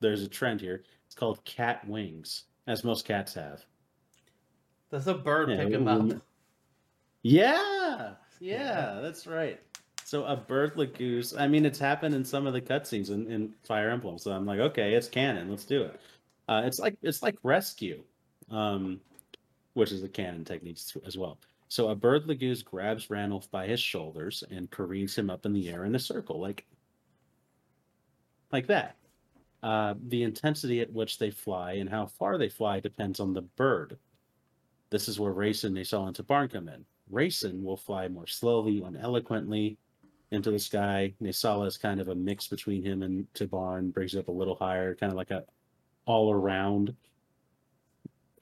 there's 0.00 0.22
a 0.22 0.28
trend 0.28 0.60
here. 0.60 0.84
It's 1.06 1.14
called 1.14 1.44
cat 1.44 1.86
wings, 1.86 2.44
as 2.66 2.84
most 2.84 3.04
cats 3.04 3.34
have. 3.34 3.64
Does 4.90 5.06
a 5.06 5.14
bird 5.14 5.50
Yeah, 5.50 5.56
pick 5.56 5.70
him 5.72 5.88
up? 5.88 6.22
Yeah, 7.24 8.14
yeah, 8.42 8.98
that's 9.00 9.26
right. 9.26 9.60
So 10.04 10.24
a 10.24 10.36
bird 10.36 10.74
goose. 10.98 11.32
I 11.32 11.46
mean, 11.46 11.64
it's 11.64 11.78
happened 11.78 12.14
in 12.14 12.24
some 12.24 12.46
of 12.46 12.52
the 12.52 12.60
cutscenes 12.60 13.10
in, 13.10 13.30
in 13.30 13.54
Fire 13.62 13.88
Emblem. 13.88 14.18
So 14.18 14.32
I'm 14.32 14.44
like, 14.44 14.58
okay, 14.58 14.94
it's 14.94 15.08
canon. 15.08 15.48
Let's 15.48 15.64
do 15.64 15.82
it. 15.82 16.00
Uh, 16.48 16.62
it's 16.64 16.80
like 16.80 16.96
it's 17.02 17.22
like 17.22 17.36
rescue, 17.44 18.02
um, 18.50 19.00
which 19.74 19.92
is 19.92 20.02
a 20.02 20.08
canon 20.08 20.44
technique 20.44 20.78
as 21.06 21.16
well. 21.16 21.38
So 21.68 21.88
a 21.88 21.94
bird 21.94 22.26
goose 22.38 22.62
grabs 22.62 23.08
Ranulf 23.08 23.48
by 23.50 23.66
his 23.66 23.80
shoulders 23.80 24.42
and 24.50 24.70
careens 24.70 25.16
him 25.16 25.30
up 25.30 25.46
in 25.46 25.52
the 25.52 25.70
air 25.70 25.84
in 25.84 25.94
a 25.94 26.00
circle, 26.00 26.40
like 26.40 26.66
like 28.50 28.66
that. 28.66 28.96
Uh, 29.62 29.94
the 30.08 30.24
intensity 30.24 30.80
at 30.80 30.92
which 30.92 31.18
they 31.18 31.30
fly 31.30 31.74
and 31.74 31.88
how 31.88 32.06
far 32.06 32.36
they 32.36 32.48
fly 32.48 32.80
depends 32.80 33.20
on 33.20 33.32
the 33.32 33.42
bird. 33.42 33.96
This 34.90 35.08
is 35.08 35.20
where 35.20 35.32
Reyson, 35.32 35.72
Naesala, 35.72 36.08
and 36.08 36.16
Tibarn 36.16 36.52
come 36.52 36.68
in. 36.68 36.84
Reyson 37.12 37.62
will 37.62 37.76
fly 37.76 38.08
more 38.08 38.26
slowly 38.26 38.82
and 38.82 38.96
eloquently 38.96 39.76
into 40.30 40.50
the 40.50 40.58
sky. 40.58 41.14
Naesala 41.22 41.66
is 41.66 41.76
kind 41.76 42.00
of 42.00 42.08
a 42.08 42.14
mix 42.14 42.48
between 42.48 42.82
him 42.82 43.02
and 43.02 43.26
Tibarn, 43.34 43.92
brings 43.92 44.14
it 44.14 44.20
up 44.20 44.28
a 44.28 44.32
little 44.32 44.56
higher, 44.56 44.94
kind 44.94 45.12
of 45.12 45.16
like 45.16 45.30
a 45.30 45.44
all 46.06 46.32
around, 46.32 46.94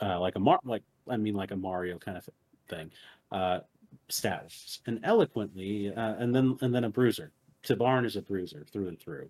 uh, 0.00 0.18
like 0.18 0.36
a 0.36 0.38
Mar, 0.38 0.58
like 0.64 0.82
I 1.08 1.16
mean, 1.16 1.34
like 1.34 1.50
a 1.50 1.56
Mario 1.56 1.98
kind 1.98 2.16
of 2.16 2.28
thing. 2.68 2.90
Uh, 3.32 3.60
status 4.08 4.80
and 4.86 5.00
eloquently, 5.04 5.92
uh, 5.94 6.14
and 6.18 6.34
then 6.34 6.56
and 6.60 6.74
then 6.74 6.84
a 6.84 6.90
bruiser. 6.90 7.32
Tibarn 7.64 8.06
is 8.06 8.16
a 8.16 8.22
bruiser 8.22 8.64
through 8.72 8.88
and 8.88 8.98
through. 8.98 9.28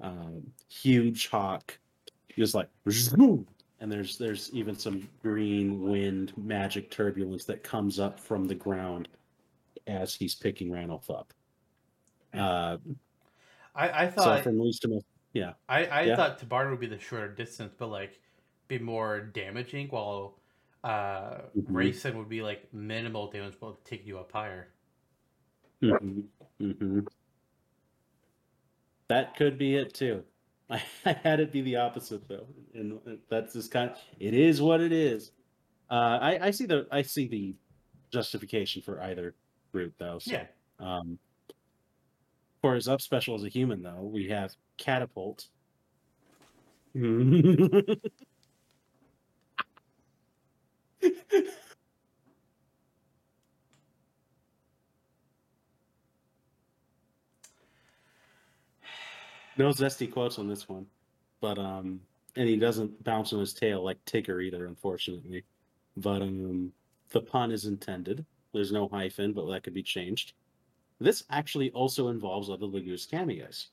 Um, 0.00 0.42
huge 0.68 1.28
hawk, 1.28 1.78
just 2.36 2.54
like 2.54 2.68
and 3.80 3.90
there's 3.90 4.16
there's 4.18 4.50
even 4.52 4.76
some 4.76 5.08
green 5.22 5.82
wind 5.82 6.32
magic 6.36 6.90
turbulence 6.90 7.44
that 7.44 7.62
comes 7.62 7.98
up 7.98 8.18
from 8.18 8.44
the 8.44 8.54
ground 8.54 9.08
as 9.86 10.14
he's 10.14 10.34
picking 10.34 10.70
Ranulf 10.70 11.10
up. 11.10 11.32
Uh, 12.34 12.78
I, 13.74 14.04
I 14.04 14.08
so 14.08 14.22
thought 14.22 14.42
from 14.44 14.58
least 14.58 14.82
to 14.82 14.88
most, 14.88 15.06
I, 15.68 15.86
I 15.86 16.02
yeah. 16.04 16.16
thought 16.16 16.38
Tibarn 16.38 16.70
would 16.70 16.80
be 16.80 16.86
the 16.86 16.98
shorter 16.98 17.28
distance, 17.28 17.74
but 17.76 17.88
like 17.88 18.20
be 18.68 18.78
more 18.78 19.20
damaging, 19.20 19.88
while 19.88 20.38
uh, 20.84 21.42
Mhm. 21.56 21.72
Reyson 21.72 22.14
would 22.16 22.28
be 22.28 22.42
like 22.42 22.72
minimal 22.72 23.30
damage, 23.30 23.54
but 23.60 23.84
take 23.84 24.06
you 24.06 24.18
up 24.18 24.32
higher. 24.32 24.68
hmm 25.80 26.20
hmm 26.58 27.00
That 29.08 29.36
could 29.36 29.58
be 29.58 29.76
it 29.76 29.94
too. 29.94 30.24
I, 30.68 30.82
I 31.04 31.12
had 31.12 31.40
it 31.40 31.52
be 31.52 31.62
the 31.62 31.76
opposite 31.76 32.28
though, 32.28 32.46
and 32.74 32.98
that's 33.28 33.52
just 33.54 33.70
kind 33.70 33.90
of 33.90 33.96
it 34.18 34.34
is 34.34 34.60
what 34.60 34.80
it 34.80 34.92
is. 34.92 35.30
Uh, 35.90 36.18
I, 36.20 36.46
I 36.46 36.50
see 36.50 36.66
the 36.66 36.86
I 36.90 37.02
see 37.02 37.28
the 37.28 37.54
justification 38.12 38.82
for 38.82 39.00
either 39.02 39.34
route 39.72 39.94
though. 39.98 40.18
So, 40.18 40.32
Yeah, 40.32 40.46
Um, 40.80 41.18
for 42.62 42.74
his 42.74 42.88
up 42.88 43.00
special 43.00 43.34
as 43.34 43.44
a 43.44 43.48
human 43.48 43.82
though, 43.82 44.02
we 44.02 44.28
have 44.28 44.54
catapult. 44.78 45.46
no 59.58 59.70
zesty 59.70 60.10
quotes 60.10 60.38
on 60.38 60.48
this 60.48 60.68
one, 60.68 60.86
but 61.40 61.58
um, 61.58 62.00
and 62.36 62.48
he 62.48 62.56
doesn't 62.56 63.02
bounce 63.04 63.32
on 63.32 63.40
his 63.40 63.54
tail 63.54 63.82
like 63.82 64.04
Tigger 64.04 64.42
either, 64.42 64.66
unfortunately. 64.66 65.44
But 65.96 66.22
um, 66.22 66.72
the 67.10 67.20
pun 67.20 67.50
is 67.50 67.64
intended. 67.64 68.24
There's 68.52 68.72
no 68.72 68.88
hyphen, 68.88 69.32
but 69.32 69.46
that 69.50 69.62
could 69.62 69.74
be 69.74 69.82
changed. 69.82 70.34
This 70.98 71.24
actually 71.30 71.70
also 71.72 72.08
involves 72.08 72.48
other 72.48 72.66
Laguz 72.66 73.10
cameos. 73.10 73.68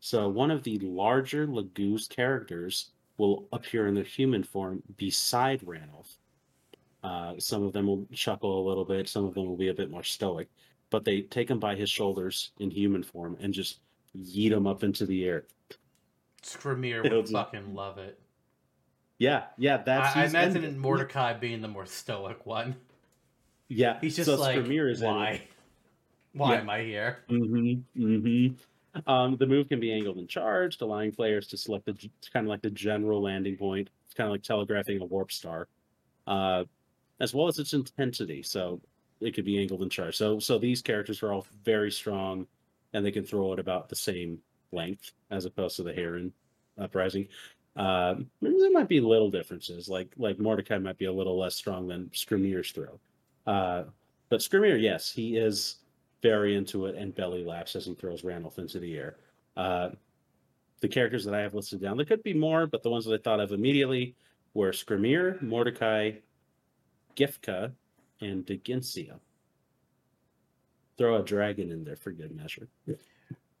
So 0.00 0.28
one 0.28 0.50
of 0.50 0.62
the 0.62 0.78
larger 0.78 1.46
Laguz 1.46 2.08
characters 2.08 2.90
will 3.18 3.46
appear 3.52 3.86
in 3.86 3.94
their 3.94 4.04
human 4.04 4.42
form 4.42 4.82
beside 4.96 5.60
Ranulf. 5.60 6.16
Uh, 7.02 7.34
some 7.38 7.62
of 7.62 7.72
them 7.72 7.86
will 7.86 8.06
chuckle 8.12 8.62
a 8.62 8.66
little 8.66 8.84
bit. 8.84 9.08
Some 9.08 9.26
of 9.26 9.34
them 9.34 9.46
will 9.46 9.56
be 9.56 9.68
a 9.68 9.74
bit 9.74 9.90
more 9.90 10.02
stoic, 10.02 10.48
but 10.90 11.04
they 11.04 11.22
take 11.22 11.50
him 11.50 11.58
by 11.58 11.74
his 11.74 11.90
shoulders 11.90 12.52
in 12.60 12.70
human 12.70 13.02
form 13.02 13.36
and 13.40 13.52
just 13.52 13.80
yeet 14.18 14.50
them 14.50 14.66
up 14.66 14.82
into 14.82 15.06
the 15.06 15.24
air. 15.24 15.44
It'll 16.42 16.74
would 16.76 17.26
be- 17.26 17.32
fucking 17.32 17.74
love 17.74 17.98
it. 17.98 18.18
Yeah, 19.18 19.44
yeah, 19.58 19.76
that's. 19.78 20.16
I, 20.16 20.22
I 20.22 20.26
imagine 20.26 20.64
and- 20.64 20.80
Mordecai 20.80 21.34
being 21.34 21.60
the 21.60 21.68
more 21.68 21.84
stoic 21.86 22.46
one. 22.46 22.74
Yeah, 23.68 23.98
He's 24.00 24.16
just 24.16 24.28
so 24.28 24.36
like, 24.36 24.56
Skrimir 24.58 24.90
is 24.90 25.00
why? 25.00 25.42
Why 26.32 26.54
Yeah. 26.54 26.60
am 26.60 26.70
I 26.70 26.82
here? 26.82 27.18
Mm-hmm. 27.28 28.02
Mm-hmm. 28.02 29.08
Um, 29.08 29.36
the 29.36 29.46
move 29.46 29.68
can 29.68 29.78
be 29.78 29.92
angled 29.92 30.16
and 30.16 30.28
charged, 30.28 30.82
allowing 30.82 31.12
players 31.12 31.46
to 31.48 31.56
select 31.56 31.84
the 31.84 31.92
it's 32.18 32.28
kind 32.28 32.46
of 32.46 32.50
like 32.50 32.62
the 32.62 32.70
general 32.70 33.22
landing 33.22 33.56
point. 33.56 33.90
It's 34.06 34.14
kind 34.14 34.26
of 34.26 34.32
like 34.32 34.42
telegraphing 34.42 35.00
a 35.00 35.04
warp 35.04 35.30
star, 35.30 35.68
uh, 36.26 36.64
as 37.20 37.32
well 37.34 37.46
as 37.46 37.58
its 37.60 37.72
intensity. 37.74 38.42
So 38.42 38.80
it 39.20 39.34
could 39.34 39.44
be 39.44 39.60
angled 39.60 39.82
and 39.82 39.90
charged. 39.92 40.16
So 40.16 40.40
so 40.40 40.58
these 40.58 40.82
characters 40.82 41.22
are 41.22 41.32
all 41.32 41.46
very 41.62 41.92
strong, 41.92 42.46
and 42.92 43.04
they 43.04 43.12
can 43.12 43.24
throw 43.24 43.52
it 43.52 43.58
about 43.58 43.88
the 43.88 43.96
same 43.96 44.38
length 44.72 45.12
as 45.30 45.44
opposed 45.44 45.76
to 45.76 45.82
the 45.82 45.92
Heron 45.92 46.32
uprising. 46.78 47.28
Uh, 47.76 48.16
there 48.40 48.72
might 48.72 48.88
be 48.88 49.00
little 49.00 49.30
differences. 49.30 49.88
Like 49.88 50.12
like 50.16 50.38
Mordecai 50.38 50.78
might 50.78 50.98
be 50.98 51.04
a 51.04 51.12
little 51.12 51.38
less 51.38 51.54
strong 51.54 51.86
than 51.86 52.10
Skrimir's 52.12 52.72
throw. 52.72 52.98
Uh, 53.46 53.84
but 54.28 54.40
Skrimir, 54.40 54.80
yes, 54.80 55.10
he 55.10 55.36
is 55.36 55.76
very 56.22 56.56
into 56.56 56.86
it 56.86 56.94
and 56.96 57.14
belly 57.14 57.44
laps 57.44 57.74
as 57.76 57.86
he 57.86 57.94
throws 57.94 58.22
Ranulf 58.22 58.58
into 58.58 58.78
the 58.78 58.96
air. 58.96 59.16
Uh, 59.56 59.90
the 60.80 60.88
characters 60.88 61.24
that 61.24 61.34
I 61.34 61.40
have 61.40 61.54
listed 61.54 61.80
down, 61.80 61.96
there 61.96 62.06
could 62.06 62.22
be 62.22 62.34
more, 62.34 62.66
but 62.66 62.82
the 62.82 62.90
ones 62.90 63.04
that 63.04 63.14
I 63.14 63.22
thought 63.22 63.40
of 63.40 63.52
immediately 63.52 64.14
were 64.54 64.70
Skrimir, 64.70 65.40
Mordecai, 65.42 66.12
Giffca, 67.16 67.72
and 68.20 68.44
Dheginsea. 68.46 69.18
Throw 71.00 71.16
a 71.16 71.22
dragon 71.22 71.70
in 71.70 71.82
there 71.82 71.96
for 71.96 72.10
good 72.12 72.36
measure. 72.36 72.68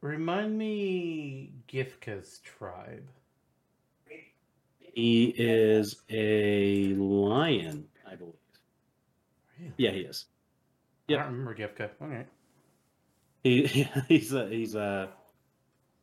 Remind 0.02 0.58
me 0.58 1.52
Giffca's 1.72 2.40
tribe. 2.40 3.08
He 4.78 5.32
is 5.38 6.02
a 6.10 6.92
lion, 6.96 7.86
I 8.06 8.16
believe. 8.16 8.34
Really? 9.58 9.72
Yeah, 9.78 9.92
he 9.92 10.00
is. 10.00 10.26
I 11.08 11.14
don't 11.14 11.32
remember 11.32 11.54
Giffca. 11.54 11.88
Okay. 12.02 12.26
He 13.42 13.88
he's 14.08 14.34
a 14.34 14.46
he's 14.46 14.74
a 14.74 15.08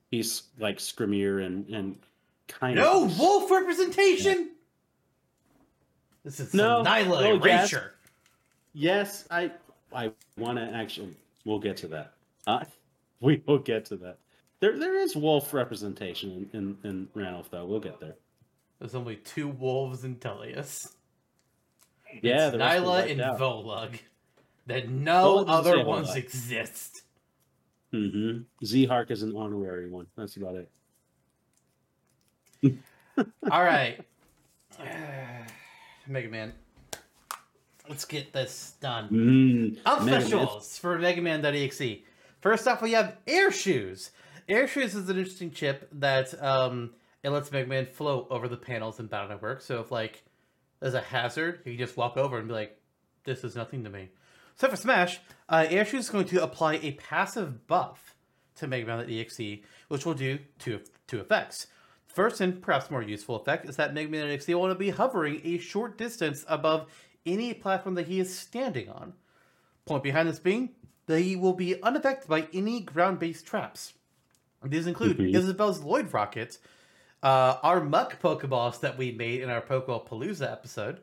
he's 0.10 0.42
like 0.58 0.80
Skrimir 0.80 1.46
and 1.46 1.70
and 1.70 2.00
kind 2.48 2.78
No 2.78 3.04
of 3.04 3.16
no 3.16 3.24
wolf 3.24 3.52
representation. 3.52 4.54
This 6.24 6.40
is 6.40 6.56
No, 6.56 6.82
Nailah 6.84 7.40
no, 7.40 7.46
yes. 7.46 7.76
Yes, 8.74 9.26
I 9.30 9.52
I 9.94 10.12
want 10.36 10.58
to 10.58 10.64
actually. 10.64 11.16
We'll 11.48 11.60
get 11.60 11.78
to 11.78 11.88
that. 11.88 12.14
Uh, 12.46 12.66
we 13.22 13.42
will 13.48 13.60
get 13.60 13.86
to 13.86 13.96
that. 13.98 14.18
There 14.60 14.78
there 14.78 14.96
is 15.00 15.16
wolf 15.16 15.54
representation 15.54 16.50
in 16.52 16.78
in, 16.84 16.90
in 16.90 17.08
Ranulf 17.16 17.50
though. 17.50 17.66
We'll 17.66 17.80
get 17.80 18.00
there. 18.02 18.16
There's 18.80 18.96
only 18.96 19.16
two 19.16 19.48
wolves 19.48 20.04
in 20.04 20.18
Tellius. 20.18 20.94
Yeah, 22.22 22.48
It's 22.48 22.52
the 22.52 22.58
rest 22.60 22.82
were 22.82 22.86
Nailah 22.86 23.12
and 23.12 23.22
out. 23.22 23.40
Volug. 23.40 24.00
That 24.68 24.90
no 24.90 25.46
Volug 25.46 25.46
other 25.48 25.86
ones 25.86 26.16
exist. 26.16 27.02
Mm-hmm. 27.94 28.66
Zhark 28.66 29.10
is 29.12 29.24
an 29.24 29.34
honorary 29.36 29.90
one. 29.90 30.08
That's 30.18 30.36
about 30.36 30.56
it. 30.56 30.70
All 33.50 33.64
right. 33.64 34.00
Mega 36.08 36.30
Man. 36.30 36.54
Let's 37.90 38.06
get 38.06 38.34
this 38.34 38.76
done. 38.82 39.10
Mm, 39.10 40.06
Man. 40.06 40.22
specials 40.22 40.78
for 40.78 40.98
Mega 41.00 41.22
Man.exe. 41.22 42.02
First 42.42 42.68
off, 42.68 42.82
we 42.82 42.92
have 42.92 43.18
Air 43.26 43.52
Shoes. 43.52 44.12
Air 44.48 44.68
Shoes 44.68 44.96
is 44.96 45.10
an 45.10 45.18
interesting 45.18 45.52
chip 45.52 45.90
that 45.94 46.42
um, 46.44 46.92
it 47.24 47.30
lets 47.30 47.52
Mega 47.52 47.68
Man 47.68 47.86
float 47.86 48.28
over 48.30 48.48
the 48.48 48.58
panels 48.58 49.00
in 49.00 49.08
Battle 49.08 49.30
Network. 49.30 49.62
So 49.62 49.80
if 49.80 49.92
like 49.92 50.24
there's 50.80 50.94
a 50.94 51.02
hazard, 51.02 51.62
you 51.66 51.74
can 51.74 51.86
just 51.86 51.98
walk 51.98 52.18
over 52.18 52.38
and 52.38 52.48
be 52.48 52.54
like, 52.54 52.80
"This 53.24 53.44
is 53.44 53.56
nothing 53.56 53.84
to 53.84 53.90
me." 53.90 54.10
So 54.56 54.68
for 54.70 54.76
Smash, 54.76 55.20
uh, 55.50 55.66
Air 55.70 55.86
Shoes 55.86 56.06
is 56.06 56.10
going 56.10 56.26
to 56.26 56.44
apply 56.44 56.76
a 56.76 56.92
passive 56.94 57.68
buff 57.68 58.16
to 58.56 58.68
Mega 58.68 58.88
Man.exe, 58.88 59.60
which 59.88 60.06
will 60.06 60.14
do 60.14 60.40
two 60.60 60.82
two 61.08 61.20
effects. 61.20 61.68
First 62.08 62.42
and 62.42 62.62
perhaps 62.62 62.90
more 62.90 63.04
useful 63.04 63.36
effect 63.36 63.70
is 63.70 63.76
that 63.76 63.94
Mega 63.94 64.10
Man.exe 64.10 64.48
will 64.48 64.62
want 64.62 64.72
to 64.72 64.76
be 64.80 64.90
hovering 64.90 65.42
a 65.44 65.60
short 65.60 65.98
distance 65.98 66.44
above 66.48 66.88
any 67.28 67.54
platform 67.54 67.96
that 67.96 68.08
he 68.08 68.20
is 68.20 68.36
standing 68.36 68.90
on. 68.90 69.14
Point 69.86 70.04
behind 70.04 70.28
this 70.28 70.40
being 70.40 70.72
that 71.06 71.22
he 71.22 71.36
will 71.36 71.54
be 71.54 71.82
unaffected 71.84 72.28
by 72.30 72.48
any 72.54 72.80
ground-based 72.82 73.46
traps. 73.46 73.94
These 74.64 74.88
include 74.88 75.18
Mhm. 75.18 75.36
Isabelle's 75.36 75.82
Lloid 75.82 76.12
Rocket, 76.12 76.58
uh, 77.22 77.58
our 77.62 77.84
Muck 77.84 78.20
Pokeballs 78.22 78.80
that 78.80 78.98
we 78.98 79.12
made 79.12 79.42
in 79.42 79.50
our 79.50 79.62
Pokeball 79.62 80.08
Palooza 80.08 80.52
episode, 80.52 81.02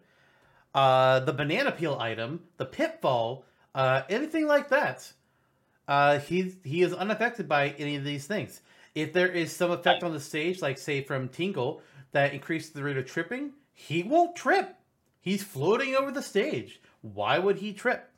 uh, 0.74 1.20
the 1.20 1.32
Banana 1.32 1.70
Peel 1.70 1.96
item, 2.00 2.44
the 2.56 2.66
Pitfall, 2.66 3.44
uh, 3.74 4.02
anything 4.08 4.46
like 4.46 4.68
that. 4.70 5.12
Uh, 5.86 6.18
he's, 6.18 6.56
he 6.64 6.82
is 6.82 6.92
unaffected 6.92 7.48
by 7.48 7.70
any 7.70 7.96
of 7.96 8.04
these 8.04 8.26
things. 8.26 8.60
If 8.94 9.12
there 9.12 9.28
is 9.28 9.54
some 9.54 9.70
effect 9.70 10.02
on 10.02 10.12
the 10.12 10.20
stage, 10.20 10.62
like 10.62 10.78
say 10.78 11.02
from 11.02 11.28
Tingle, 11.28 11.80
that 12.12 12.32
increases 12.32 12.70
the 12.70 12.82
rate 12.82 12.96
of 12.96 13.06
tripping, 13.06 13.52
he 13.72 14.02
won't 14.02 14.36
trip. 14.36 14.76
He's 15.24 15.42
floating 15.42 15.96
over 15.96 16.10
the 16.10 16.20
stage. 16.20 16.82
Why 17.00 17.38
would 17.38 17.56
he 17.56 17.72
trip? 17.72 18.10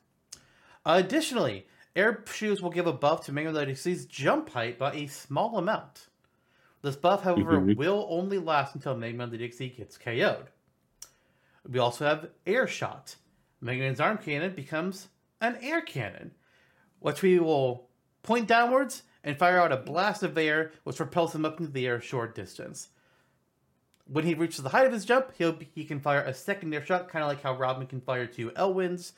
Additionally, 0.85 1.65
air 1.95 2.21
shoes 2.29 2.61
will 2.61 2.69
give 2.69 2.85
a 2.85 2.91
buff 2.91 3.25
to 3.25 3.31
Mega 3.31 3.53
Man.exe's 3.53 4.05
jump 4.05 4.49
height 4.49 4.77
by 4.77 4.91
a 4.91 5.07
small 5.07 5.57
amount. 5.57 6.07
This 6.81 6.97
buff, 6.97 7.23
however, 7.23 7.61
Mhm. 7.61 7.77
will 7.77 8.07
only 8.09 8.37
last 8.37 8.75
until 8.75 8.97
Mega 8.97 9.17
Man 9.17 9.33
XC 9.33 9.69
gets 9.69 9.97
KO'd. 9.97 10.49
We 11.65 11.79
also 11.79 12.03
have 12.05 12.29
air 12.45 12.67
shot. 12.67 13.15
Mega 13.61 13.83
Man's 13.83 14.01
arm 14.01 14.17
cannon 14.17 14.53
becomes 14.53 15.07
an 15.39 15.57
air 15.61 15.79
cannon, 15.79 16.35
which 16.99 17.21
we 17.21 17.39
will 17.39 17.89
point 18.21 18.49
downwards 18.49 19.03
and 19.23 19.39
fire 19.39 19.59
out 19.59 19.71
a 19.71 19.77
blast 19.77 20.23
of 20.23 20.37
air, 20.37 20.73
which 20.83 20.97
propels 20.97 21.33
him 21.33 21.45
up 21.45 21.61
into 21.61 21.71
the 21.71 21.87
air 21.87 21.95
a 21.95 22.01
short 22.01 22.35
distance. 22.35 22.89
When 24.09 24.25
he 24.25 24.33
reaches 24.33 24.63
the 24.63 24.69
height 24.69 24.87
of 24.87 24.93
his 24.93 25.05
jump, 25.05 25.31
he'll 25.37 25.57
he 25.75 25.83
can 25.83 25.99
fire 25.99 26.21
a 26.21 26.33
second 26.33 26.73
air 26.73 26.85
shot, 26.85 27.09
kind 27.09 27.23
of 27.23 27.29
like 27.29 27.41
how 27.41 27.55
Robin 27.55 27.87
can 27.87 28.01
fire 28.01 28.25
two 28.25 28.51
Elwinds, 28.51 29.11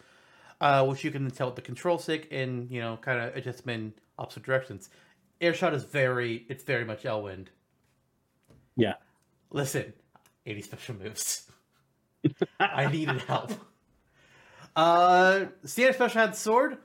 uh, 0.61 0.85
which 0.85 1.03
you 1.03 1.11
can 1.11 1.29
tell 1.29 1.47
with 1.47 1.55
the 1.55 1.61
control 1.61 1.97
stick 1.97 2.27
and 2.31 2.69
you 2.71 2.81
know 2.81 2.97
kind 2.97 3.19
of 3.19 3.35
adjust 3.35 3.65
them 3.65 3.73
in 3.73 3.93
opposite 4.17 4.43
directions. 4.43 4.89
Air 5.41 5.53
shot 5.53 5.73
is 5.73 5.83
very 5.83 6.45
it's 6.49 6.63
very 6.63 6.85
much 6.85 7.03
Elwind. 7.03 7.47
Yeah. 8.75 8.95
Listen, 9.51 9.93
80 10.45 10.61
special 10.61 10.95
moves. 10.95 11.51
I 12.59 12.87
needed 12.91 13.21
help. 13.27 13.51
Uh, 14.75 15.45
standard 15.65 15.95
special 15.95 16.21
had 16.21 16.35
sword. 16.35 16.77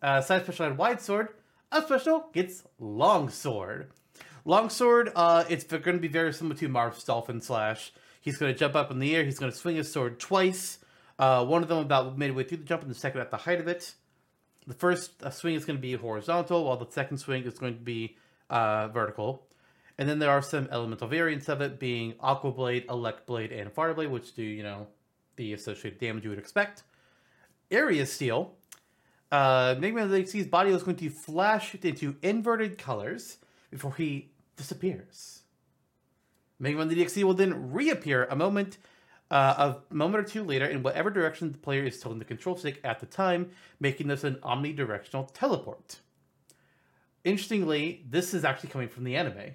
Uh, 0.00 0.20
side 0.20 0.42
special 0.42 0.66
had 0.66 0.78
wide 0.78 1.00
sword. 1.00 1.28
Up 1.70 1.84
special 1.86 2.28
gets 2.32 2.62
long 2.78 3.28
sword. 3.28 3.90
Longsword, 4.48 5.12
uh, 5.14 5.44
it's 5.50 5.64
going 5.64 5.82
to 5.82 5.98
be 5.98 6.08
very 6.08 6.32
similar 6.32 6.56
to 6.56 6.68
Marth's 6.68 7.04
Dolphin 7.04 7.42
Slash. 7.42 7.92
He's 8.22 8.38
going 8.38 8.50
to 8.50 8.58
jump 8.58 8.74
up 8.76 8.90
in 8.90 8.98
the 8.98 9.14
air. 9.14 9.22
He's 9.22 9.38
going 9.38 9.52
to 9.52 9.58
swing 9.58 9.76
his 9.76 9.92
sword 9.92 10.18
twice. 10.18 10.78
Uh, 11.18 11.44
one 11.44 11.62
of 11.62 11.68
them 11.68 11.76
about 11.76 12.16
midway 12.16 12.44
through 12.44 12.56
the 12.56 12.64
jump, 12.64 12.80
and 12.80 12.90
the 12.90 12.94
second 12.94 13.20
at 13.20 13.30
the 13.30 13.36
height 13.36 13.60
of 13.60 13.68
it. 13.68 13.92
The 14.66 14.72
first 14.72 15.22
uh, 15.22 15.28
swing 15.28 15.54
is 15.54 15.66
going 15.66 15.76
to 15.76 15.82
be 15.82 15.92
horizontal, 15.92 16.64
while 16.64 16.78
the 16.78 16.90
second 16.90 17.18
swing 17.18 17.44
is 17.44 17.58
going 17.58 17.74
to 17.74 17.84
be 17.84 18.16
uh, 18.48 18.88
vertical. 18.88 19.46
And 19.98 20.08
then 20.08 20.18
there 20.18 20.30
are 20.30 20.40
some 20.40 20.66
elemental 20.72 21.08
variants 21.08 21.50
of 21.50 21.60
it, 21.60 21.78
being 21.78 22.14
Aqua 22.18 22.50
Blade, 22.50 22.86
Elect 22.88 23.26
Blade, 23.26 23.52
and 23.52 23.70
Fire 23.70 23.92
Blade, 23.92 24.10
which 24.10 24.34
do, 24.34 24.42
you 24.42 24.62
know, 24.62 24.86
the 25.36 25.52
associated 25.52 26.00
damage 26.00 26.24
you 26.24 26.30
would 26.30 26.38
expect. 26.38 26.84
Area 27.70 28.06
Steal. 28.06 28.54
Uh, 29.30 29.74
Mega 29.78 30.10
X's 30.10 30.46
body 30.46 30.70
is 30.70 30.84
going 30.84 30.96
to 30.96 31.10
flash 31.10 31.74
into 31.74 32.16
inverted 32.22 32.78
colors 32.78 33.36
before 33.70 33.94
he 33.94 34.30
disappears. 34.58 35.42
Mega 36.58 36.76
Man.exe 36.76 37.24
will 37.24 37.32
then 37.32 37.72
reappear 37.72 38.26
a 38.26 38.36
moment, 38.36 38.76
uh, 39.30 39.78
a 39.90 39.94
moment 39.94 40.26
or 40.26 40.28
two 40.28 40.44
later 40.44 40.66
in 40.66 40.82
whatever 40.82 41.08
direction 41.08 41.52
the 41.52 41.58
player 41.58 41.84
is 41.84 41.98
tilting 42.00 42.18
the 42.18 42.24
control 42.24 42.56
stick 42.56 42.80
at 42.84 43.00
the 43.00 43.06
time, 43.06 43.50
making 43.80 44.08
this 44.08 44.24
an 44.24 44.34
omnidirectional 44.42 45.32
teleport. 45.32 46.00
Interestingly, 47.24 48.04
this 48.08 48.34
is 48.34 48.44
actually 48.44 48.70
coming 48.70 48.88
from 48.88 49.04
the 49.04 49.16
anime. 49.16 49.54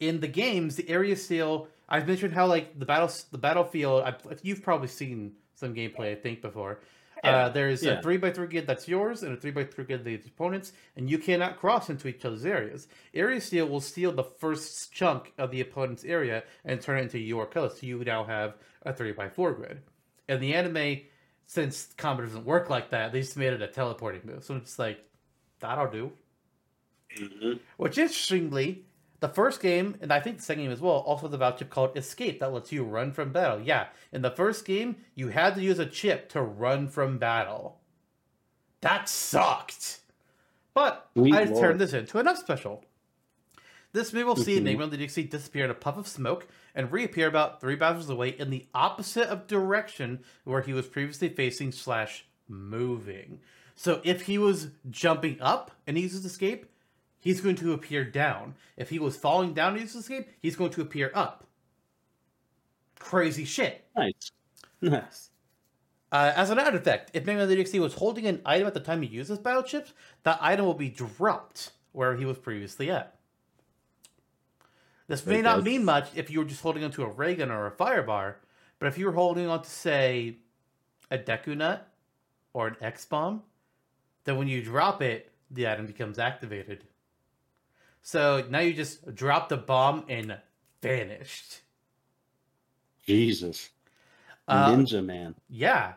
In 0.00 0.20
the 0.20 0.28
games, 0.28 0.76
the 0.76 0.88
area 0.88 1.16
steal. 1.16 1.68
I've 1.88 2.08
mentioned 2.08 2.34
how 2.34 2.46
like 2.46 2.78
the 2.78 2.86
battle, 2.86 3.10
the 3.30 3.38
battlefield. 3.38 4.02
I've, 4.02 4.16
you've 4.42 4.62
probably 4.62 4.88
seen 4.88 5.32
some 5.54 5.74
gameplay, 5.74 6.12
I 6.12 6.14
think, 6.14 6.42
before. 6.42 6.80
Uh, 7.24 7.48
there's 7.48 7.82
Yeah. 7.82 7.92
a 7.98 8.02
three 8.02 8.16
by 8.16 8.30
three 8.30 8.46
grid 8.46 8.66
that's 8.66 8.86
yours, 8.88 9.22
and 9.22 9.32
a 9.32 9.36
three 9.36 9.50
by 9.50 9.64
three 9.64 9.84
grid 9.84 10.04
that's 10.04 10.24
the 10.24 10.30
opponent's, 10.30 10.72
and 10.96 11.10
you 11.10 11.18
cannot 11.18 11.58
cross 11.58 11.88
into 11.90 12.08
each 12.08 12.24
other's 12.24 12.44
areas. 12.44 12.88
Area 13.14 13.40
steal 13.40 13.66
will 13.68 13.80
steal 13.80 14.12
the 14.12 14.24
first 14.24 14.92
chunk 14.92 15.32
of 15.38 15.50
the 15.50 15.60
opponent's 15.60 16.04
area 16.04 16.44
and 16.64 16.80
turn 16.80 16.98
it 16.98 17.02
into 17.02 17.18
your 17.18 17.46
color, 17.46 17.70
so 17.70 17.86
you 17.86 18.02
now 18.04 18.24
have 18.24 18.56
a 18.82 18.92
three 18.92 19.12
by 19.12 19.28
four 19.28 19.52
grid. 19.52 19.82
And 20.28 20.42
the 20.42 20.54
anime, 20.54 21.00
since 21.46 21.92
combat 21.96 22.26
doesn't 22.26 22.44
work 22.44 22.70
like 22.70 22.90
that, 22.90 23.12
they 23.12 23.20
just 23.20 23.36
made 23.36 23.52
it 23.52 23.62
a 23.62 23.66
teleporting 23.68 24.22
move. 24.24 24.44
So 24.44 24.56
it's 24.56 24.78
like 24.78 25.04
that'll 25.60 25.90
do. 25.90 26.12
Mhm. 27.16 27.60
Which 27.76 27.98
interestingly, 27.98 28.84
the 29.24 29.30
first 29.30 29.62
game, 29.62 29.96
and 30.02 30.12
I 30.12 30.20
think 30.20 30.36
the 30.36 30.42
second 30.42 30.64
game 30.64 30.70
as 30.70 30.82
well, 30.82 30.96
also 30.96 31.26
has 31.26 31.40
a 31.40 31.56
chip 31.58 31.70
called 31.70 31.96
Escape 31.96 32.40
that 32.40 32.52
lets 32.52 32.70
you 32.70 32.84
run 32.84 33.10
from 33.10 33.32
battle. 33.32 33.58
Yeah, 33.58 33.86
in 34.12 34.20
the 34.20 34.30
first 34.30 34.66
game, 34.66 34.96
you 35.14 35.28
had 35.28 35.54
to 35.54 35.62
use 35.62 35.78
a 35.78 35.86
chip 35.86 36.28
to 36.32 36.42
run 36.42 36.88
from 36.88 37.16
battle. 37.16 37.80
That 38.82 39.08
sucked. 39.08 40.00
But 40.74 41.08
I 41.16 41.46
turned 41.46 41.80
this 41.80 41.94
into 41.94 42.18
enough 42.18 42.36
special. 42.36 42.84
This 43.94 44.12
movie 44.12 44.24
will 44.24 44.36
see 44.36 44.56
Mhm. 44.56 44.58
Enigma 44.58 44.86
the 44.88 44.98
Dixie 44.98 45.24
disappear 45.24 45.64
in 45.64 45.70
a 45.70 45.74
puff 45.74 45.96
of 45.96 46.06
smoke 46.06 46.46
and 46.74 46.92
reappear 46.92 47.26
about 47.26 47.62
three 47.62 47.76
battles 47.76 48.10
away 48.10 48.28
in 48.28 48.50
the 48.50 48.66
opposite 48.74 49.28
of 49.28 49.46
direction 49.46 50.22
where 50.42 50.60
he 50.60 50.74
was 50.74 50.86
previously 50.86 51.30
facing 51.30 51.72
slash 51.72 52.26
moving. 52.46 53.40
So 53.74 54.02
if 54.04 54.22
he 54.22 54.36
was 54.36 54.68
jumping 54.90 55.40
up 55.40 55.70
and 55.86 55.96
he 55.96 56.02
uses 56.02 56.26
escape, 56.26 56.66
he's 57.24 57.40
going 57.40 57.56
to 57.56 57.72
appear 57.72 58.04
down. 58.04 58.54
If 58.76 58.90
he 58.90 59.00
was 59.00 59.16
falling 59.16 59.54
down 59.54 59.76
uses 59.76 60.02
escape, 60.02 60.28
he's 60.40 60.54
going 60.54 60.70
to 60.72 60.82
appear 60.82 61.10
up. 61.14 61.48
Crazy 63.00 63.44
shit. 63.44 63.84
Nice. 63.96 64.30
Nice. 64.80 65.30
Uh, 66.12 66.30
as 66.36 66.50
an 66.50 66.58
added 66.58 66.74
effect, 66.74 67.10
if 67.14 67.24
Mega 67.24 67.46
Man.exe 67.46 67.72
was 67.74 67.94
holding 67.94 68.26
an 68.26 68.42
item 68.44 68.66
at 68.66 68.74
the 68.74 68.80
time 68.80 69.00
he 69.00 69.08
uses 69.08 69.38
battle 69.38 69.62
chips, 69.62 69.94
that 70.24 70.38
item 70.42 70.66
will 70.66 70.74
be 70.74 70.90
dropped 70.90 71.70
where 71.92 72.14
he 72.16 72.26
was 72.26 72.36
previously 72.36 72.90
at. 72.90 73.16
This 75.08 75.24
may 75.24 75.40
not 75.40 75.62
mean 75.62 75.86
much 75.86 76.08
if 76.14 76.30
you 76.30 76.40
were 76.40 76.44
just 76.44 76.60
holding 76.60 76.84
onto 76.84 77.02
a 77.02 77.08
ray 77.08 77.34
gun 77.34 77.50
or 77.50 77.66
a 77.66 77.70
fire 77.70 78.02
bar, 78.02 78.40
but 78.78 78.88
if 78.88 78.98
you 78.98 79.06
were 79.06 79.12
holding 79.12 79.46
onto, 79.46 79.68
say, 79.70 80.36
a 81.10 81.16
Deku 81.16 81.56
Nut 81.56 81.88
or 82.52 82.66
an 82.68 82.76
X 82.82 83.06
Bomb, 83.06 83.42
then 84.24 84.36
when 84.36 84.48
you 84.48 84.62
drop 84.62 85.00
it, 85.00 85.32
the 85.50 85.66
item 85.66 85.86
becomes 85.86 86.18
activated. 86.18 86.84
So 88.04 88.44
now 88.50 88.60
you 88.60 88.74
just 88.74 89.14
drop 89.14 89.48
the 89.48 89.56
bomb 89.56 90.04
and 90.10 90.36
vanished. 90.82 91.62
Jesus. 93.06 93.70
Uh, 94.46 94.68
Ninja 94.68 95.02
man. 95.02 95.34
Yeah. 95.48 95.94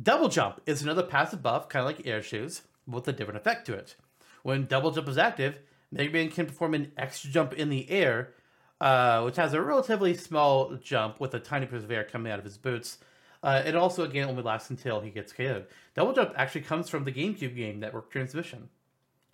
Double 0.00 0.28
jump 0.28 0.60
is 0.64 0.80
another 0.80 1.02
passive 1.02 1.42
buff, 1.42 1.68
kind 1.68 1.80
of 1.82 1.86
like 1.88 2.06
air 2.06 2.22
shoes, 2.22 2.62
with 2.86 3.08
a 3.08 3.12
different 3.12 3.36
effect 3.36 3.66
to 3.66 3.74
it. 3.74 3.96
When 4.44 4.66
double 4.66 4.92
jump 4.92 5.08
is 5.08 5.18
active, 5.18 5.58
Mega 5.90 6.12
Man 6.12 6.30
can 6.30 6.46
perform 6.46 6.74
an 6.74 6.92
extra 6.96 7.28
jump 7.28 7.52
in 7.54 7.68
the 7.68 7.90
air, 7.90 8.32
uh, 8.80 9.22
which 9.22 9.34
has 9.34 9.52
a 9.52 9.60
relatively 9.60 10.14
small 10.14 10.76
jump 10.76 11.18
with 11.18 11.34
a 11.34 11.40
tiny 11.40 11.66
bit 11.66 11.82
of 11.82 11.90
air 11.90 12.04
coming 12.04 12.30
out 12.30 12.38
of 12.38 12.44
his 12.44 12.58
boots. 12.58 12.98
Uh, 13.42 13.60
it 13.66 13.74
also, 13.74 14.04
again, 14.04 14.28
only 14.28 14.44
lasts 14.44 14.70
until 14.70 15.00
he 15.00 15.10
gets 15.10 15.32
KO'd. 15.32 15.66
Double 15.96 16.12
jump 16.12 16.32
actually 16.36 16.60
comes 16.60 16.88
from 16.88 17.02
the 17.02 17.12
GameCube 17.12 17.56
game 17.56 17.80
Network 17.80 18.08
Transmission. 18.08 18.68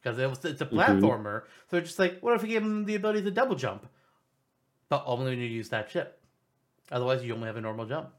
Because 0.06 0.20
it 0.20 0.30
was, 0.30 0.44
it's 0.44 0.60
a 0.60 0.66
platformer, 0.66 1.42
so 1.68 1.78
it's 1.78 1.88
just 1.88 1.98
like, 1.98 2.20
what 2.20 2.36
if 2.36 2.42
we 2.44 2.50
gave 2.50 2.62
him 2.62 2.84
the 2.84 2.94
ability 2.94 3.22
to 3.22 3.32
double 3.32 3.56
jump? 3.56 3.88
But 4.88 5.02
only 5.04 5.32
when 5.32 5.40
you 5.40 5.46
use 5.46 5.70
that 5.70 5.90
chip. 5.90 6.20
Otherwise, 6.92 7.24
you 7.24 7.34
only 7.34 7.48
have 7.48 7.56
a 7.56 7.60
normal 7.60 7.86
jump. 7.86 8.10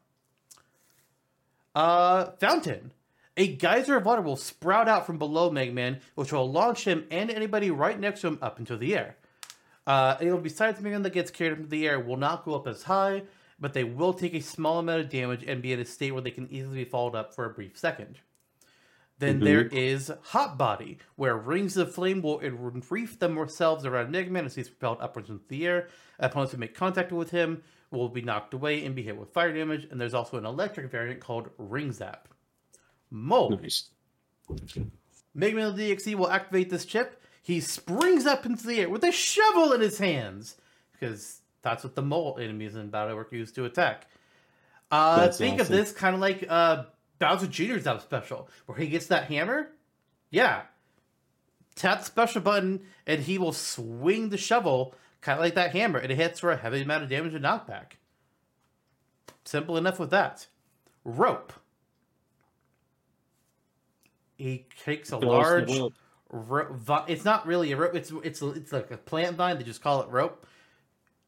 Uh, 1.73 2.31
Fountain. 2.41 2.91
A 3.37 3.55
geyser 3.55 3.95
of 3.95 4.05
water 4.05 4.21
will 4.21 4.35
sprout 4.35 4.89
out 4.89 5.05
from 5.05 5.17
below 5.17 5.49
Mega 5.49 5.71
Man, 5.71 6.01
which 6.15 6.33
will 6.33 6.51
launch 6.51 6.83
him 6.83 7.05
and 7.09 7.31
anybody 7.31 7.71
right 7.71 7.97
next 7.97 8.19
to 8.19 8.27
him 8.27 8.39
up 8.41 8.59
into 8.59 8.75
the 8.75 8.93
air. 8.93 9.15
Uh, 9.85 10.17
it'll 10.19 10.39
besides 10.39 10.81
Mega 10.81 10.95
Man 10.95 11.03
that 11.03 11.13
gets 11.13 11.31
carried 11.31 11.53
into 11.53 11.69
the 11.69 11.87
air 11.87 12.01
will 12.01 12.17
not 12.17 12.43
go 12.43 12.53
up 12.53 12.67
as 12.67 12.83
high, 12.83 13.23
but 13.61 13.71
they 13.71 13.85
will 13.85 14.13
take 14.13 14.33
a 14.33 14.41
small 14.41 14.79
amount 14.79 14.99
of 14.99 15.09
damage 15.09 15.45
and 15.47 15.61
be 15.61 15.71
in 15.71 15.79
a 15.79 15.85
state 15.85 16.11
where 16.11 16.21
they 16.21 16.31
can 16.31 16.49
easily 16.51 16.83
be 16.83 16.89
followed 16.89 17.15
up 17.15 17.33
for 17.33 17.45
a 17.45 17.49
brief 17.49 17.77
second. 17.77 18.19
Then 19.19 19.39
Mhm. 19.39 19.43
there 19.43 19.65
is 19.67 20.11
Hot 20.25 20.57
Body, 20.57 20.99
where 21.15 21.35
rings 21.35 21.75
of 21.75 21.93
flame 21.93 22.21
will 22.21 22.39
enreef 22.39 23.17
themselves 23.17 23.85
around 23.85 24.11
Man 24.11 24.45
as 24.45 24.55
he's 24.55 24.69
propelled 24.69 24.99
upwards 25.01 25.29
into 25.29 25.47
the 25.47 25.65
air. 25.65 25.87
Opponents 26.19 26.51
who 26.53 26.59
make 26.59 26.75
contact 26.75 27.11
with 27.11 27.31
him 27.31 27.63
will 27.89 28.09
be 28.09 28.21
knocked 28.21 28.53
away 28.53 28.85
and 28.85 28.95
be 28.95 29.03
hit 29.03 29.17
with 29.17 29.29
fire 29.33 29.53
damage. 29.53 29.87
And 29.89 29.99
there's 29.99 30.13
also 30.13 30.37
an 30.37 30.45
electric 30.45 30.91
variant 30.91 31.19
called 31.19 31.49
Ring 31.57 31.91
Zap. 31.91 32.27
Mold. 33.09 33.61
Nice. 33.61 33.89
Mega 35.33 35.55
Man.exe 35.55 36.15
will 36.15 36.29
activate 36.29 36.69
this 36.69 36.85
chip. 36.85 37.21
He 37.41 37.59
springs 37.61 38.25
up 38.25 38.45
into 38.45 38.67
the 38.67 38.81
air 38.81 38.89
with 38.89 39.03
a 39.03 39.11
shovel 39.11 39.71
in 39.71 39.81
his 39.81 39.97
hands 39.99 40.57
because 40.91 41.41
that's 41.61 41.83
what 41.83 41.95
the 41.95 42.01
mole 42.01 42.37
enemies 42.39 42.75
in 42.75 42.89
Battle 42.89 43.09
Network 43.09 43.31
use 43.31 43.51
to 43.53 43.65
attack. 43.65 44.07
Uh, 44.91 45.29
think 45.29 45.59
of 45.59 45.67
this 45.67 45.91
kind 45.91 46.13
of 46.15 46.21
like 46.21 46.45
uh, 46.49 46.85
Bowser 47.19 47.47
Jr.'s 47.47 47.87
up 47.87 48.01
special, 48.01 48.49
where 48.65 48.77
he 48.77 48.87
gets 48.87 49.07
that 49.07 49.25
hammer. 49.25 49.69
Yeah, 50.29 50.63
tap 51.75 51.99
the 51.99 52.05
special 52.05 52.41
button 52.41 52.81
and 53.05 53.21
he 53.21 53.37
will 53.37 53.53
swing 53.53 54.29
the 54.29 54.37
shovel, 54.37 54.93
kind 55.21 55.39
of 55.39 55.43
like 55.43 55.55
that 55.55 55.71
hammer, 55.71 55.99
and 55.99 56.11
it 56.11 56.15
hits 56.15 56.39
for 56.41 56.51
a 56.51 56.57
heavy 56.57 56.81
amount 56.81 57.03
of 57.03 57.09
damage 57.09 57.33
and 57.33 57.43
knockback. 57.45 57.93
Simple 59.45 59.77
enough 59.77 59.99
with 59.99 60.09
that. 60.09 60.47
Rope. 61.05 61.53
He 64.37 64.67
takes 64.83 65.11
a 65.11 65.17
large 65.17 65.69
rope. 66.29 66.75
vi- 66.79 67.05
it's 67.07 67.25
not 67.25 67.47
really 67.47 67.71
a 67.71 67.77
rope. 67.77 67.95
It's 67.95 68.11
it's 68.23 68.41
it's 68.41 68.71
like 68.71 68.91
a 68.91 68.97
plant 68.97 69.35
vine. 69.35 69.57
They 69.57 69.63
just 69.63 69.81
call 69.81 70.01
it 70.01 70.09
rope. 70.09 70.45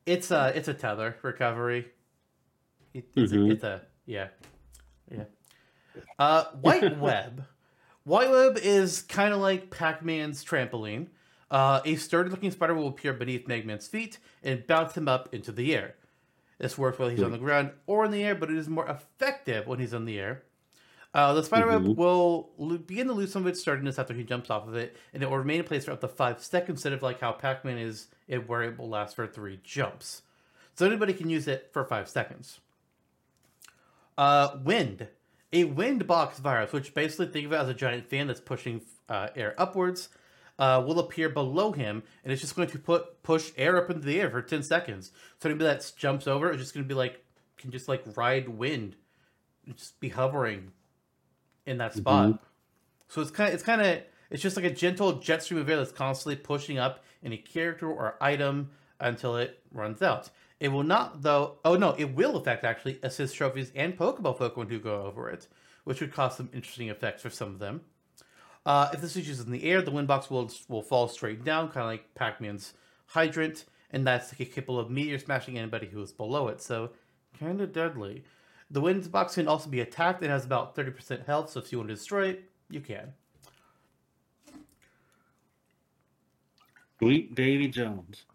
It's 0.06 0.30
a 0.32 0.52
it's 0.56 0.68
a 0.68 0.74
tether 0.74 1.16
recovery. 1.24 1.88
It, 2.94 3.08
it's, 3.16 3.32
Mhm. 3.32 3.48
a, 3.50 3.52
it's 3.52 3.64
a 3.64 3.82
yeah. 4.06 4.28
Uh, 6.18 6.46
white 6.62 6.98
web. 6.98 7.46
White 8.04 8.30
web 8.32 8.58
is 8.58 9.02
kind 9.04 9.34
of 9.34 9.40
like 9.40 9.70
Pac-Man's 9.70 10.44
trampoline. 10.44 11.08
Uh, 11.52 11.82
a 11.86 11.96
sturdy-looking 11.96 12.52
spider 12.52 12.74
will 12.74 12.88
appear 12.88 13.14
beneath 13.14 13.48
Mega 13.48 13.66
Man's 13.66 13.88
feet 13.88 14.18
and 14.44 14.66
bounce 14.68 14.96
him 14.96 15.08
up 15.08 15.34
into 15.34 15.52
the 15.52 15.76
air. 15.76 15.96
This 16.60 16.78
works 16.78 17.00
whether 17.00 17.12
he's 17.12 17.24
on 17.24 17.32
the 17.32 17.38
ground 17.38 17.72
or 17.88 18.06
in 18.06 18.12
the 18.12 18.24
air, 18.24 18.36
but 18.36 18.50
it 18.52 18.58
is 18.58 18.68
more 18.68 18.88
effective 18.88 19.66
when 19.66 19.80
he's 19.80 19.94
in 19.94 20.06
the 20.06 20.20
air. 20.20 20.44
Uh, 21.14 21.34
the 21.34 21.44
spider 21.44 21.66
web 21.68 21.84
Mhm. 21.86 21.96
will 21.96 22.52
lo- 22.58 22.78
begin 22.78 23.08
to 23.08 23.14
lose 23.14 23.32
some 23.32 23.42
of 23.44 23.48
its 23.48 23.60
sturdiness 23.60 23.98
after 23.98 24.14
he 24.14 24.24
jumps 24.24 24.50
off 24.52 24.68
of 24.68 24.76
it, 24.76 24.96
and 25.14 25.24
it 25.24 25.30
will 25.30 25.38
remain 25.40 25.60
in 25.62 25.66
place 25.66 25.86
for 25.86 25.92
up 25.92 26.02
to 26.02 26.08
five 26.08 26.42
seconds 26.44 26.78
instead 26.80 26.94
of 26.94 27.02
like 27.02 27.20
how 27.20 27.32
Pac-Man 27.32 27.78
is, 27.80 28.08
it 28.28 28.48
where 28.48 28.62
it 28.62 28.78
will 28.78 28.90
last 28.90 29.16
for 29.16 29.26
three 29.26 29.60
jumps. 29.64 30.22
So 30.76 30.86
anybody 30.86 31.14
can 31.14 31.30
use 31.30 31.48
it 31.48 31.70
for 31.74 31.84
five 31.84 32.08
seconds. 32.08 32.60
Uh, 34.18 34.58
wind. 34.64 35.08
A 35.52 35.64
wind 35.64 36.06
box 36.06 36.40
virus, 36.40 36.72
which 36.72 36.94
basically 36.94 37.28
think 37.28 37.48
of 37.48 37.54
it 37.54 37.58
as 37.58 37.70
a 37.70 37.74
giant 37.74 38.08
fan 38.10 38.28
that's 38.28 38.40
pushing 38.40 38.82
uh, 39.08 39.30
air 39.36 39.56
upwards, 39.58 40.10
uh, 40.60 40.84
will 40.86 41.00
appear 41.00 41.30
below 41.30 41.72
him, 41.72 42.04
and 42.24 42.32
it's 42.32 42.42
just 42.42 42.56
going 42.56 42.70
to 42.70 42.78
put 42.78 43.24
push 43.24 43.52
air 43.58 43.78
up 43.78 43.90
into 43.90 44.06
the 44.06 44.20
air 44.22 44.30
for 44.30 44.42
ten 44.42 44.62
seconds. 44.62 45.12
So 45.40 45.50
anybody 45.50 45.70
that 45.70 45.92
jumps 45.98 46.28
over, 46.28 46.50
it's 46.50 46.60
just 46.60 46.74
going 46.74 46.84
to 46.84 46.88
be 46.88 46.94
like 46.94 47.24
can 47.58 47.72
just 47.72 47.88
like 47.88 48.04
ride 48.16 48.48
wind, 48.50 48.96
and 49.66 49.76
just 49.76 50.00
be 50.00 50.10
hovering 50.10 50.72
in 51.66 51.78
that 51.80 51.94
spot. 51.94 52.44
So 53.08 53.22
it's 53.22 53.32
kind 53.32 53.48
of 53.48 53.54
it's 53.56 53.64
kind 53.64 53.82
of 53.82 54.04
It's 54.30 54.44
just 54.44 54.56
like 54.56 54.66
a 54.66 54.74
gentle 54.74 55.14
jet 55.14 55.42
stream 55.44 55.60
of 55.60 55.70
air 55.70 55.78
that's 55.78 55.92
constantly 55.92 56.36
pushing 56.36 56.78
up 56.78 57.04
any 57.24 57.38
character 57.38 57.90
or 57.90 58.16
item 58.22 58.70
until 59.00 59.38
it 59.38 59.60
runs 59.74 60.02
out. 60.02 60.30
It 60.60 60.70
will 60.70 60.84
not, 60.84 61.22
though. 61.22 61.58
Oh 61.64 61.76
no, 61.76 61.96
it 61.98 62.14
will, 62.16 62.36
affect 62.36 62.66
actually 62.66 63.00
assist 63.02 63.36
trophies 63.36 63.72
and 63.76 63.98
Pokeball 63.98 64.38
Pokemon 64.38 64.70
who 64.70 64.80
go 64.80 65.04
over 65.04 65.30
it, 65.30 65.48
which 65.86 66.02
would 66.02 66.14
cause 66.14 66.36
some 66.36 66.50
interesting 66.54 66.90
effects 66.90 67.22
for 67.22 67.30
some 67.30 67.50
of 67.50 67.60
them. 67.60 67.82
Uh, 68.66 68.90
if 68.94 69.00
this 69.00 69.16
is 69.16 69.28
used 69.28 69.46
in 69.46 69.54
the 69.54 69.64
air, 69.64 69.82
the 69.82 69.92
wind 69.92 70.08
box 70.08 70.30
will 70.30 70.52
will 70.68 70.82
fall 70.82 71.08
straight 71.08 71.46
down, 71.46 71.70
kind 71.70 71.84
of 71.84 71.88
like 71.88 72.14
Pac-Man's 72.14 72.74
hydrant, 73.08 73.64
and 73.90 74.06
that's 74.06 74.34
capable 74.34 74.78
of 74.78 74.92
meteor 74.92 75.18
smashing 75.18 75.58
anybody 75.58 75.88
who 75.88 76.02
is 76.02 76.12
below 76.12 76.50
it. 76.50 76.62
So, 76.62 76.92
kind 77.40 77.62
of 77.62 77.72
deadly. 77.72 78.24
The 78.70 78.82
wind 78.82 79.10
box 79.12 79.36
can 79.36 79.48
also 79.48 79.70
be 79.70 79.80
attacked. 79.80 80.22
It 80.22 80.30
has 80.30 80.44
about 80.46 80.76
thirty 80.76 80.92
percent 80.92 81.26
health, 81.26 81.50
so 81.52 81.62
if 81.62 81.72
you 81.72 81.78
want 81.78 81.88
to 81.88 81.96
destroy 81.96 82.28
it, 82.28 82.52
you 82.70 82.82
can. 82.82 83.14
Sweet 87.00 87.34
Davy 87.34 87.70
Jones. 87.70 88.26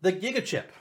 The 0.00 0.12
Giga 0.12 0.44
Chip 0.44 0.72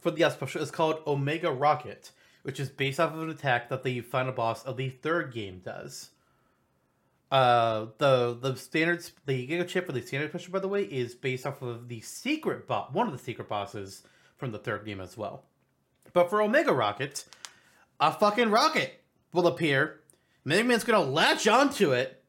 for 0.00 0.10
the 0.10 0.24
S 0.24 0.34
special 0.34 0.62
is 0.62 0.70
called 0.70 1.02
Omega 1.06 1.50
Rocket, 1.52 2.10
which 2.42 2.58
is 2.58 2.68
based 2.68 2.98
off 2.98 3.14
of 3.14 3.20
an 3.20 3.30
attack 3.30 3.68
that 3.68 3.82
the 3.82 4.00
final 4.00 4.32
boss 4.32 4.64
of 4.64 4.76
the 4.76 4.88
third 4.88 5.32
game 5.32 5.60
does. 5.64 6.10
Uh, 7.30 7.86
the 7.98 8.36
the 8.40 8.56
standards 8.56 9.12
the 9.24 9.46
Giga 9.46 9.66
Chip 9.68 9.86
for 9.86 9.92
the 9.92 10.02
standard 10.02 10.30
special, 10.30 10.52
by 10.52 10.58
the 10.58 10.68
way, 10.68 10.82
is 10.82 11.14
based 11.14 11.46
off 11.46 11.62
of 11.62 11.88
the 11.88 12.00
secret 12.00 12.66
bot, 12.66 12.92
one 12.92 13.06
of 13.06 13.12
the 13.12 13.18
secret 13.18 13.48
bosses 13.48 14.02
from 14.36 14.50
the 14.50 14.58
third 14.58 14.84
game 14.84 15.00
as 15.00 15.16
well. 15.16 15.44
But 16.12 16.28
for 16.28 16.42
Omega 16.42 16.72
Rocket, 16.72 17.24
a 18.00 18.10
fucking 18.12 18.50
rocket 18.50 19.00
will 19.32 19.46
appear. 19.46 20.00
Mega 20.44 20.64
Man's 20.64 20.82
gonna 20.82 21.00
latch 21.04 21.46
onto 21.46 21.92
it, 21.92 22.24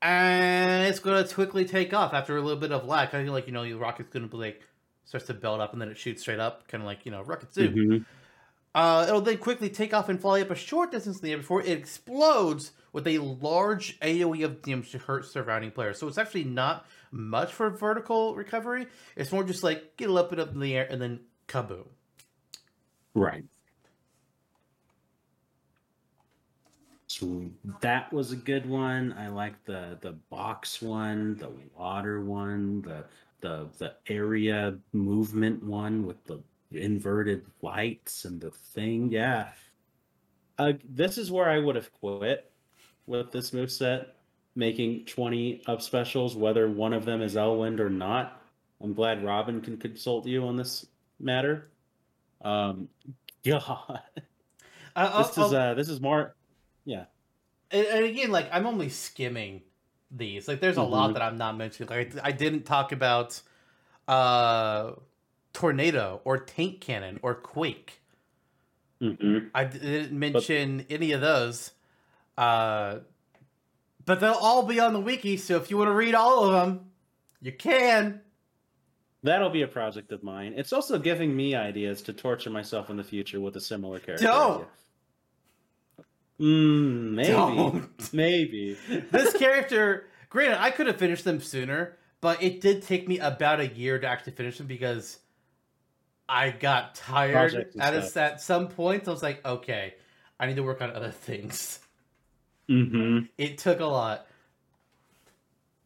and 0.00 0.86
it's 0.86 1.00
gonna 1.00 1.26
quickly 1.26 1.64
take 1.64 1.92
off 1.92 2.14
after 2.14 2.36
a 2.36 2.40
little 2.40 2.60
bit 2.60 2.70
of 2.70 2.84
lag. 2.84 3.08
I 3.08 3.24
feel 3.24 3.32
like 3.32 3.48
you 3.48 3.52
know, 3.52 3.64
the 3.64 3.72
rocket's 3.72 4.10
gonna 4.10 4.28
be 4.28 4.36
like 4.36 4.62
starts 5.04 5.26
to 5.26 5.34
build 5.34 5.60
up 5.60 5.72
and 5.72 5.80
then 5.80 5.88
it 5.88 5.98
shoots 5.98 6.22
straight 6.22 6.40
up, 6.40 6.68
kind 6.68 6.82
of 6.82 6.86
like 6.86 7.04
you 7.04 7.12
know, 7.12 7.22
Rocket 7.22 7.52
Zoo. 7.52 7.70
Mhm. 7.70 8.06
Uh, 8.74 9.04
it'll 9.08 9.20
then 9.20 9.38
quickly 9.38 9.68
take 9.68 9.92
off 9.92 10.08
and 10.08 10.20
fly 10.20 10.40
up 10.40 10.50
a 10.50 10.54
short 10.54 10.92
distance 10.92 11.16
in 11.18 11.22
the 11.22 11.32
air 11.32 11.38
before 11.38 11.60
it 11.60 11.76
explodes 11.76 12.72
with 12.92 13.06
a 13.06 13.18
large 13.18 13.98
AoE 14.00 14.44
of 14.44 14.62
damage 14.62 14.92
to 14.92 14.98
hurt 14.98 15.26
surrounding 15.26 15.72
players. 15.72 15.98
So 15.98 16.06
it's 16.06 16.18
actually 16.18 16.44
not 16.44 16.86
much 17.10 17.52
for 17.52 17.68
vertical 17.70 18.36
recovery. 18.36 18.86
It's 19.16 19.32
more 19.32 19.42
just 19.42 19.64
like 19.64 19.96
get 19.96 20.08
a 20.08 20.12
little 20.12 20.30
bit 20.30 20.38
up 20.38 20.52
in 20.52 20.60
the 20.60 20.76
air 20.76 20.86
and 20.88 21.02
then 21.02 21.20
kaboom. 21.48 21.88
Right. 23.14 23.44
So 27.08 27.50
that 27.80 28.12
was 28.12 28.30
a 28.30 28.36
good 28.36 28.66
one. 28.66 29.12
I 29.14 29.28
like 29.28 29.64
the 29.64 29.98
the 30.00 30.12
box 30.12 30.80
one, 30.80 31.34
the 31.36 31.50
water 31.76 32.20
one, 32.20 32.82
the 32.82 33.04
the 33.40 33.68
the 33.78 33.94
area 34.08 34.76
movement 34.92 35.62
one 35.62 36.06
with 36.06 36.24
the 36.24 36.42
inverted 36.72 37.44
lights 37.62 38.24
and 38.24 38.40
the 38.40 38.50
thing. 38.50 39.10
Yeah. 39.10 39.48
Uh, 40.58 40.74
this 40.88 41.16
is 41.18 41.30
where 41.30 41.48
I 41.48 41.58
would 41.58 41.74
have 41.76 41.92
quit 41.94 42.52
with 43.06 43.32
this 43.32 43.52
move 43.52 43.72
set, 43.72 44.16
making 44.54 45.06
20 45.06 45.62
up 45.66 45.80
specials, 45.80 46.36
whether 46.36 46.68
one 46.68 46.92
of 46.92 47.04
them 47.06 47.22
is 47.22 47.34
Elwind 47.34 47.80
or 47.80 47.88
not. 47.90 48.42
I'm 48.82 48.92
glad 48.94 49.24
Robin 49.24 49.60
can 49.60 49.78
consult 49.78 50.26
you 50.26 50.46
on 50.46 50.56
this 50.56 50.86
matter. 51.18 51.70
Um, 52.42 52.88
God, 53.44 54.00
Uh, 54.96 55.22
this 55.22 55.38
is 55.38 55.52
uh, 55.54 55.74
this 55.74 55.88
is 55.88 56.00
more. 56.00 56.34
Yeah, 56.84 57.04
and, 57.70 57.86
and 57.86 58.04
again, 58.04 58.30
like 58.30 58.48
I'm 58.52 58.66
only 58.66 58.88
skimming 58.88 59.62
these. 60.10 60.48
Like, 60.48 60.60
there's 60.60 60.76
a 60.76 60.82
lot 60.82 61.10
Mhm. 61.10 61.12
that 61.14 61.22
I'm 61.22 61.38
not 61.38 61.56
mentioning. 61.56 61.88
Like, 61.88 62.14
I, 62.22 62.32
didn't 62.32 62.64
talk 62.64 62.92
about 62.92 63.40
uh, 64.08 64.92
tornado 65.52 66.20
or 66.24 66.38
tank 66.38 66.80
cannon 66.80 67.20
or 67.22 67.34
quake. 67.34 68.00
mm-hmm. 69.00 69.48
I 69.54 69.64
didn't 69.64 70.12
mention 70.18 70.84
any 70.90 71.12
of 71.12 71.20
those. 71.20 71.72
Uh, 72.36 72.98
but 74.04 74.20
they'll 74.20 74.32
all 74.32 74.64
be 74.64 74.80
on 74.80 74.92
the 74.92 75.00
wiki, 75.00 75.36
so 75.36 75.56
if 75.56 75.70
you 75.70 75.76
want 75.76 75.88
to 75.88 75.94
read 75.94 76.14
all 76.14 76.44
of 76.44 76.52
them, 76.52 76.90
you 77.40 77.52
can. 77.52 78.20
that'll 79.22 79.50
be 79.50 79.62
a 79.62 79.68
project 79.68 80.10
of 80.12 80.22
mine. 80.22 80.54
It's 80.56 80.72
also 80.72 80.98
giving 80.98 81.36
me 81.36 81.54
ideas 81.54 82.02
to 82.02 82.12
torture 82.12 82.50
myself 82.50 82.88
in 82.90 82.96
the 82.96 83.04
future 83.04 83.40
with 83.40 83.54
a 83.56 83.60
similar 83.60 83.98
character. 83.98 84.26
Don't. 84.26 84.52
idea. 84.54 84.66
Mm, 86.40 87.10
maybe, 87.14 87.32
Don't. 87.32 88.12
maybe. 88.12 88.76
this 89.10 89.36
character, 89.36 90.06
granted, 90.28 90.60
I 90.60 90.70
could 90.70 90.86
have 90.86 90.96
finished 90.96 91.24
them 91.24 91.40
sooner, 91.40 91.98
but 92.20 92.42
it 92.42 92.60
did 92.60 92.82
take 92.82 93.06
me 93.06 93.18
about 93.18 93.60
a 93.60 93.66
year 93.66 93.98
to 93.98 94.06
actually 94.06 94.32
finish 94.32 94.58
them 94.58 94.66
because 94.66 95.18
I 96.28 96.50
got 96.50 96.94
tired 96.94 97.72
at, 97.78 97.94
a, 97.94 98.20
at 98.20 98.40
some 98.40 98.68
point. 98.68 99.06
I 99.06 99.10
was 99.10 99.22
like, 99.22 99.44
okay, 99.44 99.94
I 100.38 100.46
need 100.46 100.56
to 100.56 100.62
work 100.62 100.80
on 100.80 100.90
other 100.92 101.10
things. 101.10 101.80
Mm-hmm. 102.68 103.26
It 103.36 103.58
took 103.58 103.80
a 103.80 103.86
lot. 103.86 104.26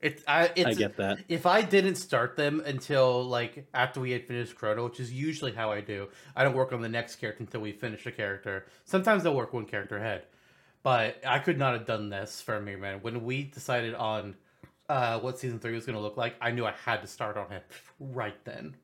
It, 0.02 0.22
I, 0.28 0.50
it's, 0.54 0.66
I 0.66 0.74
get 0.74 0.98
that. 0.98 1.20
if 1.30 1.46
I 1.46 1.62
didn't 1.62 1.94
start 1.94 2.36
them 2.36 2.62
until 2.66 3.24
like 3.24 3.66
after 3.72 4.00
we 4.00 4.10
had 4.10 4.26
finished 4.26 4.54
Chrono, 4.54 4.84
which 4.84 5.00
is 5.00 5.10
usually 5.10 5.52
how 5.52 5.72
I 5.72 5.80
do, 5.80 6.08
I 6.36 6.44
don't 6.44 6.54
work 6.54 6.74
on 6.74 6.82
the 6.82 6.90
next 6.90 7.16
character 7.16 7.42
until 7.42 7.62
we 7.62 7.72
finish 7.72 8.04
a 8.04 8.12
character. 8.12 8.66
Sometimes 8.84 9.24
I'll 9.24 9.34
work 9.34 9.54
one 9.54 9.64
character 9.64 9.96
ahead, 9.96 10.26
but 10.84 11.16
I 11.26 11.40
could 11.40 11.58
not 11.58 11.72
have 11.72 11.86
done 11.86 12.10
this 12.10 12.40
for 12.40 12.60
me, 12.60 12.76
Man. 12.76 13.00
When 13.00 13.24
we 13.24 13.42
decided 13.42 13.94
on 13.94 14.36
uh, 14.88 15.18
what 15.18 15.38
season 15.38 15.58
three 15.58 15.74
was 15.74 15.86
going 15.86 15.96
to 15.96 16.02
look 16.02 16.16
like, 16.16 16.36
I 16.40 16.52
knew 16.52 16.64
I 16.64 16.74
had 16.84 17.00
to 17.00 17.08
start 17.08 17.36
on 17.36 17.50
it 17.50 17.64
right 17.98 18.36
then. 18.44 18.76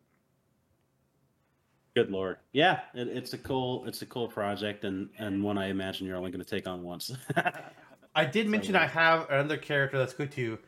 Good 1.94 2.10
lord. 2.10 2.38
Yeah, 2.52 2.80
it, 2.94 3.08
it's 3.08 3.34
a 3.34 3.38
cool, 3.38 3.84
it's 3.86 4.00
a 4.00 4.06
cool 4.06 4.28
project, 4.28 4.84
and 4.84 5.10
and 5.18 5.44
one 5.44 5.58
I 5.58 5.68
imagine 5.68 6.06
you're 6.06 6.16
only 6.16 6.30
going 6.30 6.42
to 6.42 6.48
take 6.48 6.66
on 6.66 6.82
once. 6.82 7.12
I 8.14 8.24
did 8.24 8.48
mention 8.48 8.76
I 8.76 8.86
have 8.86 9.28
another 9.28 9.56
character 9.56 9.98
that's 9.98 10.14
going 10.14 10.30
to 10.30 10.58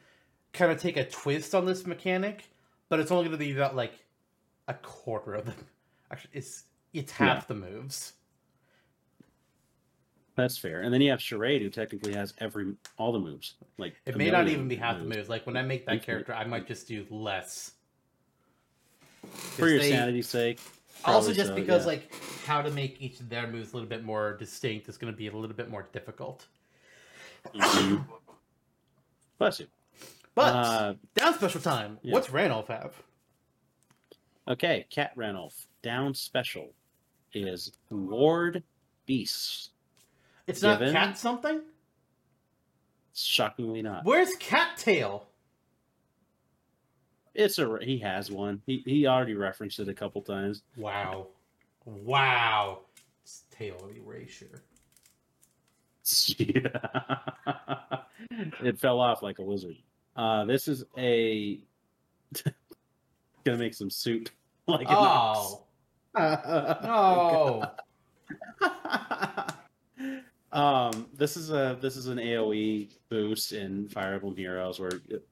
kind 0.53 0.71
of 0.71 0.81
take 0.81 0.97
a 0.97 1.09
twist 1.09 1.55
on 1.55 1.65
this 1.65 1.87
mechanic, 1.87 2.45
but 2.89 3.01
it's 3.01 3.11
only 3.11 3.25
going 3.25 3.39
to 3.39 3.45
be 3.45 3.53
about 3.53 3.75
like 3.75 3.93
a 4.69 4.75
quarter 4.75 5.35
of 5.35 5.47
them. 5.47 5.67
Actually, 6.11 6.31
it's 6.35 6.65
it's 6.93 7.13
half 7.13 7.49
the 7.49 7.55
moves. 7.55 8.13
That's 10.35 10.57
fair. 10.57 10.81
And 10.81 10.93
then 10.95 11.01
you 11.03 11.11
have 11.11 11.21
Charade, 11.21 11.61
who 11.63 11.69
technically 11.69 12.15
has 12.15 12.33
every 12.39 12.75
all 12.97 13.13
the 13.13 13.19
moves. 13.19 13.55
Like 13.77 13.95
It 14.07 14.17
may 14.17 14.31
not 14.31 14.49
even 14.49 14.67
be 14.67 14.77
half 14.77 14.99
the 14.99 15.05
moves. 15.05 15.29
Like 15.29 15.47
when 15.47 15.57
I 15.57 15.63
make 15.63 15.85
that 15.87 15.93
Infinite. 15.93 16.07
character, 16.07 16.35
I 16.35 16.45
might 16.45 16.67
just 16.67 16.89
do 16.89 17.07
less. 17.11 17.73
For 19.31 19.69
your 19.69 19.79
they- 19.79 19.91
sanity's 19.91 20.29
sake. 20.29 20.59
Also, 21.05 21.33
just 21.33 21.49
so, 21.49 21.55
because 21.57 21.83
yeah. 21.83 21.87
like 21.89 22.15
how 22.47 22.63
to 22.63 22.71
make 22.71 23.01
each 23.03 23.19
of 23.19 23.29
their 23.29 23.47
moves 23.49 23.73
a 23.73 23.75
little 23.77 23.89
bit 23.89 24.05
more 24.05 24.37
distinct 24.37 24.89
is 24.89 24.97
going 24.97 25.13
to 25.13 25.17
be 25.17 25.27
a 25.27 25.33
little 25.33 25.57
bit 25.57 25.69
more 25.69 25.89
difficult. 25.93 26.47
Mhm. 27.53 28.05
Bless 29.39 29.59
you. 29.61 29.67
But 30.37 30.55
Uh, 30.55 30.95
down 31.15 31.35
special 31.35 31.61
time. 31.61 31.99
yeah. 32.03 32.13
What's 32.13 32.29
Ranulf 32.29 32.69
have? 32.69 32.95
Okay, 34.47 34.87
Cat 34.91 35.13
Ranulf. 35.17 35.67
Down 35.83 36.15
special 36.15 36.73
is 37.35 37.73
Ward 37.91 38.63
Beast. 39.07 39.71
It's 40.47 40.63
not 40.63 40.81
cat 40.81 41.17
something. 41.19 41.63
Shockingly 43.15 43.83
not. 43.83 44.05
Where's 44.05 44.35
Cattail? 44.37 45.27
It's 47.35 47.59
a 47.59 47.79
he 47.81 47.99
has 47.99 48.31
one. 48.31 48.63
He 48.67 48.83
he 48.85 49.07
already 49.07 49.35
referenced 49.35 49.79
it 49.79 49.89
a 49.89 49.95
couple 49.95 50.23
times. 50.23 50.63
Wow, 50.77 51.29
wow. 51.85 52.81
It's 53.23 53.45
tail 53.51 53.91
erasure. 53.95 54.63
Yeah. 56.37 56.67
it 58.61 58.79
fell 58.81 58.99
off 58.99 59.23
like 59.23 59.39
a 59.39 59.43
lizard. 59.43 59.77
Uh, 60.17 60.45
this 60.45 60.67
is 60.67 60.85
a 60.99 61.61
gonna 63.45 63.59
make 63.59 63.75
some 63.75 63.91
soup. 63.91 64.29
Like 64.69 64.87
Oh 64.89 65.65
no! 66.15 67.65
Um, 70.53 71.09
this 71.15 71.37
is 71.37 71.51
a 71.51 71.79
this 71.81 71.97
is 71.97 72.09
an 72.09 72.19
AOE 72.19 72.91
boost 73.09 73.53
in 73.53 73.89
Fire 73.89 74.15
Emblem 74.15 74.37
Heroes, 74.37 74.79
where 74.79 74.91
it- 75.09 75.27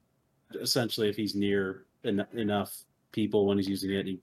essentially 0.59 1.07
if 1.09 1.15
he's 1.15 1.33
near 1.35 1.85
en- 2.03 2.27
enough 2.33 2.75
people 3.11 3.45
when 3.45 3.57
he's 3.57 3.69
using 3.69 3.91
it, 3.91 4.05
he 4.07 4.19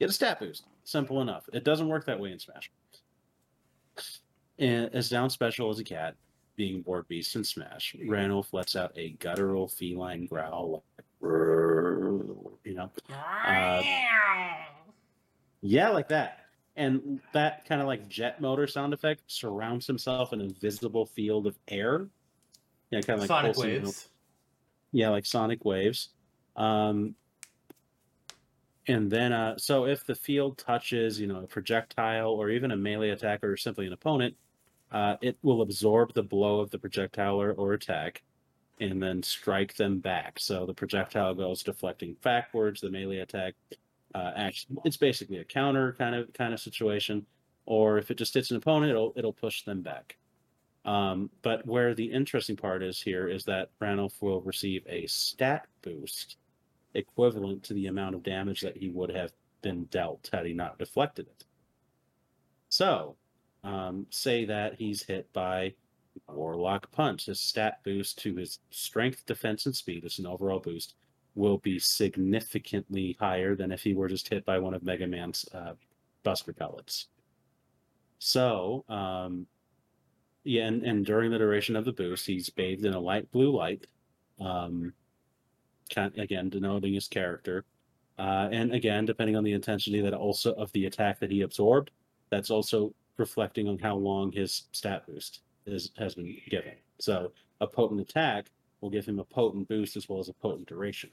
get 0.00 0.10
a 0.10 0.12
stat 0.12 0.38
boost. 0.40 0.64
Simple 0.82 1.22
enough. 1.22 1.48
It 1.52 1.64
doesn't 1.64 1.88
work 1.88 2.04
that 2.06 2.18
way 2.20 2.32
in 2.32 2.38
Smash. 2.38 2.70
And 4.58 4.92
as 4.94 5.08
down 5.08 5.30
special 5.30 5.70
as 5.70 5.78
a 5.78 5.84
cat, 5.84 6.16
being 6.56 6.82
Ward 6.86 7.08
Beast 7.08 7.34
in 7.36 7.42
Smash, 7.44 7.96
Ranulf 8.06 8.52
lets 8.52 8.76
out 8.76 8.92
a 8.96 9.10
guttural 9.12 9.66
feline 9.68 10.26
growl, 10.26 10.84
like, 10.98 11.06
you 12.64 12.74
know, 12.74 12.90
Uh, 13.10 13.82
yeah, 15.62 15.88
like 15.88 16.08
that. 16.08 16.43
And 16.76 17.20
that 17.32 17.66
kind 17.66 17.80
of 17.80 17.86
like 17.86 18.08
jet 18.08 18.40
motor 18.40 18.66
sound 18.66 18.92
effect 18.92 19.22
surrounds 19.28 19.86
himself 19.86 20.32
in 20.32 20.40
a 20.40 20.48
visible 20.48 21.06
field 21.06 21.46
of 21.46 21.56
air. 21.68 22.08
Yeah, 22.90 23.00
kind 23.00 23.14
of 23.14 23.20
like 23.20 23.28
Sonic 23.28 23.54
pulsing, 23.54 23.70
you 23.70 23.78
know, 23.78 23.86
waves. 23.86 24.08
Yeah, 24.92 25.08
like 25.10 25.26
sonic 25.26 25.64
waves. 25.64 26.08
Um, 26.56 27.14
and 28.86 29.10
then, 29.10 29.32
uh, 29.32 29.56
so 29.56 29.86
if 29.86 30.04
the 30.04 30.14
field 30.14 30.58
touches, 30.58 31.18
you 31.18 31.26
know, 31.26 31.38
a 31.38 31.46
projectile 31.46 32.30
or 32.30 32.50
even 32.50 32.70
a 32.70 32.76
melee 32.76 33.10
attacker 33.10 33.52
or 33.52 33.56
simply 33.56 33.86
an 33.86 33.92
opponent, 33.92 34.36
uh, 34.92 35.16
it 35.22 35.38
will 35.42 35.62
absorb 35.62 36.12
the 36.12 36.22
blow 36.22 36.60
of 36.60 36.70
the 36.70 36.78
projectile 36.78 37.40
or, 37.40 37.52
or 37.52 37.72
attack 37.72 38.22
and 38.80 39.02
then 39.02 39.22
strike 39.22 39.74
them 39.74 40.00
back. 40.00 40.38
So 40.38 40.66
the 40.66 40.74
projectile 40.74 41.34
goes 41.34 41.62
deflecting 41.62 42.16
backwards. 42.22 42.80
The 42.80 42.90
melee 42.90 43.18
attack, 43.18 43.54
uh, 44.14 44.32
actually, 44.36 44.76
it's 44.84 44.96
basically 44.96 45.38
a 45.38 45.44
counter 45.44 45.94
kind 45.98 46.14
of 46.14 46.32
kind 46.32 46.54
of 46.54 46.60
situation. 46.60 47.26
Or 47.66 47.98
if 47.98 48.10
it 48.10 48.18
just 48.18 48.34
hits 48.34 48.50
an 48.50 48.56
opponent, 48.56 48.90
it'll 48.90 49.12
it'll 49.16 49.32
push 49.32 49.64
them 49.64 49.82
back. 49.82 50.16
Um, 50.84 51.30
but 51.42 51.66
where 51.66 51.94
the 51.94 52.04
interesting 52.04 52.56
part 52.56 52.82
is 52.82 53.00
here 53.00 53.26
is 53.26 53.44
that 53.44 53.70
Ranulf 53.80 54.20
will 54.20 54.42
receive 54.42 54.84
a 54.86 55.06
stat 55.06 55.66
boost 55.82 56.36
equivalent 56.92 57.62
to 57.64 57.74
the 57.74 57.86
amount 57.86 58.14
of 58.14 58.22
damage 58.22 58.60
that 58.60 58.76
he 58.76 58.90
would 58.90 59.10
have 59.10 59.32
been 59.62 59.84
dealt 59.84 60.28
had 60.32 60.44
he 60.46 60.52
not 60.52 60.78
deflected 60.78 61.26
it. 61.26 61.44
So, 62.68 63.16
um, 63.62 64.06
say 64.10 64.44
that 64.44 64.74
he's 64.74 65.02
hit 65.02 65.32
by 65.32 65.74
Warlock 66.28 66.92
Punch. 66.92 67.26
His 67.26 67.40
stat 67.40 67.78
boost 67.82 68.18
to 68.18 68.36
his 68.36 68.58
strength, 68.70 69.24
defense, 69.26 69.66
and 69.66 69.74
speed, 69.74 70.04
is 70.04 70.18
an 70.18 70.26
overall 70.26 70.60
boost, 70.60 70.94
will 71.34 71.58
be 71.58 71.78
significantly 71.78 73.16
higher 73.18 73.56
than 73.56 73.72
if 73.72 73.82
he 73.82 73.94
were 73.94 74.08
just 74.08 74.28
hit 74.28 74.44
by 74.44 74.58
one 74.58 74.74
of 74.74 74.82
Mega 74.82 75.06
Man's 75.06 75.46
uh, 75.52 75.72
Buster 76.22 76.52
Pellets. 76.52 77.08
So, 78.18 78.84
um, 78.88 79.46
yeah, 80.44 80.66
and, 80.66 80.82
and 80.82 81.04
during 81.04 81.30
the 81.30 81.38
duration 81.38 81.76
of 81.76 81.84
the 81.84 81.92
boost, 81.92 82.26
he's 82.26 82.50
bathed 82.50 82.84
in 82.84 82.94
a 82.94 83.00
light 83.00 83.30
blue 83.32 83.54
light, 83.54 83.86
um, 84.40 84.92
kind 85.92 86.16
again 86.18 86.48
denoting 86.48 86.94
his 86.94 87.08
character. 87.08 87.64
Uh, 88.18 88.48
and 88.52 88.72
again, 88.72 89.04
depending 89.04 89.36
on 89.36 89.44
the 89.44 89.52
intensity 89.52 90.00
that 90.00 90.14
also 90.14 90.52
of 90.54 90.70
the 90.72 90.86
attack 90.86 91.18
that 91.18 91.30
he 91.30 91.40
absorbed, 91.42 91.90
that's 92.30 92.50
also 92.50 92.94
reflecting 93.16 93.68
on 93.68 93.78
how 93.78 93.96
long 93.96 94.30
his 94.30 94.64
stat 94.72 95.04
boost 95.06 95.40
is, 95.66 95.90
has 95.98 96.14
been 96.14 96.36
given. 96.48 96.74
So 97.00 97.32
a 97.60 97.66
potent 97.66 98.00
attack 98.00 98.46
will 98.80 98.90
give 98.90 99.06
him 99.06 99.18
a 99.18 99.24
potent 99.24 99.68
boost 99.68 99.96
as 99.96 100.08
well 100.08 100.20
as 100.20 100.28
a 100.28 100.34
potent 100.34 100.68
duration. 100.68 101.10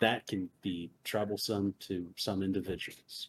That 0.00 0.26
can 0.26 0.48
be 0.62 0.90
troublesome 1.04 1.74
to 1.80 2.06
some 2.16 2.42
individuals. 2.42 3.28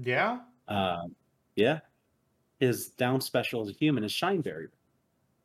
Yeah. 0.00 0.38
Uh, 0.68 1.02
yeah. 1.56 1.80
His 2.60 2.90
down 2.90 3.20
special 3.20 3.62
as 3.62 3.68
a 3.68 3.72
human 3.72 4.04
is 4.04 4.12
Shine 4.12 4.40
Barrier. 4.40 4.70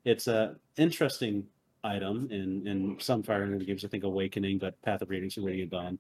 It's 0.05 0.27
a 0.27 0.55
interesting 0.77 1.45
item 1.83 2.27
in 2.31 2.67
in 2.67 2.97
some 2.99 3.23
Fire 3.23 3.43
Emblem 3.43 3.65
games. 3.65 3.83
I 3.83 3.87
think 3.87 4.03
Awakening, 4.03 4.59
but 4.59 4.79
Path 4.83 5.01
of 5.01 5.09
Radiance 5.09 5.37
and 5.37 5.45
Radiant 5.45 5.71
Dawn 5.71 5.99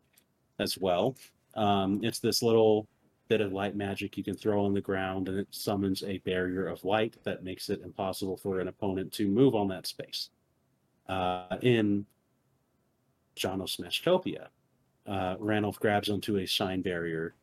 as 0.59 0.77
well. 0.77 1.15
Um, 1.55 1.99
it's 2.03 2.19
this 2.19 2.43
little 2.43 2.87
bit 3.27 3.41
of 3.41 3.51
light 3.51 3.75
magic 3.75 4.17
you 4.17 4.23
can 4.23 4.35
throw 4.35 4.63
on 4.63 4.73
the 4.73 4.81
ground, 4.81 5.27
and 5.27 5.39
it 5.39 5.47
summons 5.51 6.03
a 6.03 6.19
barrier 6.19 6.67
of 6.67 6.83
light 6.85 7.17
that 7.23 7.43
makes 7.43 7.69
it 7.69 7.81
impossible 7.81 8.37
for 8.37 8.59
an 8.59 8.67
opponent 8.67 9.11
to 9.13 9.27
move 9.27 9.55
on 9.55 9.67
that 9.67 9.87
space. 9.87 10.29
Uh, 11.09 11.57
in 11.61 12.05
Jono 13.37 13.63
Smashtopia, 13.63 14.47
uh, 15.05 15.35
Ranulf 15.39 15.79
grabs 15.79 16.09
onto 16.09 16.37
a 16.37 16.45
shine 16.45 16.81
barrier, 16.81 17.35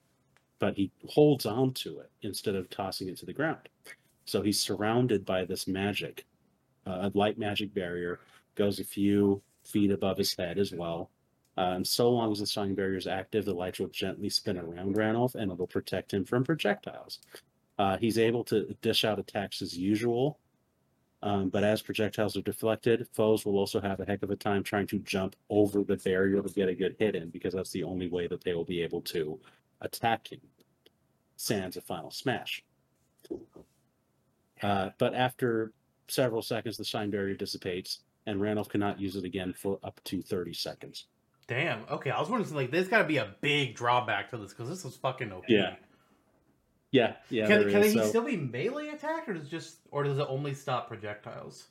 but 0.58 0.76
he 0.76 0.90
holds 1.08 1.46
on 1.46 1.72
to 1.74 2.00
it 2.00 2.10
instead 2.22 2.54
of 2.54 2.68
tossing 2.70 3.08
it 3.08 3.16
to 3.18 3.26
the 3.26 3.32
ground. 3.32 3.68
So 4.26 4.42
he's 4.42 4.60
surrounded 4.60 5.24
by 5.24 5.44
this 5.44 5.66
magic, 5.66 6.26
uh, 6.86 7.10
a 7.10 7.18
light 7.18 7.38
magic 7.38 7.74
barrier, 7.74 8.20
goes 8.54 8.80
a 8.80 8.84
few 8.84 9.42
feet 9.64 9.90
above 9.90 10.18
his 10.18 10.34
head 10.36 10.58
as 10.58 10.72
well. 10.72 11.10
Uh, 11.56 11.74
and 11.76 11.86
so 11.86 12.10
long 12.10 12.32
as 12.32 12.40
the 12.40 12.46
shine 12.46 12.74
barrier 12.74 12.96
is 12.96 13.06
active, 13.06 13.44
the 13.44 13.54
lights 13.54 13.78
will 13.78 13.88
gently 13.88 14.28
spin 14.28 14.58
around 14.58 14.96
Ranulf 14.96 15.34
and 15.34 15.52
it'll 15.52 15.66
protect 15.66 16.12
him 16.12 16.24
from 16.24 16.44
projectiles. 16.44 17.20
Uh, 17.78 17.96
he's 17.96 18.18
able 18.18 18.44
to 18.44 18.76
dish 18.82 19.04
out 19.04 19.18
attacks 19.18 19.62
as 19.62 19.76
usual, 19.76 20.38
um, 21.24 21.48
but 21.48 21.64
as 21.64 21.80
projectiles 21.80 22.36
are 22.36 22.42
deflected, 22.42 23.08
foes 23.14 23.46
will 23.46 23.56
also 23.56 23.80
have 23.80 23.98
a 23.98 24.04
heck 24.04 24.22
of 24.22 24.30
a 24.30 24.36
time 24.36 24.62
trying 24.62 24.86
to 24.88 24.98
jump 24.98 25.34
over 25.48 25.82
the 25.82 25.96
barrier 25.96 26.42
to 26.42 26.48
get 26.50 26.68
a 26.68 26.74
good 26.74 26.96
hit 26.98 27.16
in 27.16 27.30
because 27.30 27.54
that's 27.54 27.70
the 27.70 27.82
only 27.82 28.08
way 28.08 28.26
that 28.26 28.44
they 28.44 28.52
will 28.52 28.66
be 28.66 28.82
able 28.82 29.00
to 29.00 29.40
attack 29.80 30.30
him. 30.30 30.40
Sans 31.36 31.78
a 31.78 31.80
final 31.80 32.10
smash. 32.10 32.62
Uh, 34.62 34.90
but 34.98 35.14
after 35.14 35.72
several 36.08 36.42
seconds, 36.42 36.76
the 36.76 36.84
shine 36.84 37.08
barrier 37.08 37.34
dissipates, 37.34 38.00
and 38.26 38.38
Ranulf 38.38 38.68
cannot 38.68 39.00
use 39.00 39.16
it 39.16 39.24
again 39.24 39.54
for 39.54 39.78
up 39.82 39.98
to 40.04 40.20
30 40.20 40.52
seconds. 40.52 41.06
Damn. 41.46 41.84
Okay, 41.90 42.10
I 42.10 42.20
was 42.20 42.28
wondering 42.28 42.54
like 42.54 42.70
there's 42.70 42.88
got 42.88 42.98
to 42.98 43.04
be 43.04 43.16
a 43.16 43.34
big 43.40 43.74
drawback 43.74 44.28
to 44.30 44.36
this 44.36 44.52
because 44.52 44.68
this 44.68 44.84
is 44.84 44.94
fucking 44.96 45.32
OP. 45.32 45.44
Yeah. 45.48 45.76
Yeah, 46.94 47.14
yeah. 47.28 47.48
Can, 47.48 47.68
can 47.68 47.82
is. 47.82 47.92
he 47.92 47.98
So 47.98 48.08
still 48.08 48.24
be 48.24 48.36
melee 48.36 48.90
attacked, 48.90 49.28
or 49.28 49.34
does 49.34 49.46
it 49.46 49.50
just 49.50 49.78
or 49.90 50.04
does 50.04 50.16
it 50.16 50.26
only 50.28 50.54
stop 50.54 50.86
projectiles? 50.86 51.66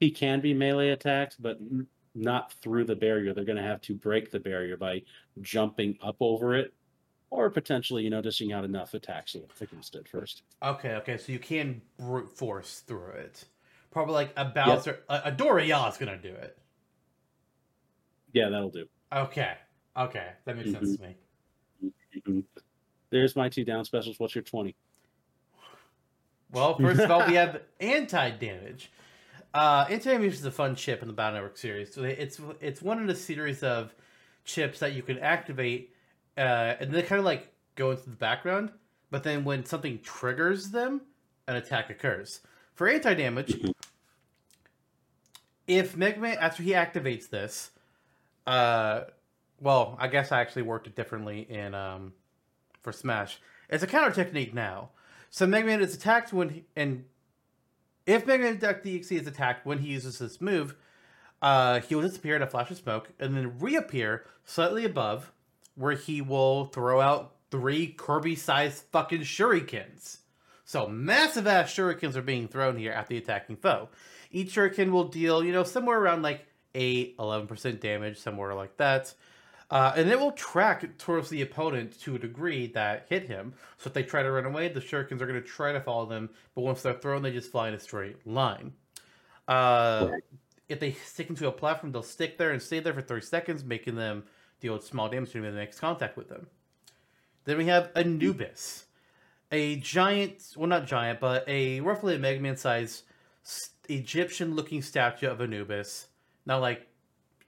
he 0.00 0.10
can 0.10 0.40
be 0.40 0.52
melee 0.52 0.88
attacked, 0.88 1.36
but 1.38 1.58
not 2.14 2.52
through 2.54 2.86
the 2.86 2.96
barrier. 2.96 3.32
They're 3.32 3.44
going 3.44 3.58
to 3.58 3.62
have 3.62 3.82
to 3.82 3.94
break 3.94 4.30
the 4.30 4.40
barrier 4.40 4.76
by 4.76 5.02
jumping 5.42 5.96
up 6.02 6.16
over 6.20 6.56
it, 6.56 6.72
or 7.28 7.50
potentially, 7.50 8.02
you 8.02 8.10
know, 8.10 8.22
dishing 8.22 8.52
out 8.52 8.64
enough 8.64 8.94
attacks 8.94 9.36
against 9.60 9.94
it 9.94 10.08
first. 10.08 10.42
Okay, 10.62 10.94
okay, 10.94 11.18
so 11.18 11.30
you 11.30 11.38
can 11.38 11.82
brute 11.98 12.36
force 12.36 12.80
through 12.80 13.12
it. 13.12 13.44
Probably 13.90 14.14
like 14.14 14.32
a 14.36 14.46
Bowser, 14.46 15.00
a, 15.08 15.20
a 15.26 15.32
Doriel 15.32 15.88
is 15.88 15.98
gonna 15.98 16.18
do 16.18 16.32
it. 16.32 16.58
Yeah, 18.32 18.48
that'll 18.48 18.70
do. 18.70 18.86
Okay, 19.12 19.52
okay, 19.96 20.28
that 20.46 20.56
makes 20.56 20.72
sense 20.72 20.96
to 20.96 21.02
me. 21.02 21.16
Mhm. 22.26 22.44
There's 23.10 23.36
my 23.36 23.48
two 23.48 23.64
down 23.64 23.84
specials. 23.84 24.18
What's 24.18 24.34
your 24.34 24.44
20? 24.44 24.74
Well, 26.52 26.76
first 26.78 27.00
of 27.00 27.10
all, 27.10 27.26
we 27.26 27.34
have 27.34 27.60
anti 27.78 28.30
damage. 28.30 28.90
Uh, 29.52 29.86
anti 29.88 30.10
damage 30.10 30.34
is 30.34 30.44
a 30.44 30.50
fun 30.50 30.76
chip 30.76 31.02
in 31.02 31.08
the 31.08 31.14
Battle 31.14 31.34
Network 31.34 31.56
series. 31.56 31.92
So 31.92 32.04
it's 32.04 32.40
it's 32.60 32.80
one 32.80 33.00
of 33.00 33.06
the 33.06 33.14
series 33.14 33.62
of 33.62 33.94
chips 34.44 34.78
that 34.80 34.94
you 34.94 35.02
can 35.02 35.18
activate, 35.18 35.94
uh, 36.36 36.74
and 36.80 36.92
they 36.92 37.02
kind 37.02 37.18
of 37.18 37.24
like 37.24 37.52
go 37.74 37.90
into 37.90 38.04
the 38.04 38.16
background. 38.16 38.70
But 39.10 39.24
then 39.24 39.44
when 39.44 39.64
something 39.64 40.00
triggers 40.02 40.70
them, 40.70 41.02
an 41.48 41.56
attack 41.56 41.90
occurs. 41.90 42.40
For 42.74 42.88
anti 42.88 43.14
damage, 43.14 43.60
if 45.66 45.96
Mega 45.96 46.20
Man 46.20 46.38
after 46.40 46.62
he 46.62 46.70
activates 46.70 47.28
this, 47.28 47.72
uh, 48.46 49.02
well, 49.60 49.96
I 50.00 50.08
guess 50.08 50.32
I 50.32 50.40
actually 50.40 50.62
worked 50.62 50.86
it 50.86 50.96
differently 50.96 51.46
in 51.48 51.74
um, 51.74 52.12
for 52.82 52.92
Smash. 52.92 53.40
It's 53.68 53.82
a 53.82 53.86
counter 53.86 54.14
technique 54.14 54.54
now. 54.54 54.90
So 55.30 55.46
Mega 55.46 55.66
Man 55.66 55.80
is 55.80 55.94
attacked 55.94 56.32
when 56.32 56.48
he, 56.48 56.64
and 56.74 57.04
if 58.06 58.26
Mega 58.26 58.44
Man 58.44 58.58
Duck 58.58 58.82
DXC 58.82 59.20
is 59.20 59.26
attacked 59.26 59.64
when 59.64 59.78
he 59.78 59.88
uses 59.88 60.18
this 60.18 60.40
move, 60.40 60.74
uh, 61.40 61.80
he 61.80 61.94
will 61.94 62.02
disappear 62.02 62.36
in 62.36 62.42
a 62.42 62.46
flash 62.46 62.70
of 62.70 62.76
smoke 62.76 63.10
and 63.18 63.36
then 63.36 63.58
reappear 63.58 64.24
slightly 64.44 64.84
above, 64.84 65.32
where 65.76 65.94
he 65.94 66.20
will 66.20 66.66
throw 66.66 67.00
out 67.00 67.36
three 67.50 67.86
Kirby-sized 67.86 68.84
fucking 68.92 69.20
shurikens. 69.20 70.18
So 70.64 70.86
massive 70.86 71.46
ass 71.46 71.72
shurikens 71.72 72.16
are 72.16 72.22
being 72.22 72.48
thrown 72.48 72.76
here 72.76 72.92
at 72.92 73.08
the 73.08 73.16
attacking 73.16 73.56
foe. 73.56 73.88
Each 74.30 74.54
shuriken 74.54 74.90
will 74.90 75.08
deal, 75.08 75.42
you 75.42 75.52
know, 75.52 75.64
somewhere 75.64 75.98
around 75.98 76.22
like 76.22 76.46
8, 76.74 77.16
11% 77.18 77.80
damage, 77.80 78.18
somewhere 78.18 78.54
like 78.54 78.76
that. 78.76 79.12
Uh, 79.70 79.92
and 79.96 80.10
it 80.10 80.18
will 80.18 80.32
track 80.32 80.98
towards 80.98 81.30
the 81.30 81.42
opponent 81.42 82.00
to 82.00 82.16
a 82.16 82.18
degree 82.18 82.66
that 82.66 83.06
hit 83.08 83.28
him. 83.28 83.54
So 83.78 83.88
if 83.88 83.94
they 83.94 84.02
try 84.02 84.22
to 84.22 84.30
run 84.30 84.44
away, 84.44 84.68
the 84.68 84.80
shurikens 84.80 85.20
are 85.20 85.26
going 85.26 85.40
to 85.40 85.46
try 85.46 85.70
to 85.72 85.80
follow 85.80 86.06
them, 86.06 86.28
but 86.54 86.62
once 86.62 86.82
they're 86.82 86.94
thrown, 86.94 87.22
they 87.22 87.30
just 87.30 87.52
fly 87.52 87.68
in 87.68 87.74
a 87.74 87.80
straight 87.80 88.26
line. 88.26 88.72
Uh, 89.46 90.08
Right. 90.12 90.22
If 90.68 90.78
they 90.78 90.92
stick 90.92 91.28
into 91.28 91.48
a 91.48 91.52
platform, 91.52 91.90
they'll 91.90 92.04
stick 92.04 92.38
there 92.38 92.52
and 92.52 92.62
stay 92.62 92.78
there 92.78 92.94
for 92.94 93.02
30 93.02 93.26
seconds, 93.26 93.64
making 93.64 93.96
them 93.96 94.22
deal 94.60 94.80
small 94.80 95.08
damage 95.08 95.32
to 95.32 95.40
when 95.40 95.52
they 95.52 95.58
make 95.58 95.76
contact 95.76 96.16
with 96.16 96.28
them. 96.28 96.46
Then 97.44 97.58
we 97.58 97.66
have 97.66 97.90
Anubis, 97.96 98.84
a 99.50 99.76
giant, 99.76 100.42
well, 100.56 100.68
not 100.68 100.86
giant, 100.86 101.18
but 101.18 101.48
a 101.48 101.80
roughly 101.80 102.14
a 102.14 102.18
Mega 102.20 102.40
Man 102.40 102.56
sized 102.56 103.02
Egyptian 103.88 104.54
looking 104.54 104.80
statue 104.82 105.26
of 105.26 105.40
Anubis. 105.40 106.06
Not 106.46 106.60
like 106.60 106.86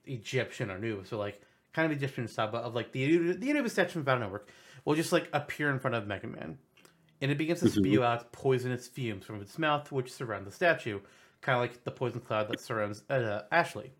Egyptian 0.04 0.70
or 0.70 0.74
Anubis, 0.74 1.10
so 1.10 1.18
like 1.18 1.40
kind 1.72 1.90
of 1.90 1.96
Egyptian 1.96 2.28
style, 2.28 2.48
but 2.50 2.64
of 2.64 2.74
like 2.74 2.92
the, 2.92 3.32
the 3.32 3.50
Anubis 3.50 3.72
statue 3.72 3.92
from 3.92 4.02
Battle 4.02 4.20
Network 4.22 4.48
will 4.84 4.94
just 4.94 5.12
like 5.12 5.28
appear 5.32 5.70
in 5.70 5.78
front 5.78 5.94
of 5.96 6.06
Mega 6.06 6.26
Man. 6.26 6.58
And 7.20 7.30
it 7.30 7.38
begins 7.38 7.60
to 7.60 7.66
Mhm. 7.66 7.78
spew 7.78 8.04
out 8.04 8.32
poisonous 8.32 8.88
fumes 8.88 9.24
from 9.24 9.40
its 9.40 9.58
mouth, 9.58 9.90
which 9.92 10.12
surround 10.12 10.46
the 10.46 10.50
statue, 10.50 11.00
kind 11.40 11.56
of 11.56 11.62
like 11.62 11.84
the 11.84 11.90
poison 11.90 12.20
cloud 12.20 12.48
that 12.48 12.60
surrounds 12.60 13.02
uh, 13.08 13.42
Ashley. 13.52 13.92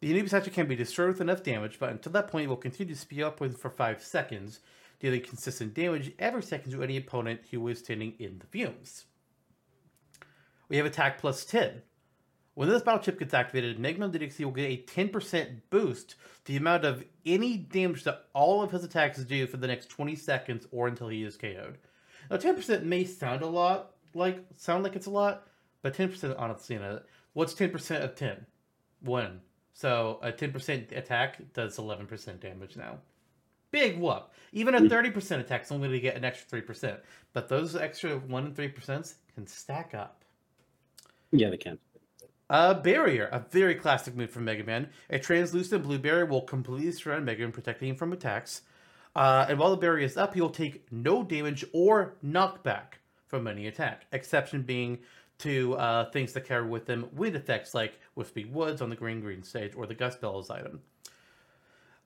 The 0.00 0.10
Anubis 0.10 0.30
statue 0.30 0.50
can 0.50 0.68
be 0.68 0.76
destroyed 0.76 1.08
with 1.08 1.20
enough 1.20 1.42
damage, 1.42 1.78
but 1.78 1.90
until 1.90 2.12
that 2.12 2.28
point, 2.28 2.44
it 2.44 2.48
will 2.48 2.56
continue 2.56 2.94
to 2.94 3.00
spew 3.00 3.24
out 3.26 3.36
poison 3.36 3.56
for 3.56 3.70
5 3.70 4.02
seconds, 4.02 4.60
dealing 5.00 5.22
consistent 5.22 5.74
damage 5.74 6.12
every 6.18 6.42
second 6.42 6.70
to 6.72 6.82
any 6.82 6.96
opponent 6.96 7.40
who 7.50 7.66
is 7.68 7.78
standing 7.80 8.14
in 8.18 8.38
the 8.38 8.46
fumes. 8.46 9.06
We 10.68 10.76
have 10.76 10.86
attack 10.86 11.18
plus 11.18 11.44
10. 11.44 11.82
When 12.56 12.70
this 12.70 12.82
battle 12.82 13.00
chip 13.00 13.18
gets 13.18 13.34
activated, 13.34 13.78
Mega 13.78 14.00
Man.exe 14.00 14.38
will 14.38 14.50
get 14.50 14.70
a 14.70 14.82
10% 14.84 15.60
boost 15.68 16.14
to 16.46 16.52
the 16.52 16.56
amount 16.56 16.86
of 16.86 17.04
any 17.26 17.58
damage 17.58 18.04
that 18.04 18.24
all 18.32 18.62
of 18.62 18.70
his 18.70 18.82
attacks 18.82 19.18
do 19.18 19.46
for 19.46 19.58
the 19.58 19.66
next 19.66 19.90
20 19.90 20.16
seconds 20.16 20.66
or 20.72 20.88
until 20.88 21.08
he 21.08 21.22
is 21.22 21.36
KO'd. 21.36 21.76
Now, 22.30 22.38
10% 22.38 22.82
may 22.84 23.04
sound 23.04 23.42
a 23.42 23.46
lot, 23.46 23.90
like 24.14 24.42
sound 24.56 24.84
like 24.84 24.96
it's 24.96 25.04
a 25.04 25.10
lot, 25.10 25.46
but 25.82 25.94
10% 25.94 26.34
honestly, 26.38 26.76
you 26.76 26.80
know, 26.80 27.00
what's 27.34 27.52
10% 27.52 28.02
of 28.02 28.14
10? 28.14 28.46
1. 29.00 29.40
So 29.74 30.18
a 30.22 30.32
10% 30.32 30.96
attack 30.96 31.52
does 31.52 31.76
11% 31.76 32.40
damage 32.40 32.74
now. 32.78 32.96
Big 33.70 33.98
whoop. 33.98 34.32
Even 34.52 34.74
a 34.74 34.80
hmm. 34.80 34.86
30% 34.86 35.40
attack 35.40 35.64
is 35.64 35.72
only 35.72 35.88
going 35.88 35.98
to 35.98 36.02
get 36.02 36.16
an 36.16 36.24
extra 36.24 36.62
3%. 36.62 37.00
But 37.34 37.50
those 37.50 37.76
extra 37.76 38.16
1 38.16 38.44
and 38.46 38.56
3% 38.56 39.14
can 39.34 39.46
stack 39.46 39.92
up. 39.92 40.24
Yeah, 41.32 41.50
they 41.50 41.58
can. 41.58 41.78
Uh, 42.48 42.74
barrier, 42.74 43.28
a 43.32 43.40
very 43.50 43.74
classic 43.74 44.14
move 44.14 44.30
from 44.30 44.44
Mega 44.44 44.62
Man. 44.62 44.88
A 45.10 45.18
translucent 45.18 45.82
blue 45.82 45.98
barrier 45.98 46.26
will 46.26 46.42
completely 46.42 46.92
surround 46.92 47.24
Mega 47.24 47.42
Man, 47.42 47.52
protecting 47.52 47.88
him 47.88 47.96
from 47.96 48.12
attacks. 48.12 48.62
Uh, 49.16 49.46
and 49.48 49.58
while 49.58 49.70
the 49.70 49.76
barrier 49.76 50.04
is 50.04 50.16
up, 50.16 50.34
he 50.34 50.40
will 50.40 50.50
take 50.50 50.90
no 50.92 51.22
damage 51.22 51.64
or 51.72 52.16
knockback 52.24 52.98
from 53.26 53.46
any 53.46 53.66
attack. 53.66 54.06
Exception 54.12 54.62
being 54.62 54.98
to 55.38 55.74
uh, 55.74 56.10
things 56.10 56.32
that 56.32 56.46
carry 56.46 56.66
with 56.66 56.86
them 56.86 57.08
wind 57.12 57.34
effects, 57.34 57.74
like 57.74 57.98
Wispy 58.14 58.44
Woods 58.44 58.80
on 58.80 58.90
the 58.90 58.96
Green 58.96 59.20
Green 59.20 59.42
stage 59.42 59.72
or 59.74 59.86
the 59.86 59.94
Gust 59.94 60.20
Bellows 60.20 60.50
item. 60.50 60.80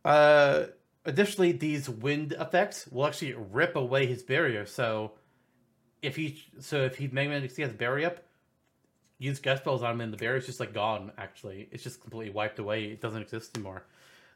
Uh, 0.05 0.65
additionally, 1.05 1.53
these 1.53 1.89
wind 1.89 2.33
effects 2.33 2.87
will 2.91 3.07
actually 3.07 3.35
rip 3.35 3.77
away 3.77 4.07
his 4.07 4.23
barrier. 4.23 4.65
So 4.65 5.13
if 6.03 6.17
he 6.17 6.43
so 6.61 6.79
if 6.79 6.97
he 6.97 7.09
Mega 7.09 7.31
Man 7.31 7.43
has 7.43 7.73
barrier 7.73 8.07
up, 8.07 8.21
use 9.21 9.39
Gust 9.39 9.63
Bellows 9.63 9.83
on 9.83 9.93
him 9.93 10.01
and 10.01 10.13
the 10.13 10.17
barrier's 10.17 10.47
just 10.47 10.59
like 10.59 10.73
gone 10.73 11.13
actually. 11.17 11.69
It's 11.71 11.85
just 11.85 12.01
completely 12.01 12.33
wiped 12.33 12.59
away. 12.59 12.87
It 12.87 13.01
doesn't 13.01 13.23
exist 13.23 13.57
anymore. 13.57 13.85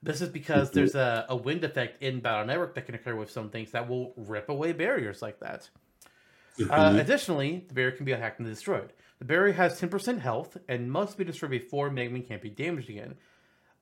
This 0.02 0.20
is 0.20 0.28
because 0.28 0.70
there's 0.70 0.94
a, 0.94 1.24
a 1.31 1.35
wind 1.35 1.65
effect 1.65 2.02
in 2.02 2.20
battle 2.20 2.47
network 2.47 2.74
that 2.74 2.85
can 2.85 2.94
occur 2.94 3.16
with 3.16 3.31
some 3.31 3.48
things 3.48 3.70
that 3.73 3.89
will 3.89 4.12
rip 4.16 4.51
away 4.51 4.73
barriers 4.73 5.23
like 5.23 5.40
that. 5.40 5.69
Mm-hmm. 6.59 6.70
uh, 6.70 7.01
additionally 7.01 7.65
the 7.66 7.74
barrier 7.74 7.90
can 7.90 8.05
be 8.05 8.12
hacked 8.12 8.39
and 8.39 8.47
destroyed. 8.47 8.93
The 9.19 9.24
barrier 9.24 9.55
has 9.55 9.81
10% 9.81 10.20
health 10.20 10.56
and 10.69 10.93
must 10.93 11.16
be 11.16 11.24
destroyed 11.24 11.51
before 11.51 11.90
megaman 11.90 12.28
can't 12.28 12.43
be 12.43 12.51
damaged 12.51 12.90
again. 12.90 13.15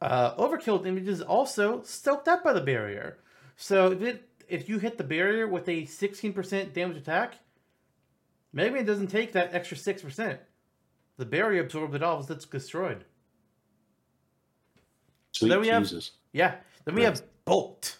Uh, 0.00 0.34
overkill 0.36 0.82
damage 0.82 1.08
is 1.08 1.20
also 1.20 1.82
soaked 1.82 2.28
up 2.28 2.44
by 2.44 2.52
the 2.52 2.60
barrier. 2.60 3.18
So 3.56 3.90
if 3.90 4.00
it 4.02 4.28
if 4.48 4.68
you 4.68 4.78
hit 4.78 4.98
the 4.98 5.04
barrier 5.04 5.48
with 5.48 5.68
a 5.68 5.82
16% 5.82 6.72
damage 6.72 6.96
attack 6.96 7.34
megaman 8.54 8.86
doesn't 8.86 9.08
take 9.08 9.32
that 9.32 9.54
extra 9.54 9.76
6% 9.76 10.38
the 11.18 11.26
barrier 11.26 11.62
absorbs 11.62 11.94
it 11.94 12.02
all 12.02 12.18
as 12.18 12.30
it's 12.30 12.44
destroyed. 12.46 13.04
Sweet 15.32 15.48
then 15.48 15.60
we 15.60 15.68
have- 15.68 15.82
Jesus. 15.84 16.12
Yeah. 16.32 16.56
Then 16.84 16.94
we 16.94 17.04
Right. 17.04 17.16
have 17.16 17.22
Bolt. 17.44 17.98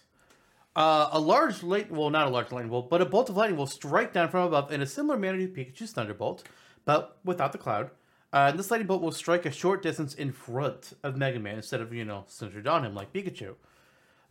Uh, 0.75 1.09
a 1.11 1.19
large 1.19 1.61
light, 1.61 1.91
well, 1.91 2.09
not 2.09 2.25
a 2.27 2.29
large 2.29 2.51
lightning 2.51 2.69
bolt, 2.71 2.89
but 2.89 3.01
a 3.01 3.05
bolt 3.05 3.29
of 3.29 3.35
lightning 3.37 3.57
will 3.57 3.67
strike 3.67 4.11
down 4.13 4.29
from 4.29 4.47
above 4.47 4.71
in 4.71 4.81
a 4.81 4.85
similar 4.85 5.19
manner 5.19 5.37
to 5.37 5.47
Pikachu's 5.47 5.91
Thunderbolt, 5.91 6.43
but 6.85 7.19
without 7.23 7.51
the 7.51 7.57
cloud. 7.59 7.91
Uh, 8.31 8.51
this 8.51 8.71
lightning 8.71 8.87
bolt 8.87 9.01
will 9.01 9.11
strike 9.11 9.45
a 9.45 9.51
short 9.51 9.83
distance 9.83 10.15
in 10.15 10.31
front 10.31 10.93
of 11.03 11.15
Mega 11.17 11.39
Man 11.39 11.57
instead 11.57 11.81
of, 11.81 11.93
you 11.93 12.03
know, 12.05 12.23
centered 12.27 12.65
on 12.67 12.83
him 12.85 12.95
like 12.95 13.13
Pikachu. 13.13 13.55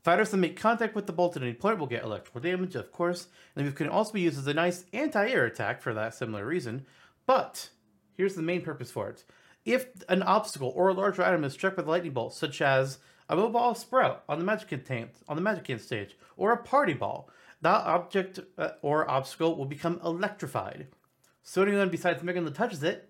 Fighters 0.02 0.30
that 0.32 0.38
make 0.38 0.56
contact 0.58 0.96
with 0.96 1.06
the 1.06 1.12
bolt 1.12 1.36
at 1.36 1.42
any 1.42 1.54
point 1.54 1.78
will 1.78 1.86
get 1.86 2.02
electrical 2.02 2.40
damage, 2.40 2.74
of 2.74 2.90
course, 2.90 3.28
and 3.54 3.68
it 3.68 3.76
can 3.76 3.88
also 3.88 4.12
be 4.14 4.22
used 4.22 4.38
as 4.38 4.46
a 4.48 4.54
nice 4.54 4.84
anti-air 4.92 5.44
attack 5.44 5.80
for 5.80 5.94
that 5.94 6.12
similar 6.14 6.44
reason. 6.44 6.84
But 7.26 7.68
here's 8.16 8.34
the 8.34 8.42
main 8.42 8.62
purpose 8.62 8.90
for 8.90 9.08
it: 9.08 9.24
if 9.64 9.86
an 10.08 10.22
obstacle 10.22 10.72
or 10.74 10.88
a 10.88 10.94
larger 10.94 11.22
item 11.22 11.44
is 11.44 11.52
struck 11.52 11.76
by 11.76 11.82
the 11.82 11.90
lightning 11.90 12.12
bolt, 12.12 12.34
such 12.34 12.60
as 12.60 12.98
a 13.28 13.36
mobile 13.36 13.74
sprout 13.74 14.24
on 14.28 14.38
the 14.38 14.44
magic 14.44 14.68
contain 14.68 15.08
on 15.28 15.36
the 15.36 15.42
magic 15.42 15.80
stage, 15.80 16.16
or 16.36 16.52
a 16.52 16.56
party 16.56 16.94
ball, 16.94 17.30
that 17.60 17.86
object 17.86 18.40
uh, 18.58 18.70
or 18.82 19.08
obstacle 19.10 19.56
will 19.56 19.64
become 19.64 20.00
electrified. 20.04 20.88
So 21.42 21.62
anyone 21.62 21.88
besides 21.88 22.22
Megan 22.22 22.44
that 22.44 22.54
touches 22.54 22.82
it 22.82 23.08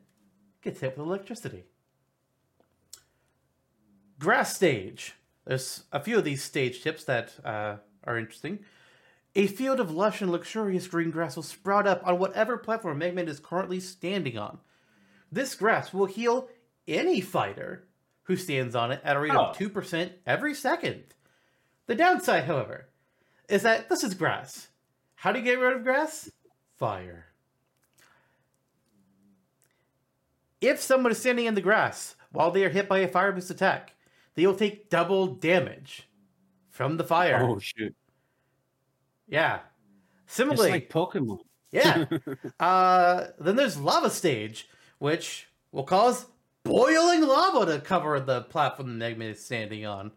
gets 0.62 0.80
hit 0.80 0.96
with 0.96 1.06
electricity. 1.06 1.64
Grass 4.18 4.54
stage. 4.54 5.14
There's 5.44 5.84
a 5.90 5.98
few 5.98 6.18
of 6.18 6.24
these 6.24 6.42
stage 6.42 6.82
tips 6.82 7.04
that 7.04 7.32
uh, 7.44 7.76
are 8.04 8.18
interesting. 8.18 8.60
A 9.34 9.48
field 9.48 9.80
of 9.80 9.90
lush 9.90 10.20
and 10.20 10.30
luxurious 10.30 10.86
green 10.86 11.10
grass 11.10 11.34
will 11.34 11.42
sprout 11.42 11.86
up 11.86 12.06
on 12.06 12.18
whatever 12.18 12.56
platform 12.56 12.98
Mega 12.98 13.14
Man 13.14 13.28
is 13.28 13.40
currently 13.40 13.80
standing 13.80 14.38
on. 14.38 14.58
This 15.32 15.54
grass 15.54 15.92
will 15.94 16.04
heal 16.06 16.48
any 16.86 17.20
fighter 17.22 17.88
who 18.24 18.36
stands 18.36 18.74
on 18.76 18.92
it 18.92 19.00
at 19.02 19.16
a 19.16 19.20
rate 19.20 19.32
Oh. 19.34 19.46
of 19.46 19.56
2% 19.56 20.12
every 20.26 20.54
second. 20.54 21.02
The 21.86 21.94
downside, 21.94 22.44
however, 22.44 22.88
is 23.48 23.62
that 23.62 23.88
this 23.88 24.04
is 24.04 24.14
grass. 24.14 24.68
How 25.16 25.32
do 25.32 25.38
you 25.38 25.44
get 25.44 25.58
rid 25.58 25.74
of 25.76 25.82
grass? 25.84 26.30
Fire. 26.76 27.26
If 30.60 30.80
someone 30.80 31.10
is 31.12 31.18
standing 31.18 31.46
in 31.46 31.54
the 31.54 31.60
grass 31.60 32.14
while 32.30 32.50
they 32.50 32.64
are 32.64 32.68
hit 32.68 32.88
by 32.88 32.98
a 33.00 33.08
fire 33.08 33.32
boost 33.32 33.50
attack, 33.50 33.94
they 34.34 34.46
will 34.46 34.54
take 34.54 34.90
double 34.90 35.26
damage 35.26 36.08
from 36.70 36.96
the 36.96 37.04
fire. 37.04 37.40
Oh 37.42 37.58
shoot! 37.58 37.94
Yeah. 39.28 39.60
It's 40.24 40.34
Similarly, 40.34 40.70
like 40.70 40.88
Pokemon. 40.90 41.40
yeah. 41.72 42.04
uh, 42.60 43.26
then 43.40 43.56
there's 43.56 43.78
lava 43.78 44.08
stage, 44.08 44.68
which 45.02 45.48
will 45.72 45.82
cause 45.82 46.26
boiling 46.62 47.22
lava 47.22 47.66
to 47.66 47.80
cover 47.80 48.20
the 48.20 48.42
platform 48.42 49.00
the 49.00 49.06
is 49.24 49.44
standing 49.44 49.84
on. 49.84 50.12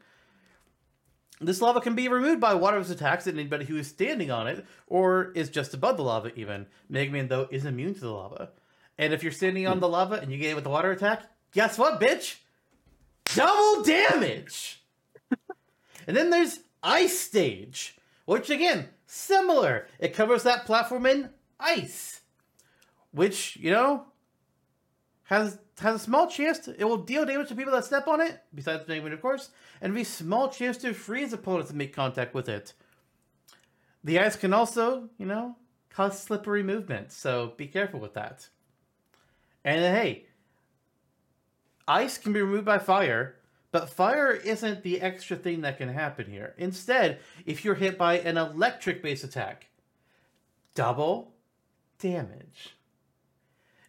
This 1.41 1.59
lava 1.59 1.81
can 1.81 1.95
be 1.95 2.07
removed 2.07 2.39
by 2.39 2.53
water's 2.53 2.91
attacks 2.91 3.25
at 3.25 3.33
anybody 3.33 3.65
who 3.65 3.77
is 3.77 3.87
standing 3.87 4.29
on 4.29 4.45
it, 4.45 4.63
or 4.85 5.31
is 5.33 5.49
just 5.49 5.73
above 5.73 5.97
the 5.97 6.03
lava 6.03 6.31
even. 6.35 6.67
Mega 6.87 7.11
Man, 7.11 7.29
though, 7.29 7.47
is 7.49 7.65
immune 7.65 7.95
to 7.95 7.99
the 7.99 8.11
lava. 8.11 8.51
And 8.95 9.11
if 9.11 9.23
you're 9.23 9.31
standing 9.31 9.65
on 9.65 9.79
the 9.79 9.89
lava 9.89 10.19
and 10.21 10.31
you 10.31 10.37
get 10.37 10.49
hit 10.49 10.55
with 10.55 10.67
a 10.67 10.69
water 10.69 10.91
attack, 10.91 11.23
guess 11.51 11.79
what, 11.79 11.99
bitch? 11.99 12.35
Double 13.33 13.81
damage! 13.81 14.83
and 16.05 16.15
then 16.15 16.29
there's 16.29 16.59
Ice 16.83 17.17
Stage, 17.17 17.97
which 18.25 18.51
again, 18.51 18.89
similar. 19.07 19.87
It 19.97 20.13
covers 20.13 20.43
that 20.43 20.67
platform 20.67 21.07
in 21.07 21.31
ice, 21.59 22.21
which, 23.11 23.57
you 23.57 23.71
know, 23.71 24.05
has 25.25 25.59
has 25.79 25.95
a 25.95 25.99
small 25.99 26.27
chance 26.27 26.59
to, 26.59 26.79
it 26.79 26.85
will 26.85 26.97
deal 26.97 27.25
damage 27.25 27.49
to 27.49 27.55
people 27.55 27.73
that 27.73 27.83
step 27.83 28.07
on 28.07 28.21
it, 28.21 28.39
besides 28.53 28.87
Man, 28.87 29.11
of 29.11 29.21
course, 29.21 29.49
and 29.81 29.97
a 29.97 30.05
small 30.05 30.49
chance 30.49 30.77
to 30.77 30.93
freeze 30.93 31.33
opponents 31.33 31.69
that 31.69 31.77
make 31.77 31.93
contact 31.93 32.33
with 32.33 32.47
it. 32.47 32.73
The 34.03 34.19
ice 34.19 34.35
can 34.35 34.53
also, 34.53 35.09
you 35.17 35.25
know, 35.25 35.57
cause 35.89 36.21
slippery 36.21 36.63
movement, 36.63 37.11
so 37.11 37.53
be 37.57 37.67
careful 37.67 37.99
with 37.99 38.13
that. 38.13 38.47
And 39.65 39.81
hey, 39.81 40.27
ice 41.87 42.17
can 42.17 42.31
be 42.31 42.41
removed 42.41 42.65
by 42.65 42.77
fire, 42.77 43.35
but 43.71 43.89
fire 43.89 44.31
isn't 44.31 44.83
the 44.83 45.01
extra 45.01 45.35
thing 45.35 45.61
that 45.61 45.77
can 45.77 45.89
happen 45.89 46.29
here. 46.29 46.53
Instead, 46.57 47.19
if 47.45 47.65
you're 47.65 47.75
hit 47.75 47.97
by 47.97 48.19
an 48.19 48.37
electric 48.37 49.01
based 49.01 49.23
attack, 49.23 49.67
double 50.75 51.33
damage. 51.99 52.74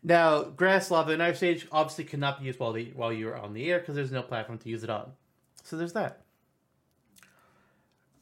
Now, 0.07 0.45
grass, 0.45 0.89
lava, 0.93 1.11
and 1.11 1.21
ice 1.21 1.39
stage 1.39 1.67
obviously 1.73 2.05
cannot 2.05 2.39
be 2.39 2.47
used 2.47 2.61
while 2.61 2.73
the 2.73 2.93
while 2.95 3.13
you're 3.13 3.37
on 3.37 3.55
the 3.55 3.69
air 3.69 3.81
because 3.81 3.97
there's 3.97 4.13
no 4.13 4.23
platform 4.23 4.57
to 4.59 4.69
use 4.69 4.85
it 4.85 4.89
on. 4.89 5.11
So 5.65 5.77
there's 5.77 5.95
that. 5.95 6.21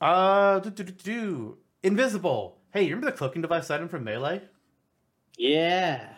Uh, 0.01 0.61
do, 0.61 0.70
do, 0.70 0.82
do, 0.82 0.93
do. 0.93 1.59
invisible. 1.82 2.56
Hey, 2.73 2.85
you 2.85 2.89
remember 2.89 3.11
the 3.11 3.16
cloaking 3.19 3.43
device 3.43 3.70
item 3.70 3.90
from 3.90 4.02
Melee? 4.02 4.40
Yeah. 5.36 6.09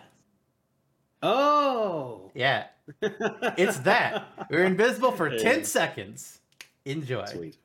Oh. 1.20 2.30
Yeah, 2.32 2.66
it's 3.02 3.78
that. 3.78 4.46
We're 4.48 4.64
invisible 4.64 5.10
for 5.10 5.28
Yeah. 5.32 5.38
ten 5.42 5.64
seconds. 5.64 6.38
Enjoy. 6.84 7.24
Sweet. 7.24 7.56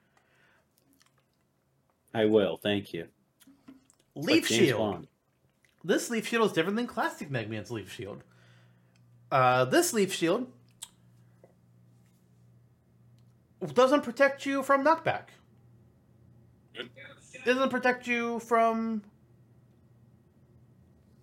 I 2.16 2.26
will. 2.26 2.58
Thank 2.58 2.94
you. 2.96 3.06
Leaf 4.16 4.50
Like 4.50 4.60
shield. 4.60 4.80
Bond. 4.80 5.08
This 5.84 6.10
leaf 6.10 6.28
shield 6.28 6.46
is 6.46 6.54
different 6.54 6.78
than 6.78 6.88
classic 6.88 7.32
Mega 7.32 7.50
Man's 7.50 7.72
leaf 7.72 7.92
shield. 7.92 8.24
Uh, 9.32 9.66
this 9.66 9.94
leaf 9.94 10.14
shield 10.14 10.48
doesn't 13.74 14.02
protect 14.02 14.46
you 14.46 14.64
from 14.64 14.84
knockback. 14.84 15.26
It 16.76 17.46
doesn't 17.46 17.70
protect 17.70 18.08
you 18.08 18.40
from. 18.40 19.04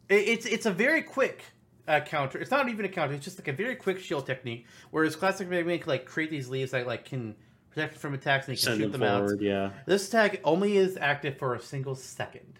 It, 0.08 0.28
it's 0.28 0.46
it's 0.46 0.66
a 0.66 0.72
very 0.72 1.02
quick 1.02 1.42
uh, 1.86 2.00
counter. 2.00 2.38
It's 2.38 2.50
not 2.50 2.68
even 2.68 2.84
a 2.84 2.88
counter. 2.88 3.14
It's 3.14 3.24
just 3.24 3.38
like 3.38 3.48
a 3.48 3.52
very 3.52 3.76
quick 3.76 4.00
shield 4.00 4.26
technique. 4.26 4.66
Whereas 4.90 5.14
classic 5.14 5.48
Mega 5.48 5.66
Man 5.66 5.78
can 5.78 5.88
like 5.88 6.06
create 6.06 6.30
these 6.30 6.48
leaves 6.48 6.72
that 6.72 6.86
like 6.86 7.04
can 7.04 7.36
protect 7.70 7.94
you 7.94 8.00
from 8.00 8.14
attacks 8.14 8.48
and 8.48 8.56
you 8.56 8.60
can 8.60 8.64
Send 8.64 8.80
shoot 8.80 8.92
them 8.92 9.00
them 9.00 9.08
out. 9.08 9.40
Yeah. 9.40 9.70
This 9.86 10.08
attack 10.08 10.40
only 10.44 10.76
is 10.76 10.96
active 10.96 11.38
for 11.38 11.54
a 11.54 11.60
single 11.60 11.94
second. 11.94 12.58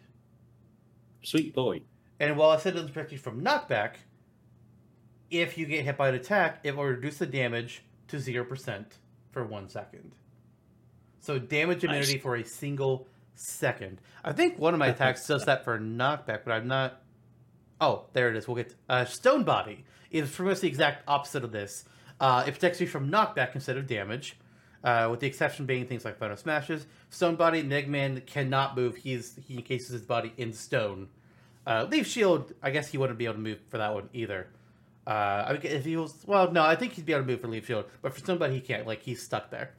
Sweet 1.29 1.55
boy. 1.55 1.83
And 2.19 2.39
while 2.39 2.51
I 2.51 2.57
said 2.57 2.73
it 2.73 2.77
doesn't 2.77 2.95
protect 2.95 3.13
you 3.13 3.19
from 3.19 3.43
knockback, 3.43 3.97
if 5.31 5.59
you 5.59 5.67
get 5.67 5.85
hit 5.85 5.99
by 5.99 6.09
an 6.09 6.15
attack, 6.15 6.61
it 6.65 6.75
will 6.75 6.85
reduce 6.85 7.19
the 7.19 7.27
damage 7.27 7.83
to 8.09 8.19
zero 8.19 8.45
percent 8.45 8.95
for 9.31 9.45
one 9.45 9.69
second. 9.69 10.15
So 11.21 11.39
damage 11.39 11.85
immunity 11.85 12.15
Nice. 12.15 12.23
for 12.23 12.37
a 12.37 12.45
single 12.45 13.07
second. 13.35 14.01
I 14.25 14.33
think 14.33 14.59
one 14.59 14.73
of 14.73 14.81
my 14.81 14.87
attacks 14.87 15.27
does 15.27 15.45
that 15.45 15.65
for 15.65 15.79
knockback, 15.79 16.45
but 16.47 16.53
I'm 16.53 16.67
not. 16.67 17.03
Oh, 17.79 18.07
there 18.15 18.31
it 18.31 18.37
is. 18.37 18.49
We'll 18.49 18.57
get 18.57 18.75
uh, 18.89 19.05
Stone 19.05 19.45
Body 19.45 19.85
is 20.11 20.31
pretty 20.31 20.49
much 20.49 20.61
the 20.61 20.69
exact 20.69 21.05
opposite 21.07 21.45
of 21.45 21.53
this. 21.53 21.85
Uh, 22.19 22.45
it 22.47 22.53
protects 22.53 22.81
you 22.81 22.87
from 22.87 23.11
knockback 23.11 23.55
instead 23.55 23.77
of 23.77 23.87
damage, 23.87 24.37
uh, 24.83 25.09
with 25.11 25.21
the 25.21 25.27
exception 25.27 25.67
being 25.67 25.87
things 25.87 26.07
like 26.07 26.19
Final 26.19 26.39
Smashes. 26.39 26.87
Stone 27.11 27.37
Body, 27.37 27.63
Negman 27.63 28.25
cannot 28.25 28.75
move. 28.77 28.97
He's 28.97 29.39
he 29.47 29.57
encases 29.59 29.91
his 29.91 30.03
body 30.03 30.33
in 30.39 30.55
stone. 30.55 31.09
Uh, 31.69 31.87
Leaf 31.91 32.07
Shield, 32.07 32.55
I 32.63 32.71
guess 32.71 32.89
he 32.89 32.97
wouldn't 32.97 33.19
be 33.19 33.27
able 33.27 33.35
to 33.35 33.41
move 33.41 33.59
for 33.69 33.77
that 33.77 33.93
one 33.93 34.09
either. 34.15 34.49
Uh, 35.07 35.11
I 35.49 35.53
mean, 35.53 35.61
if 35.65 35.85
he 35.85 35.97
was, 35.99 36.15
well, 36.27 36.51
no, 36.51 36.63
I 36.63 36.77
think 36.77 36.95
he'd 36.95 37.05
be 37.05 37.13
able 37.13 37.25
to 37.25 37.27
move 37.31 37.43
for 37.43 37.49
Leaf 37.49 37.67
Shield, 37.67 37.85
but 38.01 38.15
for 38.15 38.21
Stone 38.21 38.39
Body 38.39 38.55
he 38.55 38.61
can't. 38.63 38.87
Like 38.87 39.03
he's 39.03 39.23
stuck 39.23 39.51
there. 39.51 39.75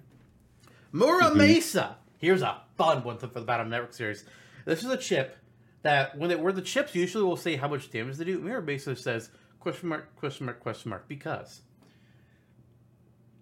Mura 0.92 1.26
Mhm. 1.32 1.36
Mesa. 1.38 1.98
Here's 2.20 2.44
a 2.44 2.62
fun 2.78 3.04
one 3.04 3.18
for 3.18 3.26
the 3.28 3.42
Battle 3.42 3.66
Network 3.66 3.94
series. 3.94 4.24
This 4.66 4.84
is 4.84 4.90
a 4.92 4.98
chip 4.98 5.38
that 5.82 6.16
when 6.18 6.30
it 6.30 6.40
where 6.40 6.54
the 6.54 6.62
chips 6.62 6.94
usually 6.94 7.24
will 7.24 7.38
say 7.38 7.56
how 7.56 7.68
much 7.68 7.90
damage 7.90 8.18
they 8.18 8.26
do. 8.26 8.40
Muramasa 8.40 8.96
says 8.98 9.30
question 9.60 9.90
mark 9.90 10.16
question 10.16 10.46
mark 10.46 10.60
question 10.60 10.90
mark 10.90 11.08
because 11.08 11.62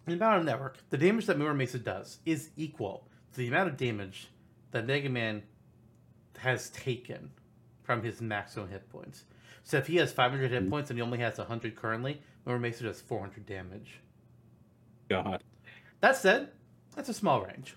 in 0.08 0.18
Battle 0.20 0.44
Network 0.44 0.78
the 0.90 0.98
damage 0.98 1.26
that 1.26 1.38
Muramasa 1.38 1.84
does 1.84 2.20
is 2.26 2.50
equal 2.56 3.08
to 3.34 3.40
the 3.40 3.48
amount 3.48 3.70
of 3.70 3.78
damage 3.78 4.30
that 4.72 4.86
Mega 4.86 5.10
Man 5.10 5.44
has 6.38 6.70
taken 6.70 7.32
from 7.88 8.04
his 8.04 8.22
maximum 8.22 8.68
hit 8.70 8.88
points. 8.90 9.24
So 9.64 9.78
if 9.78 9.88
he 9.88 9.96
has 9.96 10.12
500 10.12 10.52
hit 10.52 10.66
Mhm. 10.66 10.70
points 10.70 10.90
and 10.92 11.00
he 11.00 11.02
only 11.02 11.20
has 11.20 11.40
100 11.40 11.76
currently, 11.78 12.22
Mura 12.46 12.60
Mesa 12.60 12.84
does 12.84 13.00
400 13.02 13.46
damage. 13.46 14.02
God. 15.10 15.42
That 16.02 16.18
said, 16.18 16.50
that's 16.96 17.08
a 17.08 17.14
small 17.14 17.44
range, 17.46 17.76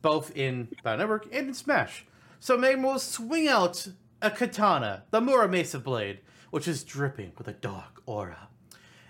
both 0.00 0.34
in 0.34 0.68
Battle 0.82 1.00
Network 1.00 1.26
and 1.26 1.48
in 1.48 1.54
Smash. 1.54 2.06
So 2.40 2.56
Mega 2.56 2.80
will 2.80 2.98
swing 2.98 3.46
out 3.46 3.88
a 4.22 4.30
katana, 4.30 5.04
the 5.10 5.20
Mura 5.20 5.48
Mesa 5.48 5.78
blade, 5.78 6.20
which 6.50 6.66
is 6.66 6.82
dripping 6.82 7.32
with 7.36 7.46
a 7.46 7.52
dark 7.52 8.02
aura. 8.06 8.48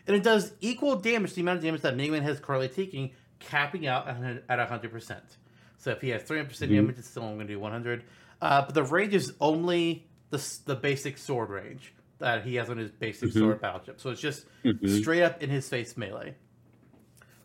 And 0.08 0.16
it 0.16 0.24
does 0.24 0.54
equal 0.60 0.96
damage 0.96 1.30
to 1.30 1.36
the 1.36 1.42
amount 1.42 1.58
of 1.58 1.62
damage 1.62 1.82
that 1.82 1.96
Mega 1.96 2.10
Man 2.10 2.22
has 2.22 2.40
currently 2.40 2.68
taking, 2.68 3.12
capping 3.38 3.86
out 3.86 4.08
at 4.08 4.42
at 4.48 4.58
100%. 4.58 5.36
So 5.78 5.92
if 5.92 6.00
he 6.00 6.08
has 6.08 6.24
300% 6.24 6.72
Mhm. 6.72 6.74
damage, 6.74 6.98
it's 6.98 7.08
still 7.08 7.22
only 7.22 7.36
going 7.36 7.46
to 7.46 7.54
do 7.54 7.60
100. 7.60 8.02
Uh, 8.42 8.62
but 8.64 8.74
the 8.74 8.82
range 8.82 9.14
is 9.14 9.34
only 9.40 10.06
the, 10.30 10.58
the 10.66 10.74
basic 10.76 11.18
sword 11.18 11.50
range 11.50 11.94
that 12.18 12.44
he 12.44 12.54
has 12.56 12.68
on 12.70 12.76
his 12.76 12.90
basic 12.90 13.30
Mhm. 13.30 13.38
sword 13.38 13.60
battle 13.60 13.80
chip. 13.80 14.00
So 14.00 14.10
it's 14.10 14.20
just 14.20 14.46
Mhm. 14.64 15.00
straight 15.00 15.22
up 15.22 15.42
in 15.42 15.50
his 15.50 15.68
face 15.68 15.96
melee. 15.96 16.34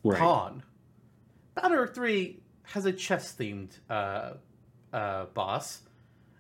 Right. 0.04 0.20
Pawn. 0.20 0.64
Battle 1.56 1.88
3 1.88 2.42
has 2.64 2.86
a 2.86 2.92
chess 2.92 3.34
themed 3.36 3.80
uh, 3.90 4.34
uh, 4.94 5.26
boss. 5.34 5.82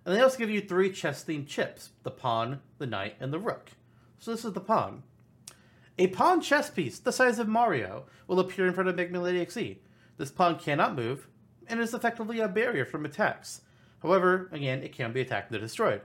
And 0.05 0.15
they 0.15 0.21
also 0.21 0.37
give 0.37 0.49
you 0.49 0.61
three 0.61 0.91
chess 0.91 1.23
themed 1.23 1.47
chips 1.47 1.91
the 2.03 2.11
pawn, 2.11 2.61
the 2.77 2.85
knight, 2.85 3.15
and 3.19 3.33
the 3.33 3.39
rook. 3.39 3.71
So 4.19 4.31
this 4.31 4.45
is 4.45 4.53
the 4.53 4.61
pawn. 4.61 5.03
A 5.97 6.07
pawn 6.07 6.41
chess 6.41 6.69
piece 6.69 6.99
the 6.99 7.11
size 7.11 7.39
of 7.39 7.47
Mario 7.47 8.05
will 8.27 8.39
appear 8.39 8.67
in 8.67 8.73
front 8.73 8.89
of 8.89 8.95
Man 8.95 9.23
Lady 9.23 9.39
XE. 9.39 9.79
This 10.17 10.31
pawn 10.31 10.59
cannot 10.59 10.95
move 10.95 11.27
and 11.67 11.79
is 11.79 11.93
effectively 11.93 12.39
a 12.39 12.47
barrier 12.47 12.85
from 12.85 13.05
attacks. 13.05 13.61
However, 14.05 14.49
again, 14.51 14.83
it 14.83 14.93
can 14.93 15.13
be 15.13 15.21
attacked 15.21 15.51
and 15.51 15.59
destroyed. 15.59 16.01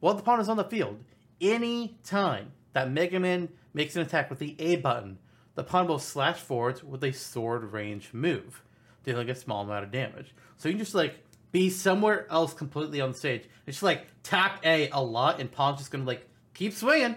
While 0.00 0.14
the 0.14 0.22
pawn 0.22 0.40
is 0.40 0.48
on 0.48 0.56
the 0.56 0.64
field, 0.64 0.98
any 1.40 1.96
time 2.02 2.50
that 2.72 2.90
Mega 2.90 3.20
Man 3.20 3.50
makes 3.72 3.94
an 3.94 4.02
attack 4.02 4.30
with 4.30 4.40
the 4.40 4.56
A 4.58 4.76
button, 4.76 5.18
the 5.54 5.62
pawn 5.62 5.86
will 5.86 6.00
slash 6.00 6.38
forwards 6.38 6.82
with 6.82 7.04
a 7.04 7.12
sword 7.12 7.72
range 7.72 8.12
move, 8.12 8.64
dealing 9.04 9.30
a 9.30 9.36
small 9.36 9.62
amount 9.62 9.84
of 9.84 9.92
damage. 9.92 10.34
So 10.56 10.68
you 10.68 10.74
can 10.74 10.80
just 10.80 10.94
like 10.94 11.24
be 11.52 11.70
somewhere 11.70 12.26
else 12.30 12.52
completely 12.52 13.00
on 13.00 13.12
the 13.12 13.18
stage. 13.18 13.44
It's 13.64 13.76
just 13.76 13.82
like 13.84 14.06
tap 14.24 14.64
A 14.64 14.90
a 14.90 15.00
lot, 15.00 15.40
and 15.40 15.52
pawn's 15.52 15.78
just 15.78 15.92
gonna 15.92 16.02
like 16.02 16.26
keep 16.54 16.72
swinging. 16.72 17.14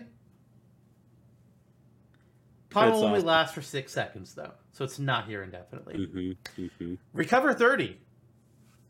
Pawn 2.70 2.92
will 2.92 3.04
only 3.04 3.18
awesome. 3.18 3.28
last 3.28 3.56
for 3.56 3.64
six 3.64 3.92
seconds 3.92 4.36
though, 4.36 4.54
so 4.74 4.84
it's 4.84 5.00
not 5.00 5.26
here 5.26 5.42
indefinitely. 5.42 5.96
Mm-hmm. 5.96 6.62
Mm-hmm. 6.62 6.94
Recover 7.14 7.54
thirty. 7.54 7.98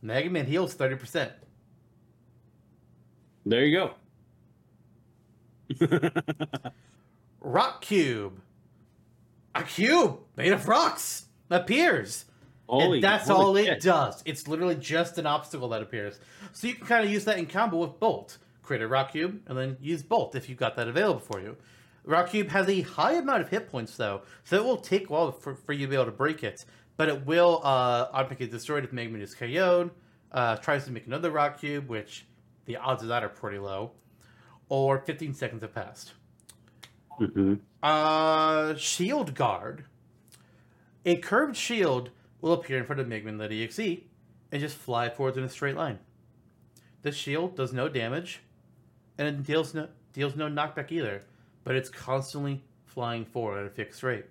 Mega 0.03 0.29
Man 0.29 0.45
heals 0.45 0.73
thirty 0.73 0.95
percent. 0.95 1.31
There 3.45 3.65
you 3.65 3.91
go. 5.79 5.87
Rock 7.41 7.81
cube. 7.81 8.39
A 9.55 9.63
cube 9.63 10.19
made 10.35 10.51
of 10.51 10.67
rocks 10.67 11.27
appears. 11.49 12.25
Holy, 12.67 12.97
and 12.97 13.03
that's 13.03 13.29
all 13.29 13.55
it 13.55 13.81
does. 13.81 14.21
It's 14.25 14.47
literally 14.47 14.75
just 14.75 15.17
an 15.17 15.25
obstacle 15.25 15.69
that 15.69 15.81
appears. 15.81 16.19
So 16.53 16.67
you 16.67 16.75
can 16.75 16.85
kind 16.87 17.05
of 17.05 17.11
use 17.11 17.25
that 17.25 17.37
in 17.37 17.45
combo 17.45 17.77
with 17.77 17.99
Bolt. 17.99 18.37
Create 18.61 18.81
a 18.81 18.87
Rock 18.87 19.11
Cube 19.11 19.41
and 19.47 19.57
then 19.57 19.77
use 19.81 20.01
Bolt 20.01 20.35
if 20.35 20.49
you've 20.49 20.57
got 20.57 20.75
that 20.77 20.87
available 20.87 21.19
for 21.19 21.39
you. 21.39 21.57
Rock 22.05 22.29
Cube 22.29 22.49
has 22.49 22.67
a 22.67 22.81
high 22.81 23.13
amount 23.13 23.41
of 23.41 23.49
hit 23.49 23.69
points 23.69 23.95
though, 23.95 24.21
so 24.43 24.57
it 24.57 24.63
will 24.63 24.77
take 24.77 25.09
a 25.09 25.13
while 25.13 25.31
for, 25.31 25.55
for 25.55 25.73
you 25.73 25.85
to 25.85 25.89
be 25.89 25.95
able 25.95 26.05
to 26.05 26.11
break 26.11 26.43
it. 26.43 26.65
But 26.97 27.09
it 27.09 27.25
will 27.25 27.61
uh, 27.63 28.07
automatically 28.13 28.47
destroy 28.47 28.77
it 28.77 28.83
if 28.83 28.93
Mega 28.93 29.09
Man 29.09 29.21
is 29.21 29.33
KO'd. 29.33 29.91
Uh, 30.31 30.55
tries 30.57 30.85
to 30.85 30.91
make 30.91 31.05
another 31.07 31.31
Rock 31.31 31.59
Cube, 31.59 31.87
which 31.89 32.25
the 32.65 32.77
odds 32.77 33.03
of 33.03 33.09
that 33.09 33.23
are 33.23 33.29
pretty 33.29 33.59
low. 33.59 33.91
Or 34.69 34.99
15 34.99 35.33
seconds 35.33 35.61
have 35.61 35.73
passed. 35.73 36.13
Mhm. 37.19 37.59
Uh, 37.81 38.75
shield 38.75 39.35
guard. 39.35 39.85
A 41.05 41.17
curved 41.17 41.55
shield 41.55 42.09
will 42.41 42.53
appear 42.53 42.77
in 42.77 42.85
front 42.85 42.99
of 42.99 43.07
Mega 43.07 43.31
Man.exe 43.31 43.79
and 44.51 44.61
just 44.61 44.75
fly 44.75 45.09
forwards 45.09 45.37
in 45.37 45.43
a 45.43 45.49
straight 45.49 45.75
line. 45.75 45.99
This 47.01 47.15
shield 47.15 47.55
does 47.55 47.73
no 47.73 47.89
damage, 47.89 48.41
and 49.17 49.27
it 49.27 49.43
deals 49.43 49.73
no 49.73 49.89
deals 50.13 50.35
no 50.35 50.47
knockback 50.47 50.91
either, 50.91 51.23
but 51.63 51.75
it's 51.75 51.89
constantly 51.89 52.63
flying 52.85 53.25
forward 53.25 53.59
at 53.59 53.65
a 53.65 53.69
fixed 53.69 54.03
rate. 54.03 54.25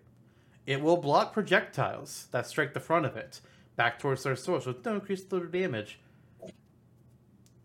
It 0.67 0.81
will 0.81 0.97
block 0.97 1.33
projectiles 1.33 2.29
that 2.31 2.47
strike 2.47 2.75
the 2.75 2.81
front 2.81 3.07
of 3.07 3.17
it 3.17 3.41
back 3.77 3.99
towards 3.99 4.23
their 4.23 4.37
source 4.37 4.67
with 4.67 4.85
no 4.85 4.95
increased 4.95 5.31
total 5.31 5.49
damage. 5.49 5.99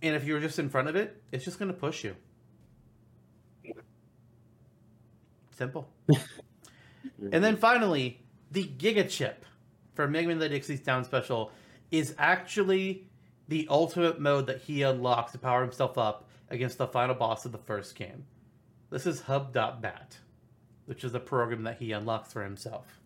And 0.02 0.16
if 0.16 0.24
you're 0.24 0.40
just 0.40 0.60
in 0.60 0.70
front 0.70 0.88
of 0.88 0.96
it, 0.96 1.22
it's 1.32 1.46
just 1.46 1.60
going 1.60 1.72
to 1.72 1.78
push 1.78 2.04
you. 2.04 2.16
Simple. 5.52 5.90
And 7.32 7.44
then 7.44 7.58
finally, 7.58 8.22
the 8.52 8.64
Giga 8.64 9.10
Chip 9.10 9.46
for 9.96 10.08
Mega 10.08 10.28
Man.exe's 10.28 10.80
Down 10.82 11.04
Special 11.04 11.52
is 11.92 12.14
actually 12.18 13.08
the 13.48 13.68
ultimate 13.70 14.20
mode 14.20 14.46
that 14.48 14.62
he 14.62 14.84
unlocks 14.84 15.32
to 15.32 15.38
power 15.38 15.62
himself 15.62 15.98
up 15.98 16.28
against 16.50 16.78
the 16.78 16.88
final 16.88 17.16
boss 17.16 17.46
of 17.46 17.52
the 17.52 17.58
first 17.58 17.96
game. 17.96 18.26
This 18.90 19.06
is 19.06 19.22
Hub.Bat, 19.22 20.18
which 20.88 21.04
is 21.04 21.14
a 21.14 21.20
program 21.20 21.64
that 21.64 21.78
he 21.78 21.92
unlocks 21.92 22.34
for 22.34 22.44
himself. 22.44 23.00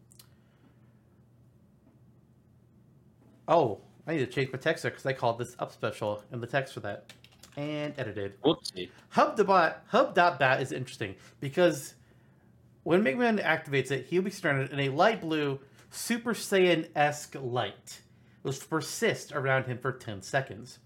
Oh, 3.47 3.81
I 4.07 4.13
need 4.13 4.19
to 4.19 4.27
change 4.27 4.51
my 4.53 4.59
text 4.59 4.83
there 4.83 4.91
because 4.91 5.05
I 5.05 5.13
called 5.13 5.39
this 5.39 5.55
up 5.59 5.73
special 5.73 6.23
in 6.31 6.39
the 6.39 6.47
text 6.47 6.73
for 6.73 6.79
that. 6.81 7.11
And 7.57 7.93
edited. 7.97 8.41
Whoopsie. 8.43 8.89
Hub.bat 9.09 9.83
Hub.bat 9.87 10.61
is 10.61 10.71
interesting 10.71 11.15
because 11.39 11.95
when 12.83 13.03
Mega 13.03 13.17
Man 13.17 13.39
activates 13.39 13.91
it, 13.91 14.05
he'll 14.05 14.21
be 14.21 14.31
surrounded 14.31 14.71
in 14.71 14.79
a 14.79 14.89
light 14.89 15.21
blue 15.21 15.59
Super 15.89 16.33
Saiyan 16.33 16.87
esque 16.95 17.35
light, 17.41 18.01
which 18.43 18.59
will 18.59 18.67
persist 18.79 19.33
around 19.33 19.65
him 19.65 19.77
for 19.79 19.91
10 19.91 20.21
seconds. 20.21 20.79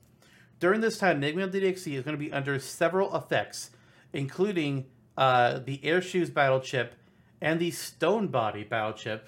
During 0.60 0.82
this 0.82 0.98
time, 0.98 1.20
Mega 1.20 1.38
Man.exe 1.38 1.88
is 1.88 2.04
going 2.04 2.18
to 2.18 2.24
be 2.24 2.32
under 2.32 2.58
several 2.58 3.16
effects, 3.16 3.70
including 4.14 4.86
uh, 5.18 5.60
the 5.60 5.84
Air 5.84 6.02
Shoes 6.02 6.30
battle 6.30 6.60
chip 6.60 6.96
and 7.42 7.60
the 7.60 7.72
Stone 7.72 8.28
Body 8.28 8.64
battle 8.64 8.94
chip, 8.94 9.28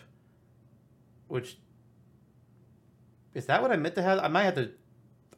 which 1.28 1.58
is 3.34 3.46
that 3.46 3.62
what 3.62 3.72
I 3.72 3.76
meant 3.76 3.96
to 3.96 4.02
have? 4.02 4.20
I 4.20 4.28
might 4.28 4.44
have 4.44 4.56
to. 4.56 4.72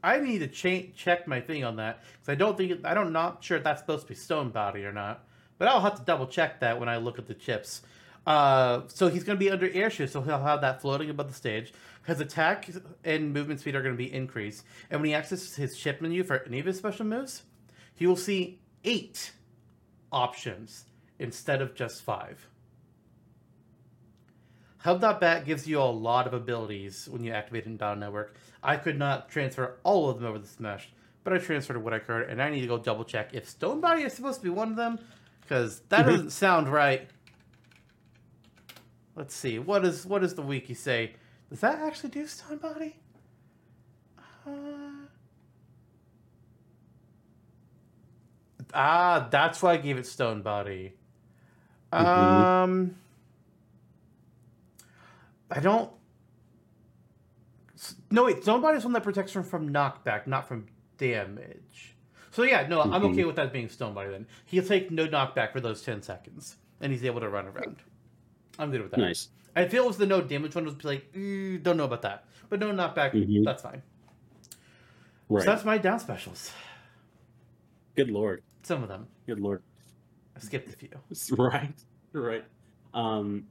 I 0.01 0.19
need 0.19 0.39
to 0.39 0.47
cha- 0.47 0.91
check 0.95 1.27
my 1.27 1.41
thing 1.41 1.65
on 1.65 1.75
that 1.75 2.01
because 2.13 2.29
I 2.29 2.35
don't 2.35 2.57
think 2.57 2.85
I 2.85 2.93
don't 2.93 3.11
not 3.11 3.43
sure 3.43 3.57
if 3.57 3.63
that's 3.63 3.81
supposed 3.81 4.03
to 4.03 4.09
be 4.09 4.15
Stone 4.15 4.49
Body 4.49 4.85
or 4.85 4.93
not. 4.93 5.25
But 5.57 5.67
I'll 5.67 5.81
have 5.81 5.95
to 5.95 6.03
double 6.03 6.27
check 6.27 6.61
that 6.61 6.79
when 6.79 6.87
I 6.87 6.97
look 6.97 7.19
at 7.19 7.27
the 7.27 7.33
chips. 7.33 7.81
Uh, 8.25 8.83
so 8.87 9.09
he's 9.09 9.23
going 9.23 9.37
to 9.37 9.39
be 9.39 9.51
under 9.51 9.69
air 9.71 9.89
shoes, 9.89 10.11
so 10.11 10.21
he'll 10.21 10.41
have 10.41 10.61
that 10.61 10.81
floating 10.81 11.09
above 11.09 11.27
the 11.27 11.33
stage. 11.33 11.73
His 12.05 12.19
attack 12.19 12.69
and 13.03 13.33
movement 13.33 13.59
speed 13.59 13.75
are 13.75 13.81
going 13.81 13.93
to 13.93 13.97
be 13.97 14.11
increased, 14.11 14.63
and 14.89 15.01
when 15.01 15.09
he 15.09 15.15
accesses 15.15 15.55
his 15.55 15.77
chip 15.77 16.01
menu 16.01 16.23
for 16.23 16.43
any 16.45 16.59
of 16.59 16.65
his 16.65 16.77
special 16.77 17.05
moves, 17.05 17.43
he 17.93 18.07
will 18.07 18.15
see 18.15 18.59
eight 18.83 19.33
options 20.11 20.85
instead 21.19 21.61
of 21.61 21.75
just 21.75 22.01
five. 22.01 22.47
Hub.bat 24.79 25.45
gives 25.45 25.67
you 25.67 25.79
a 25.79 25.83
lot 25.83 26.25
of 26.25 26.33
abilities 26.33 27.07
when 27.11 27.23
you 27.23 27.33
activate 27.33 27.63
it 27.65 27.67
in 27.67 27.77
Battle 27.77 27.97
Network. 27.97 28.35
I 28.63 28.77
could 28.77 28.97
not 28.97 29.29
transfer 29.29 29.77
all 29.83 30.09
of 30.09 30.19
them 30.19 30.29
over 30.29 30.39
the 30.39 30.47
Smash, 30.47 30.89
but 31.23 31.33
I 31.33 31.37
transferred 31.37 31.83
what 31.83 31.93
I 31.93 31.99
could, 31.99 32.29
and 32.29 32.41
I 32.41 32.49
need 32.49 32.61
to 32.61 32.67
go 32.67 32.77
double 32.77 33.03
check 33.03 33.33
if 33.33 33.49
Stone 33.49 33.81
Body 33.81 34.03
is 34.03 34.13
supposed 34.13 34.39
to 34.39 34.43
be 34.43 34.49
one 34.49 34.69
of 34.69 34.77
them, 34.77 34.99
because 35.41 35.81
that 35.89 36.05
Mhm. 36.05 36.09
doesn't 36.09 36.29
sound 36.31 36.69
right. 36.69 37.09
Let's 39.15 39.35
see. 39.35 39.59
What 39.59 39.83
is 39.83 40.05
what 40.05 40.21
does 40.21 40.35
the 40.35 40.41
wiki 40.41 40.73
say? 40.73 41.15
Does 41.49 41.59
that 41.59 41.79
actually 41.79 42.11
do 42.11 42.25
stone 42.25 42.57
body? 42.57 42.95
Uh... 44.47 44.88
Ah, 48.73 49.27
that's 49.31 49.61
why 49.61 49.73
I 49.73 49.77
gave 49.77 49.97
it 49.97 50.05
stone 50.05 50.41
body. 50.41 50.93
Mhm. 51.91 52.05
Um, 52.05 52.95
I 55.51 55.59
don't. 55.59 55.91
No 58.11 58.25
wait, 58.25 58.43
stone 58.43 58.61
body 58.61 58.77
is 58.77 58.83
one 58.83 58.93
that 58.93 59.03
protects 59.03 59.35
him 59.35 59.43
from 59.43 59.71
knockback, 59.71 60.27
not 60.27 60.47
from 60.47 60.67
damage. 60.97 61.95
So 62.31 62.43
yeah, 62.43 62.67
no, 62.67 62.81
I'm 62.81 62.89
Mhm. 63.01 63.11
okay 63.13 63.25
with 63.25 63.35
that 63.37 63.51
being 63.51 63.69
stone 63.69 63.93
body. 63.93 64.09
Then 64.11 64.27
he'll 64.45 64.63
take 64.65 64.91
no 64.91 65.07
knockback 65.07 65.51
for 65.51 65.59
those 65.61 65.81
ten 65.81 66.01
seconds, 66.03 66.57
and 66.81 66.91
he's 66.91 67.03
able 67.03 67.21
to 67.21 67.29
run 67.29 67.47
around. 67.47 67.77
I'm 68.59 68.69
good 68.71 68.81
with 68.81 68.91
that. 68.91 68.99
Nice. 68.99 69.29
I 69.55 69.67
feel 69.67 69.85
it 69.85 69.87
was 69.87 69.97
the 69.97 70.05
no 70.05 70.21
damage 70.21 70.53
one 70.55 70.65
was 70.65 70.83
like, 70.83 71.09
"Eh, 71.15 71.57
don't 71.61 71.77
know 71.77 71.85
about 71.85 72.03
that, 72.03 72.25
but 72.49 72.59
no 72.59 72.71
knockback, 72.71 73.13
Mhm. 73.13 73.43
that's 73.43 73.63
fine. 73.63 73.81
Right. 75.27 75.43
So 75.43 75.49
that's 75.51 75.65
my 75.65 75.77
down 75.77 75.99
specials. 75.99 76.51
Good 77.95 78.09
lord. 78.11 78.43
Some 78.69 78.83
of 78.83 78.87
them. 78.89 79.07
Good 79.25 79.39
lord. 79.39 79.63
I 80.35 80.39
skipped 80.41 80.69
a 80.71 80.73
few. 80.77 80.89
Right. 81.35 81.73
Right. 82.13 82.43
Um, 82.93 83.47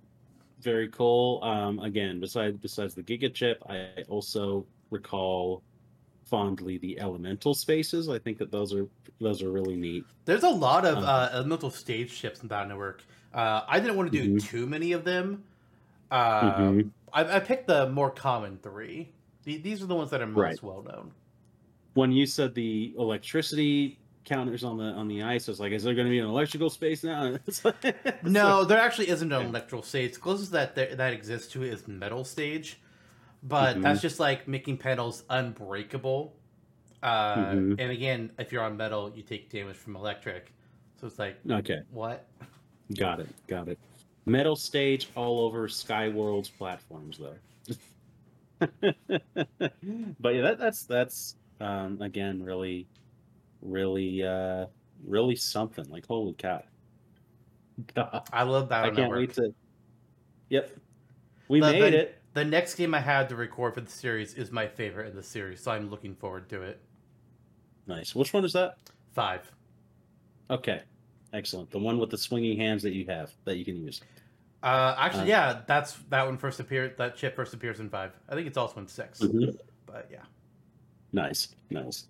very 0.60 0.86
cool. 0.90 1.42
Um, 1.42 1.80
again, 1.80 2.20
besides 2.20 2.56
besides 2.56 2.94
the 2.94 3.02
Giga 3.02 3.34
chip, 3.34 3.60
I 3.68 4.04
also 4.08 4.64
recall 4.90 5.64
fondly 6.24 6.78
the 6.78 7.00
elemental 7.00 7.52
spaces. 7.52 8.08
I 8.08 8.20
think 8.20 8.38
that 8.38 8.52
those 8.52 8.72
are 8.72 8.86
those 9.20 9.42
are 9.42 9.50
really 9.50 9.74
neat. 9.74 10.04
There's 10.24 10.44
a 10.44 10.48
lot 10.50 10.84
of 10.84 10.98
Um, 10.98 11.04
uh, 11.04 11.30
elemental 11.32 11.70
stage 11.70 12.16
chips 12.16 12.40
in 12.42 12.46
Battle 12.46 12.68
Network. 12.68 13.02
Uh, 13.34 13.62
I 13.66 13.80
didn't 13.80 13.96
want 13.96 14.12
to 14.12 14.16
do 14.24 14.36
Mhm. 14.36 14.44
too 14.44 14.66
many 14.68 14.92
of 14.92 15.02
them. 15.02 15.42
Uh, 16.12 16.60
Mhm. 16.60 16.90
I, 17.12 17.38
I 17.38 17.40
picked 17.40 17.66
the 17.66 17.90
more 17.90 18.12
common 18.12 18.56
three. 18.62 19.08
The- 19.42 19.58
These 19.58 19.82
are 19.82 19.86
the 19.86 19.96
ones 19.96 20.10
that 20.10 20.20
are 20.22 20.28
most 20.28 20.38
Right. 20.38 20.62
well 20.62 20.84
known. 20.84 21.10
When 21.94 22.12
you 22.12 22.24
said 22.24 22.54
the 22.54 22.94
electricity 22.96 23.98
counters 24.28 24.62
on 24.64 24.76
the 24.76 24.84
on 24.84 25.08
the 25.08 25.22
ice, 25.22 25.48
I 25.48 25.52
was 25.52 25.60
like, 25.60 25.72
is 25.72 25.82
there 25.82 25.94
going 25.94 26.06
to 26.06 26.10
be 26.10 26.18
an 26.18 26.26
electrical 26.26 26.70
space 26.70 27.02
now? 27.02 27.36
Like- 27.64 28.22
No, 28.24 28.64
there 28.64 28.78
actually 28.78 29.08
isn't 29.08 29.32
an 29.32 29.46
electrical 29.46 29.82
stage. 29.82 30.14
The 30.14 30.20
closest 30.20 30.52
that 30.52 30.74
there, 30.74 30.94
that 30.94 31.12
exists 31.12 31.50
to 31.52 31.62
is 31.62 31.88
metal 31.88 32.24
stage, 32.24 32.80
but 33.42 33.76
Mhm. 33.76 33.82
that's 33.82 34.00
just 34.02 34.20
like 34.20 34.46
making 34.46 34.76
panels 34.78 35.24
unbreakable. 35.30 36.34
Uh, 37.02 37.36
Mhm. 37.36 37.80
And 37.80 37.90
again, 37.92 38.30
if 38.38 38.52
you're 38.52 38.62
on 38.62 38.76
metal, 38.76 39.12
you 39.14 39.22
take 39.22 39.48
damage 39.50 39.76
from 39.76 39.96
electric. 39.96 40.52
So 41.00 41.06
it's 41.06 41.18
like, 41.18 41.38
okay, 41.50 41.82
what? 41.90 42.26
got 42.96 43.20
it, 43.20 43.28
got 43.46 43.68
it. 43.68 43.78
Metal 44.26 44.56
stage 44.56 45.08
all 45.14 45.40
over 45.40 45.68
Skyworld's 45.68 46.50
platforms, 46.50 47.18
though. 47.18 47.36
but 50.20 50.34
yeah, 50.34 50.42
that, 50.42 50.58
that's 50.58 50.82
that's 50.84 51.36
um, 51.60 52.00
again 52.02 52.42
really, 52.42 52.86
really, 53.62 54.22
uh, 54.22 54.66
really 55.04 55.36
something. 55.36 55.84
Like 55.88 56.06
holy 56.06 56.34
cow! 56.34 56.62
God, 57.94 58.28
I 58.32 58.42
love 58.44 58.68
that. 58.70 58.84
I 58.84 58.86
can't 58.88 58.96
Network. 58.98 59.18
wait 59.18 59.34
to. 59.34 59.54
Yep, 60.50 60.70
we 61.48 61.60
The- 61.60 61.72
made 61.72 61.92
the- 61.92 61.98
it. 62.00 62.14
The 62.34 62.44
next 62.44 62.76
game 62.76 62.94
I 62.94 63.00
had 63.00 63.28
to 63.30 63.36
record 63.36 63.74
for 63.74 63.80
the 63.80 63.90
series 63.90 64.34
is 64.34 64.52
my 64.52 64.68
favorite 64.68 65.08
in 65.08 65.16
the 65.16 65.22
series, 65.22 65.60
so 65.60 65.72
I'm 65.72 65.90
looking 65.90 66.14
forward 66.14 66.48
to 66.50 66.62
it. 66.62 66.80
Nice. 67.88 68.14
Which 68.14 68.32
one 68.32 68.44
is 68.44 68.52
that? 68.52 68.76
Five. 69.12 69.50
Okay, 70.48 70.82
excellent. 71.32 71.70
The 71.70 71.78
one 71.80 71.98
with 71.98 72.10
the 72.10 72.18
swinging 72.18 72.56
hands 72.58 72.82
that 72.84 72.92
you 72.92 73.06
have 73.06 73.32
that 73.44 73.56
you 73.56 73.64
can 73.64 73.76
use. 73.76 74.02
Uh, 74.62 74.94
actually, 74.98 75.22
Uh, 75.22 75.26
yeah, 75.26 75.60
that's 75.66 75.94
that 76.10 76.24
one 76.26 76.36
first 76.38 76.60
appeared. 76.60 76.96
That 76.98 77.16
chip 77.16 77.34
first 77.34 77.54
appears 77.54 77.80
in 77.80 77.88
five. 77.88 78.12
I 78.28 78.34
think 78.36 78.46
it's 78.46 78.58
also 78.58 78.78
in 78.80 78.86
6 78.86 79.20
Mhm. 79.20 79.58
but 79.86 80.08
yeah. 80.12 80.22
Nice, 81.12 81.56
nice. 81.70 82.06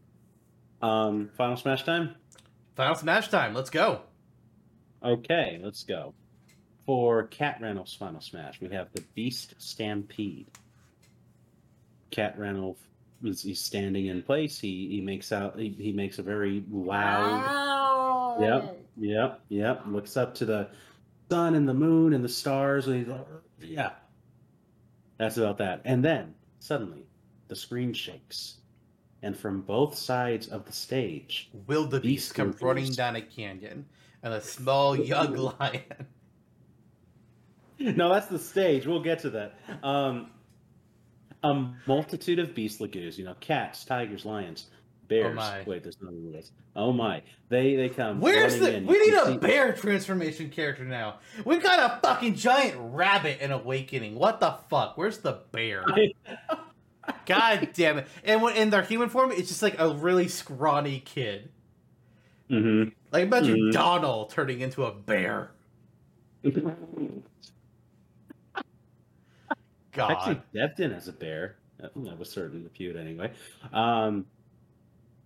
Um, 0.81 1.31
final 1.37 1.57
smash 1.57 1.85
time. 1.85 2.15
Final 2.77 2.95
Smash 2.95 3.27
time. 3.27 3.55
Let's 3.55 3.71
go. 3.71 4.03
Okay, 5.03 5.59
let's 5.61 5.83
go. 5.83 6.15
For 6.87 7.25
Cat 7.25 7.61
Ranulf's 7.61 7.95
Final 7.95 8.21
Smash, 8.21 8.61
we 8.61 8.69
have 8.69 8.87
the 8.93 9.03
Beast 9.17 9.55
Stampede. 9.59 10.49
Cat 12.13 12.39
Ranulf 12.39 12.77
is 13.25 13.43
he's 13.43 13.61
standing 13.61 14.07
in 14.07 14.23
place. 14.23 14.61
He 14.61 14.89
he 14.91 15.01
makes 15.01 15.33
out 15.33 15.59
he, 15.59 15.71
he 15.71 15.93
makes 15.93 16.21
a 16.21 16.23
very 16.23 16.63
loud 16.71 18.39
Yep, 18.41 18.79
yep, 18.97 19.41
yep. 19.49 19.83
Looks 19.87 20.17
up 20.17 20.35
to 20.37 20.45
the 20.45 20.69
sun 21.29 21.57
and 21.57 21.69
the 21.69 21.75
moon 21.75 22.13
and 22.13 22.25
the 22.25 22.29
stars. 22.29 22.87
And 22.87 22.97
he's 22.99 23.09
like, 23.09 23.27
yeah. 23.61 23.91
That's 25.19 25.37
about 25.37 25.59
that. 25.59 25.81
And 25.85 26.05
then 26.05 26.35
suddenly 26.61 27.07
the 27.49 27.57
screen 27.57 27.93
shakes. 27.93 28.59
And 29.23 29.37
from 29.37 29.63
both 29.63 29.97
sides 29.97 30.47
of 30.47 30.65
the 30.65 30.73
stage, 30.73 31.51
Will 31.67 31.87
the 31.87 32.01
beast 32.01 32.29
Beast 32.29 32.35
come 32.35 32.55
running 32.61 32.93
down 32.93 33.17
a 33.17 33.23
canyon, 33.23 33.87
and 34.23 34.33
a 34.33 34.41
small 34.41 34.95
young 35.13 35.35
lion. 35.35 36.07
no, 37.79 38.13
that's 38.13 38.27
the 38.27 38.39
stage. 38.39 38.87
We'll 38.87 39.03
get 39.03 39.21
to 39.21 39.31
that. 39.31 39.55
Um, 39.83 40.31
a 41.43 41.71
multitude 41.87 42.39
of 42.39 42.55
beast 42.55 42.81
Laguz, 42.81 43.19
you 43.19 43.25
know, 43.25 43.35
cats, 43.41 43.85
tigers, 43.85 44.25
lions, 44.25 44.67
bears. 45.09 45.35
my. 45.35 45.63
Wait, 45.67 45.83
there's 45.83 45.97
this. 46.33 46.53
Oh 46.77 46.93
my! 46.93 47.23
They 47.49 47.75
they 47.77 47.89
come. 47.89 48.21
Where's 48.21 48.59
the? 48.59 48.77
in. 48.77 48.87
We 48.87 48.99
need 48.99 49.15
a 49.15 49.37
bear 49.39 49.73
transformation 49.73 50.51
character 50.51 50.85
now. 50.85 51.19
We've 51.45 51.63
got 51.63 51.79
a 51.79 52.01
fucking 52.07 52.35
giant 52.37 52.77
rabbit 52.79 53.41
in 53.41 53.51
Awakening. 53.51 54.15
What 54.15 54.41
the 54.41 54.59
fuck? 54.69 54.97
Where's 54.97 55.19
the 55.19 55.41
bear? 55.53 55.85
God 57.27 57.71
damn 57.75 57.99
it! 57.99 58.07
And 58.25 58.43
when 58.43 58.57
in 58.57 58.71
their 58.71 58.83
human 58.83 59.09
form, 59.09 59.31
it's 59.33 59.49
just 59.49 59.63
like 59.63 59.79
a 59.79 59.95
really 59.95 60.29
scrawny 60.29 61.01
kid. 61.01 61.51
Mhm. 62.51 62.93
Like 63.13 63.25
imagine 63.25 63.57
Mhm. 63.57 63.73
Donald 63.73 64.31
turning 64.31 64.61
into 64.61 64.85
a 64.85 64.93
bear. 64.93 65.51
God. 69.93 70.11
Actually, 70.13 70.41
Devton 70.55 70.97
as 70.97 71.09
a 71.09 71.13
bear. 71.13 71.57
That 71.81 71.93
that 71.97 72.19
was 72.19 72.31
certain 72.31 72.65
the 72.65 72.71
feud 72.71 72.97
anyway. 72.97 73.33
Um, 73.73 74.27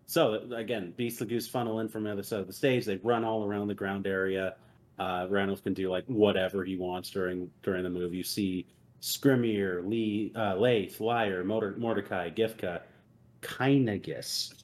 so 0.06 0.34
again, 0.54 0.92
Beast 0.96 1.20
Laguz 1.20 1.48
funnel 1.48 1.80
in 1.80 1.88
from 1.88 2.04
the 2.04 2.12
other 2.12 2.22
side 2.22 2.40
of 2.40 2.46
the 2.46 2.52
stage. 2.52 2.84
They 2.84 2.96
run 2.98 3.24
all 3.24 3.44
around 3.44 3.68
the 3.68 3.74
ground 3.74 4.06
area. 4.06 4.56
Uh, 4.98 5.26
Ranulf 5.30 5.62
can 5.64 5.72
do 5.74 5.90
like 5.90 6.04
whatever 6.06 6.64
he 6.64 6.76
wants 6.76 7.10
during 7.10 7.50
during 7.62 7.82
the 7.82 7.90
move. 7.90 8.14
You 8.14 8.22
see 8.24 8.66
Skrimir, 9.02 9.86
Lee, 9.86 10.32
uh, 10.36 10.54
Lethe, 10.56 10.98
Lyre, 11.00 11.42
Motor, 11.44 11.74
Mordecai, 11.76 12.30
Giffca, 12.30 12.82
Caineghis 13.42 14.54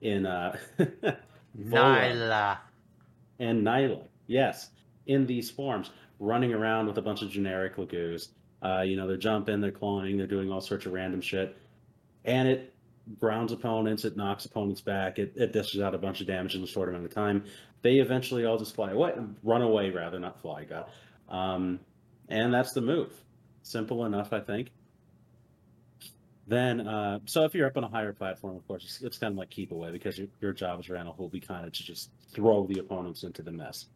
in 0.00 0.26
uh, 0.26 0.56
Nailah. 1.58 2.58
and 3.38 3.64
Nailah. 3.64 4.02
Yes, 4.26 4.70
in 5.06 5.26
these 5.26 5.50
forms, 5.50 5.90
running 6.18 6.52
around 6.52 6.86
with 6.88 6.98
a 6.98 7.02
bunch 7.02 7.22
of 7.22 7.30
generic 7.30 7.76
Laguz. 7.76 8.28
Uh, 8.62 8.80
you 8.80 8.96
know, 8.96 9.06
they're 9.06 9.16
jumping, 9.16 9.60
they're 9.60 9.70
clawing, 9.70 10.16
they're 10.16 10.26
doing 10.26 10.50
all 10.50 10.60
sorts 10.60 10.86
of 10.86 10.92
random 10.92 11.20
shit. 11.20 11.56
And 12.24 12.48
it 12.48 12.74
grounds 13.20 13.52
opponents, 13.52 14.04
it 14.04 14.16
knocks 14.16 14.46
opponents 14.46 14.80
back, 14.80 15.18
it, 15.18 15.34
it 15.36 15.52
dishes 15.52 15.80
out 15.80 15.94
a 15.94 15.98
bunch 15.98 16.20
of 16.20 16.26
damage 16.26 16.54
in 16.54 16.62
a 16.62 16.66
short 16.66 16.88
amount 16.88 17.04
of 17.04 17.14
time. 17.14 17.44
They 17.82 17.96
eventually 17.96 18.46
all 18.46 18.58
just 18.58 18.74
fly 18.74 18.92
away, 18.92 19.12
run 19.42 19.60
away 19.62 19.90
rather, 19.90 20.18
not 20.18 20.40
fly, 20.40 20.64
God. 20.64 20.86
Um, 21.28 21.80
and 22.30 22.52
that's 22.52 22.72
the 22.72 22.80
move. 22.80 23.12
Simple 23.64 24.04
enough, 24.04 24.32
I 24.32 24.40
think. 24.40 24.70
Then, 26.46 26.86
uh, 26.86 27.20
so 27.24 27.44
if 27.44 27.54
you're 27.54 27.66
up 27.66 27.76
on 27.78 27.84
a 27.84 27.88
higher 27.88 28.12
platform, 28.12 28.54
of 28.56 28.68
course, 28.68 28.84
it's, 28.84 29.00
it's 29.00 29.18
kind 29.18 29.32
of 29.32 29.38
like 29.38 29.48
keep 29.48 29.72
away 29.72 29.90
because 29.90 30.18
your, 30.18 30.28
your 30.42 30.52
job 30.52 30.78
as 30.78 30.90
Ranulf 30.90 31.18
will 31.18 31.30
be 31.30 31.40
kind 31.40 31.64
of 31.66 31.72
to 31.72 31.82
just 31.82 32.10
throw 32.32 32.66
the 32.66 32.78
opponents 32.78 33.22
into 33.24 33.42
the 33.42 33.50
mess. 33.50 33.86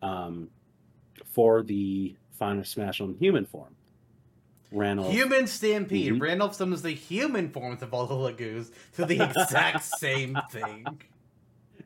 Um, 0.00 0.48
for 1.32 1.62
the 1.64 2.14
final 2.38 2.62
smash 2.62 3.00
on 3.00 3.16
human 3.18 3.44
form, 3.44 3.74
Ranulf. 4.72 5.10
Human 5.12 5.48
Stampede. 5.48 6.12
Mhm. 6.12 6.20
Ranulf 6.20 6.54
summons 6.54 6.82
the 6.82 6.92
human 6.92 7.48
forms 7.50 7.82
of 7.82 7.92
all 7.92 8.06
the 8.06 8.14
Laguz 8.14 8.70
to 8.94 9.04
the 9.04 9.20
exact 9.24 9.82
same 9.98 10.38
thing. 10.50 10.86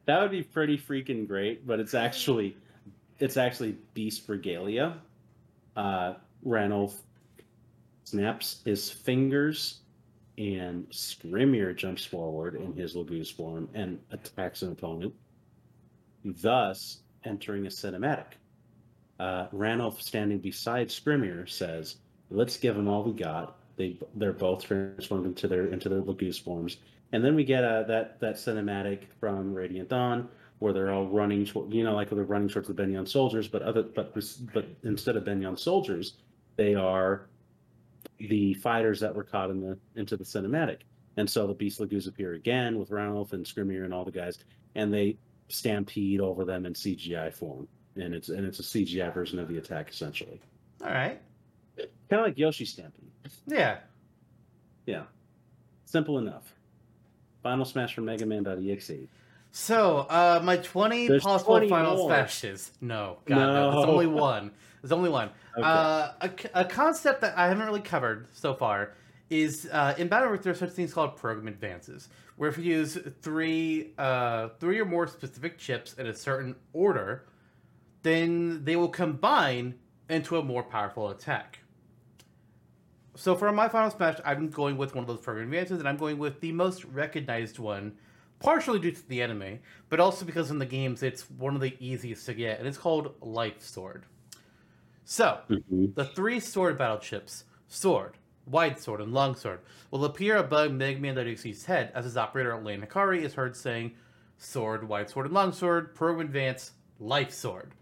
That 0.04 0.20
would 0.20 0.30
be 0.30 0.42
pretty 0.42 0.76
freaking 0.78 1.26
great, 1.26 1.66
but 1.66 1.80
it's 1.80 1.94
actually 1.94 2.56
it's 3.18 3.36
actually 3.38 3.76
Beast 3.94 4.28
Regalia. 4.28 4.98
Uh 5.76 6.14
Ranulf 6.44 7.00
snaps 8.04 8.62
his 8.64 8.90
fingers 8.90 9.80
and 10.38 10.88
Skrimir 10.90 11.76
jumps 11.76 12.04
forward 12.04 12.54
in 12.54 12.72
his 12.74 12.94
Laguz 12.94 13.32
form 13.34 13.68
and 13.74 13.98
attacks 14.12 14.62
an 14.62 14.72
opponent, 14.72 15.12
thus 16.24 16.98
entering 17.24 17.66
a 17.66 17.68
cinematic. 17.68 18.34
Uh, 19.18 19.48
standing 19.98 20.38
beside 20.38 20.88
Skrimir, 20.88 21.48
says, 21.48 21.96
"Let's 22.30 22.56
give 22.56 22.76
them 22.76 22.86
all 22.86 23.02
we 23.02 23.12
got." 23.12 23.58
They 23.76 23.98
they're 24.14 24.32
both 24.32 24.64
transformed 24.64 25.26
into 25.26 25.48
their 25.48 25.66
into 25.66 25.88
their 25.88 26.02
Laguz 26.02 26.40
forms, 26.40 26.76
and 27.12 27.24
then 27.24 27.34
we 27.34 27.42
get 27.42 27.64
uh, 27.64 27.82
that 27.84 28.20
that 28.20 28.36
cinematic 28.36 29.06
from 29.18 29.52
Radiant 29.52 29.88
Dawn 29.88 30.28
where 30.58 30.72
they're 30.72 30.92
all 30.92 31.06
running, 31.06 31.48
you 31.70 31.84
know, 31.84 31.94
like 31.94 32.10
they're 32.10 32.24
running 32.24 32.48
towards 32.48 32.68
the 32.68 32.74
Begnion 32.74 33.06
soldiers, 33.06 33.46
but 33.48 33.62
other, 33.62 33.82
but 33.82 34.12
but 34.52 34.66
instead 34.82 35.16
of 35.16 35.24
Begnion 35.24 35.58
soldiers, 35.58 36.14
they 36.58 36.74
are 36.74 37.28
the 38.18 38.52
fighters 38.54 39.00
that 39.00 39.14
were 39.14 39.24
caught 39.24 39.48
in 39.48 39.60
the 39.60 39.78
into 39.96 40.16
the 40.18 40.24
cinematic. 40.24 40.80
And 41.16 41.28
so 41.30 41.46
the 41.46 41.54
Beast 41.54 41.80
Laguz 41.80 42.06
appear 42.06 42.34
again 42.34 42.78
with 42.78 42.90
Ranulf 42.90 43.32
and 43.32 43.44
Skrimir 43.46 43.84
and 43.84 43.94
all 43.94 44.04
the 44.04 44.10
guys, 44.12 44.38
and 44.74 44.92
they 44.92 45.16
stampede 45.48 46.20
over 46.20 46.44
them 46.44 46.66
in 46.66 46.74
CGI 46.74 47.32
form. 47.32 47.66
And 47.96 48.12
it's 48.14 48.28
and 48.28 48.44
it's 48.44 48.60
a 48.60 48.62
CGI 48.62 49.12
version 49.14 49.38
of 49.38 49.48
the 49.48 49.56
attack 49.56 49.88
essentially. 49.90 50.40
All 50.82 50.88
right. 50.90 51.20
Kind 51.76 52.20
of 52.20 52.26
like 52.26 52.38
Yoshi 52.38 52.64
stampede. 52.64 53.10
Yeah. 53.46 53.78
Yeah. 54.86 55.04
Simple 55.86 56.18
enough. 56.18 56.54
Final 57.42 57.64
Smash 57.64 57.94
for 57.94 58.00
Mega 58.02 58.26
Man.exe. 58.26 58.90
So, 59.52 59.98
uh, 60.10 60.40
my 60.44 60.56
20 60.58 61.08
There's 61.08 61.22
possible 61.22 61.52
20 61.54 61.68
final 61.68 61.96
more. 61.96 62.08
smashes. 62.10 62.70
No, 62.80 63.18
God, 63.24 63.36
no. 63.36 63.52
There's 63.72 63.86
No. 63.86 63.92
only 63.92 64.06
one. 64.06 64.50
There's 64.82 64.92
only 64.92 65.10
one. 65.10 65.30
Okay. 65.56 65.62
Uh, 65.66 66.12
a, 66.20 66.30
a 66.54 66.64
concept 66.64 67.20
that 67.22 67.36
I 67.36 67.48
haven't 67.48 67.66
really 67.66 67.80
covered 67.80 68.28
so 68.32 68.54
far 68.54 68.92
is 69.30 69.68
uh, 69.72 69.94
in 69.98 70.08
Battleworks 70.08 70.42
there 70.42 70.52
are 70.52 70.56
such 70.56 70.70
things 70.70 70.94
called 70.94 71.16
program 71.16 71.48
advances, 71.48 72.08
where 72.36 72.48
if 72.48 72.56
you 72.56 72.64
use 72.64 72.96
three, 73.20 73.92
uh, 73.98 74.48
three 74.60 74.80
or 74.80 74.84
more 74.84 75.06
specific 75.06 75.58
chips 75.58 75.94
in 75.94 76.06
a 76.06 76.14
certain 76.14 76.54
order, 76.72 77.26
then 78.02 78.64
they 78.64 78.76
will 78.76 78.88
combine 78.88 79.74
into 80.08 80.38
a 80.38 80.42
more 80.42 80.62
powerful 80.62 81.10
attack. 81.10 81.58
So 83.16 83.34
for 83.34 83.50
my 83.52 83.68
final 83.68 83.90
smash, 83.90 84.18
I'm 84.24 84.48
going 84.48 84.76
with 84.76 84.94
one 84.94 85.02
of 85.02 85.08
those 85.08 85.20
program 85.20 85.46
advances, 85.48 85.80
and 85.80 85.88
I'm 85.88 85.96
going 85.96 86.18
with 86.18 86.40
the 86.40 86.52
most 86.52 86.84
recognized 86.84 87.58
one, 87.58 87.96
partially 88.38 88.78
due 88.78 88.92
to 88.92 89.08
the 89.08 89.20
anime, 89.22 89.58
but 89.88 89.98
also 89.98 90.24
because 90.24 90.50
in 90.52 90.58
the 90.58 90.66
games 90.66 91.02
it's 91.02 91.28
one 91.28 91.56
of 91.56 91.60
the 91.60 91.76
easiest 91.80 92.24
to 92.26 92.34
get, 92.34 92.60
and 92.60 92.68
it's 92.68 92.78
called 92.78 93.14
Life 93.20 93.60
Sword. 93.60 94.04
So, 95.10 95.40
Mhm. 95.48 95.94
the 95.94 96.04
three 96.04 96.38
sword 96.38 96.76
battle 96.76 96.98
chips, 96.98 97.44
Sword, 97.66 98.18
Wide 98.44 98.78
Sword, 98.78 99.00
and 99.00 99.14
Long 99.14 99.34
Sword, 99.34 99.60
will 99.90 100.04
appear 100.04 100.36
above 100.36 100.70
Mega 100.70 101.00
Man.exe's 101.00 101.64
head 101.64 101.90
as 101.94 102.04
his 102.04 102.18
operator 102.18 102.54
Lan 102.58 102.82
Hikari 102.82 103.22
is 103.22 103.32
heard 103.32 103.56
saying, 103.56 103.94
Sword, 104.36 104.86
Wide 104.86 105.08
Sword, 105.08 105.24
and 105.24 105.34
Long 105.34 105.52
Sword, 105.52 105.94
Program 105.94 106.26
Advance, 106.26 106.72
Life 107.00 107.32
Sword. 107.32 107.72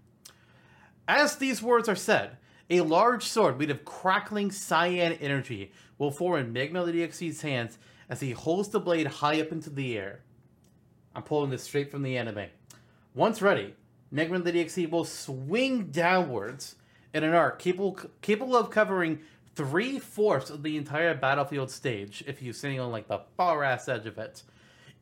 As 1.08 1.34
these 1.34 1.60
words 1.60 1.88
are 1.88 1.96
said, 1.96 2.36
a 2.70 2.82
large 2.82 3.24
sword 3.24 3.58
made 3.58 3.72
of 3.72 3.84
crackling 3.84 4.52
cyan 4.52 5.14
energy 5.14 5.72
will 5.98 6.12
form 6.12 6.38
in 6.38 6.52
Mega 6.52 6.72
Man.exe's 6.72 7.42
hands 7.42 7.76
as 8.08 8.20
he 8.20 8.30
holds 8.30 8.68
the 8.68 8.78
blade 8.78 9.08
high 9.08 9.40
up 9.40 9.50
into 9.50 9.70
the 9.70 9.98
air. 9.98 10.20
I'm 11.12 11.24
pulling 11.24 11.50
this 11.50 11.64
straight 11.64 11.90
from 11.90 12.02
the 12.02 12.16
anime. 12.16 12.50
Once 13.14 13.42
ready, 13.42 13.74
Mega 14.12 14.30
Man.exe 14.30 14.86
will 14.86 15.04
swing 15.04 15.90
downwards 15.90 16.76
in 17.16 17.24
an 17.24 17.34
arc 17.34 17.58
capable 17.58 17.98
capable 18.20 18.56
of 18.56 18.70
covering 18.70 19.20
three 19.54 19.98
fourths 19.98 20.50
of 20.50 20.62
the 20.62 20.76
entire 20.76 21.14
battlefield 21.14 21.70
stage 21.70 22.22
if 22.26 22.42
you're 22.42 22.52
sitting 22.52 22.78
on 22.78 22.92
like 22.92 23.08
the 23.08 23.20
far 23.36 23.64
ass 23.64 23.88
edge 23.88 24.06
of 24.06 24.18
it. 24.18 24.42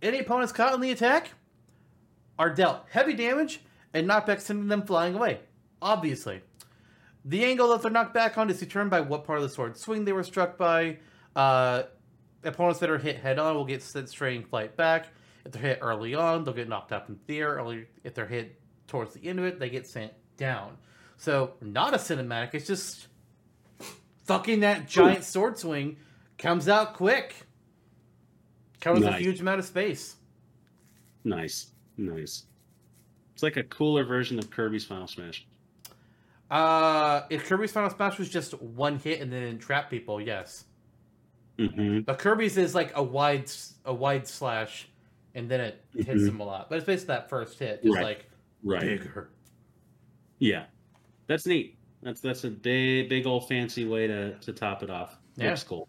Any 0.01 0.21
opponents 0.21 0.53
caught 0.53 0.75
in 0.75 0.81
the 0.81 0.93
attack 0.93 1.33
are 2.39 2.55
dealt 2.55 2.85
heavy 2.91 3.15
damage 3.15 3.61
and 3.93 4.09
knockback 4.09 4.41
sending 4.41 4.69
them 4.69 4.83
flying 4.83 5.17
away. 5.17 5.41
Obviously. 5.83 6.41
The 7.25 7.45
angle 7.45 7.69
that 7.69 7.83
they're 7.83 7.91
knocked 7.91 8.15
back 8.15 8.39
on 8.39 8.49
is 8.49 8.61
determined 8.61 8.91
by 8.91 9.01
what 9.01 9.25
part 9.25 9.39
of 9.39 9.43
the 9.43 9.49
sword 9.49 9.77
swing 9.77 10.05
they 10.05 10.13
were 10.13 10.23
struck 10.23 10.57
by. 10.57 10.99
Uh, 11.35 11.85
opponents 12.45 12.79
that 12.81 12.91
are 12.91 12.99
hit 12.99 13.17
head 13.17 13.39
on 13.39 13.57
will 13.57 13.65
get 13.65 13.83
sent 13.83 14.09
straight 14.09 14.37
in 14.37 14.45
flight 14.45 14.77
back. 14.77 15.09
If 15.45 15.53
they're 15.53 15.63
hit 15.63 15.79
early 15.81 16.15
on, 16.15 16.45
they'll 16.45 16.55
get 16.55 16.69
knocked 16.69 16.93
up 16.93 17.09
in 17.09 17.19
the 17.27 17.39
air. 17.39 17.55
Early, 17.55 17.87
if 18.05 18.15
they're 18.15 18.27
hit 18.27 18.61
towards 18.87 19.15
the 19.15 19.27
end 19.27 19.39
of 19.39 19.47
it, 19.47 19.59
they 19.59 19.69
get 19.69 19.87
sent 19.87 20.13
down. 20.37 20.77
So 21.17 21.55
not 21.61 21.95
a 21.95 21.97
cinematic. 21.99 22.51
It's 22.55 22.67
just 22.67 23.07
fucking 24.25 24.61
that 24.61 24.89
giant 24.89 25.25
sword 25.25 25.59
swing 25.59 25.97
comes 26.39 26.69
out 26.69 26.95
quick. 26.95 27.35
Covers 28.81 29.05
a 29.05 29.13
huge 29.13 29.41
amount 29.41 29.61
of 29.61 29.65
space. 29.65 30.17
Nice. 31.25 31.73
Nice. 31.97 32.45
It's 33.33 33.43
like 33.43 33.57
a 33.57 33.63
cooler 33.65 34.05
version 34.05 34.39
of 34.39 34.51
Kirby's 34.51 34.85
Final 34.85 35.07
Smash. 35.07 35.47
Uh, 36.51 37.23
if 37.31 37.47
Kirby's 37.47 37.73
Final 37.73 37.89
Smash 37.91 38.19
was 38.19 38.29
just 38.29 38.61
one 38.61 38.99
hit 38.99 39.21
and 39.21 39.33
then 39.33 39.59
trap 39.59 39.89
people, 39.91 40.21
yes. 40.21 40.65
hmm 41.59 42.01
But 42.01 42.19
Kirby's 42.19 42.57
is 42.59 42.75
like 42.75 42.93
a 42.97 43.03
wide 43.03 43.51
a 43.85 43.95
wide 43.95 44.27
slash, 44.27 44.89
and 45.35 45.49
then 45.51 45.61
it 45.61 45.85
hits 45.95 46.23
Mhm. 46.23 46.27
them 46.27 46.41
a 46.41 46.45
lot. 46.45 46.69
But 46.69 46.77
it's 46.79 46.87
basically 46.87 47.15
that 47.15 47.31
first 47.31 47.59
hit, 47.59 47.83
just 47.83 47.95
Right. 47.95 48.03
like 48.05 48.31
Right. 48.63 48.81
bigger. 48.83 49.31
Yeah. 50.39 50.67
That's 51.27 51.47
neat. 51.47 51.79
That's 52.03 52.21
that's 52.21 52.45
a 52.45 52.51
big 52.51 53.09
big 53.09 53.27
old 53.27 53.49
fancy 53.49 53.87
way 53.87 54.07
to 54.07 54.35
to 54.39 54.53
top 54.53 54.83
it 54.83 54.91
off. 54.91 55.19
Yeah. 55.37 55.49
Looks 55.51 55.63
cool. 55.65 55.89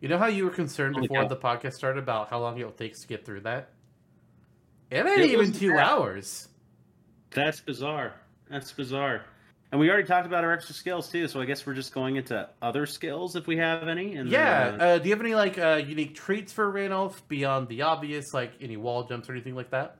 You 0.00 0.08
know 0.08 0.18
how 0.18 0.26
you 0.26 0.44
were 0.44 0.50
concerned 0.50 0.94
Holy 0.94 1.08
before 1.08 1.22
cow. 1.22 1.28
the 1.28 1.36
podcast 1.36 1.74
started 1.74 2.02
about 2.02 2.30
how 2.30 2.40
long 2.40 2.58
it 2.58 2.76
takes 2.78 3.00
to 3.02 3.06
get 3.06 3.24
through 3.24 3.42
that? 3.42 3.70
It 4.90 5.06
ain't 5.06 5.20
It 5.20 5.30
even 5.30 5.52
two 5.52 5.70
bad. 5.74 5.86
hours. 5.86 6.48
That's 7.30 7.60
bizarre. 7.60 8.14
That's 8.48 8.72
bizarre. 8.72 9.24
And 9.70 9.78
we 9.80 9.88
already 9.88 10.08
talked 10.08 10.26
about 10.26 10.42
our 10.42 10.52
extra 10.52 10.74
skills 10.74 11.08
too, 11.12 11.28
so 11.28 11.40
I 11.40 11.44
guess 11.44 11.64
we're 11.64 11.74
just 11.74 11.94
going 11.94 12.16
into 12.16 12.48
other 12.60 12.86
skills 12.86 13.36
if 13.36 13.46
we 13.46 13.56
have 13.58 13.86
any. 13.86 14.16
And 14.16 14.28
Yeah. 14.28 14.76
uh, 14.80 14.84
Uh, 14.84 14.98
do 14.98 15.08
you 15.08 15.14
have 15.14 15.24
any 15.24 15.36
like 15.36 15.58
uh, 15.58 15.80
unique 15.86 16.16
traits 16.16 16.52
for 16.52 16.72
Ranulf 16.72 17.22
beyond 17.28 17.68
the 17.68 17.82
obvious, 17.82 18.34
like 18.34 18.52
any 18.60 18.76
wall 18.76 19.04
jumps 19.04 19.28
or 19.28 19.32
anything 19.32 19.54
like 19.54 19.70
that? 19.70 19.96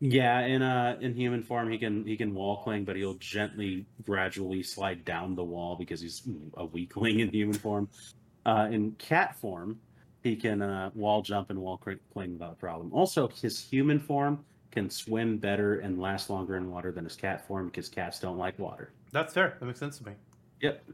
Yeah. 0.00 0.40
In 0.40 0.62
uh, 0.62 0.96
in 1.00 1.14
human 1.14 1.42
form, 1.42 1.70
he 1.70 1.78
can 1.78 2.04
he 2.04 2.16
can 2.16 2.34
wall 2.34 2.62
cling, 2.62 2.84
but 2.84 2.96
he'll 2.96 3.14
gently, 3.14 3.86
gradually 4.04 4.62
slide 4.62 5.04
down 5.04 5.34
the 5.34 5.44
wall 5.44 5.76
because 5.76 6.00
he's 6.00 6.22
a 6.56 6.64
weakling 6.64 7.20
in 7.20 7.30
human 7.30 7.58
form. 7.58 7.88
Uh, 8.44 8.68
in 8.70 8.92
cat 8.92 9.36
form, 9.40 9.78
he 10.22 10.36
can 10.36 10.62
uh, 10.62 10.90
wall 10.94 11.22
jump 11.22 11.50
and 11.50 11.58
wall 11.58 11.80
cl- 11.84 11.98
cling 12.12 12.34
without 12.34 12.52
a 12.52 12.56
problem. 12.56 12.92
Also, 12.92 13.28
his 13.28 13.60
human 13.60 13.98
form 13.98 14.44
can 14.70 14.90
swim 14.90 15.38
better 15.38 15.80
and 15.80 15.98
last 15.98 16.28
longer 16.28 16.56
in 16.56 16.70
water 16.70 16.92
than 16.92 17.04
his 17.04 17.16
cat 17.16 17.46
form 17.46 17.66
because 17.66 17.88
cats 17.88 18.20
don't 18.20 18.36
like 18.36 18.58
water. 18.58 18.92
That's 19.10 19.32
fair. 19.32 19.56
That 19.58 19.66
makes 19.66 19.80
sense 19.80 19.98
to 19.98 20.06
me. 20.06 20.12
Yep. 20.60 20.84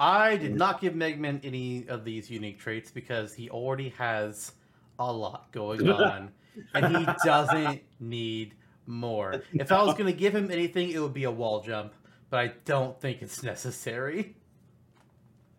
I 0.00 0.36
did 0.36 0.54
not 0.54 0.80
give 0.80 0.94
Megman 0.94 1.40
any 1.44 1.86
of 1.88 2.04
these 2.04 2.30
unique 2.30 2.58
traits 2.58 2.90
because 2.90 3.34
he 3.34 3.50
already 3.50 3.90
has 3.90 4.52
a 4.98 5.12
lot 5.12 5.50
going 5.52 5.88
on, 5.90 6.30
and 6.74 6.96
he 6.96 7.06
doesn't 7.24 7.82
need 8.00 8.54
more. 8.86 9.42
If 9.52 9.70
I 9.70 9.82
was 9.82 9.94
going 9.94 10.06
to 10.06 10.18
give 10.18 10.34
him 10.34 10.50
anything, 10.50 10.90
it 10.90 10.98
would 10.98 11.14
be 11.14 11.24
a 11.24 11.30
wall 11.30 11.60
jump, 11.60 11.94
but 12.30 12.40
I 12.40 12.52
don't 12.64 12.98
think 13.00 13.22
it's 13.22 13.42
necessary. 13.42 14.34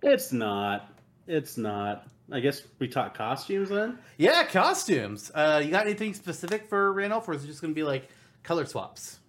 It's 0.02 0.32
not. 0.32 0.94
It's 1.28 1.58
not. 1.58 2.08
I 2.32 2.40
guess 2.40 2.64
we 2.80 2.88
talk 2.88 3.18
costumes 3.18 3.70
then. 3.70 3.98
Yeah, 4.18 4.46
costumes. 4.46 5.32
Uh, 5.34 5.62
you 5.64 5.72
got 5.72 5.86
anything 5.86 6.14
specific 6.14 6.68
for 6.68 6.94
Ranulf, 6.94 7.28
or 7.28 7.34
is 7.34 7.44
it 7.44 7.48
just 7.48 7.62
going 7.62 7.74
to 7.74 7.76
be 7.76 7.84
like 7.84 8.10
color 8.44 8.66
swaps? 8.66 9.20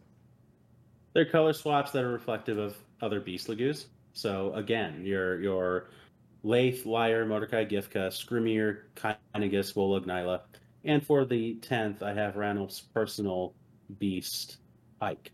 They're 1.12 1.24
color 1.24 1.52
swaps 1.52 1.90
that 1.92 2.04
are 2.04 2.12
reflective 2.12 2.58
of 2.58 2.76
other 3.00 3.20
Beast 3.20 3.48
Laguz. 3.48 3.86
So 4.12 4.52
again, 4.54 5.04
your 5.04 5.40
your 5.40 5.88
Lethe, 6.42 6.84
Lyre, 6.86 7.26
Mordecai, 7.26 7.64
Giffca, 7.64 8.08
Skrimir, 8.08 8.82
Caineghis, 8.96 9.74
Volug, 9.74 10.06
Nailah. 10.06 10.40
And 10.84 11.04
for 11.04 11.24
the 11.24 11.54
tenth, 11.56 12.02
I 12.02 12.14
have 12.14 12.34
Ranulf's 12.34 12.80
personal 12.80 13.54
beast, 13.98 14.58
Ike. 15.00 15.30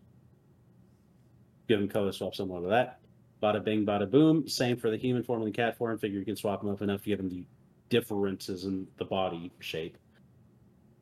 Give 1.69 1.81
him 1.81 1.89
color 1.89 2.13
swap 2.13 2.35
similar 2.35 2.63
to 2.63 2.69
that. 2.69 3.01
Bada 3.43 3.63
bing, 3.63 3.85
bada 3.85 4.11
boom. 4.11 4.49
Same 4.49 4.77
for 4.77 4.91
the 4.91 4.97
human 4.97 5.23
form 5.23 5.43
and 5.43 5.53
the 5.53 5.57
cat 5.57 5.77
form. 5.77 5.99
Figure 5.99 6.19
you 6.19 6.25
can 6.25 6.37
swap 6.37 6.63
them 6.63 6.71
up 6.71 6.83
enough 6.83 7.03
to 7.03 7.09
give 7.09 7.19
them 7.19 7.29
the 7.29 7.45
differences 7.89 8.65
in 8.65 8.87
the 8.99 9.05
body 9.05 9.53
shape. 9.61 9.97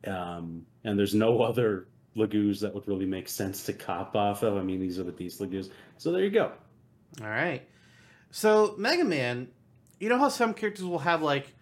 Um, 0.07 0.66
and 0.85 0.99
there's 0.99 1.15
no 1.15 1.43
other 1.43 1.89
Laguz 2.16 2.61
that 2.61 2.75
would 2.75 2.87
really 2.87 3.07
make 3.07 3.29
sense 3.29 3.65
to 3.65 3.73
cop 3.73 4.16
off 4.16 4.43
of. 4.43 4.57
I 4.57 4.62
mean, 4.62 4.81
these 4.81 4.99
are 4.99 5.05
the 5.05 5.12
Beast 5.12 5.41
Laguz. 5.41 5.71
So 5.99 6.12
there 6.12 6.23
you 6.23 6.31
go. 6.31 6.53
All 7.21 7.29
right. 7.29 7.62
So 8.31 8.75
Mega 8.79 9.05
Man, 9.05 9.49
you 10.01 10.09
know 10.09 10.19
how 10.19 10.29
some 10.29 10.55
characters 10.55 10.85
will 10.85 10.99
have 10.99 11.23
like 11.23 11.55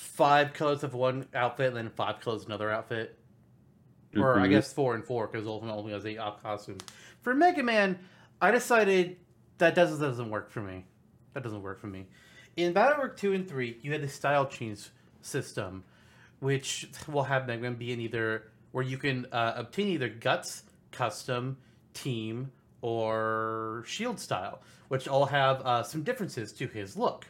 five 0.00 0.54
colors 0.54 0.82
of 0.82 0.94
one 0.94 1.26
outfit 1.34 1.68
and 1.68 1.76
then 1.76 1.90
five 1.90 2.20
colors 2.20 2.40
of 2.40 2.48
another 2.48 2.70
outfit, 2.70 3.18
or 4.16 4.40
I 4.40 4.46
Mhm. 4.46 4.50
guess 4.50 4.72
four 4.72 4.94
and 4.94 5.04
four 5.04 5.26
because 5.26 5.46
Ultimate 5.46 5.74
only 5.74 5.92
has 5.92 6.06
eight 6.06 6.16
costumes. 6.16 6.80
For 7.20 7.34
Mega 7.34 7.62
Man, 7.62 7.98
I 8.40 8.50
decided 8.50 9.18
that 9.58 9.74
doesn't 9.74 10.00
doesn't 10.00 10.30
work 10.30 10.50
for 10.50 10.62
me. 10.62 10.86
That 11.34 11.42
doesn't 11.42 11.60
work 11.60 11.78
for 11.78 11.86
me. 11.86 12.08
In 12.56 12.72
Battle 12.72 12.96
Battlework 13.04 13.18
two 13.18 13.34
and 13.34 13.46
three, 13.46 13.78
you 13.82 13.92
had 13.92 14.00
the 14.00 14.08
style 14.08 14.46
change 14.46 14.88
system, 15.20 15.84
which 16.38 16.88
will 17.06 17.24
have 17.24 17.46
Mega 17.46 17.60
Man 17.60 17.74
be 17.74 17.92
in 17.92 18.00
either 18.00 18.50
where 18.72 18.82
you 18.84 18.96
can 18.96 19.26
uh, 19.26 19.52
obtain 19.54 19.88
either 19.88 20.08
Guts, 20.08 20.62
Custom, 20.92 21.58
Team, 21.92 22.52
or 22.80 23.84
Shield 23.86 24.18
style, 24.18 24.62
which 24.88 25.06
all 25.06 25.26
have 25.26 25.60
uh, 25.60 25.82
some 25.82 26.02
differences 26.02 26.54
to 26.54 26.66
his 26.68 26.96
look. 26.96 27.26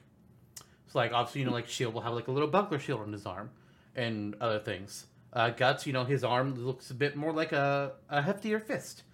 So, 0.91 0.99
like, 0.99 1.12
obviously, 1.12 1.43
you 1.43 1.47
know, 1.47 1.53
like 1.53 1.69
Shield 1.69 1.95
will 1.95 2.01
have 2.01 2.15
like 2.15 2.29
a 2.29 2.33
little 2.33 2.49
buckler 2.49 2.81
shield 2.81 3.01
on 3.01 3.12
his 3.12 3.25
arm, 3.25 3.51
and 3.95 4.35
other 4.41 4.59
things. 4.59 5.07
Uh, 5.33 5.51
Guts, 5.51 5.87
you 5.87 5.93
know, 5.93 6.05
his 6.05 6.25
arm 6.25 6.55
looks 6.55 6.91
a 6.91 6.95
bit 6.95 7.15
more 7.15 7.33
like 7.33 7.53
a, 7.53 7.93
a 8.09 8.23
heftier 8.23 8.61
fist. 8.61 9.05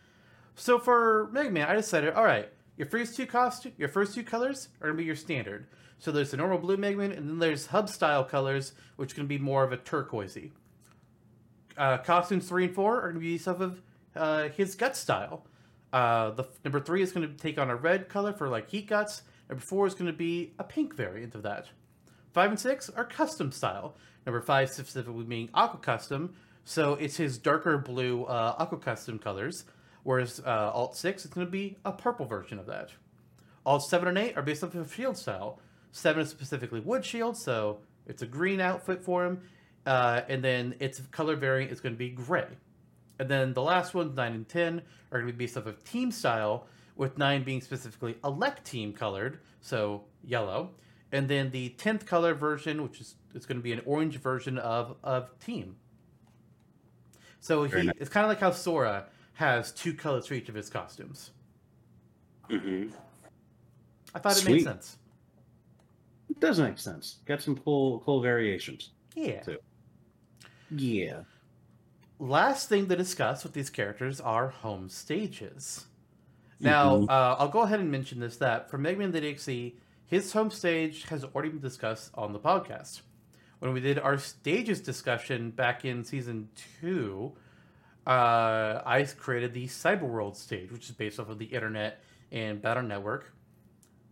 So 0.54 0.78
for 0.78 1.28
Mega 1.32 1.50
Man, 1.50 1.68
I 1.68 1.74
decided, 1.74 2.14
all 2.14 2.24
right, 2.24 2.48
your 2.78 2.86
first 2.86 3.14
two 3.16 3.26
costume, 3.26 3.72
your 3.76 3.90
first 3.90 4.14
two 4.14 4.22
colors 4.22 4.68
are 4.80 4.88
gonna 4.88 4.96
be 4.96 5.04
your 5.04 5.16
standard. 5.16 5.66
So 5.98 6.10
there's 6.10 6.30
the 6.30 6.38
normal 6.38 6.58
blue 6.58 6.78
Mega 6.78 6.96
Man, 6.96 7.12
and 7.12 7.28
then 7.28 7.38
there's 7.38 7.66
hub 7.66 7.90
style 7.90 8.24
colors, 8.24 8.72
which 8.96 9.14
can 9.14 9.26
be 9.26 9.36
more 9.36 9.62
of 9.62 9.72
a 9.72 9.76
turquoisey. 9.76 10.52
Uh, 11.76 11.98
costumes 11.98 12.48
three 12.48 12.64
and 12.64 12.74
four 12.74 13.02
are 13.02 13.08
gonna 13.08 13.20
be 13.20 13.36
some 13.36 13.60
of 13.60 13.82
uh, 14.14 14.48
his 14.48 14.74
gut 14.74 14.96
style. 14.96 15.46
Uh, 15.92 16.30
the 16.30 16.48
number 16.64 16.80
three 16.80 17.02
is 17.02 17.12
to 17.12 17.26
take 17.28 17.58
on 17.58 17.68
a 17.68 17.76
red 17.76 18.08
color 18.08 18.32
for 18.32 18.48
like 18.48 18.70
heat 18.70 18.86
guts. 18.88 19.22
Number 19.48 19.64
four 19.64 19.86
is 19.86 19.94
going 19.94 20.10
to 20.10 20.16
be 20.16 20.52
a 20.58 20.64
pink 20.64 20.94
variant 20.94 21.34
of 21.34 21.42
that. 21.42 21.66
Five 22.32 22.50
and 22.50 22.60
six 22.60 22.90
are 22.90 23.04
custom 23.04 23.52
style. 23.52 23.96
Number 24.26 24.40
five 24.40 24.70
specifically 24.70 25.24
being 25.24 25.48
aqua 25.54 25.78
custom, 25.78 26.34
so 26.64 26.94
it's 26.94 27.16
his 27.16 27.38
darker 27.38 27.78
blue 27.78 28.24
uh, 28.24 28.56
aqua 28.58 28.78
custom 28.78 29.18
colors. 29.18 29.64
Whereas 30.02 30.40
uh, 30.44 30.70
alt 30.72 30.96
six 30.96 31.24
is 31.24 31.30
going 31.30 31.46
to 31.46 31.50
be 31.50 31.76
a 31.84 31.92
purple 31.92 32.26
version 32.26 32.58
of 32.58 32.66
that. 32.66 32.90
Alt 33.64 33.82
seven 33.88 34.08
and 34.08 34.18
eight 34.18 34.36
are 34.36 34.42
based 34.42 34.62
off 34.62 34.74
of 34.74 34.92
shield 34.92 35.16
style. 35.16 35.60
Seven 35.92 36.22
is 36.22 36.28
specifically 36.28 36.80
wood 36.80 37.04
shield, 37.04 37.36
so 37.36 37.78
it's 38.06 38.22
a 38.22 38.26
green 38.26 38.60
outfit 38.60 39.02
for 39.02 39.24
him, 39.24 39.40
uh, 39.86 40.20
and 40.28 40.44
then 40.44 40.74
its 40.78 41.00
color 41.10 41.36
variant 41.36 41.72
is 41.72 41.80
going 41.80 41.94
to 41.94 41.98
be 41.98 42.10
gray. 42.10 42.46
And 43.18 43.28
then 43.28 43.54
the 43.54 43.62
last 43.62 43.94
ones, 43.94 44.14
9 44.14 44.32
and 44.32 44.48
10, 44.48 44.82
are 45.10 45.18
going 45.18 45.26
to 45.26 45.32
be 45.32 45.44
based 45.44 45.56
off 45.56 45.66
of 45.66 45.82
team 45.84 46.10
style, 46.10 46.66
with 46.96 47.18
9 47.18 47.44
being 47.44 47.60
specifically 47.60 48.16
elect 48.24 48.64
team 48.64 48.92
colored, 48.92 49.40
so 49.60 50.04
yellow. 50.24 50.70
And 51.12 51.28
then 51.28 51.50
the 51.50 51.74
10th 51.78 52.06
color 52.06 52.34
version, 52.34 52.82
which 52.82 53.00
is 53.00 53.14
it's 53.34 53.46
going 53.46 53.58
to 53.58 53.62
be 53.62 53.72
an 53.72 53.82
orange 53.84 54.16
version 54.16 54.58
of, 54.58 54.96
of 55.04 55.38
team. 55.38 55.76
So 57.40 57.64
he, 57.64 57.82
nice. 57.82 57.94
it's 58.00 58.10
kind 58.10 58.24
of 58.24 58.28
like 58.28 58.40
how 58.40 58.50
Sora 58.50 59.06
has 59.34 59.70
two 59.72 59.94
colors 59.94 60.26
for 60.26 60.34
each 60.34 60.48
of 60.48 60.54
his 60.54 60.68
costumes. 60.70 61.30
Mm-hmm. 62.50 62.88
I 64.14 64.18
thought 64.18 64.38
it 64.38 64.48
made 64.48 64.62
sense. 64.64 64.96
It 66.30 66.40
does 66.40 66.58
make 66.58 66.78
sense. 66.78 67.18
Got 67.26 67.42
some 67.42 67.56
cool 67.56 68.00
cool 68.00 68.20
variations. 68.20 68.90
Yeah. 69.14 69.42
So- 69.42 69.56
Yeah. 70.70 71.22
last 72.18 72.68
thing 72.68 72.88
to 72.88 72.96
discuss 72.96 73.44
with 73.44 73.52
these 73.52 73.70
characters 73.70 74.20
are 74.20 74.48
home 74.48 74.88
stages. 74.88 75.85
Now, 76.60 76.98
Mhm. 76.98 77.08
uh, 77.10 77.36
I'll 77.38 77.48
go 77.48 77.60
ahead 77.62 77.80
and 77.80 77.90
mention 77.90 78.18
this 78.20 78.36
that 78.38 78.70
for 78.70 78.78
Mega 78.78 78.98
Man 78.98 79.10
the 79.12 79.20
DXC, 79.20 79.76
his 80.06 80.32
home 80.32 80.50
stage 80.50 81.04
has 81.06 81.24
already 81.24 81.50
been 81.50 81.60
discussed 81.60 82.10
on 82.14 82.32
the 82.32 82.38
podcast. 82.40 83.02
When 83.58 83.72
we 83.72 83.80
did 83.80 83.98
our 83.98 84.18
stages 84.18 84.80
discussion 84.80 85.50
back 85.50 85.84
in 85.84 86.04
season 86.04 86.48
two, 86.80 87.32
uh, 88.06 88.82
I 88.86 89.06
created 89.18 89.52
the 89.54 89.66
Cyberworld 89.66 90.36
stage, 90.36 90.70
which 90.70 90.84
is 90.88 90.92
based 90.92 91.18
off 91.18 91.28
of 91.28 91.38
the 91.38 91.46
internet 91.46 92.02
and 92.32 92.60
Battle 92.62 92.82
Network. 92.82 93.32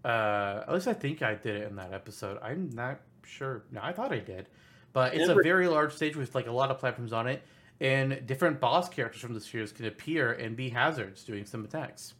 Uh, 0.04 0.64
at 0.66 0.72
least 0.74 0.88
I 0.88 0.92
think 0.94 1.22
I 1.22 1.34
did 1.34 1.56
it 1.56 1.68
in 1.68 1.76
that 1.76 1.92
episode. 1.92 2.38
I'm 2.42 2.70
not 2.70 3.00
sure. 3.24 3.64
No, 3.70 3.80
I 3.82 3.92
thought 3.92 4.12
I 4.12 4.18
did. 4.18 4.48
But 4.92 5.14
it's 5.14 5.28
a 5.28 5.34
very 5.42 5.66
large 5.68 5.92
stage 5.94 6.14
with 6.16 6.34
like 6.34 6.46
a 6.46 6.52
lot 6.52 6.70
of 6.70 6.78
platforms 6.78 7.12
on 7.12 7.26
it, 7.26 7.42
and 7.80 8.24
different 8.26 8.60
boss 8.60 8.88
characters 8.88 9.20
from 9.22 9.34
the 9.34 9.40
series 9.40 9.72
can 9.72 9.86
appear 9.86 10.32
and 10.32 10.56
be 10.56 10.68
hazards 10.68 11.24
doing 11.24 11.44
some 11.46 11.64
attacks. 11.64 12.14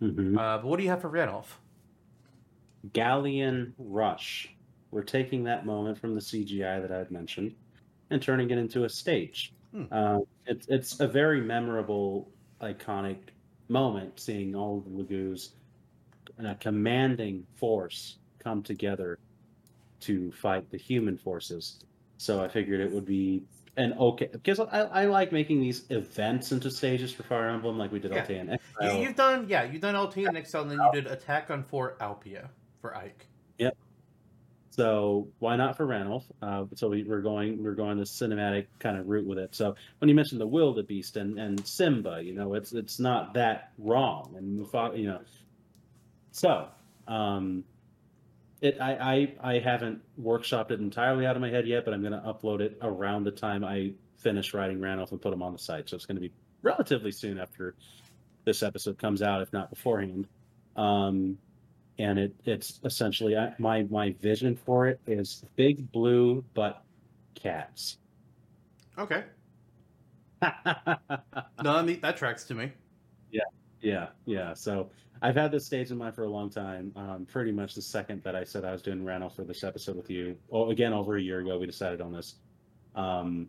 Mhm. 0.00 0.38
Uh, 0.38 0.58
but 0.58 0.64
what 0.66 0.76
do 0.78 0.82
you 0.82 0.88
have 0.90 1.00
for 1.02 1.10
Ranulf? 1.10 1.60
Galleon 2.92 3.74
Rush. 3.78 4.54
We're 4.90 5.02
taking 5.02 5.44
that 5.44 5.66
moment 5.66 5.98
from 5.98 6.14
the 6.14 6.20
CGI 6.20 6.80
that 6.80 6.90
I 6.90 6.98
had 6.98 7.10
mentioned 7.10 7.54
and 8.10 8.20
turning 8.20 8.50
it 8.50 8.58
into 8.58 8.84
a 8.84 8.88
stage. 8.88 9.52
Hmm. 9.72 9.84
Uh, 9.90 10.20
it's 10.46 10.66
it's 10.68 11.00
a 11.00 11.06
very 11.06 11.40
memorable, 11.40 12.32
iconic 12.60 13.18
moment 13.68 14.18
seeing 14.18 14.56
all 14.56 14.78
of 14.78 14.84
the 14.84 14.90
Laguz 14.90 15.50
and 16.38 16.46
a 16.48 16.54
commanding 16.56 17.46
force 17.56 18.18
come 18.38 18.62
together 18.62 19.18
to 20.00 20.32
fight 20.32 20.70
the 20.70 20.78
human 20.78 21.16
forces. 21.16 21.80
So 22.18 22.42
I 22.42 22.48
figured 22.48 22.80
it 22.80 22.90
would 22.90 23.04
be 23.04 23.44
an 23.76 23.92
okay 23.94 24.28
because 24.32 24.60
I, 24.60 24.80
I 24.82 25.04
like 25.06 25.32
making 25.32 25.60
these 25.60 25.84
events 25.90 26.52
into 26.52 26.70
stages 26.70 27.12
for 27.12 27.22
Fire 27.22 27.48
Emblem, 27.48 27.78
like 27.78 27.92
we 27.92 27.98
did 28.00 28.12
Yeah. 28.12 28.24
Altea 28.26 28.40
and 28.40 28.50
You, 28.50 28.58
Exile. 28.80 29.02
you've 29.02 29.16
done, 29.16 29.46
yeah, 29.48 29.62
you've 29.64 29.82
done 29.82 29.96
LT 29.96 30.16
and 30.18 30.36
Excel, 30.36 30.62
and 30.62 30.70
then 30.70 30.78
you 30.80 30.92
did 30.92 31.06
Attack 31.10 31.50
on 31.50 31.62
Fort 31.62 31.96
Alpia 32.00 32.50
for 32.80 32.96
Ike. 32.96 33.26
Yep. 33.58 33.76
So 34.70 35.28
why 35.40 35.56
not 35.56 35.76
for 35.76 35.86
Ranulf? 35.86 36.24
Uh, 36.42 36.64
so 36.74 36.88
we, 36.88 37.02
we're 37.02 37.20
going 37.20 37.62
we're 37.62 37.74
going 37.74 37.98
the 37.98 38.04
cinematic 38.04 38.66
kind 38.78 38.96
of 38.96 39.08
route 39.08 39.26
with 39.26 39.38
it. 39.38 39.54
So 39.54 39.74
when 39.98 40.08
you 40.08 40.14
mentioned 40.14 40.40
the 40.40 40.46
wildebeest 40.46 41.16
and 41.16 41.38
and 41.38 41.64
Simba, 41.66 42.22
you 42.22 42.34
know, 42.34 42.54
it's 42.54 42.72
it's 42.72 42.98
not 42.98 43.34
that 43.34 43.72
wrong, 43.78 44.34
and 44.36 44.66
you 44.98 45.06
know, 45.06 45.20
so 46.32 46.68
um, 47.08 47.64
it 48.60 48.78
I 48.80 49.34
I 49.42 49.54
I 49.54 49.58
haven't 49.58 50.00
workshopped 50.20 50.70
it 50.70 50.80
entirely 50.80 51.26
out 51.26 51.36
of 51.36 51.42
my 51.42 51.50
head 51.50 51.66
yet, 51.66 51.84
but 51.84 51.94
I'm 51.94 52.02
going 52.02 52.12
to 52.12 52.20
upload 52.20 52.60
it 52.60 52.78
around 52.82 53.24
the 53.24 53.30
time 53.30 53.64
I 53.64 53.92
finish 54.16 54.52
writing 54.52 54.80
Ranulf 54.80 55.12
and 55.12 55.20
put 55.20 55.30
them 55.30 55.42
on 55.42 55.52
the 55.52 55.58
site. 55.58 55.88
So 55.88 55.96
it's 55.96 56.06
going 56.06 56.16
to 56.16 56.20
be 56.20 56.32
relatively 56.62 57.10
soon 57.10 57.38
after 57.38 57.74
this 58.44 58.62
episode 58.62 58.98
comes 58.98 59.22
out, 59.22 59.42
if 59.42 59.52
not 59.52 59.70
beforehand. 59.70 60.28
Um, 60.76 61.38
and 61.98 62.18
it 62.18 62.34
it's 62.44 62.80
essentially 62.84 63.36
I, 63.36 63.52
my 63.58 63.82
my 63.84 64.12
vision 64.20 64.56
for 64.56 64.86
it 64.88 65.00
is 65.06 65.44
big 65.56 65.90
blue 65.92 66.44
but 66.54 66.82
cats. 67.34 67.98
Okay. 68.98 69.24
No, 71.62 71.74
I 71.74 71.82
mean 71.82 72.00
that 72.00 72.16
tracks 72.16 72.44
to 72.44 72.54
me. 72.54 72.72
Yeah, 73.30 73.42
yeah, 73.82 74.06
yeah. 74.24 74.54
So 74.54 74.88
I've 75.22 75.36
had 75.36 75.50
this 75.52 75.66
stage 75.66 75.90
in 75.90 75.98
mind 75.98 76.14
for 76.14 76.24
a 76.24 76.28
long 76.28 76.48
time. 76.48 76.92
Um, 76.96 77.26
pretty 77.30 77.52
much 77.52 77.74
the 77.74 77.82
second 77.82 78.22
that 78.22 78.34
I 78.34 78.44
said 78.44 78.64
I 78.64 78.72
was 78.72 78.80
doing 78.80 79.04
Ranulf 79.04 79.36
for 79.36 79.44
this 79.44 79.62
episode 79.64 79.96
with 79.96 80.10
you. 80.10 80.36
Well, 80.48 80.70
again, 80.70 80.92
over 80.92 81.16
a 81.16 81.20
year 81.20 81.40
ago, 81.40 81.58
we 81.58 81.66
decided 81.66 82.00
on 82.00 82.12
this. 82.12 82.36
Um, 82.94 83.48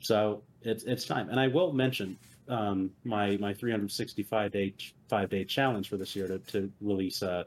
so 0.00 0.42
it's 0.62 0.82
it's 0.84 1.04
time, 1.04 1.28
and 1.28 1.38
I 1.38 1.46
will 1.46 1.72
mention 1.72 2.18
um, 2.48 2.90
my 3.04 3.36
my 3.36 3.54
365 3.54 4.50
day 4.50 4.74
five 5.08 5.30
day 5.30 5.44
challenge 5.44 5.88
for 5.88 5.96
this 5.96 6.16
year 6.16 6.26
to, 6.26 6.38
to 6.38 6.70
release 6.80 7.22
a 7.22 7.46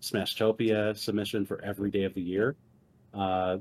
Smashtopia 0.00 0.96
submission 0.96 1.44
for 1.44 1.62
every 1.62 1.90
day 1.90 2.04
of 2.04 2.14
the 2.14 2.22
year. 2.22 2.56
Uh, 3.12 3.58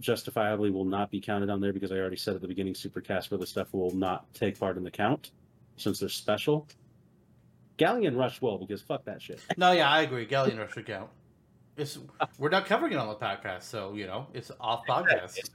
justifiably 0.00 0.70
will 0.70 0.84
not 0.84 1.10
be 1.10 1.20
counted 1.20 1.50
on 1.50 1.60
there 1.60 1.72
because 1.72 1.90
I 1.90 1.96
already 1.96 2.16
said 2.16 2.34
at 2.34 2.40
the 2.40 2.48
beginning 2.48 2.74
Supercast 2.74 3.28
for 3.28 3.36
the 3.36 3.46
stuff 3.46 3.72
will 3.72 3.94
not 3.94 4.32
take 4.34 4.58
part 4.58 4.76
in 4.76 4.84
the 4.84 4.90
count 4.90 5.30
since 5.76 5.98
they're 5.98 6.08
special. 6.08 6.68
Galleon 7.76 8.16
Rush 8.16 8.40
will 8.40 8.58
because 8.58 8.82
fuck 8.82 9.04
that 9.04 9.22
shit. 9.22 9.40
No, 9.56 9.72
yeah, 9.72 9.88
I 9.88 10.02
agree. 10.02 10.26
Galleon 10.26 10.58
Rush 10.58 10.72
should 10.72 10.86
count. 10.86 11.10
It's 11.76 11.98
we're 12.38 12.50
not 12.50 12.66
covering 12.66 12.92
it 12.92 12.96
on 12.96 13.08
the 13.08 13.16
podcast, 13.16 13.64
so 13.64 13.94
you 13.94 14.06
know 14.06 14.28
it's 14.32 14.50
off 14.60 14.86
podcast. 14.86 15.36
It's, 15.36 15.50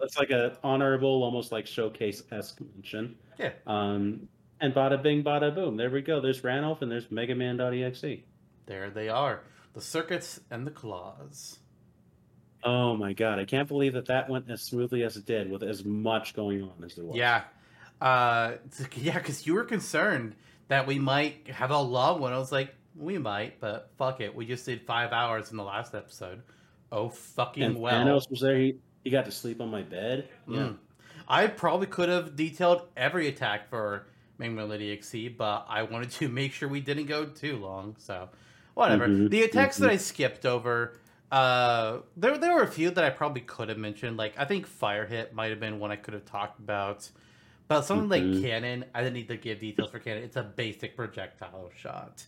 it's 0.00 0.18
like 0.18 0.30
an 0.30 0.52
honorable, 0.62 1.22
almost 1.22 1.52
like 1.52 1.66
showcase 1.66 2.22
esque 2.32 2.60
mention. 2.74 3.16
Yeah. 3.38 3.52
Um, 3.66 4.28
and 4.60 4.74
bada 4.74 5.02
bing, 5.02 5.22
bada 5.22 5.54
boom. 5.54 5.76
There 5.76 5.90
we 5.90 6.00
go. 6.00 6.20
There's 6.20 6.42
Ranulf 6.42 6.82
and 6.82 6.90
there's 6.90 7.10
Mega 7.10 7.34
Man.exe. 7.34 8.22
There 8.66 8.90
they 8.90 9.10
are, 9.10 9.42
the 9.74 9.80
circuits 9.82 10.40
and 10.50 10.66
the 10.66 10.70
claws. 10.70 11.58
Oh 12.62 12.96
my 12.96 13.12
god, 13.12 13.38
I 13.38 13.44
can't 13.44 13.68
believe 13.68 13.92
that 13.92 14.06
that 14.06 14.30
went 14.30 14.50
as 14.50 14.62
smoothly 14.62 15.02
as 15.02 15.18
it 15.18 15.26
did 15.26 15.50
with 15.50 15.62
as 15.62 15.84
much 15.84 16.34
going 16.34 16.62
on 16.62 16.82
as 16.82 16.94
there 16.94 17.04
was. 17.04 17.16
Yeah, 17.16 17.42
uh, 18.00 18.52
yeah, 18.96 19.18
because 19.18 19.46
you 19.46 19.54
were 19.54 19.64
concerned 19.64 20.34
that 20.68 20.86
we 20.86 20.98
might 20.98 21.48
have 21.48 21.70
a 21.70 21.78
long 21.78 22.20
one. 22.20 22.32
I 22.32 22.38
was 22.38 22.52
like, 22.52 22.74
we 22.96 23.18
might, 23.18 23.60
but 23.60 23.90
fuck 23.98 24.20
it. 24.20 24.34
We 24.34 24.46
just 24.46 24.64
did 24.66 24.82
five 24.82 25.12
hours 25.12 25.50
in 25.50 25.56
the 25.56 25.64
last 25.64 25.94
episode. 25.94 26.42
Oh 26.92 27.08
fucking 27.08 27.78
well. 27.78 27.94
And 27.94 28.06
well. 28.08 28.18
Thanos 28.20 28.30
was 28.30 28.40
there. 28.40 28.56
He, 28.56 28.76
he 29.02 29.10
got 29.10 29.24
to 29.24 29.32
sleep 29.32 29.60
on 29.60 29.70
my 29.70 29.82
bed. 29.82 30.28
Yeah. 30.46 30.58
Mm. 30.58 30.76
I 31.26 31.46
probably 31.46 31.86
could 31.86 32.08
have 32.08 32.36
detailed 32.36 32.82
every 32.96 33.28
attack 33.28 33.68
for 33.68 34.06
Mega 34.38 34.52
Man.exe, 34.52 35.30
but 35.36 35.66
I 35.68 35.82
wanted 35.82 36.10
to 36.12 36.28
make 36.40 36.52
sure 36.52 36.68
we 36.68 36.80
didn't 36.80 37.06
go 37.06 37.24
too 37.24 37.56
long. 37.56 37.96
So, 37.98 38.28
whatever. 38.74 39.08
Mhm, 39.08 39.30
The 39.30 39.42
attacks 39.42 39.78
that 39.78 39.88
mhm. 39.88 39.94
I 39.94 39.96
skipped 39.96 40.46
over, 40.46 40.98
uh, 41.32 41.98
there 42.16 42.38
there 42.38 42.54
were 42.54 42.62
a 42.62 42.70
few 42.70 42.90
that 42.90 43.02
I 43.04 43.10
probably 43.10 43.40
could 43.40 43.68
have 43.68 43.78
mentioned. 43.78 44.16
Like 44.16 44.34
I 44.38 44.44
think 44.44 44.66
Fire 44.66 45.06
Hit 45.06 45.34
might 45.34 45.50
have 45.50 45.60
been 45.60 45.78
one 45.78 45.90
I 45.90 45.96
could 45.96 46.14
have 46.14 46.24
talked 46.24 46.58
about. 46.60 47.08
But 47.66 47.82
something 47.82 48.08
like 48.08 48.22
mm-hmm. 48.22 48.42
Cannon, 48.42 48.84
I 48.94 49.00
didn't 49.00 49.14
need 49.14 49.28
to 49.28 49.36
give 49.36 49.60
details 49.60 49.90
for 49.90 49.98
Cannon. 49.98 50.22
It's 50.22 50.36
a 50.36 50.42
basic 50.42 50.96
projectile 50.96 51.70
shot. 51.76 52.24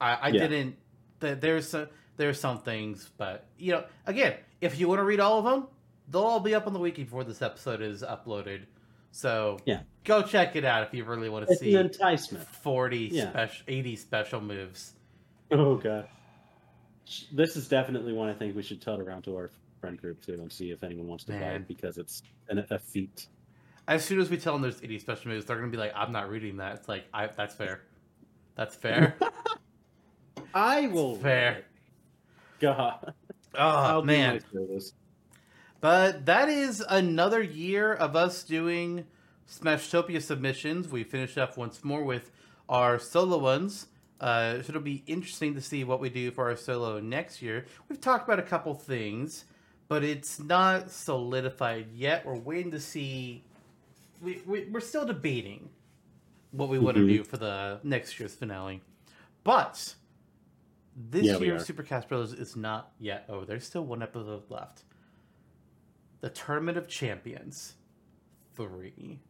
I, 0.00 0.14
I 0.14 0.28
Yeah. 0.28 0.46
didn't. 0.46 0.76
th- 1.20 1.40
There's 1.40 1.68
some, 1.68 1.88
there's 2.16 2.38
some 2.38 2.60
things, 2.60 3.10
but 3.16 3.46
you 3.58 3.72
know, 3.72 3.84
again, 4.06 4.34
if 4.60 4.78
you 4.78 4.88
want 4.88 5.00
to 5.00 5.04
read 5.04 5.20
all 5.20 5.38
of 5.38 5.44
them, 5.44 5.66
they'll 6.08 6.22
all 6.22 6.40
be 6.40 6.54
up 6.54 6.66
on 6.66 6.72
the 6.72 6.78
wiki 6.78 7.02
before 7.04 7.24
this 7.24 7.42
episode 7.42 7.80
is 7.82 8.02
uploaded. 8.02 8.62
So 9.10 9.58
Yeah. 9.64 9.80
go 10.04 10.22
check 10.22 10.54
it 10.56 10.64
out 10.64 10.86
if 10.86 10.94
you 10.94 11.04
really 11.04 11.28
want 11.28 11.46
to 11.46 11.52
It's 11.52 11.60
see 11.60 11.74
an 11.74 11.86
enticement. 11.86 12.46
40 12.46 13.10
Yeah. 13.12 13.30
special 13.30 13.64
80 13.68 13.96
special 13.96 14.40
moves. 14.40 14.92
Oh 15.50 15.76
god. 15.76 16.08
This 17.32 17.56
is 17.56 17.68
definitely 17.68 18.12
one 18.12 18.28
I 18.28 18.34
think 18.34 18.56
we 18.56 18.62
should 18.62 18.80
tote 18.80 19.00
around 19.00 19.22
to 19.22 19.36
our 19.36 19.50
friend 19.80 20.00
group 20.00 20.24
too 20.24 20.34
and 20.34 20.50
see 20.50 20.70
if 20.70 20.82
anyone 20.82 21.06
wants 21.06 21.24
to 21.24 21.32
buy 21.32 21.50
it 21.54 21.68
because 21.68 21.98
it's 21.98 22.22
an, 22.48 22.64
a 22.70 22.78
feat. 22.78 23.26
As 23.86 24.04
soon 24.04 24.20
as 24.20 24.30
we 24.30 24.36
tell 24.36 24.54
them 24.54 24.62
there's 24.62 24.82
80 24.82 24.98
special 24.98 25.30
moves, 25.30 25.44
they're 25.44 25.56
gonna 25.56 25.70
be 25.70 25.76
like, 25.76 25.92
"I'm 25.94 26.12
not 26.12 26.30
reading 26.30 26.56
that." 26.58 26.76
It's 26.76 26.88
like, 26.88 27.04
I, 27.12 27.26
that's 27.26 27.54
fair. 27.54 27.82
That's 28.54 28.74
fair. 28.74 29.16
I 30.54 30.86
will. 30.86 31.16
Fair. 31.16 31.64
God. 32.60 33.12
oh 33.54 33.58
I'll 33.58 34.02
man. 34.02 34.40
But 35.80 36.26
that 36.26 36.48
is 36.48 36.82
another 36.88 37.42
year 37.42 37.92
of 37.92 38.16
us 38.16 38.42
doing 38.42 39.04
Smashtopia 39.50 40.22
submissions. 40.22 40.88
We 40.88 41.04
finished 41.04 41.36
up 41.36 41.58
once 41.58 41.84
more 41.84 42.04
with 42.04 42.30
our 42.68 42.98
solo 42.98 43.38
ones. 43.38 43.88
Uh, 44.20 44.62
so 44.62 44.70
it'll 44.70 44.80
be 44.80 45.02
interesting 45.06 45.54
to 45.54 45.60
see 45.60 45.84
what 45.84 46.00
we 46.00 46.08
do 46.08 46.30
for 46.30 46.48
our 46.48 46.56
solo 46.56 47.00
next 47.00 47.42
year. 47.42 47.66
We've 47.88 48.00
talked 48.00 48.26
about 48.26 48.38
a 48.38 48.42
couple 48.42 48.72
things, 48.74 49.44
but 49.88 50.02
it's 50.02 50.38
not 50.38 50.90
solidified 50.90 51.88
yet. 51.92 52.24
We're 52.24 52.38
waiting 52.38 52.70
to 52.70 52.80
see. 52.80 53.44
We, 54.24 54.42
we, 54.46 54.64
we're 54.70 54.80
still 54.80 55.04
debating 55.04 55.68
what 56.50 56.68
we 56.68 56.78
want 56.78 56.96
to 56.96 57.02
Mhm. 57.02 57.08
do 57.08 57.24
for 57.24 57.36
the 57.36 57.80
next 57.82 58.18
year's 58.18 58.34
finale. 58.34 58.80
But 59.44 59.94
this 60.96 61.26
Yeah, 61.26 61.36
we 61.38 61.46
year 61.46 61.56
of 61.56 61.60
are. 61.60 61.64
Supercast 61.64 62.08
Brothers 62.08 62.32
is 62.32 62.56
not 62.56 62.92
yet 62.98 63.26
over. 63.28 63.44
There's 63.44 63.66
still 63.66 63.84
one 63.84 64.02
episode 64.02 64.50
left 64.50 64.84
the 66.20 66.30
Tournament 66.30 66.78
of 66.78 66.88
Champions 66.88 67.74
3. 68.54 69.20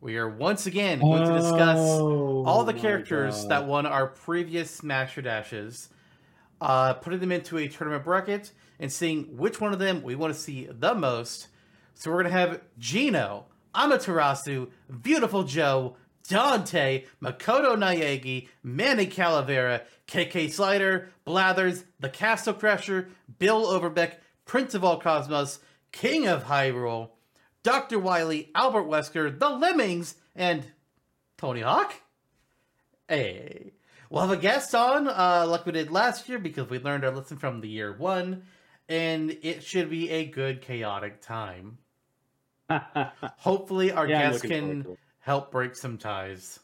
We 0.00 0.16
are 0.16 0.28
once 0.28 0.66
again 0.66 1.00
going 1.00 1.26
to 1.26 1.34
discuss 1.34 1.78
all 1.78 2.64
the 2.64 2.72
Oh 2.74 2.80
characters 2.80 3.46
that 3.48 3.66
won 3.66 3.84
our 3.84 4.06
previous 4.06 4.70
Smasher 4.70 5.20
Dashes, 5.20 5.90
uh, 6.62 6.94
putting 6.94 7.20
them 7.20 7.32
into 7.32 7.58
a 7.58 7.68
tournament 7.68 8.04
bracket, 8.04 8.52
and 8.78 8.90
seeing 8.90 9.36
which 9.36 9.60
one 9.60 9.72
of 9.74 9.78
them 9.78 10.02
we 10.02 10.14
want 10.14 10.32
to 10.32 10.38
see 10.40 10.66
the 10.66 10.94
most. 10.94 11.48
So 11.94 12.10
we're 12.10 12.24
to 12.24 12.30
have 12.30 12.60
Geno, 12.78 13.46
Amaterasu, 13.74 14.70
Beautiful 15.02 15.44
Joe, 15.44 15.96
Dante, 16.28 17.04
Makoto 17.22 17.76
Naegi, 17.76 18.48
Manny 18.62 19.06
Calavera, 19.06 19.82
KK 20.06 20.50
Slider, 20.50 21.10
Blathers, 21.24 21.84
The 22.00 22.08
Castle 22.08 22.54
Crusher, 22.54 23.08
Bill 23.38 23.66
Overbeck, 23.66 24.18
Prince 24.44 24.74
of 24.74 24.84
all 24.84 25.00
Cosmos, 25.00 25.60
King 25.92 26.26
of 26.26 26.44
Hyrule, 26.44 27.10
Dr. 27.62 27.98
Wily, 27.98 28.50
Albert 28.54 28.84
Wesker, 28.84 29.38
The 29.38 29.48
Lemmings, 29.48 30.16
and 30.34 30.64
Tony 31.38 31.60
Hawk? 31.60 31.94
Hey. 33.08 33.72
We'll 34.10 34.22
have 34.26 34.38
a 34.38 34.40
guest 34.40 34.74
on, 34.74 35.08
uh, 35.08 35.46
like 35.48 35.66
we 35.66 35.72
did 35.72 35.90
last 35.90 36.28
year, 36.28 36.38
because 36.38 36.68
we 36.68 36.78
learned 36.78 37.04
our 37.04 37.10
lesson 37.10 37.36
from 37.36 37.60
the 37.60 37.68
year 37.68 37.92
one, 37.92 38.44
and 38.88 39.36
it 39.42 39.64
should 39.64 39.90
be 39.90 40.10
a 40.10 40.26
good, 40.26 40.60
chaotic 40.60 41.20
time. 41.20 41.78
Hopefully, 42.70 43.92
our 43.92 44.08
Yeah, 44.08 44.20
I'm 44.26 44.32
guest 44.32 44.44
looking 44.44 44.50
can 44.50 44.60
forward 44.68 44.84
to 44.84 44.92
it. 44.92 44.98
help 45.20 45.50
break 45.50 45.74
some 45.76 45.98
ties. 45.98 46.60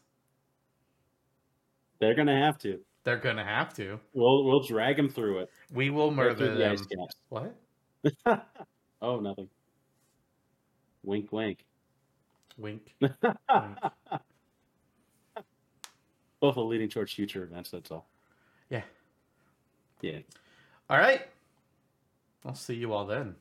They're 1.99 2.15
gonna 2.15 2.39
have 2.39 2.59
to. 2.59 2.81
They're 3.05 3.19
gonna 3.19 3.45
have 3.45 3.75
to. 3.75 4.01
We'll 4.15 4.45
we'll 4.45 4.63
drag 4.63 4.97
them 4.97 5.09
through 5.09 5.41
it. 5.41 5.51
We 5.73 5.91
will 5.91 6.11
murder 6.11 6.53
the 6.55 6.59
them. 6.59 6.73
ice. 6.73 6.87
What? 7.29 7.55
oh, 9.03 9.21
nothing. 9.21 9.49
Wink, 11.03 11.33
wink. 11.33 11.65
Wink. 12.57 12.95
Both 16.41 16.57
are 16.57 16.61
leading 16.63 16.89
towards 16.89 17.13
future 17.13 17.43
events. 17.43 17.71
That's 17.71 17.91
all. 17.91 18.07
Yeah. 18.71 18.83
Yeah. 20.01 20.21
All 20.89 20.97
right. 20.99 21.23
I'll 22.47 22.55
see 22.55 22.75
you 22.75 22.93
all 22.95 23.05
then. 23.07 23.35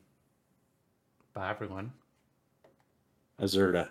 Bye, 1.32 1.48
everyone. 1.50 1.92
Azurda. 3.40 3.88